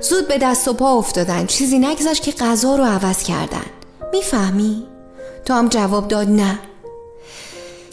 زود 0.00 0.28
به 0.28 0.38
دست 0.38 0.68
و 0.68 0.72
پا 0.72 0.92
افتادن. 0.92 1.46
چیزی 1.46 1.78
نگذشت 1.78 2.22
که 2.22 2.32
غذا 2.32 2.76
رو 2.76 2.84
عوض 2.84 3.22
کردن. 3.22 3.66
می‌فهمی؟ 4.12 4.86
هم 5.48 5.68
جواب 5.68 6.08
داد 6.08 6.28
نه. 6.28 6.58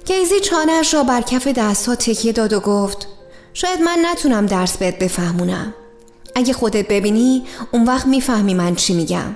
کیزی 0.06 0.40
چانهش 0.40 0.94
را 0.94 1.04
بر 1.04 1.22
کف 1.22 1.48
دست 1.48 1.88
ها 1.88 1.96
تکیه 1.96 2.32
داد 2.32 2.54
و 2.54 2.60
گفت 2.60 3.08
شاید 3.54 3.82
من 3.82 4.06
نتونم 4.12 4.46
درس 4.46 4.78
بهت 4.78 5.00
بفهمونم. 5.00 5.74
اگه 6.36 6.54
خودت 6.54 6.88
ببینی 6.88 7.44
اون 7.72 7.86
وقت 7.86 8.08
می‌فهمی 8.08 8.54
من 8.54 8.76
چی 8.76 8.94
میگم. 8.94 9.36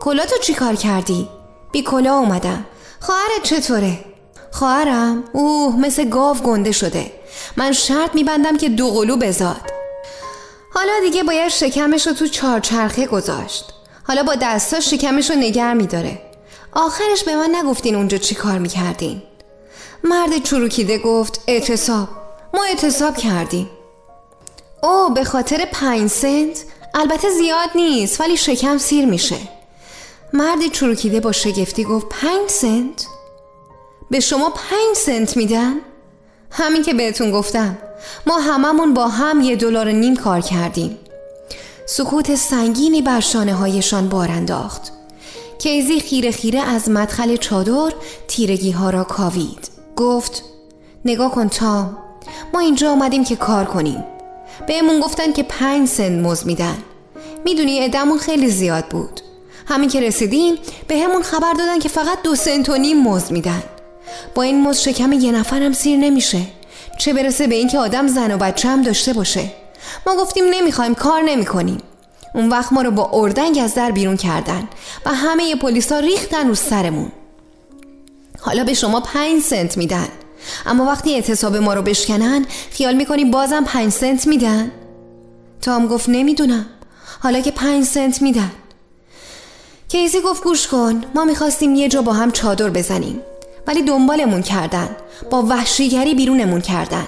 کلا 0.00 0.26
تو 0.26 0.36
چی 0.42 0.54
کار 0.54 0.74
کردی؟ 0.74 1.28
بی 1.72 1.82
کلا 1.82 2.18
اومدم. 2.18 2.64
خواهرت 3.00 3.42
چطوره؟ 3.42 3.98
خواهرم؟ 4.50 5.24
اوه 5.32 5.76
مثل 5.76 6.08
گاو 6.08 6.36
گنده 6.36 6.72
شده. 6.72 7.12
من 7.56 7.72
شرط 7.72 8.14
میبندم 8.14 8.56
که 8.56 8.68
دو 8.68 8.90
قلو 8.90 9.16
بزاد. 9.16 9.70
حالا 10.74 10.92
دیگه 11.02 11.22
باید 11.22 11.48
شکمش 11.48 12.06
رو 12.06 12.12
تو 12.12 12.26
چارچرخه 12.26 13.06
گذاشت. 13.06 13.64
حالا 14.04 14.22
با 14.22 14.34
دستاش 14.34 14.90
شکمش 14.90 15.30
رو 15.30 15.36
نگر 15.36 15.74
میداره. 15.74 16.18
آخرش 16.72 17.24
به 17.24 17.36
من 17.36 17.54
نگفتین 17.54 17.94
اونجا 17.94 18.18
چی 18.18 18.34
کار 18.34 18.58
می‌کردین. 18.58 19.22
مرد 20.04 20.42
چروکیده 20.42 20.98
گفت 20.98 21.40
اعتصاب. 21.48 22.08
ما 22.54 22.64
اعتصاب 22.64 23.16
کردیم. 23.16 23.70
او 24.82 25.14
به 25.14 25.24
خاطر 25.24 25.68
پنج 25.72 26.10
سنت؟ 26.10 26.64
البته 26.94 27.30
زیاد 27.30 27.70
نیست 27.74 28.20
ولی 28.20 28.36
شکم 28.36 28.78
سیر 28.78 29.06
میشه. 29.06 29.36
مرد 30.34 30.66
چروکیده 30.72 31.20
با 31.20 31.32
شگفتی 31.32 31.84
گفت 31.84 32.06
پنج 32.10 32.50
سنت؟ 32.50 33.06
به 34.10 34.20
شما 34.20 34.50
پنج 34.50 34.96
سنت 34.96 35.36
میدن 35.36 35.74
همین 36.50 36.82
که 36.82 36.94
بهتون 36.94 37.30
گفتم 37.30 37.78
ما 38.26 38.38
هممون 38.38 38.94
با 38.94 39.08
هم 39.08 39.40
یه 39.40 39.56
دلار 39.56 39.90
نیم 39.90 40.16
کار 40.16 40.40
کردیم. 40.40 40.98
سکوت 41.86 42.34
سنگینی 42.34 43.02
بر 43.02 43.20
شانه 43.20 43.54
هایشان 43.54 44.08
بار 44.08 44.30
انداخت. 44.30 44.92
کیزی 45.58 46.00
خیره 46.00 46.30
خیره 46.30 46.60
از 46.60 46.88
مدخل 46.88 47.36
چادر 47.36 47.92
تیرگی 48.28 48.70
ها 48.70 48.90
را 48.90 49.04
کاوید. 49.04 49.68
گفت 49.96 50.44
نگاه 51.04 51.30
کن 51.30 51.48
تام 51.48 51.96
ما 52.54 52.60
اینجا 52.60 52.90
آمدیم 52.92 53.24
که 53.24 53.36
کار 53.36 53.64
کنیم. 53.64 54.04
بهمون 54.66 55.00
گفتن 55.00 55.32
که 55.32 55.42
پنج 55.42 55.88
سنت 55.88 56.26
مز 56.26 56.46
میدن. 56.46 56.78
می‌دونی 57.44 57.84
ادمون 57.84 58.18
خیلی 58.18 58.48
زیاد 58.48 58.84
بود. 58.84 59.20
همین 59.72 59.88
که 59.88 60.00
رسیدیم 60.00 60.54
به 60.88 60.98
همون 60.98 61.22
خبر 61.22 61.52
دادن 61.52 61.78
که 61.78 61.88
فقط 61.88 62.22
دو 62.22 62.34
سنت 62.34 62.68
و 62.68 62.76
نیم 62.76 63.02
مز 63.02 63.32
میدن. 63.32 63.62
با 64.34 64.42
این 64.42 64.62
مز 64.62 64.78
شکم 64.78 65.12
یه 65.12 65.32
نفرم 65.32 65.72
سیر 65.72 65.98
نمیشه. 65.98 66.40
چه 66.98 67.12
برسه 67.12 67.46
به 67.46 67.54
اینکه 67.54 67.78
آدم 67.78 68.06
زن 68.06 68.34
و 68.34 68.36
بچه 68.36 68.68
هم 68.68 68.82
داشته 68.82 69.12
باشه. 69.12 69.50
ما 70.06 70.16
گفتیم 70.16 70.44
نمی‌خوایم 70.50 70.94
کار 70.94 71.22
نمی‌کنیم. 71.22 71.78
اون 72.34 72.48
وقت 72.48 72.72
ما 72.72 72.82
رو 72.82 72.90
با 72.90 73.10
اردنگ 73.12 73.58
از 73.62 73.74
در 73.74 73.90
بیرون 73.90 74.16
کردن 74.16 74.68
و 75.06 75.14
همه 75.14 75.56
پلیسا 75.56 75.98
ریختن 75.98 76.48
رو 76.48 76.54
سرمون. 76.54 77.12
حالا 78.40 78.64
به 78.64 78.74
شما 78.74 79.00
پنج 79.00 79.42
سنت 79.42 79.76
میدن. 79.76 80.08
اما 80.66 80.84
وقتی 80.84 81.14
اعتصاب 81.14 81.56
ما 81.56 81.74
رو 81.74 81.82
بشکنن 81.82 82.46
خیال 82.70 82.94
می‌کنی 82.94 83.24
بازم 83.24 83.64
پنج 83.64 83.92
سنت 83.92 84.26
میدن؟ 84.26 84.70
تام 85.60 85.86
گفت 85.86 86.08
نمی‌دونم. 86.08 86.66
حالا 87.20 87.40
که 87.40 87.50
پنج 87.50 87.84
سنت 87.84 88.22
میدن. 88.22 88.50
کیزی 89.92 90.20
گفت 90.20 90.44
گوش 90.44 90.66
کن 90.66 91.04
ما 91.14 91.24
می‌خواستیم 91.24 91.74
یه 91.74 91.88
جا 91.88 92.02
با 92.02 92.12
هم 92.12 92.30
چادر 92.30 92.70
بزنیم. 92.70 93.20
ولی 93.66 93.82
دنبالمون 93.82 94.42
کردن. 94.42 94.96
با 95.30 95.42
وحشیگری 95.42 96.14
بیرونمون 96.14 96.60
کردن. 96.60 97.06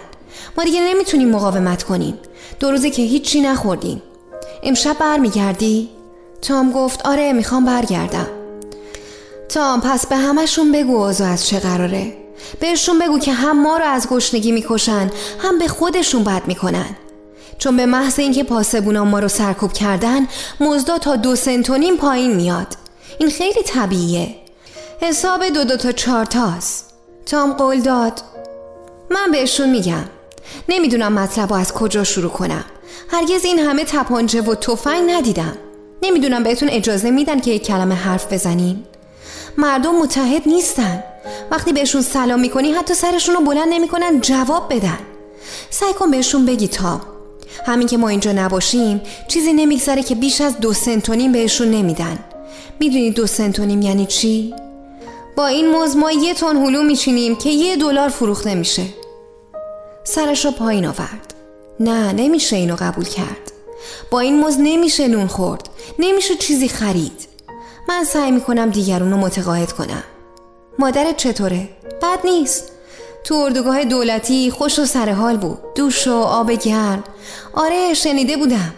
ما 0.58 0.64
دیگه 0.64 0.80
نمی‌تونیم 0.80 1.30
مقاومت 1.30 1.82
کنیم. 1.82 2.18
دو 2.60 2.70
روزه 2.70 2.90
که 2.90 3.02
هیچی 3.02 3.40
نخوردیم. 3.40 4.02
امشب 4.62 4.96
برمیگردی؟ 4.98 5.90
تام 6.42 6.72
گفت 6.72 7.06
آره 7.06 7.32
می‌خوام 7.32 7.64
برگردم. 7.64 8.28
تام 9.48 9.80
پس 9.80 10.06
به 10.06 10.16
همشون 10.16 10.72
بگو 10.72 10.96
اوضاع 10.96 11.28
از 11.28 11.46
چه 11.46 11.60
قراره. 11.60 12.16
بهشون 12.60 12.98
بگو 12.98 13.18
که 13.18 13.32
هم 13.32 13.62
ما 13.62 13.76
رو 13.76 13.84
از 13.84 14.08
گشنگی 14.08 14.52
می‌کشن 14.52 15.10
هم 15.42 15.58
به 15.58 15.68
خودشون 15.68 16.24
بد 16.24 16.42
می‌کنن. 16.46 16.96
چون 17.58 17.76
به 17.76 17.86
محض 17.86 18.18
اینکه 18.18 18.44
پاسبونا 18.44 19.04
ما 19.04 19.18
رو 19.18 19.28
سرکوب 19.28 19.72
کردن 19.72 20.26
مزدا 20.60 20.98
تا 20.98 21.16
دو 21.16 21.36
سنتونیم 21.36 21.96
پایین 21.96 22.34
میاد. 22.36 22.66
این 23.18 23.30
خیلی 23.30 23.62
طبیعیه. 23.62 24.34
حساب 25.00 25.48
دو 25.48 25.64
دو 25.64 25.76
تا 25.76 25.92
چهار 25.92 26.24
تاست. 26.24 26.94
تام 27.26 27.52
قول 27.52 27.80
داد. 27.80 28.20
من 29.10 29.30
بهشون 29.32 29.70
میگم. 29.70 30.04
نمی‌دونم 30.68 31.12
مطلب 31.12 31.50
رو 31.50 31.56
از 31.56 31.72
کجا 31.72 32.04
شروع 32.04 32.30
کنم. 32.30 32.64
هرگز 33.10 33.44
این 33.44 33.58
همه 33.58 33.84
تپانچه 33.84 34.40
و 34.40 34.54
تفنگ 34.54 35.10
ندیدم. 35.10 35.56
نمی‌دونم 36.02 36.42
بهتون 36.42 36.68
اجازه 36.68 37.10
میدن 37.10 37.40
که 37.40 37.50
یک 37.50 37.66
کلمه 37.66 37.94
حرف 37.94 38.32
بزنین. 38.32 38.84
مردم 39.58 39.94
متحد 39.94 40.42
نیستن. 40.46 41.04
وقتی 41.50 41.72
بهشون 41.72 42.02
سلام 42.02 42.40
می‌کنی 42.40 42.72
حتی 42.72 42.94
سرشون 42.94 43.34
رو 43.34 43.40
بلند 43.40 43.68
نمی‌کنن 43.68 44.20
جواب 44.20 44.74
بدن. 44.74 44.98
سعی 45.70 45.92
کن 45.92 46.10
بهشون 46.10 46.46
بگی 46.46 46.68
تا 46.68 47.00
همین 47.66 47.88
که 47.88 47.96
ما 47.96 48.08
اینجا 48.08 48.32
نباشیم 48.32 49.00
چیزی 49.28 49.52
نمیگذره 49.52 50.02
که 50.02 50.14
بیش 50.14 50.40
از 50.40 50.58
دو 50.60 50.72
سنتونیم 50.72 51.32
بهشون 51.32 51.70
نمیدن. 51.70 52.18
می‌دونی 52.80 53.10
دو 53.10 53.26
سنتونیم 53.26 53.82
یعنی 53.82 54.06
چی؟ 54.06 54.54
با 55.36 55.46
این 55.46 55.70
موز 55.70 55.96
ما 55.96 56.12
یه 56.12 56.34
تن 56.34 56.56
هلو 56.56 56.82
میچینیم 56.82 57.36
که 57.36 57.50
یه 57.50 57.76
دلار 57.76 58.08
فروخته 58.08 58.54
میشه. 58.54 58.82
سرش 60.04 60.44
رو 60.44 60.50
پایین 60.50 60.86
آورد. 60.86 61.34
نه 61.80 62.12
نمیشه 62.12 62.56
اینو 62.56 62.76
قبول 62.76 63.04
کرد. 63.04 63.52
با 64.10 64.20
این 64.20 64.36
موز 64.40 64.56
نمیشه 64.58 65.08
نون 65.08 65.26
خورد. 65.26 65.68
نمیشه 65.98 66.34
چیزی 66.34 66.68
خرید. 66.68 67.28
من 67.88 68.04
سعی 68.04 68.30
می‌کنم 68.30 68.70
دیگرون 68.70 69.10
رو 69.10 69.16
متقاعد 69.16 69.72
کنم. 69.72 70.02
مادرت 70.78 71.16
چطوره؟ 71.16 71.68
بد 72.02 72.18
نیست. 72.24 72.72
تو 73.24 73.34
اردوگاه 73.34 73.84
دولتی 73.84 74.50
خوش 74.50 74.78
و 74.78 74.86
سر 74.86 75.10
حال 75.10 75.36
بود. 75.36 75.58
دوش 75.74 76.06
و 76.06 76.12
آب 76.12 76.52
گرم. 76.52 77.04
آره 77.54 77.94
شنیده 77.94 78.36
بودم. 78.36 78.74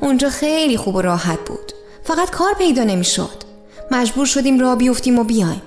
اونجا 0.00 0.30
خیلی 0.30 0.76
خوب 0.76 0.94
و 0.94 1.02
راحت 1.02 1.38
بود. 1.38 1.72
فقط 2.04 2.30
کار 2.30 2.54
پیدا 2.54 2.84
نمی‌شد. 2.84 3.44
مجبور 3.90 4.26
شدیم 4.26 4.60
را 4.60 4.76
بیفتیم 4.76 5.18
و 5.18 5.24
بیایم. 5.24 5.62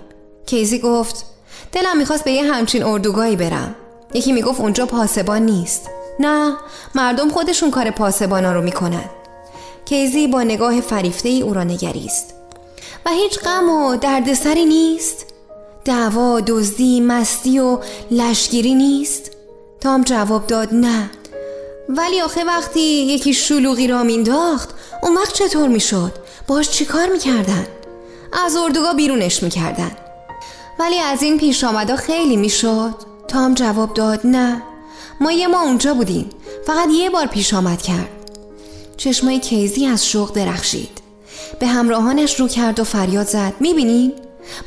کیزی 0.45 0.80
گفت 0.80 1.26
دلم 1.72 1.98
می‌خواست 1.98 2.24
به 2.24 2.32
یه 2.32 2.44
همچین 2.44 2.84
اردوگاهی 2.84 3.36
برم. 3.36 3.76
یکی 4.14 4.32
می‌گفت 4.32 4.61
اونجا 4.61 4.86
پاسبان 4.86 5.41
نیست. 5.41 5.90
نه 6.19 6.57
مردم 6.95 7.30
خودشون 7.30 7.72
کار 7.72 7.91
پاسبانا 7.91 8.52
رو 8.52 8.61
می‌کنن. 8.61 9.06
کیزی 9.86 10.28
با 10.28 10.44
نگاه 10.44 10.82
فریفته 10.82 11.30
ای 11.30 11.41
او 11.41 11.53
را 11.53 11.64
نگریست. 11.64 12.34
و 13.06 13.10
هیچ 13.10 13.40
غم 13.40 13.69
و 13.69 13.95
دردسری 13.95 14.65
نیست؟ 14.65 15.26
دعوا 15.88 16.40
دزدی 16.40 17.02
مستی 17.02 17.60
و 17.60 17.80
لشگیری 18.12 18.76
نیست؟ 18.76 19.32
تام 19.82 20.04
جواب 20.04 20.48
داد 20.48 20.74
نه. 20.74 21.10
ولی 21.90 22.22
آخه 22.22 22.44
وقتی 22.44 22.80
یکی 22.80 23.34
شلوغی 23.34 23.88
را 23.88 24.04
مینداخت 24.04 24.70
اون 25.04 25.16
وقت 25.18 25.34
چطور 25.34 25.68
می‌شد؟ 25.68 26.12
باش 26.48 26.70
چیکار 26.70 27.10
می‌کردن؟ 27.10 27.68
از 28.46 28.56
اردوگاه 28.56 28.96
بیرونش 28.96 29.44
می‌کردن. 29.44 29.92
ولی 30.80 31.00
از 31.00 31.24
این 31.24 31.38
پیش 31.38 31.64
آمدا 31.64 31.96
خیلی 31.96 32.36
می‌شد. 32.36 32.94
تام 33.28 33.54
جواب 33.54 33.94
داد 33.94 34.20
نه. 34.24 34.62
ما 35.22 35.32
یه 35.32 35.48
ما 35.48 35.62
اونجا 35.62 35.94
بودیم. 35.94 36.30
فقط 36.68 36.88
یه 36.92 37.10
بار 37.10 37.26
پیش 37.26 37.54
آمد 37.54 37.82
کرد. 37.82 38.10
چشمای 38.98 39.40
کیزی 39.40 39.86
از 39.86 40.08
شوق 40.08 40.34
درخشید. 40.34 41.02
به 41.60 41.68
همراهانش 41.68 42.40
رو 42.40 42.48
کرد 42.48 42.80
و 42.80 42.84
فریاد 42.84 43.28
زد. 43.28 43.54
می‌بینین؟ 43.60 44.14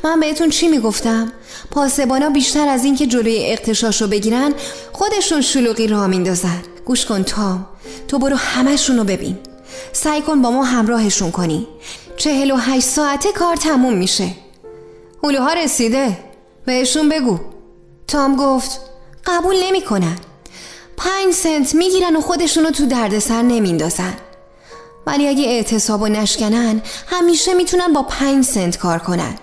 من 0.03 0.19
بهتون 0.19 0.49
چی 0.49 0.67
می‌گفتم؟ 0.67 1.31
پاسبانا 1.71 2.29
بیشتر 2.29 2.67
از 2.67 2.85
اینکه 2.85 3.07
جلوی 3.07 3.37
اقتشاش 3.45 4.03
بگیرن 4.03 4.53
خودشون 4.91 5.41
شلوغی 5.41 5.87
را 5.87 6.07
میندازن 6.07 6.63
گوش 6.85 7.05
کن 7.05 7.23
تام 7.23 7.65
تو 8.07 8.19
برو 8.19 8.35
همشون 8.35 8.97
رو 8.97 9.03
ببین. 9.03 9.37
سعی 9.93 10.21
کن 10.21 10.41
با 10.41 10.51
ما 10.51 10.63
همراهشون 10.63 11.31
کنی. 11.31 11.67
چهل 12.17 12.51
و 12.51 12.55
هشت 12.55 12.87
ساعته 12.87 13.31
کار 13.31 13.55
تموم 13.55 13.93
میشه. 13.93 14.27
هلوها 15.23 15.53
رسیده. 15.53 16.17
بهشون 16.65 17.09
بگو. 17.09 17.39
تام 18.07 18.35
گفت 18.35 18.79
قبول 19.25 19.55
نمی‌کنن. 19.63 20.17
پنج 20.97 21.33
سنت 21.33 21.75
می‌گیرن 21.75 22.15
و 22.15 22.21
خودشونو 22.21 22.71
تو 22.71 22.85
دردسر 22.85 23.41
نمیندازن 23.41 24.13
ولی 25.07 25.27
اگه 25.27 25.43
اعتصاب 25.43 26.01
و 26.01 26.07
نشکنن 26.07 26.81
همیشه 27.07 27.53
می‌تونن 27.53 27.93
با 27.93 28.03
پنج 28.03 28.45
سنت 28.45 28.77
کار 28.77 28.99
کنن. 28.99 29.35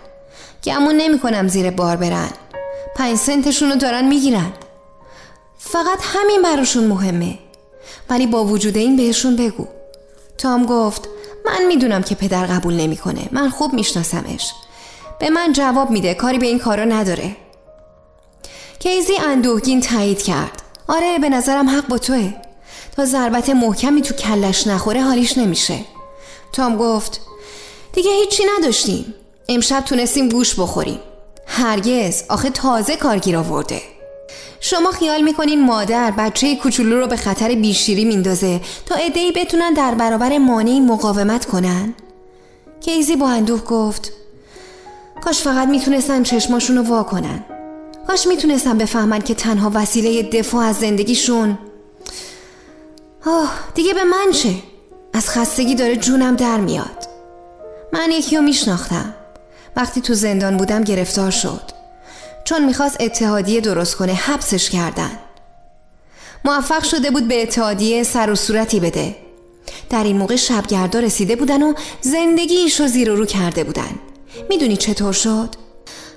گمون 0.64 0.96
نمی‌کنم 0.96 1.48
زیر 1.48 1.70
بار 1.70 1.96
برن. 1.96 2.30
پنج 2.96 3.16
سنتشونو 3.16 3.76
دارن 3.76 4.08
می‌گیرن. 4.08 4.52
فقط 5.58 5.98
همین 6.02 6.42
براشون 6.42 6.84
مهمه. 6.84 7.38
ولی 8.10 8.26
با 8.26 8.44
وجود 8.44 8.76
این 8.76 8.96
بهشون 8.96 9.36
بگو. 9.36 9.66
تام 10.38 10.66
گفت 10.66 11.08
من 11.46 11.66
می‌دونم 11.66 12.02
که 12.02 12.14
پدر 12.14 12.46
قبول 12.46 12.74
نمی‌کنه. 12.74 13.28
من 13.32 13.48
خوب 13.48 13.72
میشناسمش. 13.72 14.52
به 15.20 15.30
من 15.30 15.52
جواب 15.52 15.90
میده 15.90 16.14
کاری 16.14 16.38
به 16.38 16.46
این 16.46 16.58
کارا 16.58 16.84
نداره. 16.84 17.36
کیزی 18.78 19.16
اندوهگین 19.16 19.80
تایید 19.80 20.22
کرد. 20.22 20.62
آره 20.88 21.18
به 21.18 21.28
نظرم 21.28 21.70
حق 21.70 21.86
با 21.88 21.98
توه. 21.98 22.34
تا 22.96 23.04
ضربت 23.04 23.50
محکمی 23.50 24.02
تو 24.02 24.14
کلش 24.14 24.66
نخوره 24.66 25.02
حالیش 25.02 25.38
نمیشه. 25.38 25.78
تام 26.52 26.76
گفت 26.76 27.20
دیگه 27.92 28.10
هیچی 28.10 28.42
نداشتیم. 28.58 29.14
امشب 29.50 29.80
تونستیم 29.80 30.28
گوش 30.28 30.60
بخوریم. 30.60 30.98
هرگز. 31.46 32.22
آخه 32.28 32.50
تازه 32.50 32.96
کارگیر 32.96 33.36
آورده. 33.36 33.82
شما 34.60 34.90
خیال 34.90 35.22
می‌کنین 35.22 35.64
مادر 35.64 36.10
بچه 36.10 36.56
کوچولو 36.56 37.00
رو 37.00 37.06
به 37.06 37.16
خطر 37.16 37.54
بیشیری 37.54 38.04
میندازه 38.04 38.60
تا 38.86 38.94
ادهی 38.94 39.32
بتونن 39.32 39.72
در 39.72 39.94
برابر 39.94 40.38
مانعی 40.38 40.80
مقاومت 40.80 41.44
کنن؟ 41.44 41.94
کیزی 42.80 43.16
با 43.16 43.28
اندوه 43.28 43.64
گفت 43.64 44.12
کاش 45.24 45.42
فقط 45.42 45.68
می‌تونستن 45.68 46.22
چشماشون 46.22 46.76
رو 46.76 46.82
وا 46.82 47.02
کنن. 47.02 47.44
کاش 48.06 48.26
می‌تونستن 48.26 48.78
بفهمن 48.78 49.18
که 49.18 49.34
تنها 49.34 49.70
وسیله 49.74 50.22
دفاع 50.22 50.64
از 50.64 50.76
زندگیشون. 50.76 51.58
آه 53.26 53.52
دیگه 53.74 53.94
به 53.94 54.04
من 54.04 54.32
چه؟ 54.32 54.54
از 55.12 55.28
خستگی 55.28 55.74
داره 55.74 55.96
جونم 55.96 56.36
در 56.36 56.56
میاد. 56.56 57.08
من 57.92 58.10
یکی 58.10 58.36
رو 58.36 58.42
میشناختم. 58.42 59.14
وقتی 59.78 60.00
تو 60.00 60.14
زندان 60.14 60.56
بودم 60.56 60.84
گرفتار 60.84 61.30
شد. 61.30 61.60
چون 62.44 62.64
می‌خواست 62.64 62.96
اتحادیه 63.00 63.60
درست 63.60 63.96
کنه 63.96 64.12
حبسش 64.12 64.70
کردن. 64.70 65.10
موفق 66.44 66.82
شده 66.82 67.10
بود 67.10 67.28
به 67.28 67.42
اتحادیه 67.42 68.02
سر 68.02 68.30
و 68.30 68.34
صورتی 68.34 68.80
بده. 68.80 69.16
در 69.90 70.04
این 70.04 70.16
موقع 70.16 70.36
شبگردا 70.36 71.00
رسیده 71.00 71.36
بودن 71.36 71.62
و 71.62 71.74
زندگیشو 72.00 72.86
زیر 72.86 73.10
و 73.10 73.16
رو 73.16 73.26
کرده 73.26 73.64
بودن. 73.64 73.90
می‌دونی 74.48 74.76
چطور 74.76 75.12
شد؟ 75.12 75.54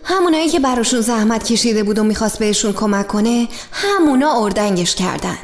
همونایی 0.03 0.49
که 0.49 0.59
براشون 0.59 1.01
زحمت 1.01 1.43
کشیده 1.43 1.83
بود 1.83 1.99
و 1.99 2.03
می‌خواست 2.03 2.39
بهشون 2.39 2.73
کمک 2.73 3.07
کنه 3.07 3.47
همونا 3.71 4.43
اردنگش 4.43 4.95
کردن. 4.95 5.37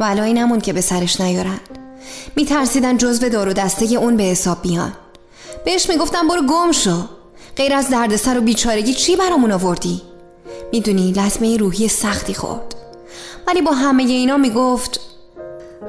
ولی 0.00 0.32
نمون 0.32 0.60
که 0.60 0.72
به 0.72 0.80
سرش 0.80 1.20
نیارن. 1.20 1.60
میترسیدن 2.36 2.96
جزو 2.96 3.28
دار 3.28 3.48
و 3.48 3.52
دسته 3.52 3.84
اون 3.84 4.16
به 4.16 4.22
حساب 4.22 4.62
بیان. 4.62 4.92
بهش 5.64 5.88
می‌گفتن 5.88 6.28
برو 6.28 6.42
گم 6.42 6.72
شو. 6.72 7.15
غیر 7.56 7.74
از 7.74 7.88
دردسر 7.88 8.38
و 8.38 8.40
بیچارگی 8.40 8.94
چی 8.94 9.16
برامون 9.16 9.52
آوردی؟ 9.52 10.02
می‌دونی 10.72 11.12
لطمه 11.12 11.56
روحی 11.56 11.88
سختی 11.88 12.34
خورد. 12.34 12.74
ولی 13.46 13.62
با 13.62 13.72
همه 13.72 14.02
اینا 14.02 14.36
می‌گفت 14.36 15.00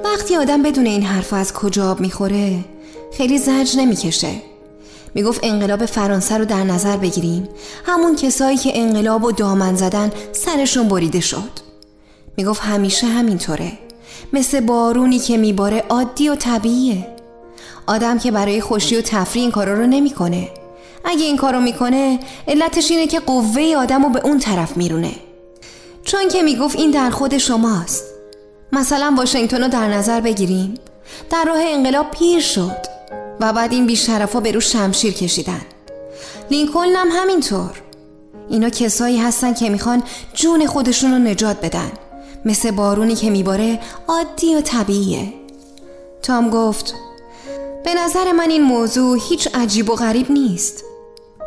وقتی 0.03 0.35
آدم 0.35 0.63
بدون 0.63 0.85
این 0.85 1.03
حرف 1.03 1.33
از 1.33 1.53
کجا 1.53 1.91
آب 1.91 1.99
می‌خوره 1.99 2.65
خیلی 3.13 3.37
زج 3.37 3.77
نمی‌کشه. 3.77 4.31
می‌گفت 5.13 5.39
انقلاب 5.43 5.85
فرانسه 5.85 6.37
رو 6.37 6.45
در 6.45 6.63
نظر 6.63 6.97
بگیریم. 6.97 7.49
همون 7.85 8.15
کسایی 8.15 8.57
که 8.57 8.79
انقلاب 8.79 9.23
و 9.23 9.31
دامن 9.31 9.75
زدن 9.75 10.11
سرشون 10.31 10.87
بریده 10.87 11.19
شد. 11.19 11.51
می‌گفت 12.37 12.61
همیشه 12.61 13.07
همینطوره. 13.07 13.71
مثل 14.33 14.59
بارونی 14.59 15.19
که 15.19 15.37
میباره 15.37 15.83
عادی 15.89 16.29
و 16.29 16.35
طبیعیه. 16.35 17.07
آدم 17.87 18.19
که 18.19 18.31
برای 18.31 18.61
خوشی 18.61 18.97
و 18.97 19.01
تفریح 19.01 19.43
این 19.43 19.51
کارا 19.51 19.73
رو 19.73 19.87
نمی‌کنه. 19.87 20.49
اگه 21.07 21.25
این 21.25 21.37
کارو 21.37 21.61
می‌کنه 21.61 22.19
علتش 22.47 22.91
اینه 22.91 23.07
که 23.07 23.19
قوه 23.19 23.75
آدم 23.77 24.03
رو 24.03 24.09
به 24.09 24.21
اون 24.25 24.39
طرف 24.39 24.77
میرونه. 24.77 25.11
چون 26.03 26.29
که 26.29 26.41
می‌گفت 26.41 26.75
این 26.75 26.91
در 26.91 27.09
خود 27.09 27.37
شماست. 27.37 28.03
مثلا 28.71 29.13
واشنگتن 29.17 29.63
رو 29.63 29.69
در 29.69 29.87
نظر 29.87 30.21
بگیریم. 30.21 30.73
در 31.29 31.45
راه 31.45 31.59
انقلاب 31.61 32.11
پیر 32.11 32.41
شد 32.41 32.77
و 33.39 33.53
بعد 33.53 33.73
این 33.73 33.85
بیشرفا 33.85 34.39
به 34.39 34.51
رو 34.51 34.59
شمشیر 34.59 35.13
کشیدن. 35.13 35.61
لینکلن 36.51 36.95
هم 36.95 37.07
همینطور. 37.11 37.81
اینا 38.49 38.69
کسایی 38.69 39.17
هستن 39.17 39.53
که 39.53 39.69
می‌خوان 39.69 40.03
جون 40.33 40.67
خودشون 40.67 41.11
رو 41.11 41.17
نجات 41.17 41.61
بدن. 41.61 41.91
مثل 42.45 42.71
بارونی 42.71 43.15
که 43.15 43.29
میباره 43.29 43.79
عادی 44.07 44.55
و 44.55 44.61
طبیعیه. 44.61 45.33
تام 46.21 46.49
گفت 46.49 46.93
به 47.85 47.93
نظر 47.93 48.31
من 48.31 48.49
این 48.49 48.63
موضوع 48.63 49.19
هیچ 49.29 49.47
عجیب 49.53 49.89
و 49.89 49.95
غریب 49.95 50.31
نیست. 50.31 50.83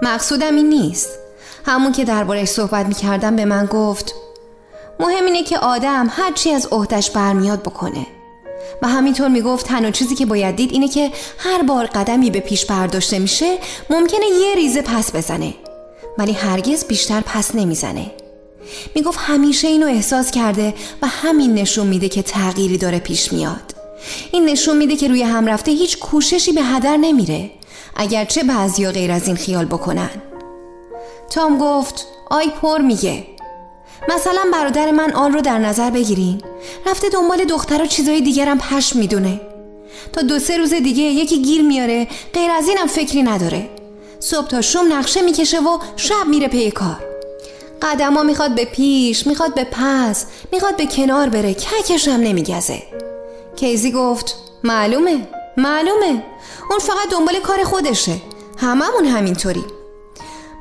مقصودم 0.02 0.56
این 0.56 0.68
نیست. 0.68 1.09
همون 1.66 1.93
که 1.93 2.05
دربارش 2.05 2.48
صحبت 2.48 2.86
می‌کردم 2.86 3.36
به 3.36 3.44
من 3.44 3.66
گفت 3.66 4.14
مهم 5.01 5.24
اینه 5.24 5.43
که 5.43 5.59
آدم 5.59 6.09
هرچی 6.10 6.51
از 6.51 6.66
عهدش 6.66 7.10
برمیاد 7.10 7.62
بکنه. 7.62 8.06
و 8.82 8.89
همینطور 8.89 9.28
می‌گفت 9.28 9.66
تنها 9.66 9.90
چیزی 9.90 10.14
که 10.14 10.27
باید 10.27 10.56
دید 10.56 10.72
اینه 10.72 10.89
که 10.89 11.10
هر 11.39 11.62
بار 11.62 11.86
قدمی 11.86 12.31
به 12.31 12.40
پیش 12.40 12.66
برداشته 12.66 13.18
میشه 13.18 13.59
ممکنه 13.90 14.27
یه 14.27 14.55
ریزه 14.55 14.82
پس 14.82 15.16
بزنه. 15.16 15.55
ولی 16.18 16.32
هرگز 16.32 16.85
بیشتر 16.85 17.20
پس 17.20 17.55
نمی‌زنه. 17.55 18.10
می‌گفت 18.94 19.18
همیشه 19.22 19.68
اینو 19.68 19.86
احساس 19.86 20.31
کرده 20.31 20.74
و 21.02 21.06
همین 21.06 21.55
نشون 21.55 21.86
میده 21.86 22.09
که 22.09 22.22
تغییری 22.22 22.78
داره 22.78 22.98
پیش 22.98 23.32
میاد. 23.32 23.74
این 24.32 24.44
نشون 24.44 24.77
میده 24.77 24.97
که 24.97 25.09
روی 25.09 25.22
هم 25.22 25.47
رفته 25.47 25.70
هیچ 25.70 25.98
کوششی 25.98 26.52
به 26.52 26.62
هدر 26.62 26.97
نمیره. 26.97 27.51
اگرچه 27.97 28.43
بعضیا 28.43 28.91
غیر 28.91 29.12
از 29.12 29.27
این 29.27 29.37
خیال 29.37 29.65
بکنن. 29.65 30.11
تام 31.31 31.59
گفت 31.59 32.07
آی 32.31 32.51
پر 32.62 32.79
میگه. 32.79 33.27
مثلا 34.09 34.41
برادر 34.53 34.91
من 34.91 35.12
آن 35.12 35.33
رو 35.33 35.41
در 35.41 35.59
نظر 35.59 35.91
بگیرین. 35.91 36.43
رفته 36.87 37.09
دنبال 37.09 37.45
دختر 37.45 37.83
و 37.83 37.87
چیزای 37.87 38.21
دیگرم 38.21 38.59
پشم 38.59 38.99
می‌دونه. 38.99 39.41
تا 40.12 40.23
دو 40.23 40.39
سه 40.39 40.59
روز 40.59 40.75
دیگه 40.75 41.03
یکی 41.03 41.43
گیر 41.43 41.62
میاره 41.62 42.09
غیر 42.35 42.51
از 42.51 42.69
اینم 42.69 42.87
فکری 42.87 43.23
نداره. 43.23 43.69
صبح 44.21 44.47
تا 44.47 44.61
شم 44.61 44.93
نقشه 44.93 45.23
می‌کشه 45.23 45.61
و 45.61 45.79
شب 45.97 46.27
میره 46.29 46.49
پی 46.49 46.71
کار. 46.71 47.05
قدما 47.83 48.23
می‌خواد 48.23 48.55
به 48.55 48.65
پیش 48.65 49.27
می‌خواد 49.27 49.55
به 49.55 49.65
پس 49.65 50.27
می‌خواد 50.53 50.77
به 50.77 50.87
کنار 50.87 51.29
بره 51.29 51.55
ککش 51.55 52.09
هم 52.09 52.21
نمیگزه. 52.21 52.83
کیزی 53.57 53.93
گفت 53.93 54.37
معلومه. 54.65 55.29
معلومه. 55.56 56.22
اون 56.70 56.78
فقط 56.78 57.10
دنبال 57.10 57.40
کار 57.40 57.64
خودشه. 57.64 58.16
هممون 58.59 59.05
همینطوری. 59.05 59.64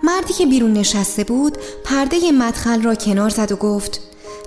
مردی 0.04 0.34
که 0.34 0.46
بیرون 0.46 0.74
نشسته 0.74 1.24
بود 1.24 1.58
پرده 1.84 2.32
مدخل 2.32 2.82
را 2.82 2.96
کنار 2.96 3.30
زد 3.30 3.52
و 3.52 3.56
گفت 3.56 4.02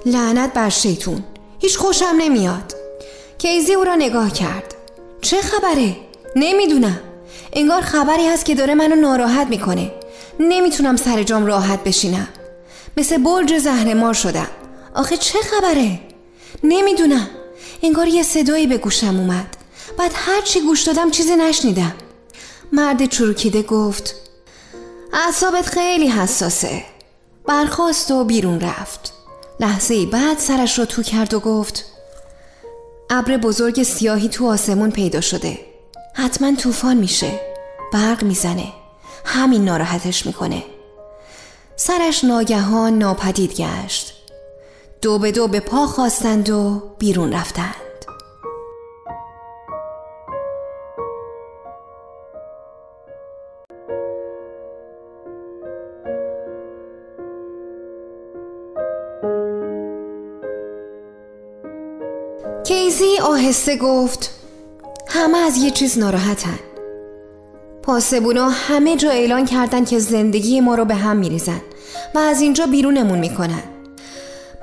لعنت 0.07 0.53
بر 0.53 0.69
شیطون. 0.69 1.25
هیچ 1.59 1.79
خوشم 1.79 2.15
نمیاد. 2.19 2.75
کیزی 3.39 3.75
او 3.75 3.85
را 3.85 3.95
نگاه 3.95 4.31
کرد. 4.31 4.75
چه 5.21 5.43
خبره؟ 5.43 5.97
نمی‌دونم. 6.37 7.01
انگار 7.53 7.81
خبری 7.81 8.27
هست 8.27 8.45
که 8.45 8.55
داره 8.55 8.75
منو 8.75 8.95
ناراحت 8.95 9.47
می‌کنه. 9.47 9.91
نمی‌تونم 10.41 10.97
سر 10.97 11.23
جام 11.23 11.47
راحت 11.47 11.85
بشینم. 11.85 12.29
مثل 12.97 13.19
برج 13.19 13.59
زهرمار 13.59 14.15
شدم. 14.15 14.49
آخه 14.95 15.17
چه 15.17 15.39
خبره؟ 15.39 16.01
نمی‌دونم. 16.65 17.31
انگار 17.83 18.09
یه 18.09 18.23
صدایی 18.23 18.67
به 18.67 18.79
گوشم 18.79 19.21
اومد. 19.21 19.57
بعد 19.99 20.13
هرچی 20.15 20.61
گوش 20.61 20.83
دادم 20.83 21.11
چیزی 21.11 21.37
نشنیدم. 21.37 21.95
مرد 22.73 23.05
چروکیده 23.05 23.63
گفت 23.63 24.15
اعصابت 25.13 25.67
خیلی 25.67 26.09
حساسه. 26.09 26.85
برخواست 27.47 28.11
و 28.11 28.25
بیرون 28.25 28.61
رفت. 28.61 29.13
لحظه 29.61 30.07
بعد 30.07 30.39
سرش 30.39 30.79
رو 30.79 30.85
تو 30.85 31.03
کرد 31.03 31.35
و 31.35 31.41
گفت 31.41 31.85
ابر 33.11 33.37
بزرگ 33.37 33.83
سیاهی 33.83 34.29
تو 34.29 34.51
آسمون 34.51 34.91
پیدا 34.91 35.21
شده. 35.21 35.59
حتما 36.15 36.55
طوفان 36.55 36.97
میشه. 36.97 37.41
برق 37.93 38.23
می‌زنه. 38.23 38.73
همین 39.25 39.65
ناراحتش 39.65 40.27
می‌کنه. 40.27 40.63
سرش 41.77 42.25
ناگهان 42.25 42.99
ناپدید 42.99 43.55
گشت. 43.55 44.15
دو 45.03 45.19
به 45.19 45.33
دو 45.33 45.49
به 45.49 45.61
پا 45.61 45.87
خواستند 45.87 46.51
و 46.51 46.83
بیرون 46.99 47.33
رفتند. 47.33 47.75
آهسته 63.23 63.77
گفت 63.77 64.31
همه 65.09 65.39
از 65.39 65.57
یه 65.57 65.71
چیز 65.71 65.99
ناراحتن. 65.99 66.59
پاسبونا 67.83 68.49
همه 68.49 68.97
جا 68.97 69.11
اعلان 69.11 69.45
کردن 69.45 69.85
که 69.85 69.99
زندگی 69.99 70.61
ما 70.61 70.75
رو 70.75 70.85
به 70.85 70.95
هم 70.95 71.17
میریزن 71.17 71.61
و 72.15 72.19
از 72.19 72.41
اینجا 72.41 72.67
بیرونمون 72.67 73.19
می‌کنن. 73.19 73.63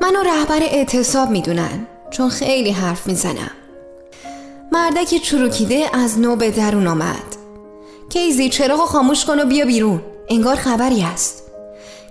منو 0.01 0.23
رهبر 0.23 0.63
اعتصاب 0.63 1.29
می‌دونن 1.29 1.87
چون 2.11 2.29
خیلی 2.29 2.71
حرف 2.71 3.07
می‌زنم. 3.07 3.51
مردک 4.71 5.21
چروکیده 5.23 5.85
از 5.93 6.19
نو 6.19 6.35
به 6.35 6.51
درون 6.51 6.87
آمد. 6.87 7.35
کیزی 8.09 8.49
چراغ 8.49 8.79
خاموش 8.79 9.25
کن 9.25 9.39
و 9.39 9.45
بیا 9.45 9.65
بیرون. 9.65 10.01
انگار 10.29 10.55
خبری 10.55 11.03
است 11.03 11.43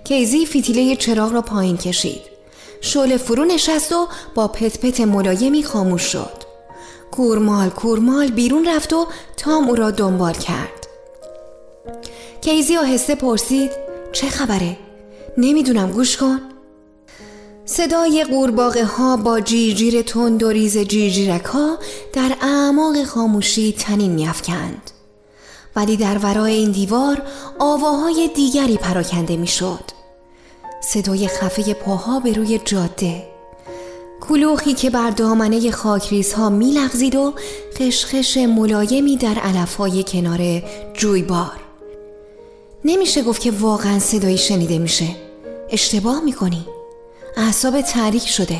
کیزی 0.03 0.45
فیتیله 0.45 0.95
چراغ 0.95 1.33
را 1.33 1.41
پایین 1.41 1.77
کشید. 1.77 2.21
شعله 2.81 3.17
فرو 3.17 3.45
نشست 3.45 3.91
و 3.91 4.07
با 4.35 4.47
پت 4.47 4.79
پت 4.79 5.01
ملایمی 5.01 5.63
خاموش 5.63 6.01
شد. 6.01 6.49
کورمال 7.11 7.69
کورمال 7.69 8.31
بیرون 8.31 8.67
رفت 8.67 8.93
و 8.93 9.07
تام 9.37 9.69
او 9.69 9.75
را 9.75 9.91
دنبال 9.91 10.33
کرد. 10.33 10.87
کیزی 12.41 12.77
آهسته 12.77 13.15
پرسید 13.15 13.71
چه 14.11 14.29
خبره؟ 14.29 14.77
نمی‌دونم 15.37 15.91
گوش 15.91 16.17
کن. 16.17 16.39
صدای 17.65 18.23
قورباغه 18.23 18.85
ها 18.85 19.17
با 19.17 19.39
جیرجیر 19.39 20.01
تند 20.01 20.43
و 20.43 20.49
ریز 20.49 20.77
ها 21.45 21.77
در 22.13 22.35
اعماق 22.41 23.03
خاموشی 23.03 23.75
تنین 23.79 24.11
میافکند. 24.11 24.91
ولی 25.75 25.97
در 25.97 26.17
ورای 26.17 26.53
این 26.53 26.71
دیوار 26.71 27.21
آواهای 27.59 28.29
دیگری 28.35 28.77
پراکنده 28.77 29.37
می‌شد. 29.37 29.98
صدای 30.81 31.27
خفه 31.27 31.73
پاها 31.73 32.19
به 32.19 32.33
روی 32.33 32.59
جاده. 32.65 33.23
کلوخی 34.21 34.73
که 34.73 34.89
بر 34.89 35.09
دامنه 35.09 35.71
خاکریزها 35.71 36.49
میلغزید 36.49 37.15
و 37.15 37.33
خشخش 37.77 38.37
ملایمی 38.37 39.17
در 39.17 39.35
علفهای 39.35 40.03
کنار 40.03 40.63
جویبار. 40.93 41.51
نمیشه 42.85 43.21
گفت 43.21 43.41
که 43.41 43.51
واقعا 43.51 43.99
صدایی 43.99 44.37
شنیده 44.37 44.79
میشه. 44.79 45.07
اشتباه 45.69 46.23
می‌کنی. 46.23 46.65
اعصاب 47.37 47.81
تحریک 47.81 48.27
شده. 48.27 48.59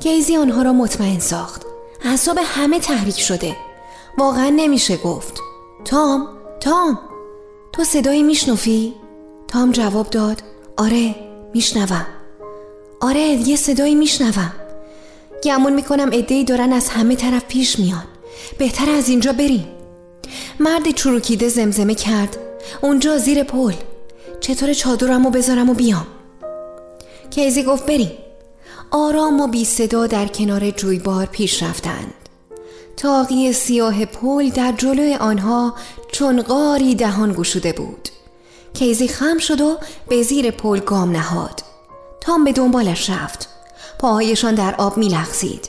گیزی 0.00 0.36
آنها 0.36 0.62
را 0.62 0.72
مطمئن 0.72 1.18
ساخت. 1.18 1.62
اعصاب 2.04 2.38
همه 2.44 2.80
تحریک 2.80 3.20
شده. 3.20 3.56
واقعا 4.18 4.48
نمیشه 4.48 4.96
گفت. 4.96 5.38
تام 5.84 6.28
تام. 6.60 6.98
تو 7.72 7.84
صدایی 7.84 8.22
میشنفی؟ 8.22 8.94
تام 9.48 9.72
جواب 9.72 10.10
داد. 10.10 10.42
آره 10.76 11.14
میشنوم. 11.54 12.06
آره 13.00 13.20
یه 13.20 13.56
صدایی 13.56 13.94
میشنوم. 13.94 14.52
گمون 15.44 15.72
می‌کنم 15.72 16.10
ادهی 16.12 16.44
دارن 16.44 16.72
از 16.72 16.88
همه 16.88 17.16
طرف 17.16 17.44
پیش 17.44 17.78
میان. 17.78 18.04
بهتر 18.58 18.90
از 18.90 19.08
اینجا 19.08 19.32
بریم. 19.32 19.66
مرد 20.60 20.90
چروکیده 20.90 21.48
زمزمه 21.48 21.94
کرد. 21.94 22.36
اونجا 22.80 23.18
زیر 23.18 23.42
پل. 23.42 23.72
چطور 24.40 24.72
چادرم 24.72 25.26
و 25.26 25.30
بذارم 25.30 25.70
و 25.70 25.74
بیام؟ 25.74 26.06
کیزی 27.30 27.62
گفت 27.62 27.86
بریم. 27.86 28.12
آرام 28.90 29.40
و 29.40 29.46
بی 29.46 29.64
صدا 29.64 30.06
در 30.06 30.26
کنار 30.26 30.70
جویبار 30.70 31.26
پیش 31.26 31.62
رفتند. 31.62 32.14
تاقی 32.96 33.52
سیاه 33.52 34.04
پل 34.04 34.50
در 34.50 34.72
جلوی 34.72 35.14
آنها 35.14 35.74
چون 36.12 36.42
غاری 36.42 36.94
دهان 36.94 37.32
گشوده 37.32 37.72
بود. 37.72 38.08
کیزی 38.74 39.08
خم 39.08 39.38
شد 39.38 39.60
و 39.60 39.78
به 40.08 40.22
زیر 40.22 40.50
پل 40.50 40.80
گام 40.80 41.10
نهاد. 41.10 41.62
تام 42.20 42.44
به 42.44 42.52
دنبالش 42.52 43.10
رفت. 43.10 43.48
پاهایشان 43.98 44.54
در 44.54 44.74
آب 44.74 44.96
میلغزید. 44.96 45.68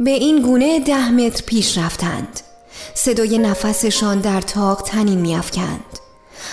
به 0.00 0.10
این 0.10 0.42
گونه 0.42 0.80
ده 0.80 1.10
متر 1.10 1.42
پیش 1.46 1.78
رفتند. 1.78 2.40
صدای 2.94 3.38
نفسشان 3.38 4.20
در 4.20 4.40
تاق 4.40 4.82
تنین 4.82 5.18
میافکند. 5.20 5.84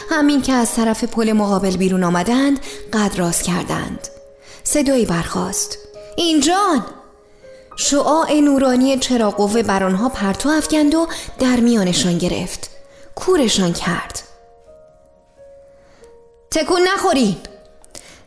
همین 0.09 0.41
که 0.41 0.53
از 0.53 0.75
طرف 0.75 1.03
پل 1.03 1.31
مقابل 1.31 1.77
بیرون 1.77 2.03
آمدند 2.03 2.59
قد 2.93 3.11
راست 3.15 3.43
کردند. 3.43 4.07
صدایی 4.63 5.05
برخاست. 5.05 5.77
اینجان 6.17 6.85
شعاع 7.75 8.33
نورانی 8.33 8.97
چراغ 8.97 9.35
قوه 9.35 9.63
بر 9.63 9.83
آنها 9.83 10.09
پرتو 10.09 10.49
افکند 10.49 10.95
و 10.95 11.07
در 11.39 11.55
میانشان 11.55 12.17
گرفت. 12.17 12.69
کورشان 13.15 13.73
کرد. 13.73 14.30
تکون 16.53 16.81
نخورین 16.93 17.35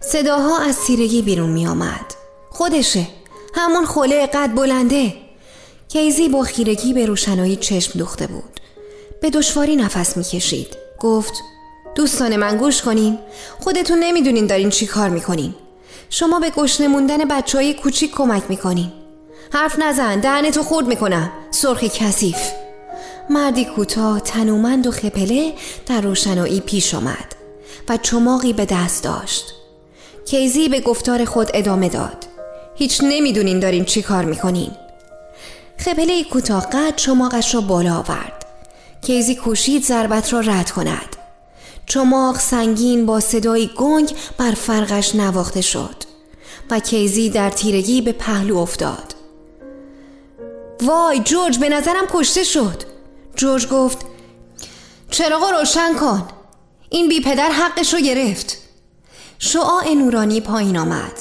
صداها 0.01 0.59
از 0.59 0.75
سیرگی 0.75 1.23
بیرون 1.23 1.51
می 1.51 1.67
آمد 1.67 2.15
خودشه. 2.51 3.07
همون 3.55 3.85
خوله 3.85 4.27
قد 4.27 4.55
بلنده. 4.55 5.13
کیزی 5.89 6.29
با 6.29 6.43
خیرگی 6.43 6.93
به 6.93 7.07
روشنایی 7.07 7.57
چشم 7.57 7.99
دوخته 7.99 8.27
بود. 8.27 8.61
به 9.23 9.31
دشواری 9.31 9.77
نفس 9.77 10.17
می‌کشید. 10.17 10.77
گفت 11.01 11.33
دوستان 11.95 12.37
من 12.37 12.57
گوش 12.57 12.83
کنین. 12.83 13.19
خودتون 13.61 13.99
نمی‌دونین 13.99 14.47
دارین 14.47 14.71
چی 14.71 14.87
کار 14.87 15.09
می‌کنین. 15.09 15.55
شما 16.11 16.41
به 16.41 16.51
گشنه 16.51 16.89
موندن 16.89 17.25
بچه 17.25 17.59
های 17.59 17.75
کوچیک 17.75 18.13
کمک 18.13 18.43
می‌کنین. 18.49 18.93
حرف 19.53 19.79
نزن 19.79 20.21
دهنتو 20.21 20.63
خورد 20.63 20.87
می‌کنم. 20.87 21.31
سرخی 21.51 21.89
کثیف. 21.89 22.39
مردی 23.31 23.65
کوتاه 23.65 24.21
تنومند 24.21 24.87
و 24.87 24.91
خپله 24.91 25.53
در 25.87 26.01
روشنایی 26.01 26.61
پیش 26.61 26.95
آمد. 26.95 27.34
و 27.89 27.97
چماقی 27.97 28.53
به 28.53 28.65
دست 28.65 29.05
داشت. 29.05 29.45
کیزی 30.27 30.69
به 30.69 30.81
گفتار 30.81 31.25
خود 31.25 31.51
ادامه 31.55 31.89
داد. 31.89 32.27
هیچ 32.75 33.01
نمی‌دونین 33.03 33.61
دارین 33.61 33.85
چی 33.85 34.03
کار 34.03 34.25
می‌کنین. 34.25 34.71
خپله 35.79 36.25
کوتاه 36.25 36.71
قد 36.71 36.97
چماقش 36.97 37.55
را 37.55 37.61
بالا 37.61 37.95
آورد. 37.95 38.47
کیزی 39.03 39.35
کوشید 39.35 39.85
ضربت 39.85 40.33
را 40.33 40.41
رد 40.41 40.71
کند. 40.71 41.17
چماق 41.87 42.39
سنگین 42.39 43.07
با 43.07 43.21
صدای 43.21 43.71
گنگ 43.77 44.15
بر 44.39 44.51
فرقش 44.51 45.15
نواخته 45.15 45.61
شد 45.61 45.97
و 46.71 46.81
کیزی 46.81 47.31
در 47.31 47.51
تیرگی 47.51 48.01
به 48.01 48.13
پهلو 48.13 48.59
افتاد. 48.59 49.15
وای 50.83 51.21
جورج 51.21 51.59
به 51.59 51.69
نظرم 51.69 52.05
کشته 52.11 52.45
شد. 52.45 52.83
جورج 53.37 53.69
گفت 53.69 53.99
چراغ 55.11 55.45
روشن 55.59 55.95
کن. 55.95 56.29
این 56.95 57.09
بی 57.09 57.21
پدر 57.21 57.51
حقش 57.51 57.95
رو 57.95 58.01
گرفت. 58.01 58.59
شعاع 59.39 59.95
نورانی 59.95 60.41
پایین 60.41 60.77
آمد. 60.77 61.13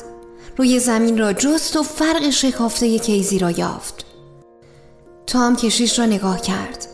روی 0.57 0.79
زمین 0.79 1.17
را 1.17 1.33
جست 1.33 1.75
و 1.75 1.83
فرق 1.83 2.29
شکافته 2.29 2.99
کیزی 2.99 3.39
را 3.39 3.51
یافت. 3.51 4.05
تام 5.27 5.55
کشیش 5.55 5.99
را 5.99 6.05
نگاه 6.05 6.41
کرد. 6.41 6.87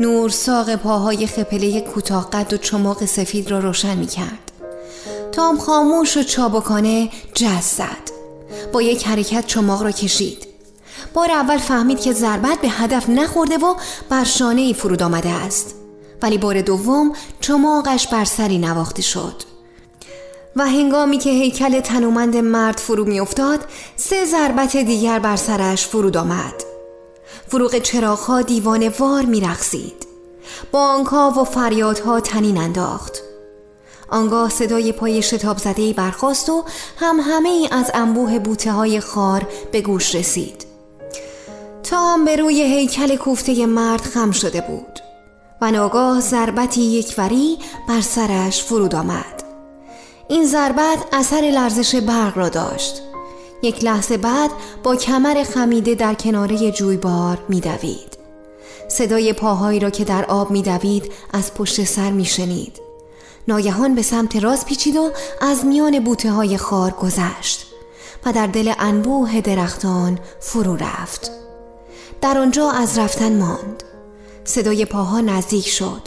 نور 0.00 0.30
ساق 0.30 0.76
پاهای 0.76 1.26
خپله 1.26 1.80
کوتاه 1.80 2.30
قد 2.30 2.52
و 2.52 2.56
چماق 2.56 3.04
سفید 3.04 3.50
را 3.50 3.58
روشن 3.58 3.96
می 3.96 4.06
کرد. 4.06 4.52
تام 5.32 5.58
خاموش 5.58 6.16
و 6.16 6.22
چابکانه 6.22 7.10
جز 7.34 7.64
زد. 7.64 8.10
با 8.72 8.82
یک 8.82 9.06
حرکت 9.06 9.46
چماق 9.46 9.82
را 9.82 9.90
کشید. 9.90 10.46
بار 11.14 11.30
اول 11.30 11.58
فهمید 11.58 12.00
که 12.00 12.12
ضربت 12.12 12.60
به 12.60 12.68
هدف 12.68 13.08
نخورده 13.08 13.58
و 13.58 13.74
بر 14.08 14.24
شانه 14.24 14.60
ای 14.60 14.74
فرود 14.74 15.02
آمده 15.02 15.30
است. 15.30 15.81
ولی 16.22 16.38
بار 16.38 16.60
دوم 16.60 17.12
چماقش 17.40 18.08
بر 18.08 18.24
سری 18.24 18.58
نواخته 18.58 19.02
شد. 19.02 19.42
و 20.56 20.66
هنگامی 20.66 21.18
که 21.18 21.30
هیکل 21.30 21.80
تنومند 21.80 22.36
مرد 22.36 22.78
فرو 22.78 23.04
میافتاد 23.04 23.60
سه 23.96 24.24
ضربت 24.24 24.76
دیگر 24.76 25.18
بر 25.18 25.36
سرش 25.36 25.86
فرود 25.86 26.16
آمد. 26.16 26.54
فروغ 27.48 27.78
چراغها 27.78 28.42
دیوان 28.42 28.88
وار 28.88 29.24
میرقصید. 29.24 30.06
بانکها 30.72 31.30
و 31.30 31.44
فریادها 31.44 32.20
تنین 32.20 32.58
انداخت. 32.58 33.22
آنگاه 34.08 34.50
صدای 34.50 34.92
پای 34.92 35.22
شتاب 35.22 35.58
زده 35.58 35.92
برخواست 35.92 36.48
و 36.48 36.64
هم 36.96 37.20
همه 37.20 37.48
ای 37.48 37.68
از 37.72 37.90
انبوه 37.94 38.38
بوته 38.38 38.72
های 38.72 39.00
خار 39.00 39.48
به 39.72 39.80
گوش 39.80 40.14
رسید. 40.14 40.66
تام 41.82 42.24
به 42.24 42.36
روی 42.36 42.62
هیکل 42.62 43.16
کوفته 43.16 43.66
مرد 43.66 44.00
خم 44.00 44.30
شده 44.30 44.60
بود. 44.60 45.11
و 45.62 45.70
ناگاه 45.70 46.20
ضربتی 46.20 46.80
یکوری 46.80 47.58
بر 47.88 48.00
سرش 48.00 48.62
فرود 48.62 48.94
آمد. 48.94 49.42
این 50.28 50.46
ضربت 50.46 50.98
اثر 51.12 51.40
لرزش 51.40 51.94
برق 51.94 52.38
را 52.38 52.48
داشت. 52.48 53.02
یک 53.62 53.84
لحظه 53.84 54.16
بعد 54.16 54.50
با 54.82 54.96
کمر 54.96 55.44
خمیده 55.44 55.94
در 55.94 56.14
کناره 56.14 56.70
جویبار 56.70 57.38
میدوید. 57.48 58.18
صدای 58.88 59.32
پاهایی 59.32 59.80
را 59.80 59.90
که 59.90 60.04
در 60.04 60.24
آب 60.24 60.50
میدوید 60.50 61.12
از 61.32 61.54
پشت 61.54 61.84
سر 61.84 62.10
میشنید. 62.10 62.80
ناگهان 63.48 63.94
به 63.94 64.02
سمت 64.02 64.36
راست 64.36 64.66
پیچید 64.66 64.96
و 64.96 65.10
از 65.40 65.64
میان 65.64 66.04
بوته 66.04 66.30
های 66.30 66.56
خار 66.56 66.90
گذشت 66.90 67.66
و 68.26 68.32
در 68.32 68.46
دل 68.46 68.72
انبوه 68.78 69.40
درختان 69.40 70.18
فرو 70.40 70.76
رفت. 70.76 71.30
در 72.20 72.38
آنجا 72.38 72.70
از 72.70 72.98
رفتن 72.98 73.38
ماند. 73.38 73.91
صدای 74.44 74.84
پاها 74.84 75.20
نزدیک 75.20 75.68
شد. 75.68 76.02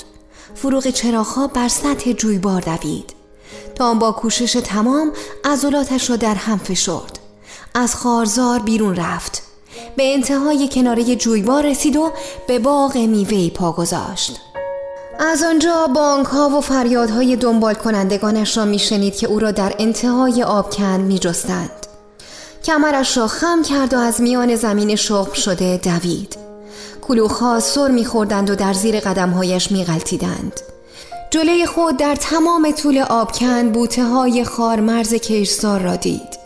فروغ 0.56 0.88
چراغها 0.88 1.48
بر 1.48 1.68
سطح 1.68 2.12
جویبار 2.12 2.62
دوید. 2.62 3.14
تا 3.76 3.94
با 3.94 4.12
کوشش 4.12 4.54
تمام 4.54 5.12
عضلاتش 5.46 6.10
را 6.10 6.16
در 6.16 6.36
هم 6.36 6.58
فشرد. 6.58 7.20
از 7.74 7.96
خارزار 7.96 8.60
بیرون 8.60 8.96
رفت. 8.96 9.44
به 9.96 10.14
انتهای 10.14 10.70
کناره 10.72 11.16
جویبار 11.16 11.66
رسید 11.66 11.96
و 11.96 12.12
به 12.48 12.60
باغ 12.60 12.98
میوه 12.98 13.50
پا 13.50 13.72
گذاشت. 13.72 14.40
از 15.20 15.44
آنجا 15.44 15.88
بانک 15.96 16.28
ها 16.28 16.50
و 16.50 16.62
فریادهای 16.62 17.36
دنبال 17.36 17.74
کنندگانش 17.74 18.58
را 18.58 18.66
میشنید 18.66 19.16
که 19.16 19.28
او 19.28 19.40
را 19.40 19.52
در 19.52 19.76
انتهای 19.80 20.44
آبکند 20.44 21.00
می 21.00 21.20
جستند. 21.20 21.86
کمرش 22.64 23.18
را 23.18 23.28
خم 23.28 23.64
کرد 23.64 23.94
و 23.94 23.98
از 23.98 24.22
میان 24.22 24.56
زمین 24.56 24.96
شخم 24.96 25.34
شده 25.34 25.78
دوید. 25.78 26.45
کلوخها 27.08 27.60
سر 27.60 27.88
میخوردند 27.92 28.50
و 28.50 28.56
در 28.56 28.74
زیر 28.74 29.00
قدمهایش 29.00 29.72
میغلطیدند 29.72 30.60
جلوی 31.32 31.66
خود 31.66 31.98
در 31.98 32.16
تمام 32.16 32.72
طول 32.72 32.98
آبکند 32.98 33.72
بوته 33.72 34.04
های 34.04 34.44
خار 34.44 34.80
مرز 34.80 35.14
کشزار 35.14 35.82
را 35.82 35.96
دید. 35.96 36.46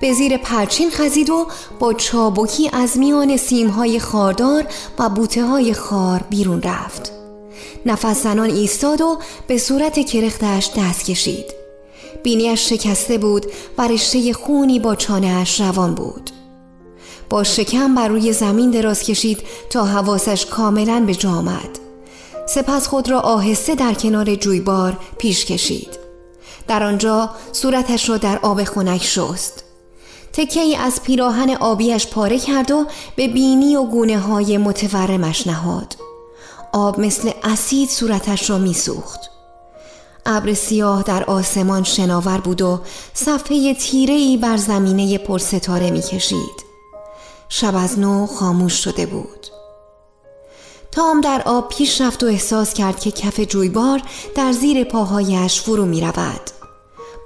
به 0.00 0.12
زیر 0.12 0.36
پرچین 0.36 0.90
خزید 0.90 1.30
و 1.30 1.46
با 1.78 1.92
چابکی 1.92 2.70
از 2.72 2.98
میان 2.98 3.36
سیمهای 3.36 4.00
خاردار 4.00 4.64
و 4.98 5.08
بوته 5.08 5.44
های 5.44 5.74
خار 5.74 6.24
بیرون 6.30 6.62
رفت. 6.62 7.12
نفس 7.86 8.22
زنان 8.22 8.50
ایستاد 8.50 9.00
و 9.00 9.18
به 9.46 9.58
صورت 9.58 10.06
کرختش 10.06 10.70
دست 10.76 11.04
کشید. 11.04 11.54
بینیش 12.22 12.68
شکسته 12.68 13.18
بود 13.18 13.46
و 13.78 13.88
رشته 13.88 14.32
خونی 14.32 14.78
با 14.78 14.94
چانهش 14.94 15.60
روان 15.60 15.94
بود. 15.94 16.30
با 17.30 17.44
شکم 17.44 17.94
بر 17.94 18.08
روی 18.08 18.32
زمین 18.32 18.70
دراز 18.70 19.02
کشید 19.02 19.38
تا 19.70 19.84
حواسش 19.84 20.46
کاملا 20.46 21.04
به 21.06 21.14
جا 21.14 21.30
آمد. 21.30 21.78
سپس 22.46 22.86
خود 22.86 23.10
را 23.10 23.20
آهسته 23.20 23.74
در 23.74 23.94
کنار 23.94 24.34
جویبار 24.34 24.98
پیش 25.18 25.44
کشید. 25.44 25.98
در 26.68 26.82
آنجا 26.82 27.30
صورتش 27.52 28.08
را 28.08 28.16
در 28.16 28.38
آب 28.42 28.64
خنک 28.64 29.04
شست. 29.04 29.64
تکه 30.32 30.60
ای 30.60 30.76
از 30.76 31.02
پیراهن 31.02 31.50
آبیش 31.50 32.06
پاره 32.06 32.38
کرد 32.38 32.70
و 32.70 32.86
به 33.16 33.28
بینی 33.28 33.76
و 33.76 33.84
گونه 33.84 34.18
های 34.18 34.58
متورمش 34.58 35.46
نهاد. 35.46 35.96
آب 36.72 37.00
مثل 37.00 37.30
اسید 37.44 37.88
صورتش 37.88 38.50
را 38.50 38.58
میسوخت. 38.58 39.20
ابر 40.26 40.54
سیاه 40.54 41.02
در 41.02 41.24
آسمان 41.24 41.82
شناور 41.82 42.38
بود 42.38 42.62
و 42.62 42.80
صفحه 43.14 43.74
تیره 43.74 44.14
ای 44.14 44.36
بر 44.36 44.56
زمینه 44.56 45.18
پرستاره 45.18 45.90
می‌کشید. 45.90 46.67
شب 47.48 47.76
از 47.76 47.98
نو 47.98 48.26
خاموش 48.26 48.84
شده 48.84 49.06
بود. 49.06 49.46
تام 50.92 51.20
در 51.20 51.42
آب 51.46 51.68
پیش 51.68 52.00
رفت 52.00 52.22
و 52.22 52.26
احساس 52.26 52.74
کرد 52.74 53.00
که 53.00 53.10
کف 53.10 53.40
جویبار 53.40 54.02
در 54.34 54.52
زیر 54.52 54.84
پاهایش 54.84 55.60
فرو 55.60 55.86
می 55.86 56.00
رود. 56.00 56.40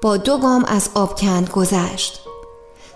با 0.03 0.17
دو 0.17 0.39
گام 0.39 0.65
از 0.65 0.89
آبکند 0.95 1.51
گذشت. 1.51 2.21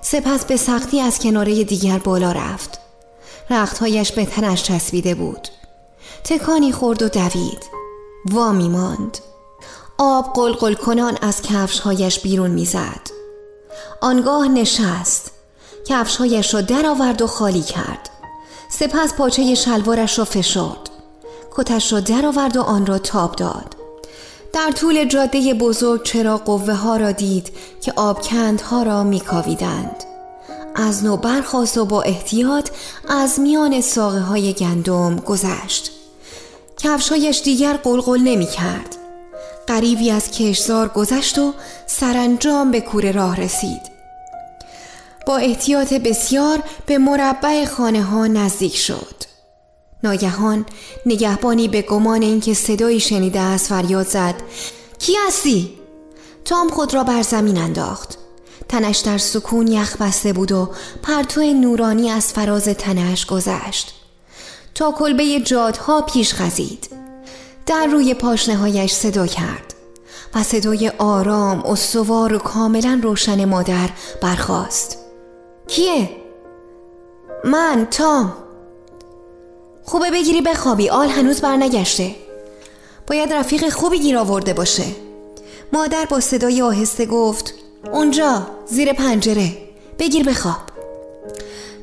سپس 0.02 0.44
به 0.44 0.56
سختی 0.56 1.00
از 1.00 1.18
کناره 1.18 1.64
دیگر 1.64 1.98
بالا 1.98 2.32
رفت. 2.32 2.78
رختهایش 3.50 4.12
به 4.12 4.26
تنش 4.26 4.62
چسبیده 4.62 5.14
بود. 5.14 5.48
تکانی 6.24 6.72
خورد 6.72 7.02
و 7.02 7.08
دوید. 7.08 7.64
وامی 8.30 8.68
ماند. 8.68 9.18
آب 9.98 10.32
قلقل 10.34 10.74
کنان 10.74 11.18
از 11.22 11.42
کفشهایش 11.42 12.20
بیرون 12.20 12.50
می‌زد 12.50 13.10
آنگاه 14.00 14.48
نشست. 14.48 15.35
کفشهایش 15.88 16.54
را 16.54 16.60
درآورد 16.60 17.22
و 17.22 17.26
خالی 17.26 17.62
کرد. 17.62 18.10
سپس 18.68 19.14
پاچه 19.14 19.54
شلوارش 19.54 20.18
را 20.18 20.24
فشرد. 20.24 20.90
کتش 21.56 21.92
را 21.92 22.00
درآورد 22.00 22.56
و 22.56 22.62
آن 22.62 22.86
را 22.86 22.98
تاب 22.98 23.36
داد. 23.36 23.76
در 24.52 24.70
طول 24.70 25.04
جاده 25.04 25.54
بزرگ 25.54 26.02
چرا 26.02 26.36
قوه 26.38 26.74
ها 26.74 26.96
را 26.96 27.12
دید 27.12 27.52
که 27.80 27.92
آبکندها 27.96 28.82
را 28.82 29.02
میکاویدند. 29.02 30.04
از 30.74 31.04
نو 31.04 31.16
برخواست 31.16 31.78
و 31.78 31.84
با 31.84 32.02
احتیاط 32.02 32.70
از 33.08 33.40
میان 33.40 33.80
ساقه 33.80 34.20
های 34.20 34.52
گندم 34.52 35.16
گذشت. 35.16 35.90
کفشایش 36.78 37.42
دیگر 37.42 37.76
قلقل 37.76 38.20
نمی 38.20 38.46
کرد 38.46 38.96
قریبی 39.66 40.10
از 40.10 40.30
کشزار 40.30 40.88
گذشت 40.88 41.38
و 41.38 41.54
سرانجام 41.86 42.70
به 42.70 42.80
کوره 42.80 43.12
راه 43.12 43.40
رسید. 43.40 43.95
با 45.26 45.36
احتیاط 45.36 45.92
بسیار 45.92 46.62
به 46.86 46.98
مربع 46.98 47.64
خانه 47.64 48.02
ها 48.02 48.26
نزدیک 48.26 48.76
شد. 48.76 49.14
ناگهان 50.02 50.66
نگهبانی 51.06 51.68
به 51.68 51.82
گمان 51.82 52.22
اینکه 52.22 52.54
صدایی 52.54 53.00
شنیده 53.00 53.40
است 53.40 53.66
فریاد 53.66 54.06
زد. 54.06 54.34
کی 54.98 55.12
هستی؟ 55.26 55.72
تام 56.44 56.68
خود 56.68 56.94
را 56.94 57.04
بر 57.04 57.22
زمین 57.22 57.58
انداخت. 57.58 58.18
تنش 58.68 58.98
در 58.98 59.18
سکون 59.18 59.66
یخ 59.66 59.96
بسته 59.96 60.32
بود 60.32 60.52
و 60.52 60.70
پرتو 61.02 61.40
نورانی 61.40 62.10
از 62.10 62.32
فراز 62.32 62.64
تنش 62.64 63.26
گذشت. 63.26 63.94
تا 64.74 64.92
کلبه 64.92 65.40
جادها 65.40 66.02
پیش 66.02 66.34
خزید. 66.34 66.88
در 67.66 67.86
روی 67.86 68.14
پاشنه 68.14 68.56
هایش 68.56 68.92
صدا 68.92 69.26
کرد 69.26 69.74
و 70.34 70.42
صدای 70.42 70.92
آرام 70.98 71.66
استوار 71.66 72.32
و 72.34 72.38
کاملا 72.38 73.00
روشن 73.02 73.44
مادر 73.44 73.90
برخاست. 74.22 75.05
کیه؟ 75.68 76.10
من 77.44 77.86
تام 77.90 78.34
خوبه 79.84 80.10
بگیری 80.10 80.40
بخوابی 80.40 80.88
آل 80.88 81.08
هنوز 81.08 81.40
برنگشته 81.40 82.14
باید 83.06 83.32
رفیق 83.32 83.68
خوبی 83.68 83.98
گیر 83.98 84.18
آورده 84.18 84.52
باشه 84.52 84.84
مادر 85.72 86.04
با 86.04 86.20
صدای 86.20 86.62
آهسته 86.62 87.06
گفت 87.06 87.54
اونجا 87.92 88.46
زیر 88.66 88.92
پنجره 88.92 89.58
بگیر 89.98 90.28
بخواب 90.28 90.76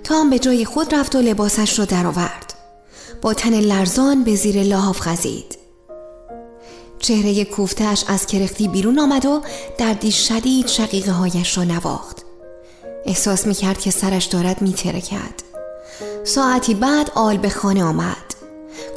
تام 0.03 0.29
به 0.29 0.39
جای 0.39 0.65
خود 0.65 0.95
رفت 0.95 1.15
و 1.15 1.21
لباسش 1.21 1.79
را 1.79 1.85
درآورد. 1.85 2.53
با 3.21 3.33
تن 3.33 3.59
لرزان 3.59 4.23
به 4.23 4.35
زیر 4.35 4.63
لحاف 4.63 4.99
خزید. 4.99 5.57
چهره 6.99 7.45
کوفتش 7.45 8.05
از 8.07 8.25
کرختی 8.25 8.67
بیرون 8.67 8.99
آمد 8.99 9.25
و 9.25 9.41
دردی 9.77 10.11
شدید 10.11 10.67
شقیقه 10.67 11.11
هایش 11.11 11.57
را 11.57 11.63
نواخت. 11.63 12.22
احساس 13.05 13.47
می 13.47 13.53
کرد 13.53 13.79
که 13.79 13.91
سرش 13.91 14.25
دارد 14.25 14.61
می 14.61 14.73
کرد. 14.73 15.43
ساعتی 16.23 16.73
بعد 16.73 17.11
آل 17.15 17.37
به 17.37 17.49
خانه 17.49 17.83
آمد. 17.83 18.33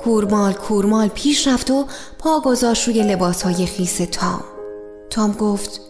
کورمال 0.05 0.53
کورمال 0.53 1.09
پیش 1.09 1.47
رفت 1.47 1.71
و 1.71 1.87
پا 2.19 2.41
گذاشت 2.41 2.89
روی 2.89 3.03
لباس 3.03 3.43
های 3.43 3.67
خیس 3.67 3.97
تام. 3.97 4.45
تام 5.11 5.33
گفت 5.33 5.81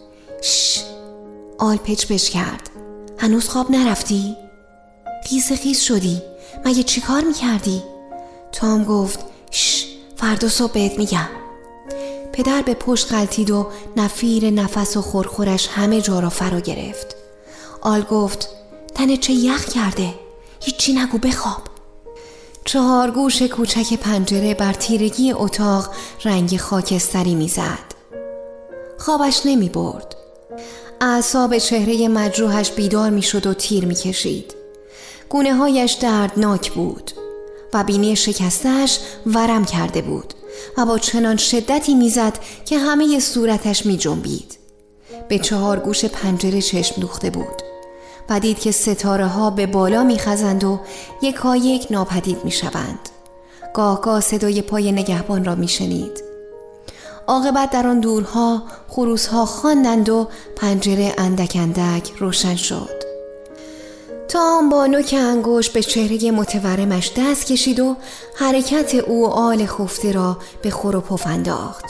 شش 0.41 0.83
آل 1.57 1.77
پچ 1.77 2.05
پچ 2.05 2.29
کرد. 2.29 2.69
هنوز 3.17 3.49
خواب 3.49 3.71
نرفتی؟ 3.71 4.35
خیس 5.25 5.51
خیس 5.51 5.81
شدی 5.81 6.21
مگه 6.65 6.83
چی 6.83 7.01
کار 7.01 7.21
می‌کردی؟ 7.21 7.83
تام 8.51 8.83
گفت 8.83 9.19
شش 9.51 9.85
فردا 10.15 10.49
صبح 10.49 10.71
بهت 10.71 10.97
میگم 10.97 11.27
پدر 12.33 12.61
به 12.61 12.73
پشت 12.73 13.11
غلطید 13.11 13.51
و 13.51 13.67
نفیر 13.95 14.49
نفس 14.49 14.97
و 14.97 15.01
خورخورش 15.01 15.67
همه 15.67 16.01
جا 16.01 16.19
را 16.19 16.29
فرا 16.29 16.59
گرفت 16.59 17.16
آل 17.87 18.01
گفت 18.01 18.49
تنه 18.95 19.17
چه 19.17 19.33
یخ 19.33 19.65
کرده 19.65 20.13
هیچی 20.61 20.93
نگو 20.93 21.17
بخواب. 21.17 21.61
چهار 22.65 23.11
گوش 23.11 23.41
کوچک 23.41 23.93
پنجره 23.93 24.53
بر 24.53 24.73
تیرگی 24.73 25.31
اتاق 25.31 25.89
رنگ 26.25 26.57
خاکستری 26.57 27.35
می‌زد. 27.35 27.93
خوابش 28.97 29.41
نمی 29.45 29.69
برد. 29.69 30.15
اعصاب 31.01 31.57
چهره 31.57 32.07
مجروحش 32.07 32.71
بیدار 32.71 33.09
می‌شد 33.09 33.47
و 33.47 33.53
تیر 33.53 33.85
می‌کشید. 33.85 34.55
گونه 35.29 35.55
هایش 35.55 35.93
دردناک 35.93 36.71
بود 36.71 37.11
و 37.73 37.83
بینی 37.83 38.15
شکستش 38.15 38.99
ورم 39.25 39.65
کرده 39.65 40.01
بود 40.01 40.33
و 40.77 40.85
با 40.85 40.97
چنان 40.97 41.37
شدتی 41.37 41.95
می‌زد 41.95 42.39
که 42.65 42.77
همه 42.77 43.19
صورتش 43.19 43.85
می 43.85 43.97
جنبید. 43.97 44.57
به 45.29 45.39
چهار 45.39 45.79
گوش 45.79 46.05
پنجره 46.05 46.61
چشم 46.61 47.01
دوخته 47.01 47.29
بود. 47.29 47.66
و 48.29 48.39
دید 48.39 48.59
که 48.59 48.71
ستاره 48.71 49.27
ها 49.27 49.49
به 49.49 49.65
بالا 49.65 50.03
میخزند 50.03 50.63
و 50.63 50.79
یک 51.21 51.35
ها 51.35 51.55
یک 51.55 51.87
ناپدید 51.91 52.45
می‌شوند. 52.45 53.09
گاه 53.73 54.01
گاه 54.01 54.21
صدای 54.21 54.61
پای 54.61 54.91
نگهبان 54.91 55.45
را 55.45 55.55
میشنید. 55.55 56.23
عاقبت 57.27 57.69
در 57.69 57.87
آن 57.87 57.99
دورها 57.99 58.63
خروسها 58.87 59.45
خواندند 59.45 60.09
و 60.09 60.27
پنجره 60.55 61.13
اندک 61.17 61.57
اندک 61.59 62.11
روشن 62.19 62.55
شد. 62.55 63.07
تام 64.27 64.69
با 64.69 64.87
نوک 64.87 65.15
انگوش 65.17 65.69
به 65.69 65.83
چهره 65.83 66.31
متورمش 66.31 67.11
دست 67.17 67.45
کشید 67.45 67.79
و 67.79 67.95
حرکت 68.35 68.95
او 68.95 69.27
آل 69.27 69.65
خفته 69.65 70.11
را 70.11 70.37
به 70.61 70.69
خور 70.69 70.95
و 70.95 71.01
پف 71.01 71.27
انداخت 71.27 71.85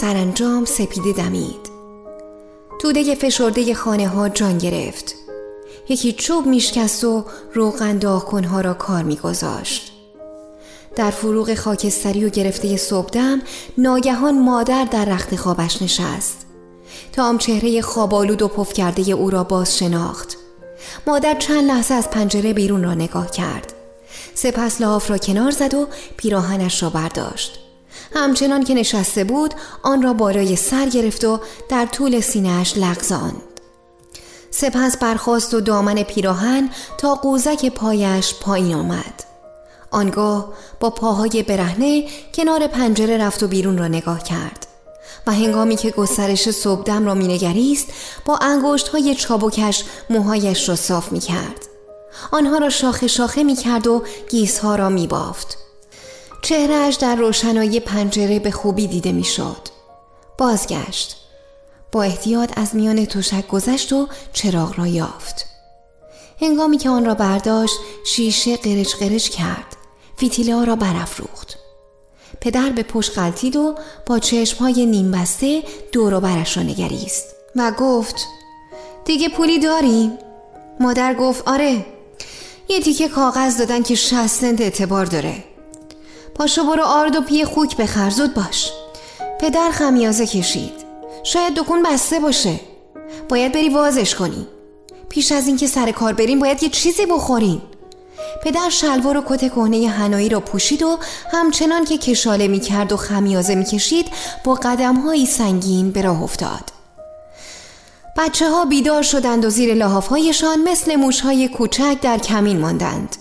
سرانجام 0.00 0.64
سپیده 0.64 1.12
دمید 1.12 1.70
توده 2.80 3.14
فشرده 3.14 3.74
خانه 3.74 4.08
ها 4.08 4.28
جان 4.28 4.58
گرفت 4.58 5.14
یکی 5.88 6.12
چوب 6.12 6.46
میشکست 6.46 7.04
و 7.04 7.24
روغن 7.54 7.98
داغکنها 7.98 8.60
را 8.60 8.74
کار 8.74 9.02
میگذاشت. 9.02 9.92
در 10.96 11.10
فروغ 11.10 11.54
خاکستری 11.54 12.24
و 12.24 12.28
گرفته 12.28 12.76
صبحدم 12.76 13.42
ناگهان 13.78 14.38
مادر 14.38 14.84
در 14.84 15.04
رخت 15.04 15.36
خوابش 15.36 15.82
نشست. 15.82 16.46
تام 17.12 17.38
چهره 17.38 17.82
خوابالود 17.82 18.42
و 18.42 18.48
پف 18.48 18.72
کرده 18.72 19.12
او 19.12 19.30
را 19.30 19.44
باز 19.44 19.78
شناخت. 19.78 20.36
مادر 21.06 21.34
چند 21.34 21.64
لحظه 21.64 21.94
از 21.94 22.10
پنجره 22.10 22.52
بیرون 22.52 22.84
را 22.84 22.94
نگاه 22.94 23.30
کرد. 23.30 23.72
سپس 24.34 24.80
لحاف 24.80 25.10
را 25.10 25.18
کنار 25.18 25.50
زد 25.50 25.74
و 25.74 25.88
پیراهنش 26.16 26.82
را 26.82 26.90
برداشت. 26.90 27.58
همچنان 28.14 28.64
که 28.64 28.74
نشسته 28.74 29.24
بود 29.24 29.54
آن 29.82 30.02
را 30.02 30.12
بالای 30.12 30.56
سر 30.56 30.88
گرفت 30.88 31.24
و 31.24 31.40
در 31.68 31.86
طول 31.86 32.20
سینهاش 32.20 32.76
لغزاند. 32.76 33.53
سپس 34.56 34.96
برخواست 34.96 35.54
و 35.54 35.60
دامن 35.60 36.02
پیراهن 36.02 36.70
تا 36.98 37.14
قوزک 37.14 37.66
پایش 37.66 38.34
پایین 38.34 38.74
آمد 38.74 39.24
آنگاه 39.90 40.52
با 40.80 40.90
پاهای 40.90 41.42
برهنه 41.42 42.04
کنار 42.34 42.66
پنجره 42.66 43.18
رفت 43.18 43.42
و 43.42 43.48
بیرون 43.48 43.78
را 43.78 43.88
نگاه 43.88 44.22
کرد 44.22 44.66
و 45.26 45.32
هنگامی 45.32 45.76
که 45.76 45.90
گسترش 45.90 46.50
صبحدم 46.50 47.06
را 47.06 47.14
مینگریست 47.14 47.86
با 48.24 48.36
انگشت 48.36 48.88
های 48.88 49.14
چابکش 49.14 49.84
موهایش 50.10 50.68
را 50.68 50.76
صاف 50.76 51.12
می 51.12 51.20
کرد. 51.20 51.66
آنها 52.32 52.58
را 52.58 52.70
شاخه 52.70 53.06
شاخه 53.06 53.42
می 53.42 53.56
کرد 53.56 53.86
و 53.86 54.02
گیسها 54.30 54.76
را 54.76 54.88
می 54.88 55.06
بافت. 55.06 55.58
چهرهش 56.42 56.94
در 56.94 57.16
روشنایی 57.16 57.80
پنجره 57.80 58.38
به 58.38 58.50
خوبی 58.50 58.86
دیده 58.86 59.12
می 59.12 59.24
شد. 59.24 59.68
بازگشت. 60.38 61.23
با 61.94 62.02
احتیاط 62.02 62.52
از 62.56 62.76
میان 62.76 63.06
تشک 63.06 63.48
گذشت 63.48 63.92
و 63.92 64.08
چراغ 64.32 64.78
را 64.78 64.86
یافت. 64.86 65.46
هنگامی 66.40 66.78
که 66.78 66.88
آن 66.88 67.04
را 67.04 67.14
برداشت 67.14 67.74
شیشه 68.06 68.56
قرش 68.56 68.94
قرش 68.94 69.30
کرد. 69.30 69.76
فیتیله 70.16 70.64
را 70.64 70.76
برافروخت. 70.76 71.58
پدر 72.40 72.70
به 72.70 72.82
پشت 72.82 73.18
غلطید 73.18 73.56
و 73.56 73.74
با 74.06 74.18
چشمهای 74.18 74.86
نیم 74.86 75.10
بسته 75.10 75.62
دور 75.92 76.14
و 76.14 76.20
برش 76.20 76.56
را 76.56 76.62
نگریست 76.62 77.24
و 77.56 77.72
گفت 77.78 78.26
دیگه 79.04 79.28
پولی 79.28 79.58
داریم؟ 79.58 80.18
مادر 80.80 81.14
گفت 81.14 81.48
آره 81.48 81.86
یه 82.68 82.80
تیکه 82.80 83.08
کاغذ 83.08 83.58
دادن 83.58 83.82
که 83.82 83.94
شست 83.94 84.40
سنت 84.40 84.60
اعتبار 84.60 85.06
داره 85.06 85.44
پاشو 86.34 86.64
برو 86.64 86.82
آرد 86.84 87.16
و 87.16 87.20
پی 87.20 87.44
خوک 87.44 87.76
بخر 87.76 88.10
زود 88.10 88.34
باش 88.34 88.72
پدر 89.40 89.70
خمیازه 89.70 90.26
کشید 90.26 90.83
شاید 91.24 91.54
دکون 91.54 91.82
بسته 91.82 92.20
باشه 92.20 92.60
باید 93.28 93.52
بری 93.52 93.68
وازش 93.68 94.14
کنی 94.14 94.46
پیش 95.08 95.32
از 95.32 95.46
اینکه 95.46 95.66
سر 95.66 95.90
کار 95.90 96.12
بریم 96.12 96.38
باید 96.38 96.62
یه 96.62 96.68
چیزی 96.68 97.06
بخوریم 97.06 97.62
پدر 98.44 98.70
شلوار 98.70 99.16
و 99.16 99.22
کت 99.28 99.52
کهنه 99.54 99.88
هنایی 99.88 100.28
را 100.28 100.40
پوشید 100.40 100.82
و 100.82 100.98
همچنان 101.32 101.84
که 101.84 101.98
کشاله 101.98 102.48
می 102.48 102.60
کرد 102.60 102.92
و 102.92 102.96
خمیازه 102.96 103.54
می 103.54 103.64
کشید 103.64 104.06
با 104.44 104.54
قدم 104.54 105.24
سنگین 105.24 105.90
به 105.90 106.02
راه 106.02 106.22
افتاد. 106.22 106.72
بچه 108.16 108.50
ها 108.50 108.64
بیدار 108.64 109.02
شدند 109.02 109.44
و 109.44 109.50
زیر 109.50 109.74
لحافهایشان 109.74 110.62
مثل 110.62 110.96
موشهای 110.96 111.48
کوچک 111.48 111.96
در 112.02 112.18
کمین 112.18 112.60
ماندند. 112.60 113.16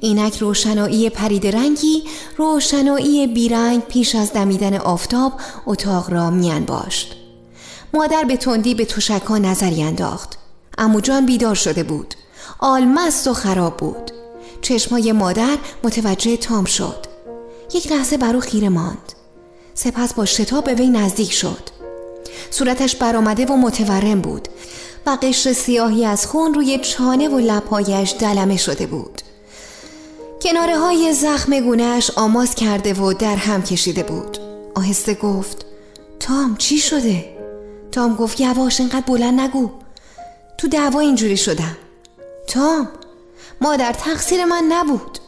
اینک 0.00 0.38
روشنایی 0.38 1.10
پرید 1.10 1.46
رنگی 1.46 2.02
روشنایی 2.36 3.26
بیرنگ 3.26 3.82
پیش 3.82 4.14
از 4.14 4.32
دمیدن 4.32 4.76
آفتاب 4.76 5.32
اتاق 5.66 6.10
را 6.10 6.30
میان 6.30 6.64
باشد. 6.64 7.25
مادر 7.96 8.24
به 8.24 8.36
تندی 8.36 8.74
به 8.74 8.84
توشکها 8.84 9.38
نظری 9.38 9.82
انداخت. 9.82 10.38
امو 10.78 11.00
جان 11.00 11.26
بیدار 11.26 11.54
شده 11.54 11.82
بود. 11.82 12.14
آلمست 12.58 13.28
و 13.28 13.34
خراب 13.34 13.76
بود. 13.76 14.12
چشمای 14.62 15.12
مادر 15.12 15.58
متوجه 15.84 16.36
تام 16.36 16.64
شد 16.64 17.06
یک 17.74 17.92
لحظه 17.92 18.16
برو 18.16 18.40
خیره 18.40 18.68
ماند 18.68 19.12
سپس 19.74 20.14
با 20.14 20.24
شتاب 20.24 20.64
به 20.64 20.74
وی 20.74 20.88
نزدیک 20.88 21.32
شد 21.32 21.62
صورتش 22.50 22.96
برآمده 22.96 23.46
و 23.46 23.56
متورم 23.56 24.20
بود 24.20 24.48
و 25.06 25.18
قشر 25.22 25.52
سیاهی 25.52 26.04
از 26.04 26.26
خون 26.26 26.54
روی 26.54 26.78
چانه 26.78 27.28
و 27.28 27.38
لپایش 27.38 28.14
دلمه 28.20 28.56
شده 28.56 28.86
بود 28.86 29.22
کناره 30.42 30.78
های 30.78 31.12
زخم 31.12 31.60
گونهش 31.60 32.10
آماز 32.16 32.54
کرده 32.54 32.94
و 32.94 33.12
در 33.12 33.36
هم 33.36 33.62
کشیده 33.62 34.02
بود 34.02 34.38
آهسته 34.74 35.14
گفت 35.14 35.66
تام 36.20 36.56
چی 36.56 36.78
شده؟ 36.78 37.35
تام 37.92 38.16
گفت 38.16 38.40
یواش 38.40 38.80
اینقدر 38.80 39.06
بلند 39.06 39.40
نگو. 39.40 39.70
تو 40.58 40.68
دعوا 40.68 41.00
اینجوری 41.00 41.36
شدم. 41.36 41.76
تام 42.46 42.88
مادر 43.60 43.92
تقصیر 43.92 44.44
من 44.44 44.64
نبود. 44.68 45.18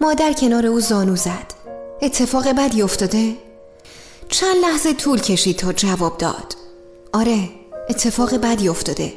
مادر 0.00 0.32
کنار 0.32 0.66
او 0.66 0.80
زانو 0.80 1.16
زد. 1.16 1.54
اتفاق 2.02 2.48
بدی 2.48 2.82
افتاده؟ 2.82 3.36
چند 4.28 4.56
لحظه 4.56 4.94
طول 4.94 5.20
کشید 5.20 5.56
تا 5.56 5.72
جواب 5.72 6.18
داد. 6.18 6.54
آره 7.12 7.48
اتفاق 7.88 8.34
بدی 8.34 8.68
افتاده. 8.68 9.12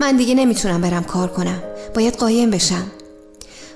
من 0.00 0.16
دیگه 0.16 0.34
نمی‌تونم 0.34 0.80
برم 0.80 1.04
کار 1.04 1.28
کنم. 1.28 1.62
باید 1.94 2.16
قایم 2.16 2.50
بشم. 2.50 2.90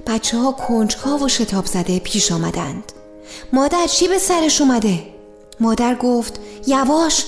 بچه 0.07 0.39
ها 0.39 0.53
کنجکاو 0.53 1.25
و 1.25 1.29
شتاب 1.29 1.67
زده 1.67 1.99
پیش 1.99 2.33
آمدند. 2.33 2.93
مادر 3.53 3.87
چی 3.87 4.09
به 4.09 4.19
سرش 4.19 4.61
اومده؟ 4.61 5.03
مادر 5.61 5.95
گفت 5.95 6.41
یواش. 6.67 7.25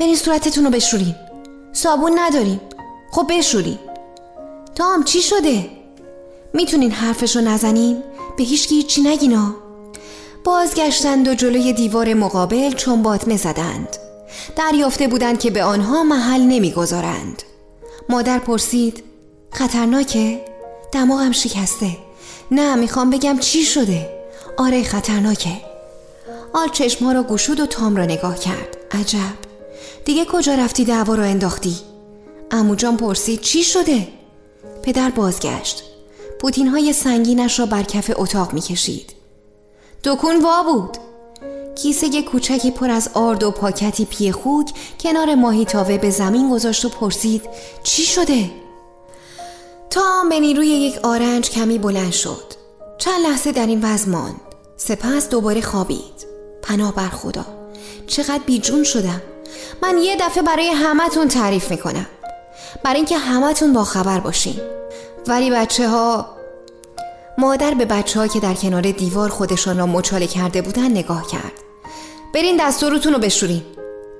برین 0.00 0.16
صورتتون 0.16 0.64
رو 0.64 0.70
بشورین. 0.70 1.14
صابون 1.72 2.12
نداریم. 2.18 2.60
خب 3.10 3.26
بشورین. 3.30 3.78
تام 4.74 5.04
چی 5.04 5.22
شده؟ 5.22 5.70
می‌تونین 6.54 6.90
حرفش 6.90 7.36
رو 7.36 7.42
نزنین؟ 7.42 8.02
به 8.36 8.44
هیچ 8.44 8.68
هیچی 8.68 9.02
نگینا 9.02 9.54
بازگشتند 10.44 11.28
و 11.28 11.34
جلوی 11.34 11.72
دیوار 11.72 12.14
مقابل 12.14 12.72
چون 12.72 13.02
باطمه 13.02 13.36
زدند 13.36 13.96
دریافته 14.56 15.08
بودند 15.08 15.38
که 15.38 15.50
به 15.50 15.64
آنها 15.64 16.02
محل 16.02 16.40
نمی‌گذارند. 16.40 17.42
مادر 18.08 18.38
پرسید 18.38 19.04
خطرناکه؟ 19.52 20.44
دماغم 20.92 21.32
شکسته. 21.32 21.96
نه 22.50 22.74
می‌خوام 22.74 23.10
بگم 23.10 23.38
چی 23.38 23.62
شده. 23.62 24.08
آره 24.56 24.82
خطرناکه. 24.82 25.60
آل 26.52 26.68
چشمها 26.68 27.12
را 27.12 27.22
گشود 27.22 27.60
و 27.60 27.66
تام 27.66 27.96
را 27.96 28.04
نگاه 28.04 28.38
کرد. 28.38 28.76
عجب. 28.90 29.49
دیگه 30.04 30.24
کجا 30.24 30.54
رفتی 30.54 30.84
دعوا 30.84 31.14
رو 31.14 31.22
انداختی؟ 31.22 31.76
امو 32.50 32.74
جان 32.74 32.96
پرسید 32.96 33.40
چی 33.40 33.62
شده؟ 33.62 34.08
پدر 34.82 35.10
بازگشت. 35.10 35.82
پوتین 36.40 36.68
های 36.68 36.92
سنگینش 36.92 37.58
را 37.58 37.66
بر 37.66 37.82
کف 37.82 38.10
اتاق 38.16 38.52
می‌کشید. 38.52 39.12
دکون 40.04 40.42
وا 40.42 40.62
بود. 40.62 40.96
کیسه 41.74 42.22
کوچکی 42.22 42.70
پر 42.70 42.90
از 42.90 43.10
آرد 43.14 43.42
و 43.42 43.50
پاکتی 43.50 44.04
پی 44.04 44.32
خوک 44.32 44.70
کنار 45.00 45.34
ماهی 45.34 45.64
تاوه 45.64 45.98
به 45.98 46.10
زمین 46.10 46.50
گذاشت 46.50 46.84
و 46.84 46.88
پرسید 46.88 47.42
چی 47.82 48.02
شده؟ 48.02 48.50
تا 49.90 50.24
به 50.30 50.40
نیروی 50.40 50.66
یک 50.66 50.98
آرنج 51.02 51.50
کمی 51.50 51.78
بلند 51.78 52.12
شد. 52.12 52.44
چند 52.98 53.26
لحظه 53.26 53.52
در 53.52 53.66
این 53.66 53.84
وضع 53.84 54.10
سپس 54.76 55.28
دوباره 55.28 55.60
خوابید. 55.60 56.26
پناه 56.62 56.94
بر 56.94 57.08
خدا. 57.08 57.46
چقدر 58.06 58.42
بیجون 58.46 58.84
شدم. 58.84 59.22
من 59.82 59.98
یه 59.98 60.16
دفعه 60.16 60.42
برای 60.42 60.68
همتون 60.68 61.28
تعریف 61.28 61.70
می‌کنم. 61.70 62.06
برای 62.82 62.96
اینکه 62.96 63.18
همتون 63.18 63.72
با 63.72 63.84
خبر 63.84 64.20
باشین. 64.20 64.60
ولی 65.26 65.50
بچه 65.50 65.88
ها 65.88 66.26
مادر 67.38 67.74
به 67.74 67.84
بچه 67.84 68.20
ها 68.20 68.26
که 68.26 68.40
در 68.40 68.54
کنار 68.54 68.82
دیوار 68.82 69.28
خودشان 69.28 69.78
را 69.78 69.86
مچاله 69.86 70.26
کرده 70.26 70.62
بودن 70.62 70.90
نگاه 70.90 71.26
کرد. 71.26 71.52
برین 72.34 72.56
دستورتون 72.60 73.12
رو 73.12 73.18
بشورین. 73.18 73.62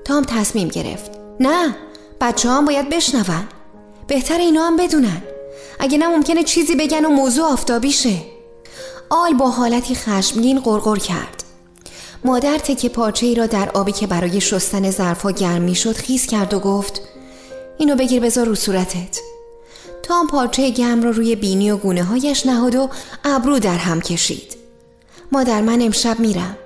تام 0.05 0.23
تصمیم 0.23 0.67
گرفت. 0.67 1.11
نه 1.39 1.75
بچه 2.21 2.49
هم 2.49 2.65
باید 2.65 2.89
بشنون. 2.89 3.47
بهتر 4.07 4.37
اینا 4.37 4.63
هم 4.63 4.77
بدونن. 4.77 5.21
اگه 5.79 5.97
نه 5.97 6.07
ممکنه 6.07 6.43
چیزی 6.43 6.75
بگن 6.75 7.05
و 7.05 7.09
موضوع 7.09 7.45
آفتابی 7.45 7.91
شه 7.91 8.17
آل 9.09 9.33
با 9.33 9.49
حالتی 9.49 9.95
خشمگین 9.95 10.59
قرقر 10.59 10.97
کرد. 10.97 11.43
مادر 12.25 12.57
تکه 12.57 12.89
پارچه 12.89 13.25
ای 13.25 13.35
را 13.35 13.45
در 13.45 13.69
آبی 13.69 13.91
که 13.91 14.07
برای 14.07 14.41
شستن 14.41 14.91
ظرفها 14.91 15.31
گرم 15.31 15.61
می 15.61 15.75
شد 15.75 15.95
خیز 15.95 16.25
کرد 16.25 16.53
و 16.53 16.59
گفت 16.59 17.01
اینو 17.77 17.95
بگیر 17.95 18.21
بذار 18.21 18.45
رو 18.45 18.55
صورتت. 18.55 19.19
تام 20.03 20.27
پارچه 20.27 20.69
گرم 20.69 21.03
را 21.03 21.09
روی 21.09 21.35
بینی 21.35 21.71
و 21.71 21.77
گونه 21.77 22.03
هایش 22.03 22.45
نهاد 22.45 22.75
و 22.75 22.89
ابرو 23.23 23.59
در 23.59 23.77
هم 23.77 24.01
کشید. 24.01 24.57
مادر 25.31 25.61
من 25.61 25.81
امشب 25.81 26.19
میرم. 26.19 26.57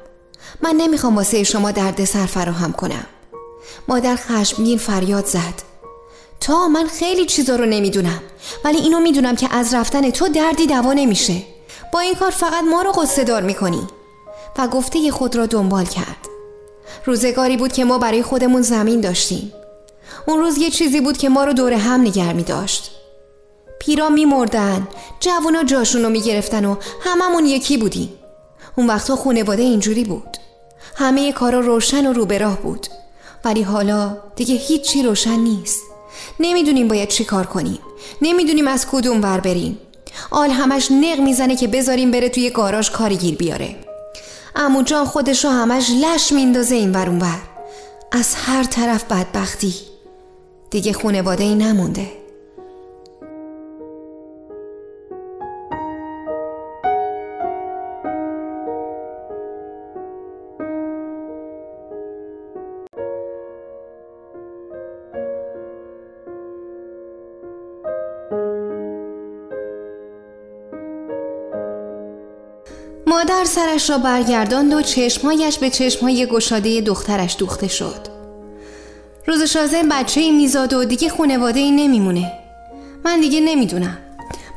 من 0.61 0.75
نمی‌خوام 0.75 1.15
واسه 1.15 1.43
شما 1.43 1.71
درد 1.71 2.05
سر 2.05 2.25
فراهم 2.25 2.71
کنم. 2.71 3.05
مادر 3.87 4.15
خشمگین 4.15 4.77
فریاد 4.77 5.25
زد. 5.25 5.75
تا 6.39 6.67
من 6.67 6.87
خیلی 6.87 7.25
چیزا 7.25 7.55
رو 7.55 7.65
نمی‌دونم 7.65 8.21
ولی 8.63 8.77
اینو 8.77 8.99
می‌دونم 8.99 9.35
که 9.35 9.47
از 9.51 9.73
رفتن 9.73 10.09
تو 10.09 10.27
دردی 10.27 10.67
دوا 10.67 10.93
نمیشه. 10.93 11.41
با 11.93 11.99
این 11.99 12.15
کار 12.15 12.31
فقط 12.31 12.63
ما 12.63 12.81
رو 12.81 12.91
قصه 12.91 13.23
دار 13.23 13.41
می‌کنی. 13.41 13.87
و 14.57 14.67
گفته 14.67 15.11
خود 15.11 15.35
را 15.35 15.45
دنبال 15.45 15.85
کرد. 15.85 16.17
روزگاری 17.05 17.57
بود 17.57 17.73
که 17.73 17.85
ما 17.85 17.97
برای 17.97 18.23
خودمون 18.23 18.61
زمین 18.61 19.01
داشتیم. 19.01 19.53
اون 20.27 20.39
روز 20.39 20.57
یه 20.57 20.69
چیزی 20.69 21.01
بود 21.01 21.17
که 21.17 21.29
ما 21.29 21.43
رو 21.43 21.53
دور 21.53 21.73
هم 21.73 22.01
نگر 22.01 22.33
می 22.33 22.43
داشت. 22.43 22.91
پیرا 23.79 24.09
می 24.09 24.25
مردن 24.25 24.87
جوونا 25.19 25.63
جاشون 25.63 26.03
رو 26.03 26.09
می 26.09 26.21
گرفتن 26.21 26.65
و 26.65 26.75
هممون 27.01 27.45
یکی 27.45 27.77
بودیم. 27.77 28.13
اون 28.75 28.87
وقتا 28.87 29.15
خونواده 29.15 29.63
اینجوری 29.63 30.03
بود. 30.03 30.37
همه 30.95 31.31
کارا 31.31 31.59
روشن 31.59 32.07
و 32.07 32.13
رو 32.13 32.25
به 32.25 32.37
راه 32.37 32.61
بود. 32.61 32.87
ولی 33.45 33.61
حالا 33.61 34.17
دیگه 34.35 34.55
هیچی 34.55 35.03
روشن 35.03 35.39
نیست. 35.39 35.81
نمی‌دونیم 36.39 36.87
باید 36.87 37.09
چی 37.09 37.23
کار 37.23 37.45
کنیم. 37.45 37.79
نمی‌دونیم 38.21 38.67
از 38.67 38.87
کدوم 38.87 39.23
ور 39.23 39.39
بریم. 39.39 39.77
آل 40.31 40.49
همش 40.49 40.91
نق 40.91 41.19
می‌زنه 41.19 41.55
که 41.55 41.67
بذاریم 41.67 42.11
بره 42.11 42.29
توی 42.29 42.49
گاراژ 42.49 42.89
کاری 42.89 43.17
گیر 43.17 43.35
بیاره. 43.35 43.84
امو 44.55 44.83
جان 44.83 45.05
خودش 45.05 45.45
رو 45.45 45.51
همش 45.51 45.89
لش 46.01 46.31
میندازه 46.31 46.75
این 46.75 46.91
ور 46.91 47.09
ور. 47.09 47.39
از 48.11 48.35
هر 48.35 48.63
طرف 48.63 49.03
بدبختی. 49.03 49.73
دیگه 50.69 50.93
خونواده 50.93 51.43
ای 51.43 51.55
نمونده. 51.55 52.24
مادر 73.15 73.45
سرش 73.45 73.89
را 73.89 73.97
برگرداند 73.97 74.73
و 74.73 74.81
چشمهایش 74.81 75.57
به 75.57 75.69
چشمهای 75.69 76.25
گشاده 76.25 76.81
دخترش 76.81 77.35
دوخته 77.39 77.67
شد. 77.67 78.07
روز 79.27 79.43
شازه 79.43 79.83
بچه 79.91 80.21
ای 80.21 80.31
میزاد 80.31 80.73
و 80.73 80.85
دیگه 80.85 81.09
خونواده 81.09 81.59
ای 81.59 81.71
نمیمونه. 81.71 82.31
من 83.05 83.19
دیگه 83.19 83.39
نمی‌دونم. 83.39 83.97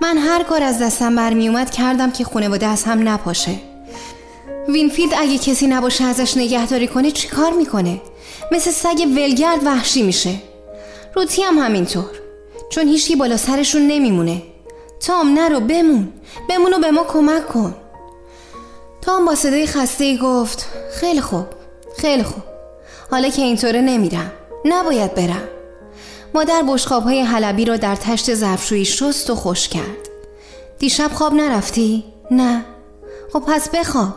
من 0.00 0.18
هر 0.18 0.42
کار 0.42 0.62
از 0.62 0.78
دستم 0.78 1.16
برمیومد 1.16 1.70
کردم 1.70 2.10
که 2.10 2.24
خونواده 2.24 2.66
از 2.66 2.84
هم 2.84 3.08
نپاشه. 3.08 3.54
وینفیلد 4.68 5.14
اگه 5.18 5.38
کسی 5.38 5.66
نباشه 5.66 6.04
ازش 6.04 6.36
نگهداری 6.36 6.88
کنه 6.88 7.10
چی 7.10 7.28
کار 7.28 7.52
می‌کنه؟ 7.52 8.00
مثل 8.52 8.70
سگ 8.70 9.06
ولگرد 9.16 9.66
وحشی 9.66 10.02
میشه. 10.02 10.34
روتی 11.14 11.42
هم 11.42 11.58
همینطور. 11.58 12.10
چون 12.70 12.88
هیچی 12.88 13.16
بالا 13.16 13.36
سرشون 13.36 13.86
نمیمونه. 13.86 14.42
تام 15.06 15.38
نرو 15.38 15.60
بمون. 15.60 16.12
بمون 16.48 16.74
و 16.74 16.78
به 16.78 16.90
ما 16.90 17.04
کمک 17.04 17.48
کن. 17.48 17.74
تام 19.02 19.24
با 19.24 19.34
صدای 19.34 19.66
خسته 19.66 20.04
ای 20.04 20.18
گفت 20.18 20.68
خیلی 20.92 21.20
خوب 21.20 21.46
خیلی 21.98 22.22
خوب. 22.22 22.42
حالا 23.10 23.28
که 23.28 23.42
اینطوره 23.42 23.80
نمیرم 23.80 24.32
نباید 24.64 25.14
برم. 25.14 25.48
مادر 26.34 26.62
بشخاب 26.68 27.02
های 27.02 27.20
حلبی 27.20 27.64
را 27.64 27.76
در 27.76 27.96
تشت 27.96 28.34
ظرفشویی 28.34 28.84
شست 28.84 29.30
و 29.30 29.34
خوش 29.34 29.68
کرد. 29.68 30.08
دیشب 30.78 31.10
خواب 31.12 31.34
نرفتی؟ 31.34 32.04
نه. 32.30 32.64
خب 33.32 33.42
پس 33.46 33.68
بخواب. 33.68 34.14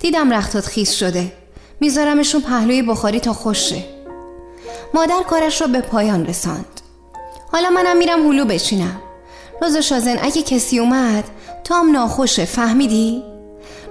دیدم 0.00 0.32
رختات 0.32 0.66
خیس 0.66 0.92
شده. 0.92 1.32
میذارمشون 1.80 2.40
پهلوی 2.40 2.82
بخاری 2.82 3.20
تا 3.20 3.32
خوشه. 3.32 3.84
مادر 4.94 5.22
کارش 5.30 5.60
را 5.60 5.66
به 5.66 5.80
پایان 5.80 6.26
رساند. 6.26 6.80
حالا 7.52 7.70
منم 7.70 7.96
میرم 7.96 8.26
هلو 8.26 8.44
بچینم. 8.44 9.00
روز 9.62 9.76
شازن 9.76 10.16
اگه 10.22 10.42
کسی 10.42 10.78
اومد 10.78 11.24
تام 11.64 11.92
ناخوشه. 11.92 12.44
فهمیدی؟ 12.44 13.33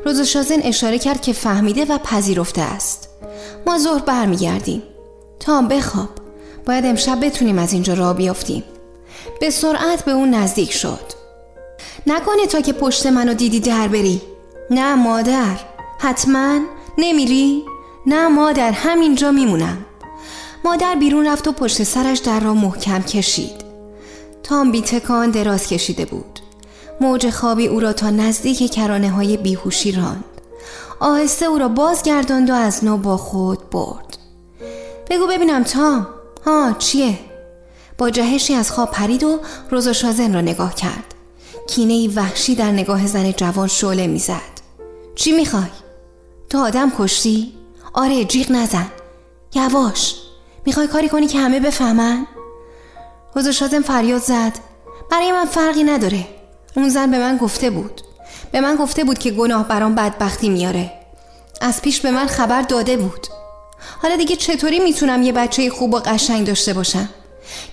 روز 0.06 0.22
شازن 0.22 0.60
اشاره 0.60 1.00
کرد 1.00 1.22
که 1.22 1.34
فهمیده 1.34 1.86
و 1.86 1.98
پذیرفته 1.98 2.62
است. 2.62 3.10
ما 3.68 3.78
ظهر 3.78 4.00
برمیگردیم. 4.00 4.84
تام 5.40 5.68
بخواب. 5.68 6.10
باید 6.66 6.86
امشب 6.86 7.26
بتونیم 7.26 7.60
از 7.60 7.74
اینجا 7.74 7.94
را 7.94 8.14
بیافتیم. 8.14 8.64
به 9.40 9.50
سرعت 9.50 10.06
به 10.06 10.12
اون 10.12 10.30
نزدیک 10.30 10.72
شد. 10.72 11.24
نکنه 12.08 12.48
تا 12.48 12.62
که 12.62 12.74
پشت 12.74 13.06
منو 13.06 13.34
دیدی 13.34 13.60
در 13.60 13.88
بری. 13.88 14.22
نه 14.70 14.96
مادر. 14.96 15.60
حتما. 16.00 16.60
نمیری؟ 16.98 17.64
نه 18.06 18.28
مادر. 18.28 18.72
همینجا 18.72 19.32
میمونم. 19.32 19.86
مادر 20.66 20.96
بیرون 20.96 21.28
رفت 21.28 21.48
و 21.48 21.52
پشت 21.52 21.84
سرش 21.84 22.20
در 22.20 22.40
را 22.40 22.54
محکم 22.54 23.02
کشید. 23.02 23.64
تام 24.44 24.72
بی 24.72 24.82
تکان 24.82 25.32
دراز 25.32 25.68
کشیده 25.68 26.06
بود. 26.06 26.40
موج 27.04 27.30
خوابی 27.30 27.68
او 27.68 27.80
را 27.80 27.94
تا 27.94 28.10
نزدیک 28.10 28.72
کرانه 28.72 29.10
های 29.10 29.38
بیهوشی 29.38 29.92
راند. 29.92 30.24
آهسته 31.00 31.46
او 31.46 31.58
را 31.58 31.68
بازگرداند 31.68 32.50
و 32.50 32.54
از 32.54 32.84
نو 32.84 32.98
با 32.98 33.18
خود 33.18 33.70
برد. 33.70 34.18
بگو 35.10 35.28
ببینم 35.28 35.64
تام. 35.64 36.08
ها 36.46 36.76
چیه؟ 36.80 37.20
با 37.98 38.10
جهشی 38.10 38.54
از 38.54 38.72
خواب 38.72 38.92
پرید 38.92 39.24
و 39.24 39.40
روزا 39.72 39.94
شازن 39.94 40.34
را 40.34 40.42
نگاه 40.42 40.76
کرد. 40.76 41.14
کینه 41.68 42.16
وحشی 42.16 42.56
در 42.56 42.72
نگاه 42.72 43.08
زن 43.08 43.32
جوان 43.32 43.68
شعله 43.68 44.08
می‌زد. 44.08 44.54
چی 45.16 45.32
می‌خوای؟ 45.32 45.72
تو 46.50 46.58
آدم 46.58 46.92
کشتی؟ 46.98 47.54
آره 47.94 48.26
جیغ 48.26 48.52
نزن. 48.52 48.88
یواش. 49.56 50.16
می‌خوای 50.66 50.88
کاری 50.88 51.10
کنی 51.10 51.28
که 51.28 51.40
همه 51.40 51.60
بفهمن؟ 51.60 52.28
روزا 53.36 53.52
شازن 53.52 53.82
فریاد 53.82 54.22
زد. 54.22 54.54
برای 55.12 55.32
من 55.32 55.46
فرقی 55.46 55.84
نداره. 55.84 56.43
اون 56.76 56.90
زن 56.90 57.12
به 57.12 57.20
من 57.20 57.38
گفته 57.38 57.70
بود. 57.70 58.02
به 58.52 58.62
من 58.62 58.76
گفته 58.76 59.04
بود 59.04 59.18
که 59.18 59.32
گناه 59.32 59.68
برام 59.68 59.96
بدبختی 59.96 60.50
میاره. 60.50 60.92
از 61.62 61.82
پیش 61.82 62.02
به 62.02 62.12
من 62.12 62.28
خبر 62.28 62.62
داده 62.62 62.98
بود. 62.98 63.28
حالا 64.02 64.16
دیگه 64.16 64.36
چطوری 64.36 64.80
می‌تونم 64.80 65.22
یه 65.24 65.32
بچه 65.32 65.70
خوب 65.70 65.94
و 65.94 66.00
قشنگ 66.00 66.48
داشته 66.48 66.74
باشم؟ 66.74 67.10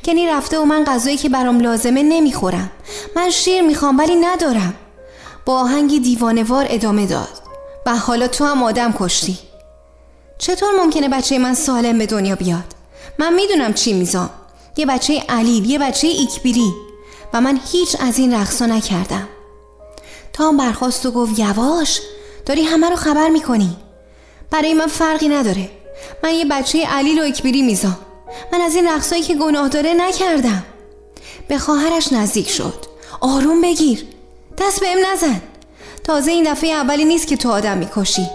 کنی 0.05 0.27
رفته 0.27 0.59
و 0.59 0.65
من 0.65 0.85
غذایی 0.85 1.17
که 1.17 1.29
برام 1.29 1.61
لازمه 1.61 2.03
نمی‌خورم. 2.03 2.71
من 3.17 3.31
شیر 3.31 3.63
می‌خوام 3.63 3.99
ولی 3.99 4.15
ندارم. 4.15 4.75
با 5.45 5.61
آهنگی 5.61 6.01
دیوانوار 6.01 6.67
ادامه 6.69 7.07
داد. 7.07 7.41
و 7.87 7.97
حالا 7.97 8.29
تو 8.29 8.45
هم 8.45 8.63
آدم 8.63 8.95
کشتی. 8.99 9.39
چطور 10.39 10.69
ممکنه 10.83 11.09
بچه 11.09 11.39
من 11.39 11.55
سالم 11.55 11.99
به 11.99 12.07
دنیا 12.07 12.35
بیاد؟ 12.35 12.75
من 13.19 13.35
می‌دونم 13.35 13.73
چی 13.73 13.93
میزام 13.93 14.31
یه 14.77 14.87
بچه 14.87 15.23
علیل 15.29 15.71
یه 15.71 15.79
بچه 15.79 16.07
ایکبیری. 16.07 16.73
و 17.33 17.41
من 17.41 17.61
هیچ 17.73 17.97
از 18.01 18.19
این 18.19 18.35
رقصا 18.35 18.67
نکردم. 18.67 19.29
تام 20.33 20.57
برخواست 20.57 21.07
و 21.07 21.11
گفت 21.11 21.39
یواش 21.39 22.01
داری 22.47 22.63
همه 22.63 22.91
رو 22.91 22.97
خبر 22.97 23.29
می‌کنی. 23.29 23.77
برای 24.51 24.75
من 24.75 24.87
فرقی 24.87 25.29
نداره. 25.29 25.71
من 26.23 26.35
یه 26.35 26.45
بچه 26.45 26.87
علیل 26.87 27.21
و 27.21 27.25
اکبیری 27.25 27.63
میزام. 27.63 27.99
من 28.53 28.61
از 28.61 28.75
این 28.75 28.89
رقصایی 28.89 29.23
که 29.23 29.35
گناه 29.35 29.69
داره 29.69 29.95
نکردم. 29.95 30.63
به 31.49 31.59
خواهرش 31.59 32.13
نزدیک 32.13 32.51
شد. 32.51 32.87
آروم 33.21 33.61
بگیر. 33.61 34.05
دست 34.59 34.81
بهم 34.81 34.99
نزن. 35.13 35.41
تازه 36.05 36.31
این 36.31 36.53
دفعه 36.53 36.71
اولی 36.71 37.05
نیست 37.05 37.27
که 37.27 37.37
تو 37.37 37.51
آدم 37.51 37.79
می‌کشی. 37.79 38.27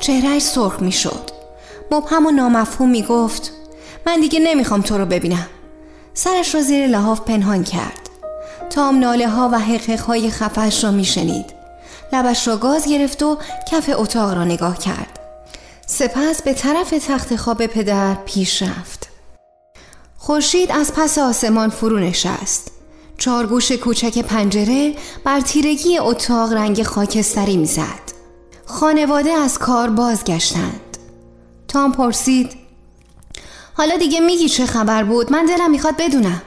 چهرهش 0.00 0.42
سرخ 0.42 0.80
می‌شد. 0.80 1.30
مبهم 1.90 2.26
و 2.26 2.30
نامفهوم 2.30 2.90
می‌گفت 2.90 3.52
من 4.06 4.20
دیگه 4.20 4.38
نمی‌خوام 4.40 4.82
تو 4.82 4.98
رو 4.98 5.06
ببینم. 5.06 5.46
سرش 6.14 6.54
را 6.54 6.62
زیر 6.62 6.86
لحاف 6.86 7.20
پنهان 7.20 7.64
کرد. 7.64 8.09
تام 8.70 8.98
ناله 8.98 9.28
ها 9.28 9.48
و 9.52 9.58
حقیق 9.58 10.00
های 10.00 10.30
خفش 10.30 10.84
را 10.84 10.90
میشنید. 10.90 11.46
لبش 12.12 12.48
را 12.48 12.56
گاز 12.56 12.88
گرفت 12.88 13.22
و 13.22 13.38
کف 13.70 13.90
اتاق 13.94 14.34
را 14.34 14.44
نگاه 14.44 14.78
کرد. 14.78 15.20
سپس 15.86 16.42
به 16.42 16.54
طرف 16.54 16.90
تخت 16.90 17.36
خواب 17.36 17.66
پدر 17.66 18.14
پیش 18.14 18.62
رفت. 18.62 19.08
خورشید 20.16 20.72
از 20.72 20.92
پس 20.94 21.18
آسمان 21.18 21.70
فرو 21.70 21.98
نشست. 21.98 22.70
چارگوش 23.18 23.72
کوچک 23.72 24.18
پنجره 24.18 24.94
بر 25.24 25.40
تیرگی 25.40 25.98
اتاق 25.98 26.52
رنگ 26.52 26.82
خاکستری 26.82 27.56
می‌زد. 27.56 28.10
خانواده 28.66 29.30
از 29.30 29.58
کار 29.58 29.90
بازگشتند. 29.90 30.96
تام 31.68 31.92
پرسید 31.92 32.52
حالا 33.74 33.96
دیگه 33.96 34.20
میگی 34.20 34.48
چه 34.48 34.66
خبر 34.66 35.04
بود؟ 35.04 35.32
من 35.32 35.46
دلم 35.46 35.70
می‌خواد 35.70 35.94
بدونم. 35.98 36.42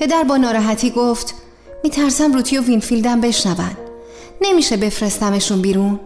پدر 0.00 0.22
با 0.22 0.36
ناراحتی 0.36 0.90
گفت 0.90 1.34
میترسم 1.84 2.32
روتی 2.32 2.58
و 2.58 2.62
وینفیلدم 2.62 3.20
بشنون. 3.20 3.76
نمیشه 4.40 4.76
بفرستمشون 4.76 5.62
بیرون. 5.62 6.00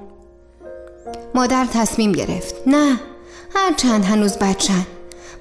مادر 1.35 1.67
تصمیم 1.75 2.13
گرفت. 2.13 2.55
نه 2.67 3.01
هر 3.55 3.73
چند 3.77 4.05
هنوز 4.05 4.37
بچن 4.37 4.87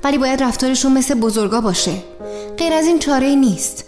ولی 0.03 0.17
باید 0.17 0.43
رفتارشون 0.43 0.91
مثل 0.91 1.13
بزرگا 1.13 1.61
باشه. 1.61 1.93
غیر 2.57 2.73
از 2.73 2.85
این 2.85 2.99
چاره 2.99 3.35
نیست. 3.35 3.85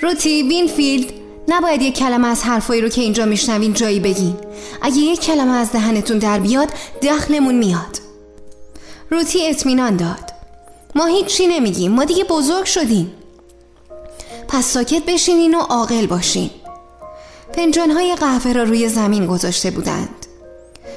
روتی 0.00 0.42
وینفیلد 0.42 1.12
نباید 1.48 1.82
یک 1.82 1.94
کلمه 1.94 2.28
از 2.28 2.42
حرفایی 2.42 2.80
رو 2.80 2.88
که 2.88 3.00
اینجا 3.00 3.26
میشنوین 3.26 3.72
جایی 3.72 4.00
بگین. 4.00 4.36
اگه 4.82 4.96
یک 4.96 5.20
کلمه 5.20 5.52
از 5.52 5.72
دهنتون 5.72 6.18
در 6.18 6.38
بیاد 6.38 6.68
دخلمون 7.02 7.54
میاد. 7.54 7.98
روتی 9.10 9.48
اطمینان 9.48 9.96
داد. 9.96 10.32
ما 10.94 11.06
هیچی 11.06 11.46
نمیگیم. 11.46 11.92
ما 11.92 12.04
دیگه 12.04 12.24
بزرگ 12.24 12.64
شدیم. 12.64 13.12
پس 14.52 14.66
ساکت 14.66 15.02
بشینین 15.06 15.54
و 15.54 15.58
عاقل 15.58 16.06
باشین. 16.06 16.50
فنجانهای 17.54 18.14
قهوه 18.14 18.52
را 18.52 18.62
روی 18.62 18.88
زمین 18.88 19.26
گذاشته 19.26 19.70
بودند. 19.70 20.26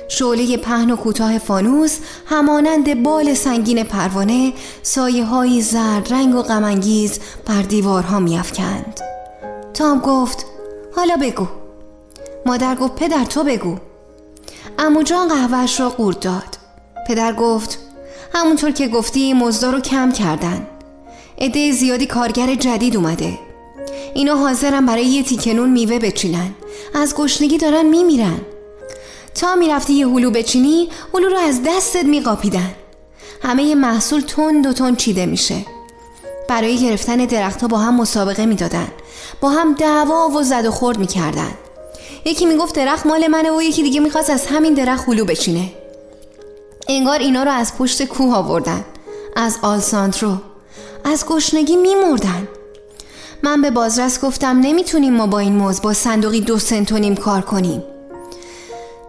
شعله 0.07 0.57
پهن 0.57 0.91
و 0.91 0.95
کوتاه 0.95 1.37
فانوس 1.37 1.97
همانند 2.25 3.03
بال 3.03 3.33
سنگین 3.33 3.83
پروانه 3.83 4.53
سایه 4.83 5.25
های 5.25 5.61
زرد 5.61 6.13
رنگ 6.13 6.35
و 6.35 6.41
غمانگیز 6.41 7.19
بر 7.45 7.61
دیوارها 7.61 8.19
میافکند. 8.19 8.99
تام 9.73 9.99
گفت 9.99 10.45
حالا 10.95 11.17
بگو. 11.21 11.47
مادر 12.45 12.75
گفت 12.75 12.95
پدر 12.95 13.23
تو 13.23 13.43
بگو. 13.43 13.77
امو 14.79 15.03
جان 15.03 15.27
قهوهش 15.27 15.79
را 15.79 15.89
قورت 15.89 16.19
داد. 16.19 16.57
پدر 17.07 17.33
گفت 17.33 17.79
همونطور 18.33 18.71
که 18.71 18.87
گفتی 18.87 19.33
مزدا 19.33 19.69
رو 19.69 19.79
کم 19.79 20.11
کردن. 20.11 20.67
عده 21.37 21.71
زیادی 21.71 22.05
کارگر 22.05 22.55
جدید 22.55 22.95
اومده. 22.95 23.44
اینا 24.13 24.35
حاضرن 24.35 24.85
برای 24.85 25.05
یه 25.05 25.23
تیکنون 25.23 25.69
میوه 25.69 25.99
بچینن 25.99 26.55
از 26.93 27.15
گشنگی 27.15 27.57
دارن 27.57 27.85
میمیرن. 27.85 28.41
تا 29.35 29.55
می‌رفتی 29.55 29.93
یه 29.93 30.07
هلو 30.07 30.31
بچینی 30.31 30.89
هلو 31.13 31.29
رو 31.29 31.37
از 31.37 31.61
دستت 31.67 32.05
میقاپیدن. 32.05 32.71
همه 33.43 33.75
محصول 33.75 34.21
تند 34.21 34.65
و 34.65 34.73
تند 34.73 34.97
چیده 34.97 35.25
میشه. 35.25 35.65
برای 36.47 36.77
گرفتن 36.77 37.17
درختها 37.17 37.67
با 37.67 37.77
هم 37.77 37.95
مسابقه 37.95 38.45
می‌دادن. 38.45 38.87
با 39.41 39.49
هم 39.49 39.73
دعوا 39.73 40.29
و 40.29 40.43
زد 40.43 40.65
و 40.65 40.71
خورد 40.71 40.97
می‌کردن. 40.97 41.51
یکی 42.25 42.45
می‌گفت 42.45 42.75
درخت 42.75 43.05
مال 43.05 43.27
منه 43.27 43.51
و 43.51 43.61
یکی 43.61 43.83
دیگه 43.83 43.99
می‌خواست 43.99 44.29
از 44.29 44.47
همین 44.47 44.73
درخت 44.73 45.09
هلو 45.09 45.25
بچینه. 45.25 45.71
انگار 46.87 47.19
اینا 47.19 47.43
رو 47.43 47.51
از 47.51 47.77
پشت 47.77 48.05
کوه 48.05 48.35
آوردن. 48.35 48.85
از 49.35 49.57
آلسانترو. 49.61 50.37
از 51.03 51.25
گشنگی 51.25 51.75
میمردن. 51.75 52.47
من 53.45 53.61
به 53.61 53.71
بازرس 53.71 54.21
گفتم 54.21 54.59
نمی‌تونیم 54.61 55.13
ما 55.13 55.27
با 55.27 55.39
این 55.39 55.55
موز 55.55 55.81
با 55.81 55.93
صندوقی 55.93 56.41
دو 56.41 56.59
سنت 56.59 57.19
کار 57.19 57.41
کنیم. 57.41 57.83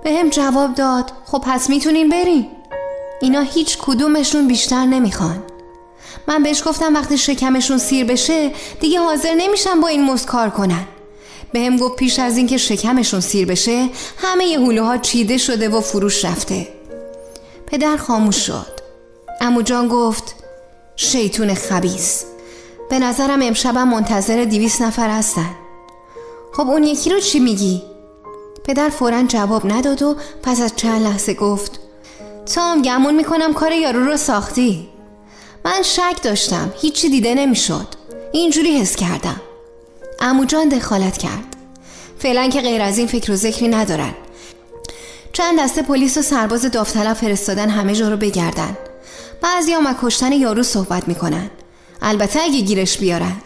به 0.05 0.13
هم 0.13 0.31
جواب 0.31 0.75
داد 0.75 1.13
خب 1.25 1.43
پس 1.47 1.71
می‌تونین 1.71 2.09
برین. 2.09 2.47
اینا 3.21 3.41
هیچ 3.41 3.79
کدومشون 3.79 4.49
بیشتر 4.49 4.87
نمی‌خوان. 4.87 5.43
من 6.29 6.43
بهش 6.43 6.63
گفتم 6.67 6.95
وقتی 6.95 7.19
شکمشون 7.19 7.79
سیر 7.79 8.07
بشه 8.07 8.51
دیگه 8.81 9.01
حاضر 9.01 9.35
نمیشن 9.35 9.81
با 9.81 9.89
این 9.89 10.03
موز 10.03 10.27
کار 10.27 10.51
کنن. 10.51 10.85
به 11.53 11.61
هم 11.61 11.77
گفت 11.77 11.97
پیش 11.97 12.19
از 12.19 12.37
اینکه 12.37 12.57
شکمشون 12.57 13.21
سیر 13.21 13.47
بشه 13.47 13.89
همه 14.19 14.45
ی 14.45 14.55
هلوها 14.55 14.99
چیده 14.99 15.39
شده 15.39 15.69
و 15.69 15.81
فروش 15.81 16.25
رفته. 16.25 16.69
پدر 17.67 17.97
خاموش 17.97 18.47
شد. 18.47 18.81
امو 19.41 19.63
جان 19.63 19.89
گفت 19.89 20.35
شیطون 20.97 21.55
خبیس 21.55 22.25
به 22.91 22.99
نظرم 22.99 23.43
امشبم 23.43 23.89
منتظر 23.89 24.45
دیویس 24.45 24.81
نفر 24.81 25.11
هستن. 25.11 25.51
خب 26.53 26.69
اون 26.69 26.83
یکی 26.83 27.11
رو 27.11 27.21
چی 27.21 27.39
میگی؟ 27.39 27.83
پدر 28.65 28.89
فورا 28.89 29.23
جواب 29.23 29.73
نداد 29.73 30.03
و 30.03 30.17
پس 30.43 30.61
از 30.61 30.73
چند 30.77 31.03
لحظه 31.03 31.35
گفت 31.35 31.81
تام 32.55 32.83
گمون 32.83 33.15
می‌کنم 33.15 33.55
کار 33.55 33.73
یارو 33.73 34.05
رو 34.05 34.17
ساختی. 34.17 34.89
من 35.65 35.83
شک 35.83 36.23
داشتم 36.23 36.73
هیچی 36.81 37.09
دیده 37.09 37.35
نمی‌شد. 37.35 37.87
اینجوری 38.33 38.81
حس 38.81 38.97
کردم. 38.97 39.41
امو 40.21 40.45
جان 40.45 40.69
دخالت 40.69 41.19
کرد. 41.19 41.57
فعلا 42.19 42.49
که 42.49 42.61
غیر 42.61 42.83
از 42.83 42.99
این 42.99 43.07
فکر 43.07 43.33
و 43.33 43.37
ذکری 43.37 43.69
ندارن. 43.69 44.15
چند 45.33 45.61
دسته 45.61 45.83
پلیس 45.83 46.19
و 46.19 46.23
سرباز 46.23 46.63
داوطلب 46.63 47.15
فرستادن 47.15 47.69
همه 47.69 47.95
جا 47.95 48.09
رو 48.09 48.17
بگردن. 48.17 48.77
بعضی 49.43 49.73
هم 49.73 49.97
کشتن 50.03 50.33
یارو 50.33 50.63
صحبت 50.63 51.09
می‌کنن. 51.09 51.51
البته 52.03 52.41
اگه 52.41 52.61
گیرش 52.61 52.99
بیارن. 52.99 53.37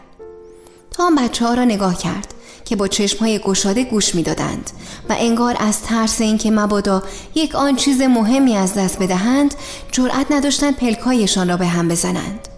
تام 0.91 1.15
بچه 1.15 1.47
ها 1.47 1.55
را 1.55 1.65
نگاه 1.65 1.99
کرد 1.99 2.35
که 2.65 2.77
با 2.77 2.89
چشمهای 2.89 3.39
گشاده 3.39 3.85
گوش 3.85 4.15
می‌دادند 4.15 4.71
و 5.09 5.15
انگار 5.19 5.57
از 5.59 5.83
ترس 5.83 6.21
اینکه 6.21 6.51
مبادا 6.51 7.03
یک 7.35 7.55
آن 7.55 7.77
چیز 7.77 8.01
مهمی 8.01 8.57
از 8.57 8.75
دست 8.75 8.99
بدهند 8.99 9.55
جرأت 9.93 10.33
نداشتند 10.33 10.77
پلکایشان 10.77 11.49
را 11.49 11.57
به 11.57 11.67
هم 11.67 11.89
بزنند. 11.89 12.49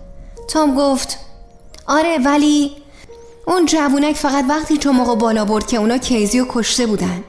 تام 0.49 0.75
گفت 0.75 1.19
آره 1.87 2.19
ولی 2.19 2.73
اون 3.47 3.67
جوونک 3.67 4.17
فقط 4.17 4.45
وقتی 4.49 4.77
چماق 4.77 5.19
بالا 5.19 5.45
برد 5.45 5.67
که 5.67 5.77
اونا 5.77 5.99
کیزی 5.99 6.41
و 6.41 6.47
کشته 6.49 6.87
بودن. 6.87 7.25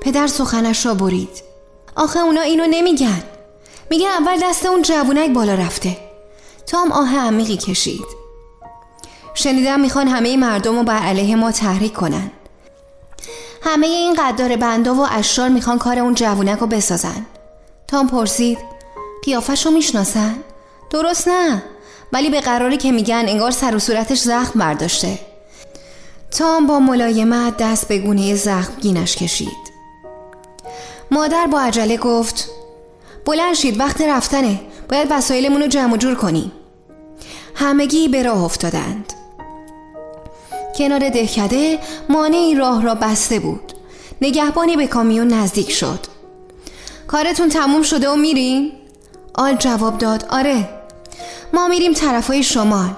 پدر 0.00 0.26
سخنش 0.26 0.86
را 0.86 0.94
برید. 0.94 1.42
آخه 1.96 2.20
اونا 2.20 2.40
اینو 2.40 2.66
نمیگن. 2.70 3.22
میگن 3.90 4.06
اول 4.06 4.40
دست 4.42 4.66
اون 4.66 4.82
جوونک 4.82 5.30
بالا 5.30 5.54
رفته. 5.54 6.03
تام 6.66 6.92
آه 6.92 7.18
عمیقی 7.18 7.56
کشید. 7.56 8.24
شنیدم 9.34 9.80
می‌خوان 9.80 10.08
همه 10.08 10.36
مردم 10.36 10.76
رو 10.76 10.82
بر 10.82 10.98
علیه 10.98 11.36
ما 11.36 11.52
تحریک 11.52 11.92
کنن. 11.92 12.30
همه 13.62 13.86
این 13.86 14.14
قدار 14.14 14.56
بندا 14.56 14.94
و 14.94 15.06
اشرار 15.10 15.48
می‌خوان 15.48 15.78
کار 15.78 15.98
اون 15.98 16.14
جوونک 16.14 16.58
رو 16.58 16.66
بسازن. 16.66 17.26
تام 17.88 18.08
پرسید 18.08 18.58
قیافش 19.24 19.66
رو 19.66 19.72
می‌شناسن؟ 19.72 20.36
درست 20.90 21.28
نه 21.28 21.62
ولی 22.12 22.30
به 22.30 22.40
قراری 22.40 22.76
که 22.76 22.92
میگن 22.92 23.24
انگار 23.28 23.50
سر 23.50 23.76
و 23.76 23.78
صورتش 23.78 24.18
زخم 24.20 24.58
برداشته. 24.58 25.18
تام 26.30 26.66
با 26.66 26.80
ملایمت 26.80 27.56
دست 27.56 27.88
به 27.88 27.98
گونه 27.98 28.36
گینش 28.80 29.16
کشید. 29.16 29.74
مادر 31.10 31.46
با 31.46 31.60
عجله 31.60 31.96
گفت 31.96 32.48
بلند 33.24 33.54
شید 33.54 33.80
وقت 33.80 34.00
رفتنه. 34.00 34.60
باید 34.88 35.08
وسایلمون 35.10 35.60
رو 35.60 35.66
جمع 35.66 35.96
جور 35.96 36.14
کنیم. 36.14 36.52
همگی 37.54 38.08
به 38.08 38.22
راه 38.22 38.44
افتادند. 38.44 39.12
کنار 40.78 41.08
دهکده 41.08 41.78
مانعی 42.08 42.54
راه 42.54 42.82
را 42.82 42.94
بسته 42.94 43.38
بود. 43.38 43.72
نگهبانی 44.20 44.76
به 44.76 44.86
کامیون 44.86 45.28
نزدیک 45.28 45.70
شد. 45.70 45.98
کارتون 47.06 47.48
تموم 47.48 47.82
شده 47.82 48.08
و 48.08 48.16
میرین؟ 48.16 48.72
آل 49.34 49.56
جواب 49.56 49.98
داد 49.98 50.26
آره. 50.30 50.68
ما 51.52 51.68
میریم 51.68 51.92
طرفای 51.92 52.42
شمال. 52.42 52.90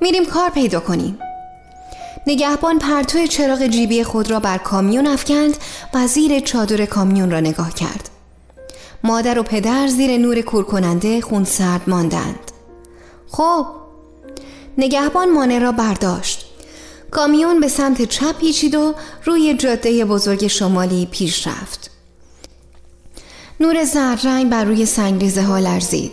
میریم 0.00 0.24
کار 0.24 0.50
پیدا 0.50 0.80
کنیم. 0.80 1.18
نگهبان 2.26 2.78
پرتو 2.78 3.26
چراغ 3.26 3.66
جیبی 3.66 4.04
خود 4.04 4.30
را 4.30 4.40
بر 4.40 4.58
کامیون 4.58 5.06
افکند 5.06 5.56
و 5.94 6.06
زیر 6.06 6.40
چادر 6.40 6.86
کامیون 6.86 7.30
را 7.30 7.40
نگاه 7.40 7.74
کرد. 7.74 8.10
مادر 9.04 9.38
و 9.38 9.42
پدر 9.42 9.86
زیر 9.86 10.18
نور 10.18 10.40
کور 10.40 10.64
کننده 10.64 11.20
خون 11.20 11.44
سرد 11.44 11.82
ماندند. 11.86 12.52
خب 13.28 13.66
نگهبان 14.78 15.32
مانع 15.32 15.58
را 15.58 15.72
برداشت. 15.72 16.44
کامیون 17.10 17.60
به 17.60 17.68
سمت 17.68 18.02
چپ 18.02 18.38
پیچید 18.38 18.74
و 18.74 18.94
روی 19.24 19.54
جاده 19.54 20.04
بزرگ 20.04 20.46
شمالی 20.46 21.08
پیش 21.10 21.46
رفت. 21.46 21.90
نور 23.60 23.84
زرد 23.84 24.26
رنگ 24.26 24.50
بر 24.50 24.64
روی 24.64 24.86
سنگریزه 24.86 25.42
ها 25.42 25.58
لرزید. 25.58 26.12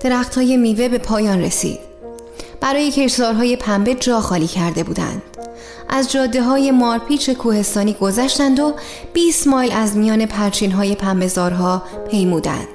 درخت 0.00 0.34
های 0.34 0.56
میوه 0.56 0.88
به 0.88 0.98
پایان 0.98 1.40
رسید. 1.40 1.78
برای 2.60 2.90
کشزارهای 2.90 3.56
پنبه 3.56 3.94
جا 3.94 4.20
خالی 4.20 4.46
کرده 4.46 4.82
بودند. 4.82 5.22
از 5.88 6.12
جاده 6.12 6.42
های 6.42 6.70
مارپیچ 6.70 7.30
کوهستانی 7.30 7.92
گذشتند 7.92 8.60
و 8.60 8.74
20 9.12 9.46
مایل 9.46 9.72
از 9.72 9.96
میان 9.96 10.26
پرچین 10.26 10.72
های 10.72 10.94
پنبهزارها 10.94 11.82
پیمودند. 12.10 12.68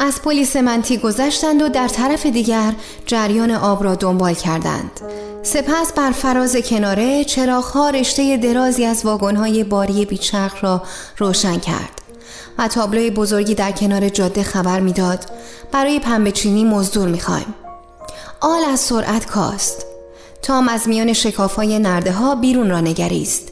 از 0.00 0.22
پلی 0.22 0.44
سمنتی 0.44 0.98
گذشتند 0.98 1.62
و 1.62 1.68
در 1.68 1.88
طرف 1.88 2.26
دیگر 2.26 2.72
جریان 3.06 3.50
آب 3.50 3.84
را 3.84 3.94
دنبال 3.94 4.34
کردند. 4.34 5.00
سپس 5.42 5.92
بر 5.92 6.10
فراز 6.10 6.56
کناره 6.56 7.24
چراغها 7.24 7.90
رشته 7.90 8.36
درازی 8.36 8.84
از 8.84 9.04
واگن‌های 9.04 9.64
باری 9.64 10.04
بیچرخ 10.04 10.64
را 10.64 10.82
روشن 11.18 11.58
کرد 11.58 12.02
و 12.58 12.68
تابلوی 12.68 13.10
بزرگی 13.10 13.54
در 13.54 13.72
کنار 13.72 14.08
جاده 14.08 14.42
خبر 14.42 14.80
می‌داد 14.80 15.24
برای 15.72 16.00
پنبه 16.00 16.32
چینی 16.32 16.64
مزدور 16.64 17.08
می‌خوایم. 17.08 17.54
آل 18.40 18.64
از 18.64 18.80
سرعت 18.80 19.26
کاست. 19.26 19.87
تام 20.42 20.68
از 20.68 20.88
میان 20.88 21.12
شکافهای 21.12 21.78
نرده 21.78 22.12
ها 22.12 22.34
بیرون 22.34 22.70
را 22.70 22.80
نگریست. 22.80 23.48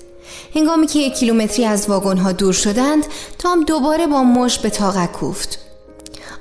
هنگامی 0.54 0.86
که 0.86 0.98
یک 0.98 1.14
کیلومتری 1.14 1.64
از 1.64 1.88
واگن 1.88 2.18
ها 2.18 2.32
دور 2.32 2.52
شدند 2.52 3.06
تام 3.38 3.64
دوباره 3.64 4.06
با 4.06 4.22
مش 4.22 4.58
به 4.58 4.70
طاقت 4.70 5.12
کوفت. 5.12 5.58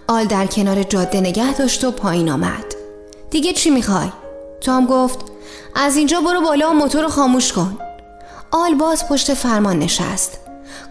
آل 0.08 0.26
در 0.26 0.46
کنار 0.46 0.84
جاده 0.84 1.20
نگه 1.20 1.54
داشت 1.54 1.84
و 1.84 1.92
پایین 1.92 2.30
آمد. 2.30 2.66
دیگه 3.30 3.54
چی 3.54 3.70
می‌خوای؟ 3.70 4.08
تام 4.62 4.86
گفت. 4.86 5.20
از 5.76 5.96
اینجا 5.96 6.22
برو 6.22 6.42
بالا 6.42 6.70
و 6.70 6.74
موتور 6.74 7.02
رو 7.02 7.10
خاموش 7.10 7.54
کن. 7.54 7.78
آل 8.52 8.76
باز 8.76 9.08
پشت 9.08 9.34
فرمان 9.34 9.80
نشست. 9.80 10.40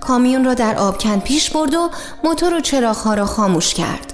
کامیون 0.01 0.45
را 0.45 0.55
در 0.55 0.77
آبکن 0.77 1.21
پیش 1.21 1.51
برد 1.51 1.75
و 1.75 1.91
موتور 2.25 2.55
و 2.55 2.61
چراغها 2.61 3.15
را 3.15 3.27
خاموش 3.27 3.75
کرد. 3.75 4.13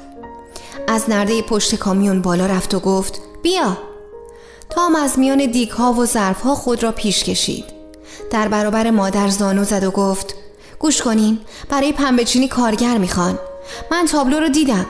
از 0.89 1.11
نرده 1.11 1.43
پشت 1.43 1.75
کامیون 1.75 2.23
بالا 2.23 2.47
رفت 2.47 2.75
و 2.75 2.81
گفت 2.81 3.21
بیا. 3.43 3.90
تام 4.71 4.97
از 4.97 5.19
میان 5.19 5.47
دیک 5.47 5.71
ها 5.71 5.93
و 5.93 6.07
ظرف 6.07 6.41
ها 6.41 6.55
خود 6.55 6.83
را 6.83 6.93
پیش 6.93 7.25
کشید. 7.25 7.65
در 8.31 8.49
برابر 8.49 8.91
مادر 8.91 9.29
زانو 9.29 9.65
زد 9.65 9.85
و 9.85 9.91
گفت 9.91 10.35
گوش 10.79 11.03
کنین 11.03 11.39
برای 11.69 11.93
پنبهچینی 11.93 12.49
کارگر 12.49 12.99
می‌خوان. 12.99 13.39
من 13.91 14.07
تابلو 14.07 14.41
رو 14.41 14.49
دیدم. 14.49 14.87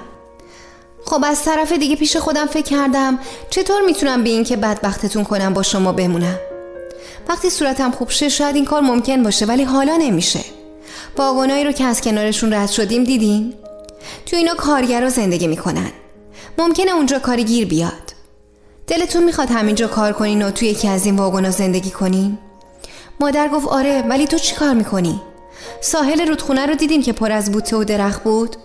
خب 1.05 1.25
از 1.25 1.45
طرف 1.45 1.73
دیگه 1.73 1.97
پیش 1.97 2.17
خودم 2.17 2.47
فکر 2.47 2.77
کردم 2.77 3.19
چطور 3.51 3.83
می‌تونم 3.83 4.25
به 4.25 4.31
این 4.31 4.45
که 4.45 4.57
بدبختتون 4.57 5.25
کنم 5.25 5.55
با 5.55 5.63
شما 5.63 5.93
بمونم؟ 5.93 6.39
وقتی 7.29 7.51
صورتم 7.51 7.91
خوب 7.91 8.11
شه 8.11 8.29
شاید 8.29 8.57
این 8.57 8.65
کار 8.65 8.81
ممکن 8.81 9.23
باشه 9.23 9.47
ولی 9.47 9.65
حالا 9.65 9.97
نمیشه. 9.97 10.41
واگنایی 11.19 11.65
رو 11.65 11.73
که 11.73 11.85
از 11.85 12.01
کنارشون 12.01 12.53
رد 12.53 12.71
شدیم 12.71 13.05
دیدین؟ 13.05 13.55
تو 14.27 14.37
اینا 14.37 14.55
کارگرا 14.55 15.09
زندگی 15.09 15.47
می‌کنن. 15.47 15.93
ممکنه 16.59 16.91
اونجا 16.91 17.19
کاری 17.19 17.45
گیر 17.45 17.67
بیاد. 17.67 18.10
دلتون 18.91 19.25
می‌خواد 19.25 19.51
همینجا 19.51 19.87
کار 19.87 20.13
کنین 20.13 20.43
و 20.43 20.51
توی 20.51 20.69
یکی 20.69 20.89
از 20.89 21.07
این 21.07 21.17
واگونا 21.17 21.51
زندگی 21.51 21.91
کنین؟ 21.91 22.39
مادر 23.21 23.49
گفت 23.49 23.69
آره 23.69 24.03
ولی 24.09 24.27
تو 24.27 24.39
چی 24.39 24.55
کار 24.55 24.75
می‌کنی؟ 24.75 25.21
ساحل 25.81 26.29
رودخونه 26.29 26.67
رو 26.67 26.75
دیدین 26.75 27.03
که 27.03 27.13
پر 27.13 27.33
از 27.33 27.53
بوته 27.53 27.77
و 27.77 27.85
درخت 27.85 28.23
بود. 28.23 28.57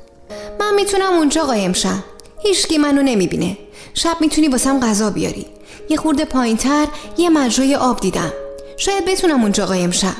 من 0.59 0.73
می‌تونم 0.75 1.13
اونجا 1.13 1.43
قایم 1.43 1.73
شم. 1.73 2.03
هیچکی 2.43 2.77
منو 2.77 3.01
نمی‌بینه. 3.01 3.57
شب 3.93 4.17
می‌تونی 4.19 4.47
واسم 4.47 4.79
غذا 4.79 5.09
بیاری. 5.09 5.45
یه 5.89 5.97
خورده 5.97 6.25
پایینتر 6.25 6.87
یه 7.17 7.29
مجرای 7.29 7.75
آب 7.75 7.99
دیدم. 7.99 8.33
شاید 8.77 9.05
بتونم 9.05 9.41
اونجا 9.41 9.65
قایم 9.65 9.91
شم. 9.91 10.15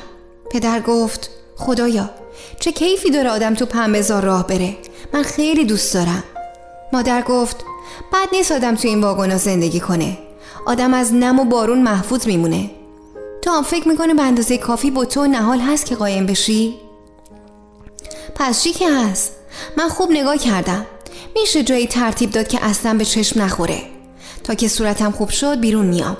پدر 0.50 0.80
گفت 0.80 1.30
خدایا 1.56 2.10
چه 2.60 2.72
کیفی 2.72 3.10
داره 3.10 3.30
آدم 3.30 3.54
تو 3.54 3.66
پنبهزار 3.66 4.22
راه 4.22 4.46
بره. 4.46 4.76
من 5.12 5.22
خیلی 5.22 5.64
دوست 5.64 5.94
دارم. 5.94 6.24
مادر 6.92 7.22
گفت 7.22 7.56
بد 8.12 8.28
نیست 8.32 8.52
آدم 8.52 8.74
تو 8.74 8.88
این 8.88 9.00
واگونا 9.00 9.36
زندگی 9.36 9.80
کنه. 9.80 10.18
آدم 10.66 10.94
از 10.94 11.14
نم 11.14 11.40
و 11.40 11.44
بارون 11.44 11.82
محفوظ 11.82 12.26
میمونه. 12.26 12.70
تو 13.42 13.50
هم 13.50 13.62
فکر 13.62 13.88
می‌کنه 13.88 14.14
به 14.14 14.22
اندازه 14.22 14.58
کافی 14.58 14.90
با 14.90 15.04
تو 15.04 15.26
نهال 15.26 15.60
هست 15.60 15.86
که 15.86 15.94
قایم 15.94 16.26
بشی؟ 16.26 16.74
پس 18.34 18.62
چی 18.62 18.72
که 18.72 18.90
هست؟ 18.90 19.32
من 19.76 19.88
خوب 19.88 20.10
نگاه 20.10 20.38
کردم. 20.38 20.86
میشه 21.40 21.62
جایی 21.62 21.86
ترتیب 21.86 22.30
داد 22.30 22.48
که 22.48 22.64
اصلا 22.64 22.94
به 22.94 23.04
چشم 23.04 23.42
نخوره. 23.42 23.82
تا 24.44 24.54
که 24.54 24.68
صورتم 24.68 25.10
خوب 25.10 25.28
شد 25.28 25.60
بیرون 25.60 25.86
میام. 25.86 26.16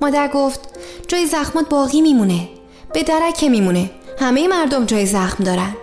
مادر 0.00 0.28
گفت 0.28 0.60
جای 1.08 1.26
زخمات 1.26 1.68
باقی 1.68 2.00
میمونه. 2.00 2.48
به 2.92 3.02
درکه 3.02 3.48
میمونه. 3.48 3.90
همه 4.18 4.48
مردم 4.48 4.84
جای 4.84 5.06
زخم 5.06 5.44
دارن. 5.44 5.76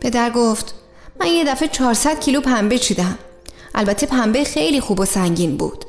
پدر 0.00 0.30
گفت 0.30 0.74
من 1.20 1.26
یه 1.26 1.44
دفعه 1.44 1.68
400 1.68 2.20
کیلو 2.20 2.40
پنبه 2.40 2.78
چیدم. 2.78 3.18
البته 3.74 4.06
پنبه 4.06 4.44
خیلی 4.44 4.80
خوب 4.80 5.00
و 5.00 5.04
سنگین 5.04 5.56
بود. 5.56 5.84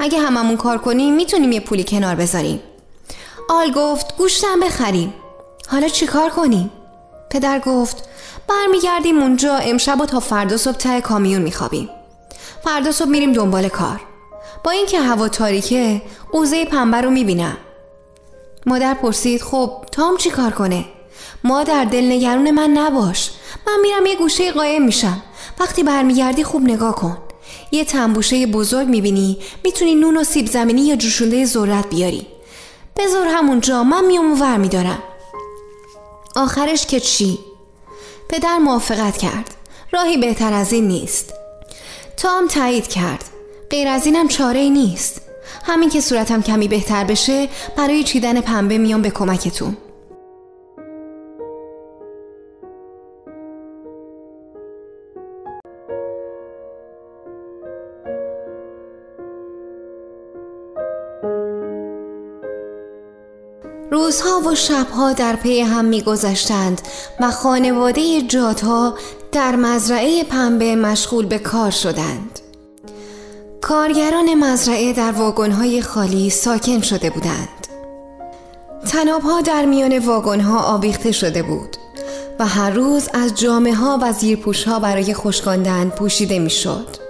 اگه 0.00 0.18
هممون 0.18 0.56
کار 0.56 0.78
کنیم 0.78 1.14
می‌تونیم 1.14 1.52
یه 1.52 1.60
پولی 1.60 1.84
کنار 1.84 2.14
بذاریم. 2.14 2.60
آل 3.48 3.72
گفت 3.72 4.16
گوشتم 4.16 4.60
بخریم. 4.60 5.14
حالا 5.68 5.88
چی 5.88 6.06
کار 6.06 6.30
کنیم؟ 6.30 6.70
پدر 7.30 7.58
گفت 7.58 8.08
برمیگردیم 8.48 9.18
اونجا 9.18 9.56
امشب 9.56 10.00
و 10.00 10.06
تا 10.06 10.20
فردا 10.20 10.56
صبح 10.56 10.76
ته 10.76 11.00
کامیون 11.00 11.42
میخوابیم. 11.42 11.88
فردا 12.64 12.92
صبح 12.92 13.08
میریم 13.08 13.32
دنبال 13.32 13.68
کار. 13.68 14.00
با 14.64 14.70
اینکه 14.70 15.00
هوا 15.00 15.28
تاریکه 15.28 16.02
قوزه 16.32 16.64
پنبه 16.64 17.00
رو 17.00 17.10
می‌بینم. 17.10 17.56
مادر 18.66 18.94
پرسید 18.94 19.42
خب 19.42 19.84
تام 19.92 20.16
چی 20.16 20.30
کار 20.30 20.50
کنه؟ 20.50 20.84
مادر 21.44 21.84
دلنگرون 21.84 22.50
من 22.50 22.70
نباش. 22.70 23.30
من 23.66 23.78
میرم 23.82 24.06
یه 24.06 24.16
گوشه 24.16 24.52
قایم 24.52 24.84
میشم. 24.84 25.22
وقتی 25.60 25.82
برمیگردی 25.82 26.44
خوب 26.44 26.62
نگاه 26.62 26.94
کن. 26.94 27.18
یه 27.72 27.84
تنبوشه 27.84 28.46
بزرگ 28.46 28.88
می‌بینی. 28.88 29.38
می‌تونی 29.64 29.94
نون 29.94 30.16
و 30.16 30.24
سیب 30.24 30.46
زمینی 30.46 30.86
یا 30.86 30.96
جوشونده 30.96 31.44
ذرت 31.44 31.90
بیاری. 31.90 32.26
بذار 32.96 33.26
همونجا 33.26 33.84
من 33.84 34.04
میام 34.04 34.42
ور 34.42 34.56
میدارم. 34.56 35.02
آخرش 36.36 36.86
که 36.86 37.00
چی؟ 37.00 37.38
پدر 38.28 38.58
موافقت 38.58 39.16
کرد. 39.16 39.54
راهی 39.92 40.16
بهتر 40.16 40.52
از 40.52 40.72
این 40.72 40.88
نیست. 40.88 41.34
تام 42.16 42.46
تایید 42.46 42.86
کرد. 42.86 43.24
غیر 43.70 43.88
از 43.88 44.06
اینم 44.06 44.28
چاره 44.28 44.68
نیست. 44.68 45.20
همین 45.64 45.90
که 45.90 46.00
صورتم 46.00 46.42
کمی 46.42 46.68
بهتر 46.68 47.04
بشه 47.04 47.48
برای 47.76 48.04
چیدن 48.04 48.40
پنبه 48.40 48.78
میام 48.78 49.02
به 49.02 49.10
کمکتون. 49.10 49.76
روزها 63.98 64.40
و 64.40 64.54
شبها 64.54 65.12
در 65.12 65.36
پی 65.36 65.60
هم 65.60 65.84
میگذشتند 65.84 66.80
و 67.20 67.30
خانواده 67.30 68.22
جادها 68.22 68.94
در 69.32 69.56
مزرعه 69.56 70.24
پنبه 70.24 70.76
مشغول 70.76 71.26
به 71.26 71.38
کار 71.38 71.70
شدند 71.70 72.40
کارگران 73.60 74.34
مزرعه 74.34 74.92
در 74.92 75.12
واگنهای 75.12 75.82
خالی 75.82 76.30
ساکن 76.30 76.80
شده 76.80 77.10
بودند 77.10 77.66
تنابها 78.88 79.40
در 79.40 79.64
میان 79.64 79.98
واگنها 79.98 80.58
آویخته 80.58 81.12
شده 81.12 81.42
بود 81.42 81.76
و 82.38 82.46
هر 82.46 82.70
روز 82.70 83.08
از 83.14 83.34
جامعه 83.34 83.74
ها 83.74 83.98
و 84.02 84.12
زیرپوش 84.12 84.64
ها 84.64 84.78
برای 84.78 85.14
خشکاندن 85.14 85.88
پوشیده 85.88 86.38
می‌شد. 86.38 87.07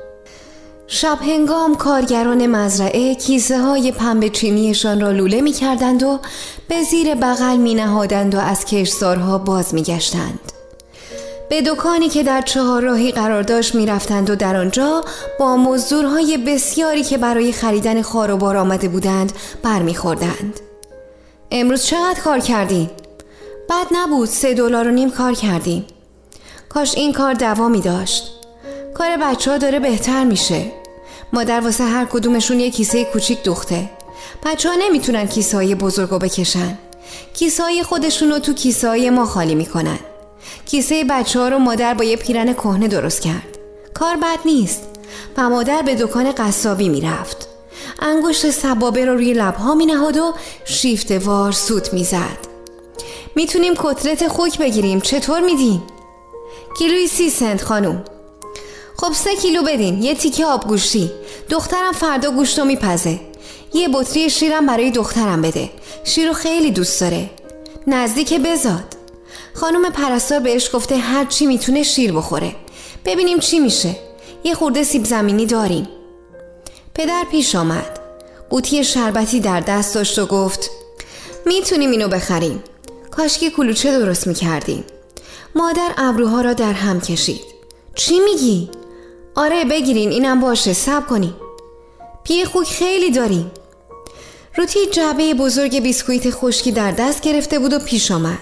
شب 0.91 1.19
هنگام 1.23 1.75
کارگران 1.75 2.47
مزرعه 2.47 3.15
کیسه 3.15 3.59
های 3.59 3.93
پنبه 3.93 4.31
چینیشان 4.31 5.01
را 5.01 5.11
لوله 5.11 5.41
می 5.41 5.53
کردند 5.53 6.03
و 6.03 6.19
به 6.69 6.83
زیر 6.83 7.15
بغل 7.15 7.57
می 7.57 7.75
نهادند 7.75 8.35
و 8.35 8.39
از 8.39 8.65
کشزارها 8.65 9.39
باز 9.39 9.75
می 9.75 9.83
گشتند. 9.83 10.41
به 11.51 11.63
دکانی 11.63 12.09
که 12.09 12.23
در 12.23 12.43
چهار 12.43 12.83
راهی 12.83 13.13
قرار 13.13 13.43
داشت 13.43 13.75
می 13.75 13.87
رفتند 13.87 14.31
و 14.31 14.37
در 14.37 14.57
آنجا 14.57 15.05
با 15.39 15.57
مزدورهای 15.57 16.37
بسیاری 16.37 17.03
که 17.03 17.19
برای 17.19 17.53
خریدن 17.53 18.03
خار 18.03 18.31
و 18.31 18.37
بار 18.37 18.57
آمده 18.57 18.89
بودند 18.89 19.33
برمیخوردند. 19.63 20.61
امروز 21.51 21.85
چقدر 21.85 22.21
کار 22.21 22.39
کردین؟ 22.39 22.91
بد 23.71 23.87
نبود 23.93 24.29
سه 24.29 24.55
دلار 24.55 24.89
و 24.89 24.91
نیم 24.91 25.11
کار 25.11 25.33
کردیم. 25.33 25.85
کاش 26.69 26.95
این 26.95 27.13
کار 27.13 27.35
دوامی 27.35 27.81
داشت. 27.81 28.39
کار 28.95 29.17
بچه 29.17 29.51
ها 29.51 29.59
داره 29.59 29.81
بهتر 29.81 30.25
میشه 30.25 30.78
مادر 31.33 31.61
واسه 31.61 31.85
هر 31.85 32.05
کدومشون 32.05 32.61
یه 32.61 32.71
کیسه 32.71 33.05
کوچیک 33.05 33.43
دوخته. 33.43 33.91
بچه 34.45 34.69
ها 34.69 34.75
نمی‌تونن 34.75 35.27
کیسه 35.27 35.57
های 35.57 35.75
بزرگ 35.75 36.11
بکشن. 36.11 36.79
کیسه 37.35 37.63
های 37.63 37.83
خودشون 37.83 38.31
رو 38.31 38.39
تو 38.39 38.53
کیسه 38.53 38.89
های 38.89 39.11
ما 39.11 39.27
خالی 39.27 39.55
می‌کنن. 39.55 39.99
کیسه 40.67 41.05
بچه 41.05 41.39
ها 41.39 41.49
رو 41.49 41.59
مادر 41.59 41.95
با 41.95 42.05
یه 42.05 42.17
پیرن 42.17 42.53
کهنه 42.53 42.89
درست 42.89 43.21
کرد. 43.21 43.59
کار 43.95 44.17
بد 44.17 44.39
نیست. 44.45 44.83
و 45.37 45.51
مادر 45.51 45.83
به 45.83 45.95
دکان 45.95 46.33
قصابی 46.33 46.89
می‌رفت. 46.89 47.49
انگشت 47.99 48.51
سبابه 48.51 49.05
رو 49.05 49.15
روی 49.15 49.33
لبها 49.33 49.75
می 49.75 49.87
نهاد 49.87 50.17
و 50.17 50.35
شیفته 50.65 51.19
وار 51.19 51.53
سوت 51.53 51.95
می 51.95 52.05
زد 52.05 52.49
می‌تونیم 53.37 53.75
کتلت 53.79 54.29
خوک 54.29 54.59
بگیریم. 54.59 55.01
چطور 55.01 55.41
میدین؟ 55.41 55.83
کیلوی 56.79 57.07
سی 57.09 57.31
سنت 57.31 57.63
خانوم. 57.63 58.05
خب 59.01 59.13
سه 59.13 59.37
کیلو 59.37 59.63
بدین 59.63 60.03
یه 60.03 60.15
تیکه 60.15 60.47
آبگوشتی 60.47 61.11
دخترم 61.51 61.93
فردا 61.93 62.31
گوشتو 62.31 62.65
میپزه. 62.65 63.21
یه 63.75 63.89
بطری 63.89 64.31
شیرم 64.31 64.67
برای 64.67 64.91
دخترم 64.91 65.43
بده. 65.43 65.71
شیرو 66.05 66.33
خیلی 66.33 66.71
دوست 66.71 67.01
داره. 67.01 67.31
نزدیک 67.87 68.35
بزاد. 68.35 68.97
خانم 69.55 69.91
پرستار 69.93 70.41
بهش 70.41 70.71
گفته 70.75 70.97
هر 70.97 71.25
چی 71.25 71.47
می‌تونه 71.47 71.83
شیر 71.83 72.13
بخوره. 72.13 72.55
ببینیم 73.05 73.39
چی 73.39 73.59
میشه. 73.59 73.97
یه 74.45 74.55
خورده 74.55 74.85
سیب 74.85 75.05
زمینی 75.05 75.47
داریم. 75.47 75.89
پدر 76.95 77.25
پیش 77.31 77.55
آمد. 77.55 78.01
قوطی 78.51 78.85
شربتی 78.85 79.41
در 79.41 79.61
دست 79.61 79.95
داشت 79.95 80.19
و 80.19 80.27
گفت 80.27 80.71
می‌تونیم 81.47 81.91
اینو 81.91 82.09
بخریم. 82.09 82.63
کاشکی 83.11 83.51
کلوچه 83.51 83.99
درست 83.99 84.27
می‌کردیم. 84.27 84.85
مادر 85.55 85.91
ابروها 85.97 86.41
را 86.41 86.53
در 86.53 86.73
هم 86.73 87.01
کشید. 87.01 87.41
چی 87.95 88.19
میگی؟ 88.19 88.71
آره 89.39 89.65
بگیرین 89.65 90.11
اینم 90.11 90.41
باشه 90.41 90.73
سب 90.73 91.07
کنین. 91.07 91.35
پی 92.25 92.45
خوک 92.45 92.67
خیلی 92.67 93.11
داریم 93.11 93.51
روتی 94.57 94.87
جعبه 94.87 95.35
بزرگ 95.35 95.81
بیسکویت 95.81 96.31
خشکی 96.31 96.73
در 96.73 96.91
دست 96.91 97.21
گرفته 97.21 97.59
بود 97.59 97.73
و 97.73 97.79
پیش 97.79 98.11
آمد 98.11 98.39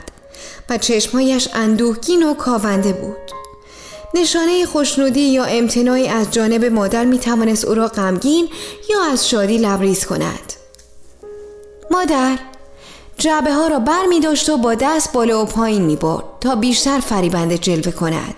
و 0.69 0.79
چشمهایش 0.79 1.49
اندوهگین 1.55 2.23
و 2.23 2.35
کاونده 2.35 2.93
بود. 2.93 3.17
نشانه 4.15 4.67
خوشنودی 4.67 5.21
یا 5.21 5.45
امتناعی 5.45 6.09
از 6.09 6.31
جانب 6.31 6.65
مادر 6.65 7.05
می 7.05 7.19
توانست 7.19 7.65
او 7.65 7.75
را 7.75 7.89
غمگین 7.89 8.49
یا 8.91 9.13
از 9.13 9.29
شادی 9.29 9.59
لبریز 9.59 10.07
کند. 10.07 10.53
مادر 11.91 12.39
جعبه 13.19 13.53
ها 13.53 13.67
را 13.67 13.79
بر 13.79 14.07
می 14.09 14.21
داشت 14.21 14.51
و 14.51 14.57
با 14.57 14.75
دست 14.75 15.13
بالا 15.13 15.43
و 15.43 15.45
پایین 15.45 15.83
می 15.83 15.97
برد 15.97 16.25
تا 16.41 16.55
بیشتر 16.55 17.01
فریبنده 17.01 17.59
جلوه 17.59 17.93
کند. 17.93 18.35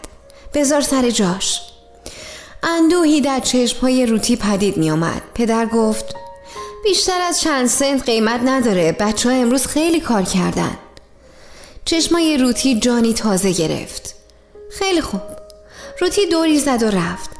بذار 0.54 0.80
سر 0.80 1.10
جاش. 1.10 1.67
اندوهی 2.62 3.20
در 3.20 3.40
چشم 3.40 3.80
های 3.80 4.06
روتی 4.06 4.36
پدید 4.36 4.76
می 4.76 4.90
آمد 4.90 5.22
پدر 5.34 5.66
گفت 5.66 6.14
بیشتر 6.84 7.20
از 7.20 7.40
چند 7.40 7.66
سنت 7.66 8.02
قیمت 8.02 8.40
نداره. 8.44 8.92
بچه 8.92 9.30
ها 9.30 9.34
امروز 9.36 9.66
خیلی 9.66 10.00
کار 10.00 10.22
کردن. 10.22 10.78
چشمای 11.84 12.36
روتی 12.36 12.80
جانی 12.80 13.14
تازه 13.14 13.52
گرفت. 13.52 14.14
خیلی 14.70 15.00
خوب. 15.00 15.20
روتی 16.00 16.26
دوری 16.26 16.58
زد 16.58 16.82
و 16.82 16.90
رفت. 16.90 17.30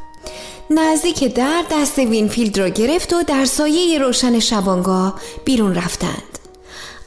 نزدیک 0.70 1.34
در 1.34 1.64
دست 1.70 1.98
وینفیلد 1.98 2.58
را 2.58 2.68
گرفت 2.68 3.12
و 3.12 3.22
در 3.22 3.44
سایه 3.44 3.98
روشن 3.98 4.38
شبانگاه 4.38 5.20
بیرون 5.44 5.74
رفتند. 5.74 6.38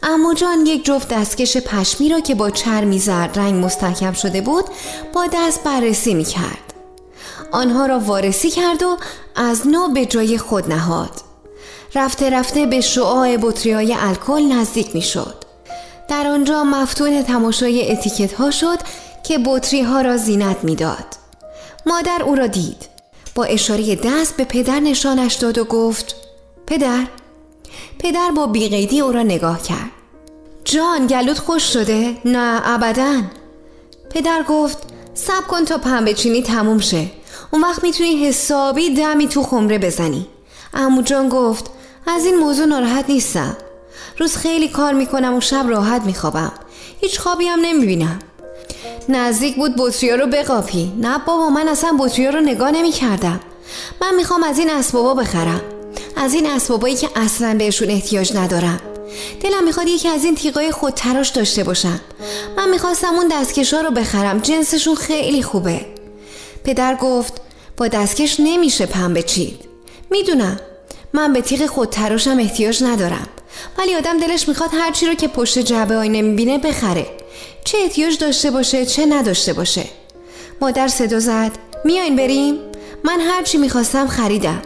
عمو 0.04 0.34
جان 0.34 0.66
یک 0.66 0.86
جفت 0.86 1.08
دستکش 1.08 1.58
پشمی 1.58 2.10
را 2.10 2.20
که 2.20 2.36
با 2.36 2.50
چرمی 2.50 3.00
زرد 3.00 3.40
رنگ 3.40 3.66
مستحکم 3.66 4.14
شده 4.14 4.42
بود 4.42 4.66
با 5.14 5.28
دست 5.34 5.64
بررسی 5.64 6.14
می 6.14 6.24
کرد. 6.26 6.71
آنها 7.52 7.86
را 7.86 8.00
وارسی 8.00 8.50
کرد 8.50 8.84
و 8.84 8.98
از 9.36 9.68
نو 9.68 9.88
به 9.88 10.06
جای 10.06 10.38
خود 10.38 10.74
نهاد. 10.74 11.12
رفته 11.96 12.30
رفته 12.30 12.66
به 12.66 12.82
شعاع 12.82 13.38
بطری 13.38 13.94
الکل 13.94 14.42
نزدیک 14.42 14.96
می 14.96 15.02
شد. 15.02 15.36
در 16.08 16.28
آنجا 16.28 16.64
مفتون 16.64 17.24
تماشای 17.24 17.92
اتیکت 17.92 18.34
ها 18.34 18.52
شد 18.52 18.80
که 19.24 19.38
بطری 19.46 19.82
ها 19.82 20.02
را 20.02 20.18
زینت 20.18 20.64
می‌داد. 20.64 21.06
مادر 21.86 22.24
او 22.24 22.36
را 22.36 22.48
دید. 22.48 22.92
با 23.36 23.44
اشاره 23.44 23.96
دست 23.96 24.38
به 24.38 24.44
پدر 24.44 24.80
نشانش 24.80 25.34
داد 25.34 25.58
و 25.58 25.64
گفت 25.64 26.16
پدر 26.68 27.08
پدر 28.00 28.32
با 28.36 28.48
بیقیدی 28.48 29.00
او 29.00 29.12
را 29.12 29.24
نگاه 29.24 29.62
کرد 29.62 29.92
جان 30.66 31.08
گلوت 31.08 31.40
خوش 31.40 31.64
شده؟ 31.74 32.18
نه 32.26 32.62
ابدا 32.66 33.22
پدر 34.10 34.44
گفت 34.50 34.78
سب 35.14 35.48
کن 35.48 35.66
تا 35.66 35.78
پنبه 35.78 36.14
چینی 36.14 36.42
تموم 36.42 36.80
شه 36.80 37.08
اون 37.52 37.64
وقت 37.64 37.84
می‌تونی 37.84 38.26
حسابی 38.26 38.90
دمی 38.90 39.28
تو 39.28 39.44
خمره 39.44 39.78
بزنی. 39.78 40.28
امو 40.74 41.02
جان 41.02 41.30
گفت 41.30 41.66
از 42.08 42.26
این 42.26 42.36
موضوع 42.36 42.66
ناراحت 42.66 43.10
نیستم. 43.10 43.58
روز 44.18 44.36
خیلی 44.36 44.68
کار 44.68 44.94
می‌کنم 44.94 45.34
و 45.34 45.42
شب 45.42 45.66
راحت 45.68 46.02
میخوابم. 46.02 46.52
هیچ 47.02 47.20
خوابی 47.20 47.46
هم 47.46 47.60
نمی‌بینم. 47.62 48.20
نزدیک 49.10 49.56
بود 49.56 49.76
بطریا 49.78 50.16
رو 50.16 50.28
بقاپی. 50.28 50.94
نه 50.98 51.18
بابا 51.26 51.50
من 51.50 51.68
اصلا 51.68 51.98
بطریا 52.00 52.30
رو 52.30 52.40
نگاه 52.40 52.72
نمی‌کردم. 52.72 53.40
من 54.02 54.16
می‌خوام 54.16 54.44
از 54.44 54.60
این 54.60 54.70
اسبابا 54.70 55.14
بخرم. 55.14 55.62
از 56.16 56.34
این 56.34 56.50
اسبابایی 56.50 56.96
که 56.96 57.10
اصلا 57.16 57.56
بهشون 57.58 57.90
احتیاج 57.90 58.36
ندارم. 58.36 58.80
دلم 59.42 59.64
می‌خواد 59.64 59.88
یکی 59.88 60.08
از 60.08 60.24
این 60.24 60.36
تیغای 60.36 60.72
خود 60.72 60.94
تراش 60.94 61.30
داشته 61.30 61.64
باشم. 61.64 62.00
من 62.58 62.70
می‌خواستم 62.70 63.14
اون 63.14 63.28
دستکشا 63.32 63.82
رو 63.82 63.92
بخرم. 63.92 64.40
جنسشون 64.40 64.96
خیلی 64.96 65.44
خوبه. 65.44 65.86
پدر 66.64 66.96
گفت 66.96 67.42
با 67.78 67.88
دستکش 67.88 68.40
نمیشه 68.40 68.86
پنبه 68.86 69.24
چید 69.24 69.60
می‌دونم. 70.12 70.60
من 71.14 71.34
به 71.34 71.42
تیغ 71.42 71.66
خود 71.66 71.90
تراشم 71.90 72.38
احتیاج 72.40 72.84
ندارم. 72.84 73.28
ولی 73.78 73.96
آدم 73.96 74.20
دلش 74.20 74.48
می‌خواد 74.48 74.70
هرچی 74.74 75.06
رو 75.06 75.14
که 75.14 75.28
پشت 75.28 75.60
جعبه 75.60 75.96
آینه 75.96 76.22
می‌بینه 76.22 76.58
بخره. 76.58 77.06
چه 77.66 77.78
احتیاج 77.78 78.18
داشته 78.18 78.52
باشه 78.52 78.86
چه 78.86 79.06
نداشته 79.06 79.54
باشه. 79.54 79.84
مادر 80.62 80.88
صدا 80.88 81.20
زد. 81.20 81.52
میاین 81.86 82.16
بریم؟ 82.16 82.56
من 83.04 83.20
هرچی 83.20 83.58
می‌خواستم 83.58 84.08
خریدم. 84.08 84.62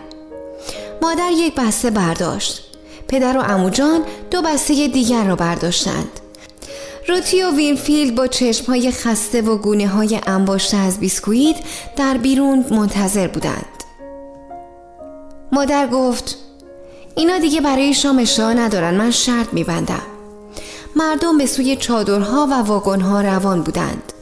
مادر 1.01 1.31
یک 1.31 1.55
بسته 1.55 1.89
برداشت. 1.89 2.61
پدر 3.07 3.37
و 3.37 3.41
عموجان 3.41 4.03
دو 4.31 4.41
بسته 4.41 4.87
دیگر 4.87 5.23
را 5.23 5.35
برداشتند. 5.35 6.19
روتی 7.07 7.43
و 7.43 7.55
وینفیلد 7.55 8.15
با 8.15 8.27
چشم 8.27 8.65
های 8.65 8.91
خسته 8.91 9.41
و 9.41 9.57
گونه 9.57 9.87
های 9.87 10.21
انباشته 10.27 10.77
از 10.77 10.99
بیسکویت 10.99 11.55
در 11.95 12.17
بیرون 12.17 12.65
منتظر 12.71 13.27
بودند. 13.27 13.83
مادر 15.51 15.87
گفت 15.87 16.37
اینا 17.15 17.37
دیگه 17.39 17.61
برای 17.61 17.93
شام 17.93 18.19
اشتها 18.19 18.53
ندارن 18.53 18.93
من 18.93 19.11
شرط 19.11 19.53
میبندم. 19.53 20.01
مردم 20.95 21.37
به 21.37 21.45
سوی 21.45 21.75
چادرها 21.75 22.47
و 22.51 22.53
واگنها 22.53 23.21
روان 23.21 23.61
بودند. 23.61 24.13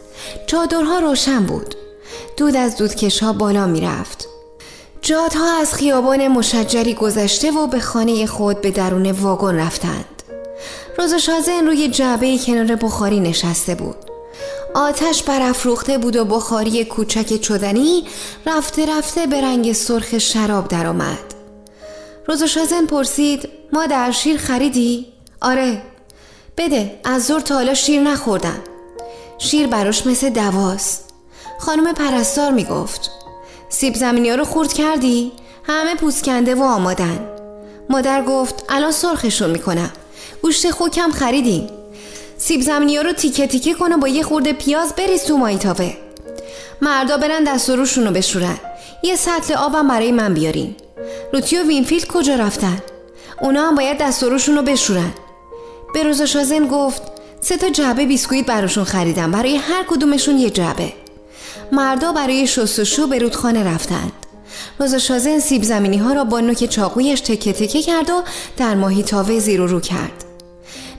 چادرها 0.48 1.00
روشن 1.00 1.44
بود. 1.44 1.76
دود 2.38 2.56
از 2.56 2.78
دودکش 2.78 3.24
ها 3.24 3.34
بالا 3.34 3.66
می‌رفت. 3.66 4.28
جادها 5.02 5.60
از 5.62 5.74
خیابان 5.74 6.28
مشجری 6.28 6.94
گذشته 6.94 7.52
و 7.52 7.68
به 7.68 7.80
خانه 7.80 8.26
خود 8.26 8.62
به 8.62 8.72
درون 8.72 9.12
واگن 9.12 9.56
رفتند. 9.56 10.13
روز 10.98 11.14
شازن 11.14 11.66
روی 11.66 11.88
جعبه 11.88 12.38
کنار 12.38 12.76
بخاری 12.76 13.20
نشسته 13.20 13.76
بود 13.76 13.96
آتش 14.76 15.24
برافروخته 15.24 15.98
بود 15.98 16.16
و 16.16 16.26
بخاری 16.26 16.86
کوچک 16.86 17.42
چدنی 17.42 18.08
رفته 18.46 18.98
رفته 18.98 19.28
به 19.28 19.42
رنگ 19.42 19.74
سرخ 19.74 20.18
شراب 20.18 20.68
درآمد. 20.68 21.34
روز 22.28 22.44
شازن 22.44 22.86
پرسید 22.86 23.50
ما 23.74 23.86
در 23.86 24.12
شیر 24.12 24.38
خریدی؟ 24.38 25.06
آره 25.42 25.82
بده 26.58 27.00
از 27.04 27.26
زور 27.26 27.42
تا 27.42 27.56
حالا 27.56 27.74
شیر 27.74 28.02
نخوردم 28.02 28.60
شیر 29.38 29.68
براش 29.68 30.08
مثل 30.08 30.30
دواست 30.30 31.14
خانم 31.60 31.94
پرستار 31.94 32.52
می‌گفت 32.52 33.12
سیب 33.70 33.96
زمینی 33.96 34.30
ها 34.30 34.36
رو 34.36 34.46
خرد 34.46 34.74
کردی؟ 34.74 35.32
همه 35.64 35.96
پوست 35.96 36.24
کنده 36.24 36.56
و 36.56 36.64
آمادن 36.64 37.30
مادر 37.90 38.24
گفت 38.24 38.66
الان 38.70 38.92
سرخشون 38.92 39.50
می‌کنم 39.50 39.92
گوشت 40.44 40.72
خوکم 40.72 41.12
خریدیم. 41.12 41.68
سیب 42.38 42.62
زمینی 42.62 42.96
ها 42.96 43.02
رو 43.02 43.14
تیکه 43.14 43.48
تیکه 43.48 43.74
کن 43.74 43.98
با 43.98 44.08
یه 44.08 44.24
خورده 44.24 44.54
پیاز 44.54 44.96
بریز 44.96 45.24
تو 45.24 45.38
مایتاوه 45.38 45.94
مردا 46.82 47.18
برن 47.18 47.44
دستا 47.44 47.70
رو 47.70 48.12
بشورن. 48.12 48.58
یه 49.04 49.16
سطل 49.16 49.54
آبم 49.54 49.88
برای 49.88 50.12
من 50.12 50.34
بیارین. 50.34 50.76
روتی 51.34 51.58
و 51.58 51.64
وینفیلد 51.64 52.08
کجا 52.08 52.36
رفتن؟ 52.36 52.78
اونا 53.42 53.68
هم 53.68 53.76
باید 53.76 53.98
دست 53.98 54.24
رو 54.24 54.62
بشورن. 54.62 55.14
به 55.94 56.04
روزا 56.04 56.26
شازن 56.26 56.68
گفت 56.68 57.02
سه 57.42 57.58
تا 57.58 57.70
جعبه 57.70 58.06
بیسکویت 58.06 58.46
براشون 58.46 58.84
خریدم. 58.84 59.32
برای 59.32 59.56
هر 59.56 59.84
کدومشون 59.88 60.38
یه 60.38 60.50
جعبه. 60.50 60.94
مردا 61.72 62.12
برای 62.12 62.48
شستشو 62.48 63.08
به 63.08 63.20
رودخانه 63.20 63.64
رفتند 63.64 64.12
روزا 64.80 64.98
شازن 64.98 65.40
سیب 65.40 65.64
زمینی 65.64 65.98
ها 65.98 66.14
را 66.14 66.24
با 66.24 66.40
نوک 66.40 66.66
چاقویش 66.66 67.22
تکه 67.22 67.54
تکه 67.54 67.82
کرد 67.82 68.10
و 68.10 68.24
در 68.58 68.76
ماهی 68.76 69.04
تاوه 69.04 69.40
زیر 69.40 69.62
و 69.62 69.68
رو 69.68 69.80
کرد. 69.80 70.23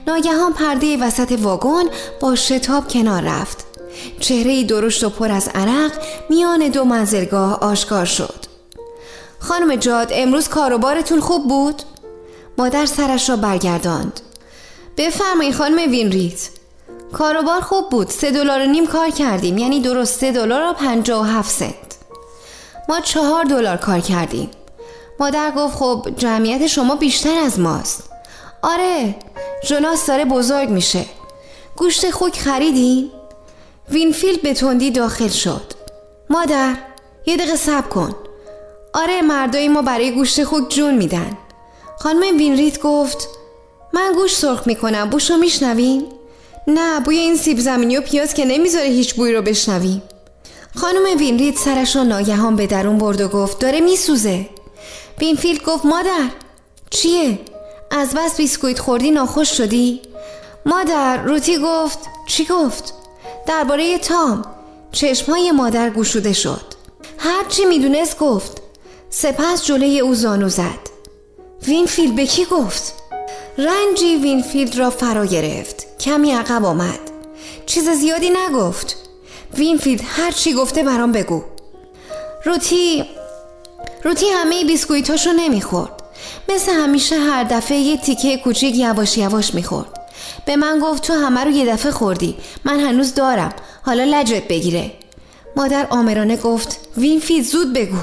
ناگهان 0.07 0.53
پرده 0.53 0.97
وسط 0.97 1.37
واگن 1.41 1.83
با 2.19 2.35
شتاب 2.35 2.87
کنار 2.87 3.21
رفت. 3.21 3.65
چهره 4.19 4.63
درشت 4.63 5.03
و 5.03 5.09
پر 5.09 5.31
از 5.31 5.49
عرق 5.55 5.91
میان 6.29 6.69
دو 6.69 6.83
منزلگاه 6.83 7.59
آشکار 7.59 8.05
شد. 8.05 8.45
خانم 9.39 9.75
جاد 9.75 10.09
امروز 10.11 10.47
کاروبارتون 10.47 11.19
خوب 11.19 11.47
بود؟ 11.47 11.81
مادر 12.57 12.85
سرش 12.85 13.29
را 13.29 13.35
برگرداند. 13.35 14.19
بفرمایید 14.97 15.55
خانم 15.55 15.91
وینریت. 15.91 16.49
کاروبار 17.13 17.61
خوب 17.61 17.89
بود. 17.89 18.09
سه 18.09 18.31
دلار 18.31 18.61
و 18.61 18.65
نیم 18.65 18.87
کار 18.87 19.09
کردیم. 19.09 19.57
یعنی 19.57 19.79
درست 19.79 20.19
سه 20.19 20.31
دلار 20.31 20.71
و 20.71 20.73
پنجاه 20.73 21.21
و 21.21 21.23
هفت 21.23 21.51
سنت. 21.51 21.97
ما 22.89 22.99
چهار 22.99 23.43
دلار 23.43 23.77
کار 23.77 23.99
کردیم. 23.99 24.49
مادر 25.19 25.51
گفت 25.51 25.75
خب 25.75 26.07
جمعیت 26.17 26.67
شما 26.67 26.95
بیشتر 26.95 27.37
از 27.37 27.59
ماست. 27.59 28.14
آره 28.65 29.15
جوناس 29.63 30.05
داره 30.05 30.25
بزرگ 30.25 30.69
میشه 30.69 31.05
گوشت 31.75 32.11
خوک 32.11 32.39
خریدین؟ 32.39 33.11
وینفیلد 33.89 34.41
به 34.41 34.53
تندی 34.53 34.91
داخل 34.91 35.27
شد 35.27 35.73
مادر 36.29 36.75
یه 37.25 37.37
دقیقه 37.37 37.55
صبر 37.55 37.87
کن 37.87 38.15
آره 38.93 39.21
مردای 39.21 39.67
ما 39.67 39.81
برای 39.81 40.11
گوشت 40.11 40.43
خوک 40.43 40.69
جون 40.69 40.93
میدن 40.95 41.37
خانم 41.99 42.37
وینریت 42.37 42.81
گفت 42.81 43.29
من 43.93 44.13
گوشت 44.15 44.35
سرخ 44.35 44.67
می‌کنم 44.67 45.09
بوشو 45.09 45.37
میشنوین؟ 45.37 46.07
نه 46.67 46.99
بوی 46.99 47.17
این 47.17 47.37
سیب 47.37 47.59
زمینی 47.59 47.97
و 47.97 48.01
پیاز 48.01 48.33
که 48.33 48.45
نمی‌ذاره 48.45 48.87
هیچ 48.87 49.15
بوی 49.15 49.33
رو 49.33 49.41
بشنویم 49.41 50.03
خانم 50.75 51.17
وینریت 51.19 51.57
سرش 51.57 51.95
رو 51.95 52.03
ناگهان 52.03 52.55
به 52.55 52.67
درون 52.67 52.97
برد 52.97 53.21
و 53.21 53.27
گفت 53.27 53.59
داره 53.59 53.79
میسوزه 53.79 54.49
وینفیلد 55.19 55.63
گفت 55.63 55.85
مادر 55.85 56.29
چیه؟ 56.89 57.39
از 57.91 58.13
بس 58.15 58.37
بیسکویت 58.37 58.79
خوردی 58.79 59.11
ناخوش 59.11 59.57
شدی؟ 59.57 60.01
مادر 60.65 61.23
روتی 61.23 61.57
گفت 61.63 61.99
چی 62.27 62.45
گفت؟ 62.45 62.93
درباره 63.47 63.97
تام 63.97 64.45
چشمهای 64.91 65.51
مادر 65.51 65.89
گشوده 65.89 66.33
شد. 66.33 66.61
هرچی 67.17 67.65
می‌دونست 67.65 68.19
گفت. 68.19 68.61
سپس 69.09 69.65
جلوی 69.65 69.99
او 69.99 70.15
زانو 70.15 70.49
زد. 70.49 70.89
وینفیلد 71.67 72.15
به 72.15 72.25
کی 72.25 72.45
گفت؟ 72.45 72.93
رنجی 73.57 74.15
وینفیلد 74.15 74.77
را 74.77 74.89
فرا 74.89 75.25
گرفت. 75.25 75.97
کمی 75.97 76.31
عقب 76.31 76.65
آمد. 76.65 76.99
چیز 77.65 77.89
زیادی 77.89 78.29
نگفت. 78.29 78.95
وینفیلد 79.57 80.01
هر 80.05 80.31
چی 80.31 80.53
گفته 80.53 80.83
برام 80.83 81.11
بگو. 81.11 81.43
روتی 82.45 83.05
روتی 84.03 84.29
همه 84.29 84.63
بیسکویتاشو 84.63 85.31
نمی‌خورد. 85.31 85.94
مثل 86.49 86.71
همیشه 86.71 87.19
هر 87.19 87.43
دفعه 87.43 87.77
یه 87.77 87.97
تیکه 87.97 88.37
کوچیک 88.37 88.75
یواش 88.75 89.17
یواش 89.17 89.53
می‌خورد. 89.53 89.99
به 90.45 90.55
من 90.55 90.79
گفت 90.79 91.03
تو 91.03 91.13
همه 91.13 91.43
رو 91.43 91.51
یه 91.51 91.65
دفعه 91.65 91.91
خوردی. 91.91 92.35
من 92.65 92.79
هنوز 92.79 93.13
دارم. 93.13 93.53
حالا 93.81 94.03
لجت 94.03 94.47
بگیره. 94.47 94.91
مادر 95.55 95.87
آمرانه 95.89 96.37
گفت 96.37 96.79
وینفیلد 96.97 97.43
زود 97.43 97.73
بگو. 97.73 97.97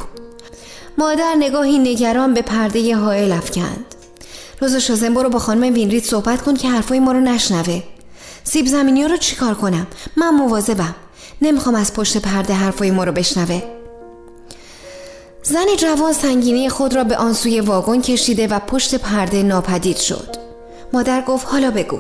مادر 0.98 1.34
نگاهی 1.38 1.78
نگران 1.78 2.34
به 2.34 2.42
پرده 2.42 2.96
حائل 2.96 3.32
افکند. 3.32 3.84
روز 4.60 4.76
شازن 4.76 5.14
برو 5.14 5.28
با 5.28 5.38
خانم 5.38 5.74
وینریت 5.74 6.04
صحبت 6.04 6.42
کن 6.42 6.54
که 6.54 6.68
حرفای 6.68 7.00
ما 7.00 7.12
رو 7.12 7.20
نشنوه. 7.20 7.82
سیب 8.44 8.66
زمینی 8.66 9.02
ها 9.02 9.08
رو 9.08 9.16
چیکار 9.16 9.54
کنم؟ 9.54 9.86
من 10.16 10.30
مواظبم. 10.30 10.94
نمی‌خوام 11.42 11.74
از 11.74 11.94
پشت 11.94 12.16
پرده 12.16 12.54
حرفای 12.54 12.90
ما 12.90 13.04
رو 13.04 13.12
بشنوه. 13.12 13.62
زن 15.42 15.66
جوان 15.78 16.12
سنگینی 16.12 16.68
خود 16.68 16.94
را 16.94 17.04
به 17.04 17.16
آن 17.16 17.32
سوی 17.32 17.60
واگن 17.60 18.00
کشیده 18.00 18.46
و 18.46 18.58
پشت 18.58 18.94
پرده 18.94 19.42
ناپدید 19.42 19.96
شد. 19.96 20.36
مادر 20.92 21.22
گفت 21.22 21.46
حالا 21.46 21.70
بگو. 21.70 21.98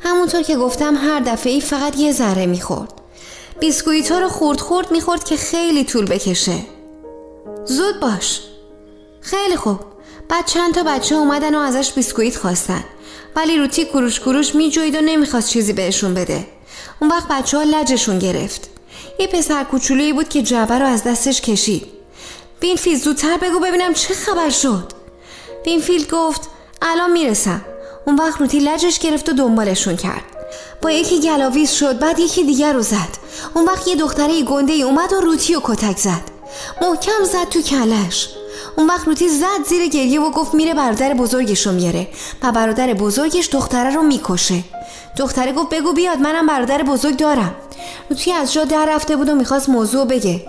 همونطور 0.00 0.42
که 0.42 0.56
گفتم 0.56 0.94
هر 0.96 1.20
دفعه 1.20 1.52
ای 1.52 1.60
فقط 1.60 1.98
یه 1.98 2.12
ذره 2.12 2.46
می‌خورد. 2.46 2.92
بیسکویت 3.60 4.12
ها 4.12 4.18
رو 4.18 4.28
خرد 4.28 4.60
خرد 4.60 4.90
می‌خورد 4.90 5.24
که 5.24 5.36
خیلی 5.36 5.84
طول 5.84 6.06
بکشه. 6.06 6.56
زود 7.64 8.00
باش. 8.00 8.40
خیلی 9.20 9.56
خوب. 9.56 9.80
بعد 10.28 10.46
چند 10.46 10.74
تا 10.74 10.82
بچه 10.82 11.14
اومدن 11.14 11.54
و 11.54 11.58
ازش 11.58 11.92
بیسکویت 11.92 12.36
خواستن. 12.36 12.84
ولی 13.36 13.56
روتی 13.56 13.84
کروچ 13.84 14.20
کروچ 14.20 14.54
میجوید 14.54 14.94
و 14.94 15.00
نمی‌خواست 15.00 15.48
چیزی 15.48 15.72
بهشون 15.72 16.14
بده. 16.14 16.46
اون 17.00 17.10
وقت 17.10 17.28
بچه 17.30 17.56
ها 17.56 17.62
لجشون 17.62 18.18
گرفت. 18.18 18.70
یه 19.18 19.26
پسر 19.26 19.64
کوچولویی 19.64 20.12
بود 20.12 20.28
که 20.28 20.42
جعبه 20.42 20.78
رو 20.78 20.86
از 20.86 21.04
دستش 21.04 21.40
کشید. 21.40 21.99
وینفیلد 22.60 23.02
زودتر 23.02 23.36
بگو 23.36 23.58
ببینم 23.58 23.94
چه 23.94 24.14
خبر 24.14 24.50
شد. 24.50 24.92
بینفیلد 25.64 26.10
گفت 26.10 26.48
الان 26.82 27.12
می‌رسم. 27.12 27.64
اون 28.06 28.16
وقت 28.16 28.40
روتی 28.40 28.58
لجش 28.60 28.98
گرفت 28.98 29.28
و 29.28 29.32
دنبالشون 29.32 29.96
کرد. 29.96 30.22
با 30.82 30.90
یکی 30.90 31.20
گلاویز 31.20 31.70
شد 31.70 31.98
بعد 31.98 32.18
یکی 32.18 32.44
دیگر 32.44 32.72
رو 32.72 32.82
زد. 32.82 33.18
اون 33.54 33.64
وقت 33.64 33.88
یه 33.88 33.96
دختره 33.96 34.42
گنده 34.42 34.72
ای 34.72 34.82
اومد 34.82 35.12
و 35.12 35.20
روتی 35.20 35.54
و 35.54 35.60
کتک 35.64 35.98
زد. 35.98 36.22
محکم 36.82 37.24
زد 37.24 37.48
تو 37.48 37.62
کلش. 37.62 38.28
اون 38.76 38.86
وقت 38.86 39.08
روتی 39.08 39.28
زد 39.28 39.64
زیر 39.68 39.86
گریه 39.86 40.20
و 40.20 40.30
گفت 40.30 40.54
میره 40.54 40.74
برادر 40.74 41.14
بزرگش 41.14 41.66
رو 41.66 41.72
میاره 41.72 42.08
و 42.42 42.52
برادر 42.52 42.94
بزرگش 42.94 43.48
دختره 43.48 43.94
رو 43.94 44.02
می‌کشه. 44.02 44.62
دختره 45.16 45.52
گفت 45.52 45.68
بگو 45.68 45.92
بیاد 45.92 46.18
منم 46.18 46.46
برادر 46.46 46.82
بزرگ 46.82 47.16
دارم. 47.16 47.54
روتی 48.10 48.32
از 48.32 48.52
جا 48.52 48.64
در 48.64 48.86
رفته 48.94 49.16
بود 49.16 49.28
و 49.28 49.34
می‌خواست 49.34 49.68
موضوع 49.68 50.04
بگه. 50.04 50.46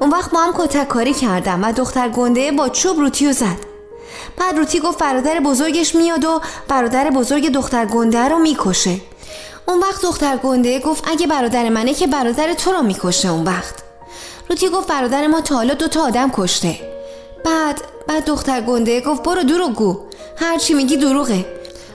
اون 0.00 0.10
وقت 0.10 0.34
ما 0.34 0.42
هم 0.42 0.52
کتک 0.56 0.88
کاری 0.88 1.14
کردم 1.14 1.64
و 1.64 1.72
دختر 1.72 2.08
گنده 2.08 2.52
با 2.52 2.68
چوب 2.68 2.98
روتیو 2.98 3.32
زد. 3.32 3.56
بعد 4.36 4.58
روتی 4.58 4.80
گفت 4.80 4.98
برادر 4.98 5.40
بزرگش 5.40 5.94
میاد 5.94 6.24
و 6.24 6.40
برادر 6.68 7.10
بزرگ 7.10 7.52
دختر 7.52 7.86
گنده 7.86 8.28
رو 8.28 8.38
می‌کشه. 8.38 8.96
اون 9.68 9.78
وقت 9.78 10.02
دختر 10.02 10.36
گنده 10.36 10.78
گفت 10.78 11.04
اگه 11.08 11.26
برادر 11.26 11.68
منه 11.68 11.94
که 11.94 12.06
برادر 12.06 12.54
تو 12.54 12.72
رو 12.72 12.82
می‌کشه 12.82 13.28
اون 13.28 13.44
وقت. 13.44 13.74
روتی 14.48 14.68
گفت 14.68 14.88
برادر 14.88 15.26
ما 15.26 15.40
تا 15.40 15.54
حالا 15.54 15.74
دو 15.74 15.88
تا 15.88 16.02
آدم 16.02 16.30
کشته. 16.34 16.80
بعد 17.44 17.80
بعد 18.08 18.24
دختر 18.24 18.60
گنده 18.60 19.00
گفت 19.00 19.22
برو 19.22 19.42
دروغ 19.42 19.72
گو. 19.72 20.00
هر 20.36 20.58
چی 20.58 20.74
میگی 20.74 20.96
دروغه. 20.96 21.46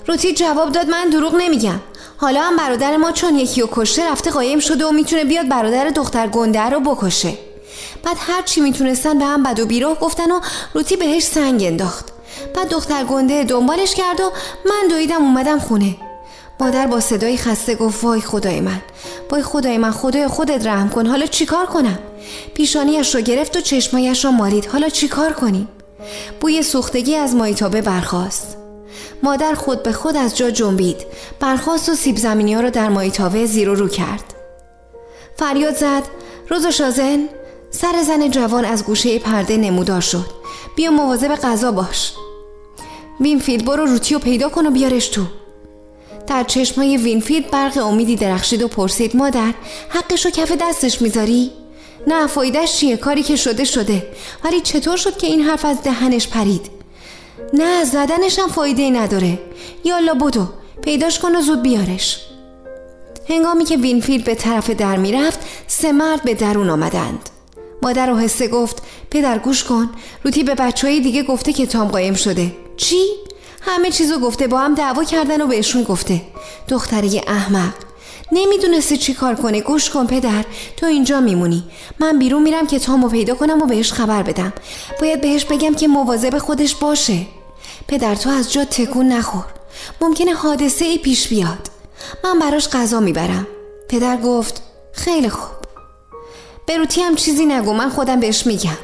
روتی 0.08 0.34
جواب 0.34 0.72
داد 0.72 0.90
من 0.90 1.10
دروغ 1.10 1.36
نمیگم. 1.36 1.80
حالا 2.18 2.42
هم 2.42 2.58
برادر 2.58 2.98
ما 2.98 3.12
چون 3.12 3.36
یکی 3.36 3.62
رو 3.62 3.70
کشته 3.72 4.12
رفته 4.12 4.32
قایم 4.32 4.60
شده 4.60 4.86
و 4.86 4.92
می‌تونه 4.92 5.24
بیاد 5.24 5.50
برادر 5.50 5.90
دختر 5.90 6.28
گنده 6.28 6.62
رو 6.62 6.80
بکشه. 6.80 7.34
بعد 8.04 8.18
هر 8.20 8.42
چی 8.42 8.62
می‌تونستن 8.62 9.20
به 9.20 9.26
هم 9.26 9.44
بد 9.44 9.60
و 9.60 9.66
بیراه 9.66 10.00
گفتن 10.00 10.32
و 10.32 10.40
روتی 10.74 10.96
بهش 10.96 11.24
سنگ 11.24 11.64
انداخت. 11.64 12.06
بعد 12.56 12.70
دختر 12.70 13.04
گنده 13.04 13.44
دنبالش 13.44 13.96
کرد 13.96 14.20
و 14.20 14.32
من 14.66 14.88
دویدم 14.90 15.22
اومدم 15.22 15.60
خونه. 15.60 15.96
مادر 16.60 16.88
با 16.88 17.00
صدای 17.00 17.38
خسته 17.38 17.76
گفت 17.76 18.04
وای 18.04 18.22
خدای 18.22 18.60
من 18.62 18.82
وای 19.32 19.44
خدای 19.44 19.78
من 19.78 19.92
خدای 19.92 20.28
خودت 20.28 20.68
رحم 20.68 20.90
کن 20.90 21.06
حالا 21.06 21.26
چیکار 21.26 21.66
کنم؟ 21.66 22.00
پیشانیش 22.54 23.16
رو 23.16 23.22
گرفت 23.22 23.58
و 23.58 23.62
چشمایش 23.62 24.26
رو 24.26 24.32
مالید 24.32 24.66
حالا 24.66 24.90
چیکار 24.90 25.34
کنیم؟ 25.34 25.68
بوی 26.40 26.64
سوختگی 26.64 27.16
از 27.16 27.36
مایتابه 27.36 27.82
برخاست. 27.82 28.58
مادر 29.24 29.54
خود 29.54 29.84
به 29.84 29.92
خود 29.92 30.18
از 30.18 30.38
جا 30.38 30.52
جنبید. 30.52 30.98
برخاست 31.40 31.90
و 31.90 31.96
سیب 31.96 32.18
زمینی 32.18 32.54
ها 32.54 32.62
رو 32.62 32.70
در 32.70 32.90
مایتابه 32.90 33.46
زیر 33.46 33.70
و 33.70 33.76
رو 33.76 33.88
کرد. 33.88 34.34
فریاد 35.38 35.76
زد 35.76 36.04
رزاشارن 36.50 37.30
سر 37.76 38.04
زن 38.04 38.30
جوان 38.32 38.66
از 38.66 38.84
گوشه 38.84 39.20
پرده 39.20 39.58
نمودار 39.58 40.02
شد. 40.02 40.26
بیا 40.76 40.92
مواظب 40.92 41.36
غذا 41.36 41.72
باش. 41.72 42.14
وینفیلد 43.22 43.66
برو 43.66 43.86
روتیو 43.86 44.20
پیدا 44.20 44.50
کن 44.50 44.66
و 44.66 44.72
بیارش 44.72 45.08
تو. 45.08 45.22
در 46.28 46.44
چشمای 46.44 46.98
وینفیلد 46.98 47.52
برق 47.52 47.78
امیدی 47.78 48.16
درخشید 48.16 48.64
و 48.64 48.68
پرسید 48.68 49.16
مادر 49.16 49.54
حقش 49.90 50.26
رو 50.26 50.32
کف 50.32 50.52
دستش 50.62 51.02
می‌ذاری؟ 51.02 51.52
نه 52.08 52.28
فایدهش 52.28 52.78
چیه؟ 52.78 52.98
کاری 52.98 53.24
که 53.24 53.36
شده 53.36 53.64
شده. 53.64 54.08
ولی 54.44 54.62
چطور 54.62 54.98
شد 54.98 55.18
که 55.18 55.28
این 55.28 55.42
حرف 55.42 55.66
از 55.66 55.84
دهنش 55.84 56.28
پرید؟ 56.28 56.70
نه 57.54 57.84
زدنش 57.84 58.40
هم 58.40 58.48
فایده 58.48 58.90
نداره. 58.90 59.40
یالا 59.84 60.14
بدو 60.14 60.48
پیداش 60.82 61.20
کن 61.20 61.36
و 61.36 61.42
زود 61.42 61.62
بیارش. 61.62 62.22
هنگامی 63.30 63.66
که 63.66 63.78
وینفیلد 63.78 64.24
به 64.24 64.36
طرف 64.36 64.70
در 64.70 64.98
می‌رفت 64.98 65.40
سه 65.68 65.92
مرد 65.92 66.24
به 66.24 66.34
درون 66.34 66.70
آمدند. 66.70 67.30
مادر 67.86 68.12
آهسته 68.12 68.48
گفت 68.48 68.82
پدر 69.12 69.40
گوش 69.40 69.64
کن. 69.64 69.90
روتی 70.24 70.44
به 70.44 70.56
بچه 70.56 70.88
های 70.88 71.00
دیگه 71.00 71.24
گفته 71.24 71.54
که 71.54 71.66
تام 71.66 71.88
قایم 71.88 72.14
شده. 72.14 72.52
چی؟ 72.78 73.06
همه 73.62 73.92
چیزو 73.92 74.20
گفته 74.20 74.48
با 74.48 74.60
هم 74.60 74.76
دعوا 74.76 75.04
کردن 75.04 75.42
و 75.42 75.48
بهشون 75.48 75.84
گفته. 75.84 76.22
دختره 76.70 77.22
احمق. 77.28 77.74
نمی‌دونسته 78.32 78.98
چی 78.98 79.14
کار 79.14 79.36
کنه. 79.36 79.62
گوش 79.62 79.90
کن 79.90 80.08
پدر 80.08 80.46
تو 80.78 80.86
اینجا 80.86 81.20
میمونی. 81.20 81.64
من 82.00 82.20
بیرون 82.20 82.44
میرم 82.44 82.68
که 82.68 82.80
تامو 82.80 83.10
پیدا 83.10 83.36
کنم 83.36 83.62
و 83.62 83.66
بهش 83.66 83.94
خبر 83.94 84.24
بدم. 84.24 84.54
باید 85.02 85.22
بهش 85.22 85.46
بگم 85.46 85.74
که 85.74 85.88
مواظب 85.88 86.38
خودش 86.38 86.76
باشه. 86.76 87.26
پدر 87.88 88.16
تو 88.16 88.30
از 88.30 88.54
جا 88.54 88.66
تکون 88.66 89.08
نخور. 89.08 89.46
ممکنه 90.02 90.34
حادثه 90.34 90.86
ای 90.86 90.98
پیش 90.98 91.28
بیاد. 91.28 91.70
من 92.24 92.40
براش 92.40 92.70
غذا 92.70 93.00
می‌برم. 93.00 93.48
پدر 93.90 94.18
گفت 94.18 94.62
خیلی 94.92 95.30
خوب. 95.30 95.65
به 96.66 96.78
روتی 96.78 97.02
هم 97.02 97.16
چیزی 97.16 97.46
نگو 97.46 97.74
من 97.74 97.90
خودم 97.90 98.20
بهش 98.20 98.48
میگم. 98.48 98.78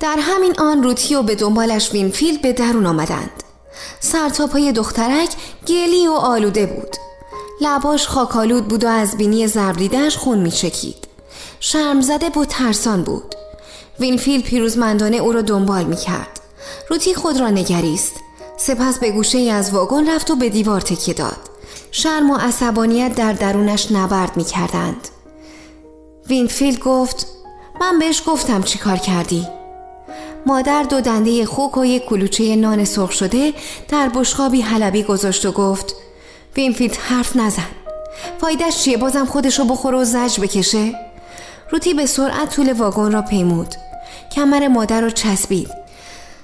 در 0.00 0.16
همین 0.20 0.60
آن 0.60 0.82
روتی 0.82 1.14
و 1.14 1.22
به 1.22 1.34
دنبالش 1.34 1.92
وینفیلد 1.92 2.42
به 2.42 2.52
درون 2.52 2.86
آمدند. 2.86 3.30
سرتاپای 4.00 4.72
دخترک 4.72 5.30
گلی 5.66 6.08
و 6.08 6.12
آلوده 6.12 6.66
بود. 6.66 6.96
لباش 7.60 8.08
خاکالود 8.08 8.68
بود 8.68 8.84
و 8.84 8.88
از 8.88 9.16
بینی 9.16 9.46
زبریدش 9.46 10.16
خون 10.16 10.38
میچکید. 10.38 11.08
شرم 11.60 12.00
زده 12.00 12.30
بود 12.30 12.48
ترسان 12.48 13.02
بود. 13.02 13.34
وینفیلد 14.00 14.44
پیروزمندانه 14.44 15.16
او 15.16 15.32
را 15.32 15.42
دنبال 15.42 15.84
می‌کرد. 15.84 16.40
روتی 16.90 17.14
خود 17.14 17.40
را 17.40 17.50
نگریست. 17.50 18.12
سپس 18.56 18.98
به 18.98 19.10
گوشه 19.10 19.38
ای 19.38 19.50
از 19.50 19.70
واگن 19.70 20.14
رفت 20.14 20.30
و 20.30 20.36
به 20.36 20.48
دیوار 20.48 20.80
تکیه 20.80 21.14
داد. 21.14 21.36
شرم 21.90 22.30
و 22.30 22.36
عصبانیت 22.36 23.14
در 23.14 23.32
درونش 23.32 23.92
نبرد 23.92 24.36
می‌کردند. 24.36 25.08
وینفیلد 26.28 26.78
گفت 26.78 27.26
من 27.80 27.98
بهش 27.98 28.22
گفتم 28.26 28.62
چی 28.62 28.78
کار 28.78 28.96
کردی. 28.96 29.46
مادر 30.46 30.82
دو 30.82 31.00
دنده 31.00 31.46
خوک 31.46 31.76
و 31.76 31.84
یک 31.84 32.04
کلوچه 32.04 32.56
نان 32.56 32.84
سرخ 32.84 33.12
شده 33.12 33.52
در 33.88 34.08
بشقابی 34.08 34.60
حلبی 34.60 35.02
گذاشت 35.02 35.46
و 35.46 35.52
گفت 35.52 35.94
وینفیلد 36.56 36.96
حرف 36.96 37.36
نزن. 37.36 37.66
فایدهش 38.40 38.76
چیه؟ 38.76 38.96
بازم 38.96 39.24
خودشو 39.24 39.64
بخوره 39.64 39.98
و 39.98 40.04
زجر 40.04 40.40
بکشه. 40.40 40.94
روتی 41.70 41.94
به 41.94 42.06
سرعت 42.06 42.54
طول 42.54 42.72
واگن 42.72 43.12
را 43.12 43.22
پیمود. 43.22 43.74
کمر 44.32 44.68
مادر 44.68 45.00
را 45.00 45.10
چسبید. 45.10 45.68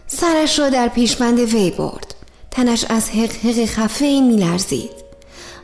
سرش 0.07 0.59
را 0.59 0.71
در 0.71 0.89
پیشبند 0.89 1.39
وی 1.39 1.71
برد. 1.71 2.15
تنش 2.51 2.85
از 2.89 3.11
حق 3.11 3.33
حق 3.33 3.65
خفه 3.65 4.05
ای 4.05 4.21
می 4.21 4.37
لرزید. 4.37 5.04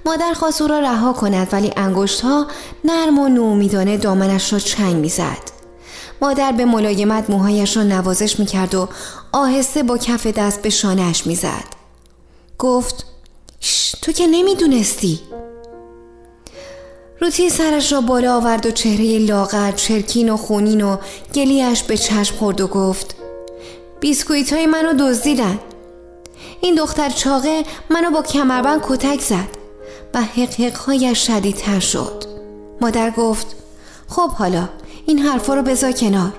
مادر 0.06 0.32
خواست 0.32 0.62
او 0.62 0.68
را 0.68 0.78
رها 0.78 1.12
کند 1.12 1.48
ولی 1.52 1.72
انگشت 1.76 2.20
ها 2.20 2.46
نرم 2.84 3.18
و 3.18 3.28
نومیدانه 3.28 3.96
دامنش 3.96 4.52
را 4.52 4.58
چنگ 4.58 4.96
می‌زد. 4.96 5.60
مادر 6.22 6.52
به 6.52 6.64
ملایمت 6.64 7.30
موهایش 7.30 7.76
را 7.76 7.82
نوازش 7.82 8.38
می‌کرد 8.38 8.74
و 8.74 8.88
آهسته 9.32 9.82
با 9.82 9.98
کف 9.98 10.26
دست 10.26 10.62
به 10.62 10.70
شانهش 10.70 11.26
می‌زد. 11.26 11.64
گفت 12.58 13.06
شش 13.60 13.94
تو 14.02 14.12
که 14.12 14.26
نمی‌دونستی 14.26 15.20
روتی 17.20 17.50
سرش 17.50 17.92
را 17.92 18.00
بالا 18.00 18.36
آورد 18.36 18.66
و 18.66 18.70
چهره 18.70 19.18
لاغر 19.18 19.72
چرکین 19.72 20.30
و 20.30 20.36
خونین 20.36 20.80
و 20.80 20.96
گلیش 21.34 21.82
به 21.82 21.96
چشم 21.96 22.36
خورد 22.36 22.60
و 22.60 22.66
گفت 22.66 23.14
بیسکویت 24.00 24.52
های 24.52 24.66
منو 24.66 24.92
دزدیدن 24.92 25.58
این 26.60 26.74
دختر 26.74 27.08
چاقه 27.10 27.64
منو 27.90 28.10
با 28.10 28.22
کمربند 28.22 28.80
کتک 28.88 29.20
زد 29.20 29.59
و 30.14 30.22
حقحقهایش 30.22 31.26
شدیدتر 31.26 31.80
شد. 31.80 32.24
مادر 32.80 33.10
گفت 33.10 33.46
خب 34.08 34.30
حالا 34.30 34.68
این 35.06 35.18
حرفا 35.18 35.54
رو 35.54 35.62
بذار 35.62 35.92
کنار. 35.92 36.32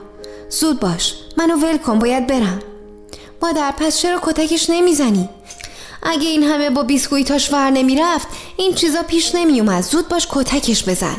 زود 0.49 0.79
باش 0.79 1.13
منو 1.37 1.55
ول 1.55 1.77
کن 1.77 1.99
باید 1.99 2.27
برم. 2.27 2.59
مادر 3.41 3.73
پس 3.77 3.97
چرا 3.97 4.19
کتکش 4.23 4.69
نمی‌زنی؟ 4.69 5.29
اگه 6.03 6.27
این 6.27 6.43
همه 6.43 6.69
با 6.69 6.83
بیسکویتاش 6.83 7.53
ور 7.53 7.69
نمی‌رفت 7.69 8.27
این 8.57 8.73
چیزا 8.73 9.03
پیش 9.03 9.35
نمیومد. 9.35 9.83
زود 9.83 10.07
باش 10.09 10.27
کتکش 10.31 10.89
بزن. 10.89 11.15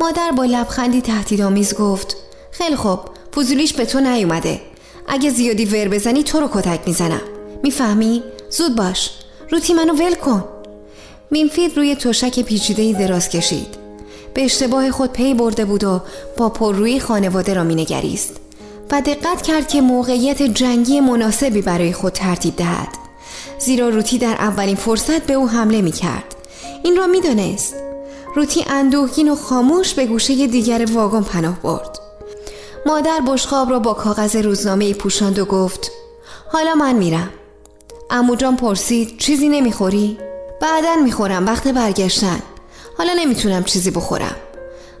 مادر 0.00 0.30
با 0.30 0.44
لبخندی 0.44 1.00
تهدیدآمیز 1.00 1.74
گفت 1.74 2.16
خیلی 2.52 2.76
خوب 2.76 3.00
فضولیش 3.34 3.72
به 3.72 3.86
تو 3.86 4.00
نیومده. 4.00 4.60
اگه 5.08 5.30
زیادی 5.30 5.64
ور 5.64 5.88
بزنی 5.88 6.22
تو 6.22 6.40
رو 6.40 6.48
کتک 6.54 6.80
می‌زنم. 6.86 7.20
می‌فهمی؟ 7.62 8.22
زود 8.50 8.76
باش. 8.76 9.10
روتی 9.50 9.74
منو 9.74 9.92
ول 9.92 10.14
کن. 10.14 10.44
وینفیلد 11.34 11.76
روی 11.76 11.96
تشک 11.96 12.40
پیچیده 12.40 12.92
دراز 12.92 13.28
کشید. 13.28 13.66
به 14.34 14.44
اشتباه 14.44 14.90
خود 14.90 15.12
پی 15.12 15.34
برده 15.34 15.64
بود 15.64 15.84
و 15.84 16.00
با 16.36 16.48
پررویی 16.48 17.00
خانواده 17.00 17.54
را 17.54 17.64
مینگریست 17.64 18.36
و 18.90 19.00
دقت 19.00 19.42
کرد 19.42 19.68
که 19.68 19.80
موقعیت 19.80 20.42
جنگی 20.42 21.00
مناسبی 21.00 21.62
برای 21.62 21.92
خود 21.92 22.12
ترتیب 22.12 22.56
دهد. 22.56 22.88
زیرا 23.58 23.88
روتی 23.88 24.18
در 24.18 24.34
اولین 24.34 24.76
فرصت 24.76 25.26
به 25.26 25.32
او 25.32 25.48
حمله 25.48 25.82
می 25.82 25.92
کرد 25.92 26.34
این 26.82 26.96
را 26.96 27.06
می 27.06 27.20
دانست. 27.20 27.74
روتی 28.34 28.64
اندوهگین 28.68 29.28
و 29.28 29.36
خاموش 29.36 29.94
به 29.94 30.06
گوشه 30.06 30.46
دیگر 30.46 30.86
واگن 30.92 31.22
پناه 31.22 31.60
برد. 31.62 31.98
مادر 32.86 33.20
بشخاب 33.26 33.70
را 33.70 33.78
با 33.78 33.94
کاغذ 33.94 34.36
روزنامه 34.36 34.94
پوشاند 34.94 35.38
و 35.38 35.44
گفت 35.44 35.90
حالا 36.52 36.74
من 36.74 36.94
میرم. 36.94 37.30
اموجان 38.10 38.56
پرسید 38.56 39.18
چیزی 39.18 39.48
نمی‌خوری؟ 39.48 40.18
بعدا 40.64 40.96
می‌خورم 40.96 41.46
وقت 41.46 41.68
برگشتن. 41.68 42.42
حالا 42.98 43.12
نمی‌تونم 43.12 43.64
چیزی 43.64 43.90
بخورم. 43.90 44.36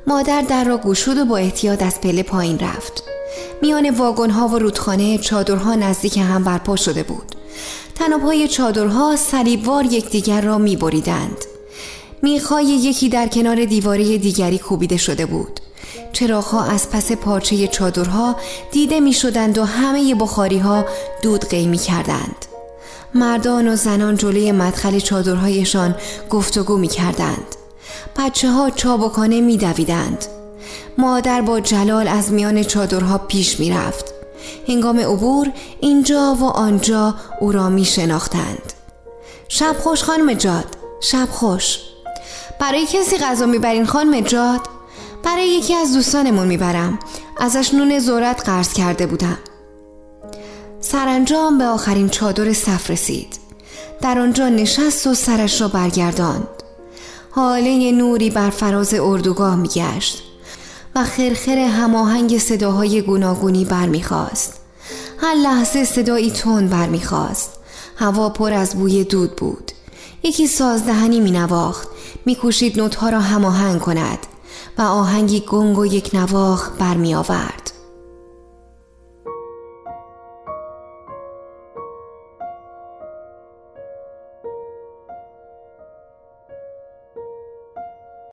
مادر 0.06 0.42
در 0.42 0.64
را 0.64 0.76
گوشود 0.76 1.18
و 1.18 1.24
با 1.24 1.36
احتیاط 1.36 1.82
از 1.82 2.00
پله 2.00 2.22
پایین 2.22 2.58
رفت. 2.58 3.04
میان 3.62 3.90
واگن 3.90 4.30
ها 4.30 4.48
و 4.48 4.58
رودخانه 4.58 5.18
چادرها 5.18 5.74
نزدیک 5.74 6.18
هم 6.18 6.44
برپا 6.44 6.76
شده 6.76 7.02
بود. 7.02 7.34
تنابهای 7.94 8.48
چادرها 8.48 9.16
صلیبوار 9.16 9.84
یکدیگر 9.84 10.40
را 10.40 10.58
میبریدند. 10.58 11.44
میخای 12.22 12.64
یکی 12.64 13.08
در 13.08 13.28
کنار 13.28 13.64
دیواره 13.64 14.18
دیگری 14.18 14.58
کوبیده 14.58 14.96
شده 14.96 15.26
بود. 15.26 15.60
چراغها 16.12 16.64
از 16.64 16.90
پس 16.90 17.12
پارچه 17.12 17.66
چادرها 17.66 18.36
دیده 18.72 19.00
می 19.00 19.12
شدند 19.12 19.58
و 19.58 19.64
همه 19.64 20.14
بخاری 20.14 20.58
ها 20.58 20.84
دود 21.22 21.48
قی 21.48 21.66
می 21.66 21.78
کردند. 21.78 22.53
مردان 23.14 23.68
و 23.68 23.76
زنان 23.76 24.16
جلوی 24.16 24.52
مدخل 24.52 24.98
چادرهایشان 24.98 25.94
گفتگو 26.30 26.76
می 26.76 26.88
کردند. 26.88 27.54
بچه 28.16 28.50
ها 28.50 28.70
چابکانه 28.70 29.40
می 29.40 29.56
دویدند. 29.56 30.24
مادر 30.98 31.40
با 31.40 31.60
جلال 31.60 32.08
از 32.08 32.32
میان 32.32 32.62
چادرها 32.62 33.18
پیش 33.18 33.60
می 33.60 33.70
رفت. 33.70 34.14
هنگام 34.68 34.98
عبور 34.98 35.50
اینجا 35.80 36.36
و 36.40 36.44
آنجا 36.44 37.14
او 37.40 37.52
را 37.52 37.68
می 37.68 37.84
شناختند. 37.84 38.72
شب 39.48 39.76
خوش 39.78 40.02
خانم 40.02 40.32
جاد 40.32 40.66
شب 41.00 41.28
خوش 41.30 41.78
برای 42.60 42.86
کسی 42.86 43.18
غذا 43.18 43.46
می‌برین 43.46 43.86
خانم 43.86 44.20
جاد 44.20 44.60
برای 45.24 45.48
یکی 45.48 45.74
از 45.74 45.94
دوستانمون 45.94 46.46
می‌برم 46.46 46.98
ازش 47.40 47.74
نون 47.74 47.98
ذرت 47.98 48.44
قرض 48.48 48.72
کرده 48.72 49.06
بودم 49.06 49.38
سرانجام 50.86 51.58
به 51.58 51.64
آخرین 51.64 52.08
چادر 52.08 52.52
صف 52.52 52.90
رسید. 52.90 53.38
در 54.00 54.18
آنجا 54.18 54.48
نشست 54.48 55.06
و 55.06 55.14
سرش 55.14 55.60
را 55.60 55.68
برگرداند. 55.68 56.48
حاله 57.30 57.92
نوری 57.92 58.30
بر 58.30 58.50
فراز 58.50 58.94
اردوگاه 58.94 59.56
میگشت 59.56 60.22
و 60.94 61.04
خرخر 61.04 61.58
هماهنگ 61.58 62.38
صداهای 62.38 63.02
گوناگونی 63.02 63.64
برمیخواست. 63.64 64.60
هر 65.18 65.34
لحظه 65.34 65.84
صدایی 65.84 66.30
تند 66.30 66.70
برمیخواست. 66.70 67.50
هوا 67.96 68.28
پر 68.28 68.52
از 68.52 68.74
بوی 68.74 69.04
دود 69.04 69.36
بود. 69.36 69.72
یکی 70.22 70.46
سازدهنی 70.46 71.20
مینواخت. 71.20 71.88
میکوشید 72.26 72.80
نوتها 72.80 73.08
را 73.08 73.20
هماهنگ 73.20 73.80
کند 73.80 74.18
و 74.78 74.82
آهنگی 74.82 75.40
گنگ 75.40 75.78
و 75.78 75.86
یک 75.86 76.10
نواخ 76.14 76.70
برمی 76.78 77.14
آورد. 77.14 77.73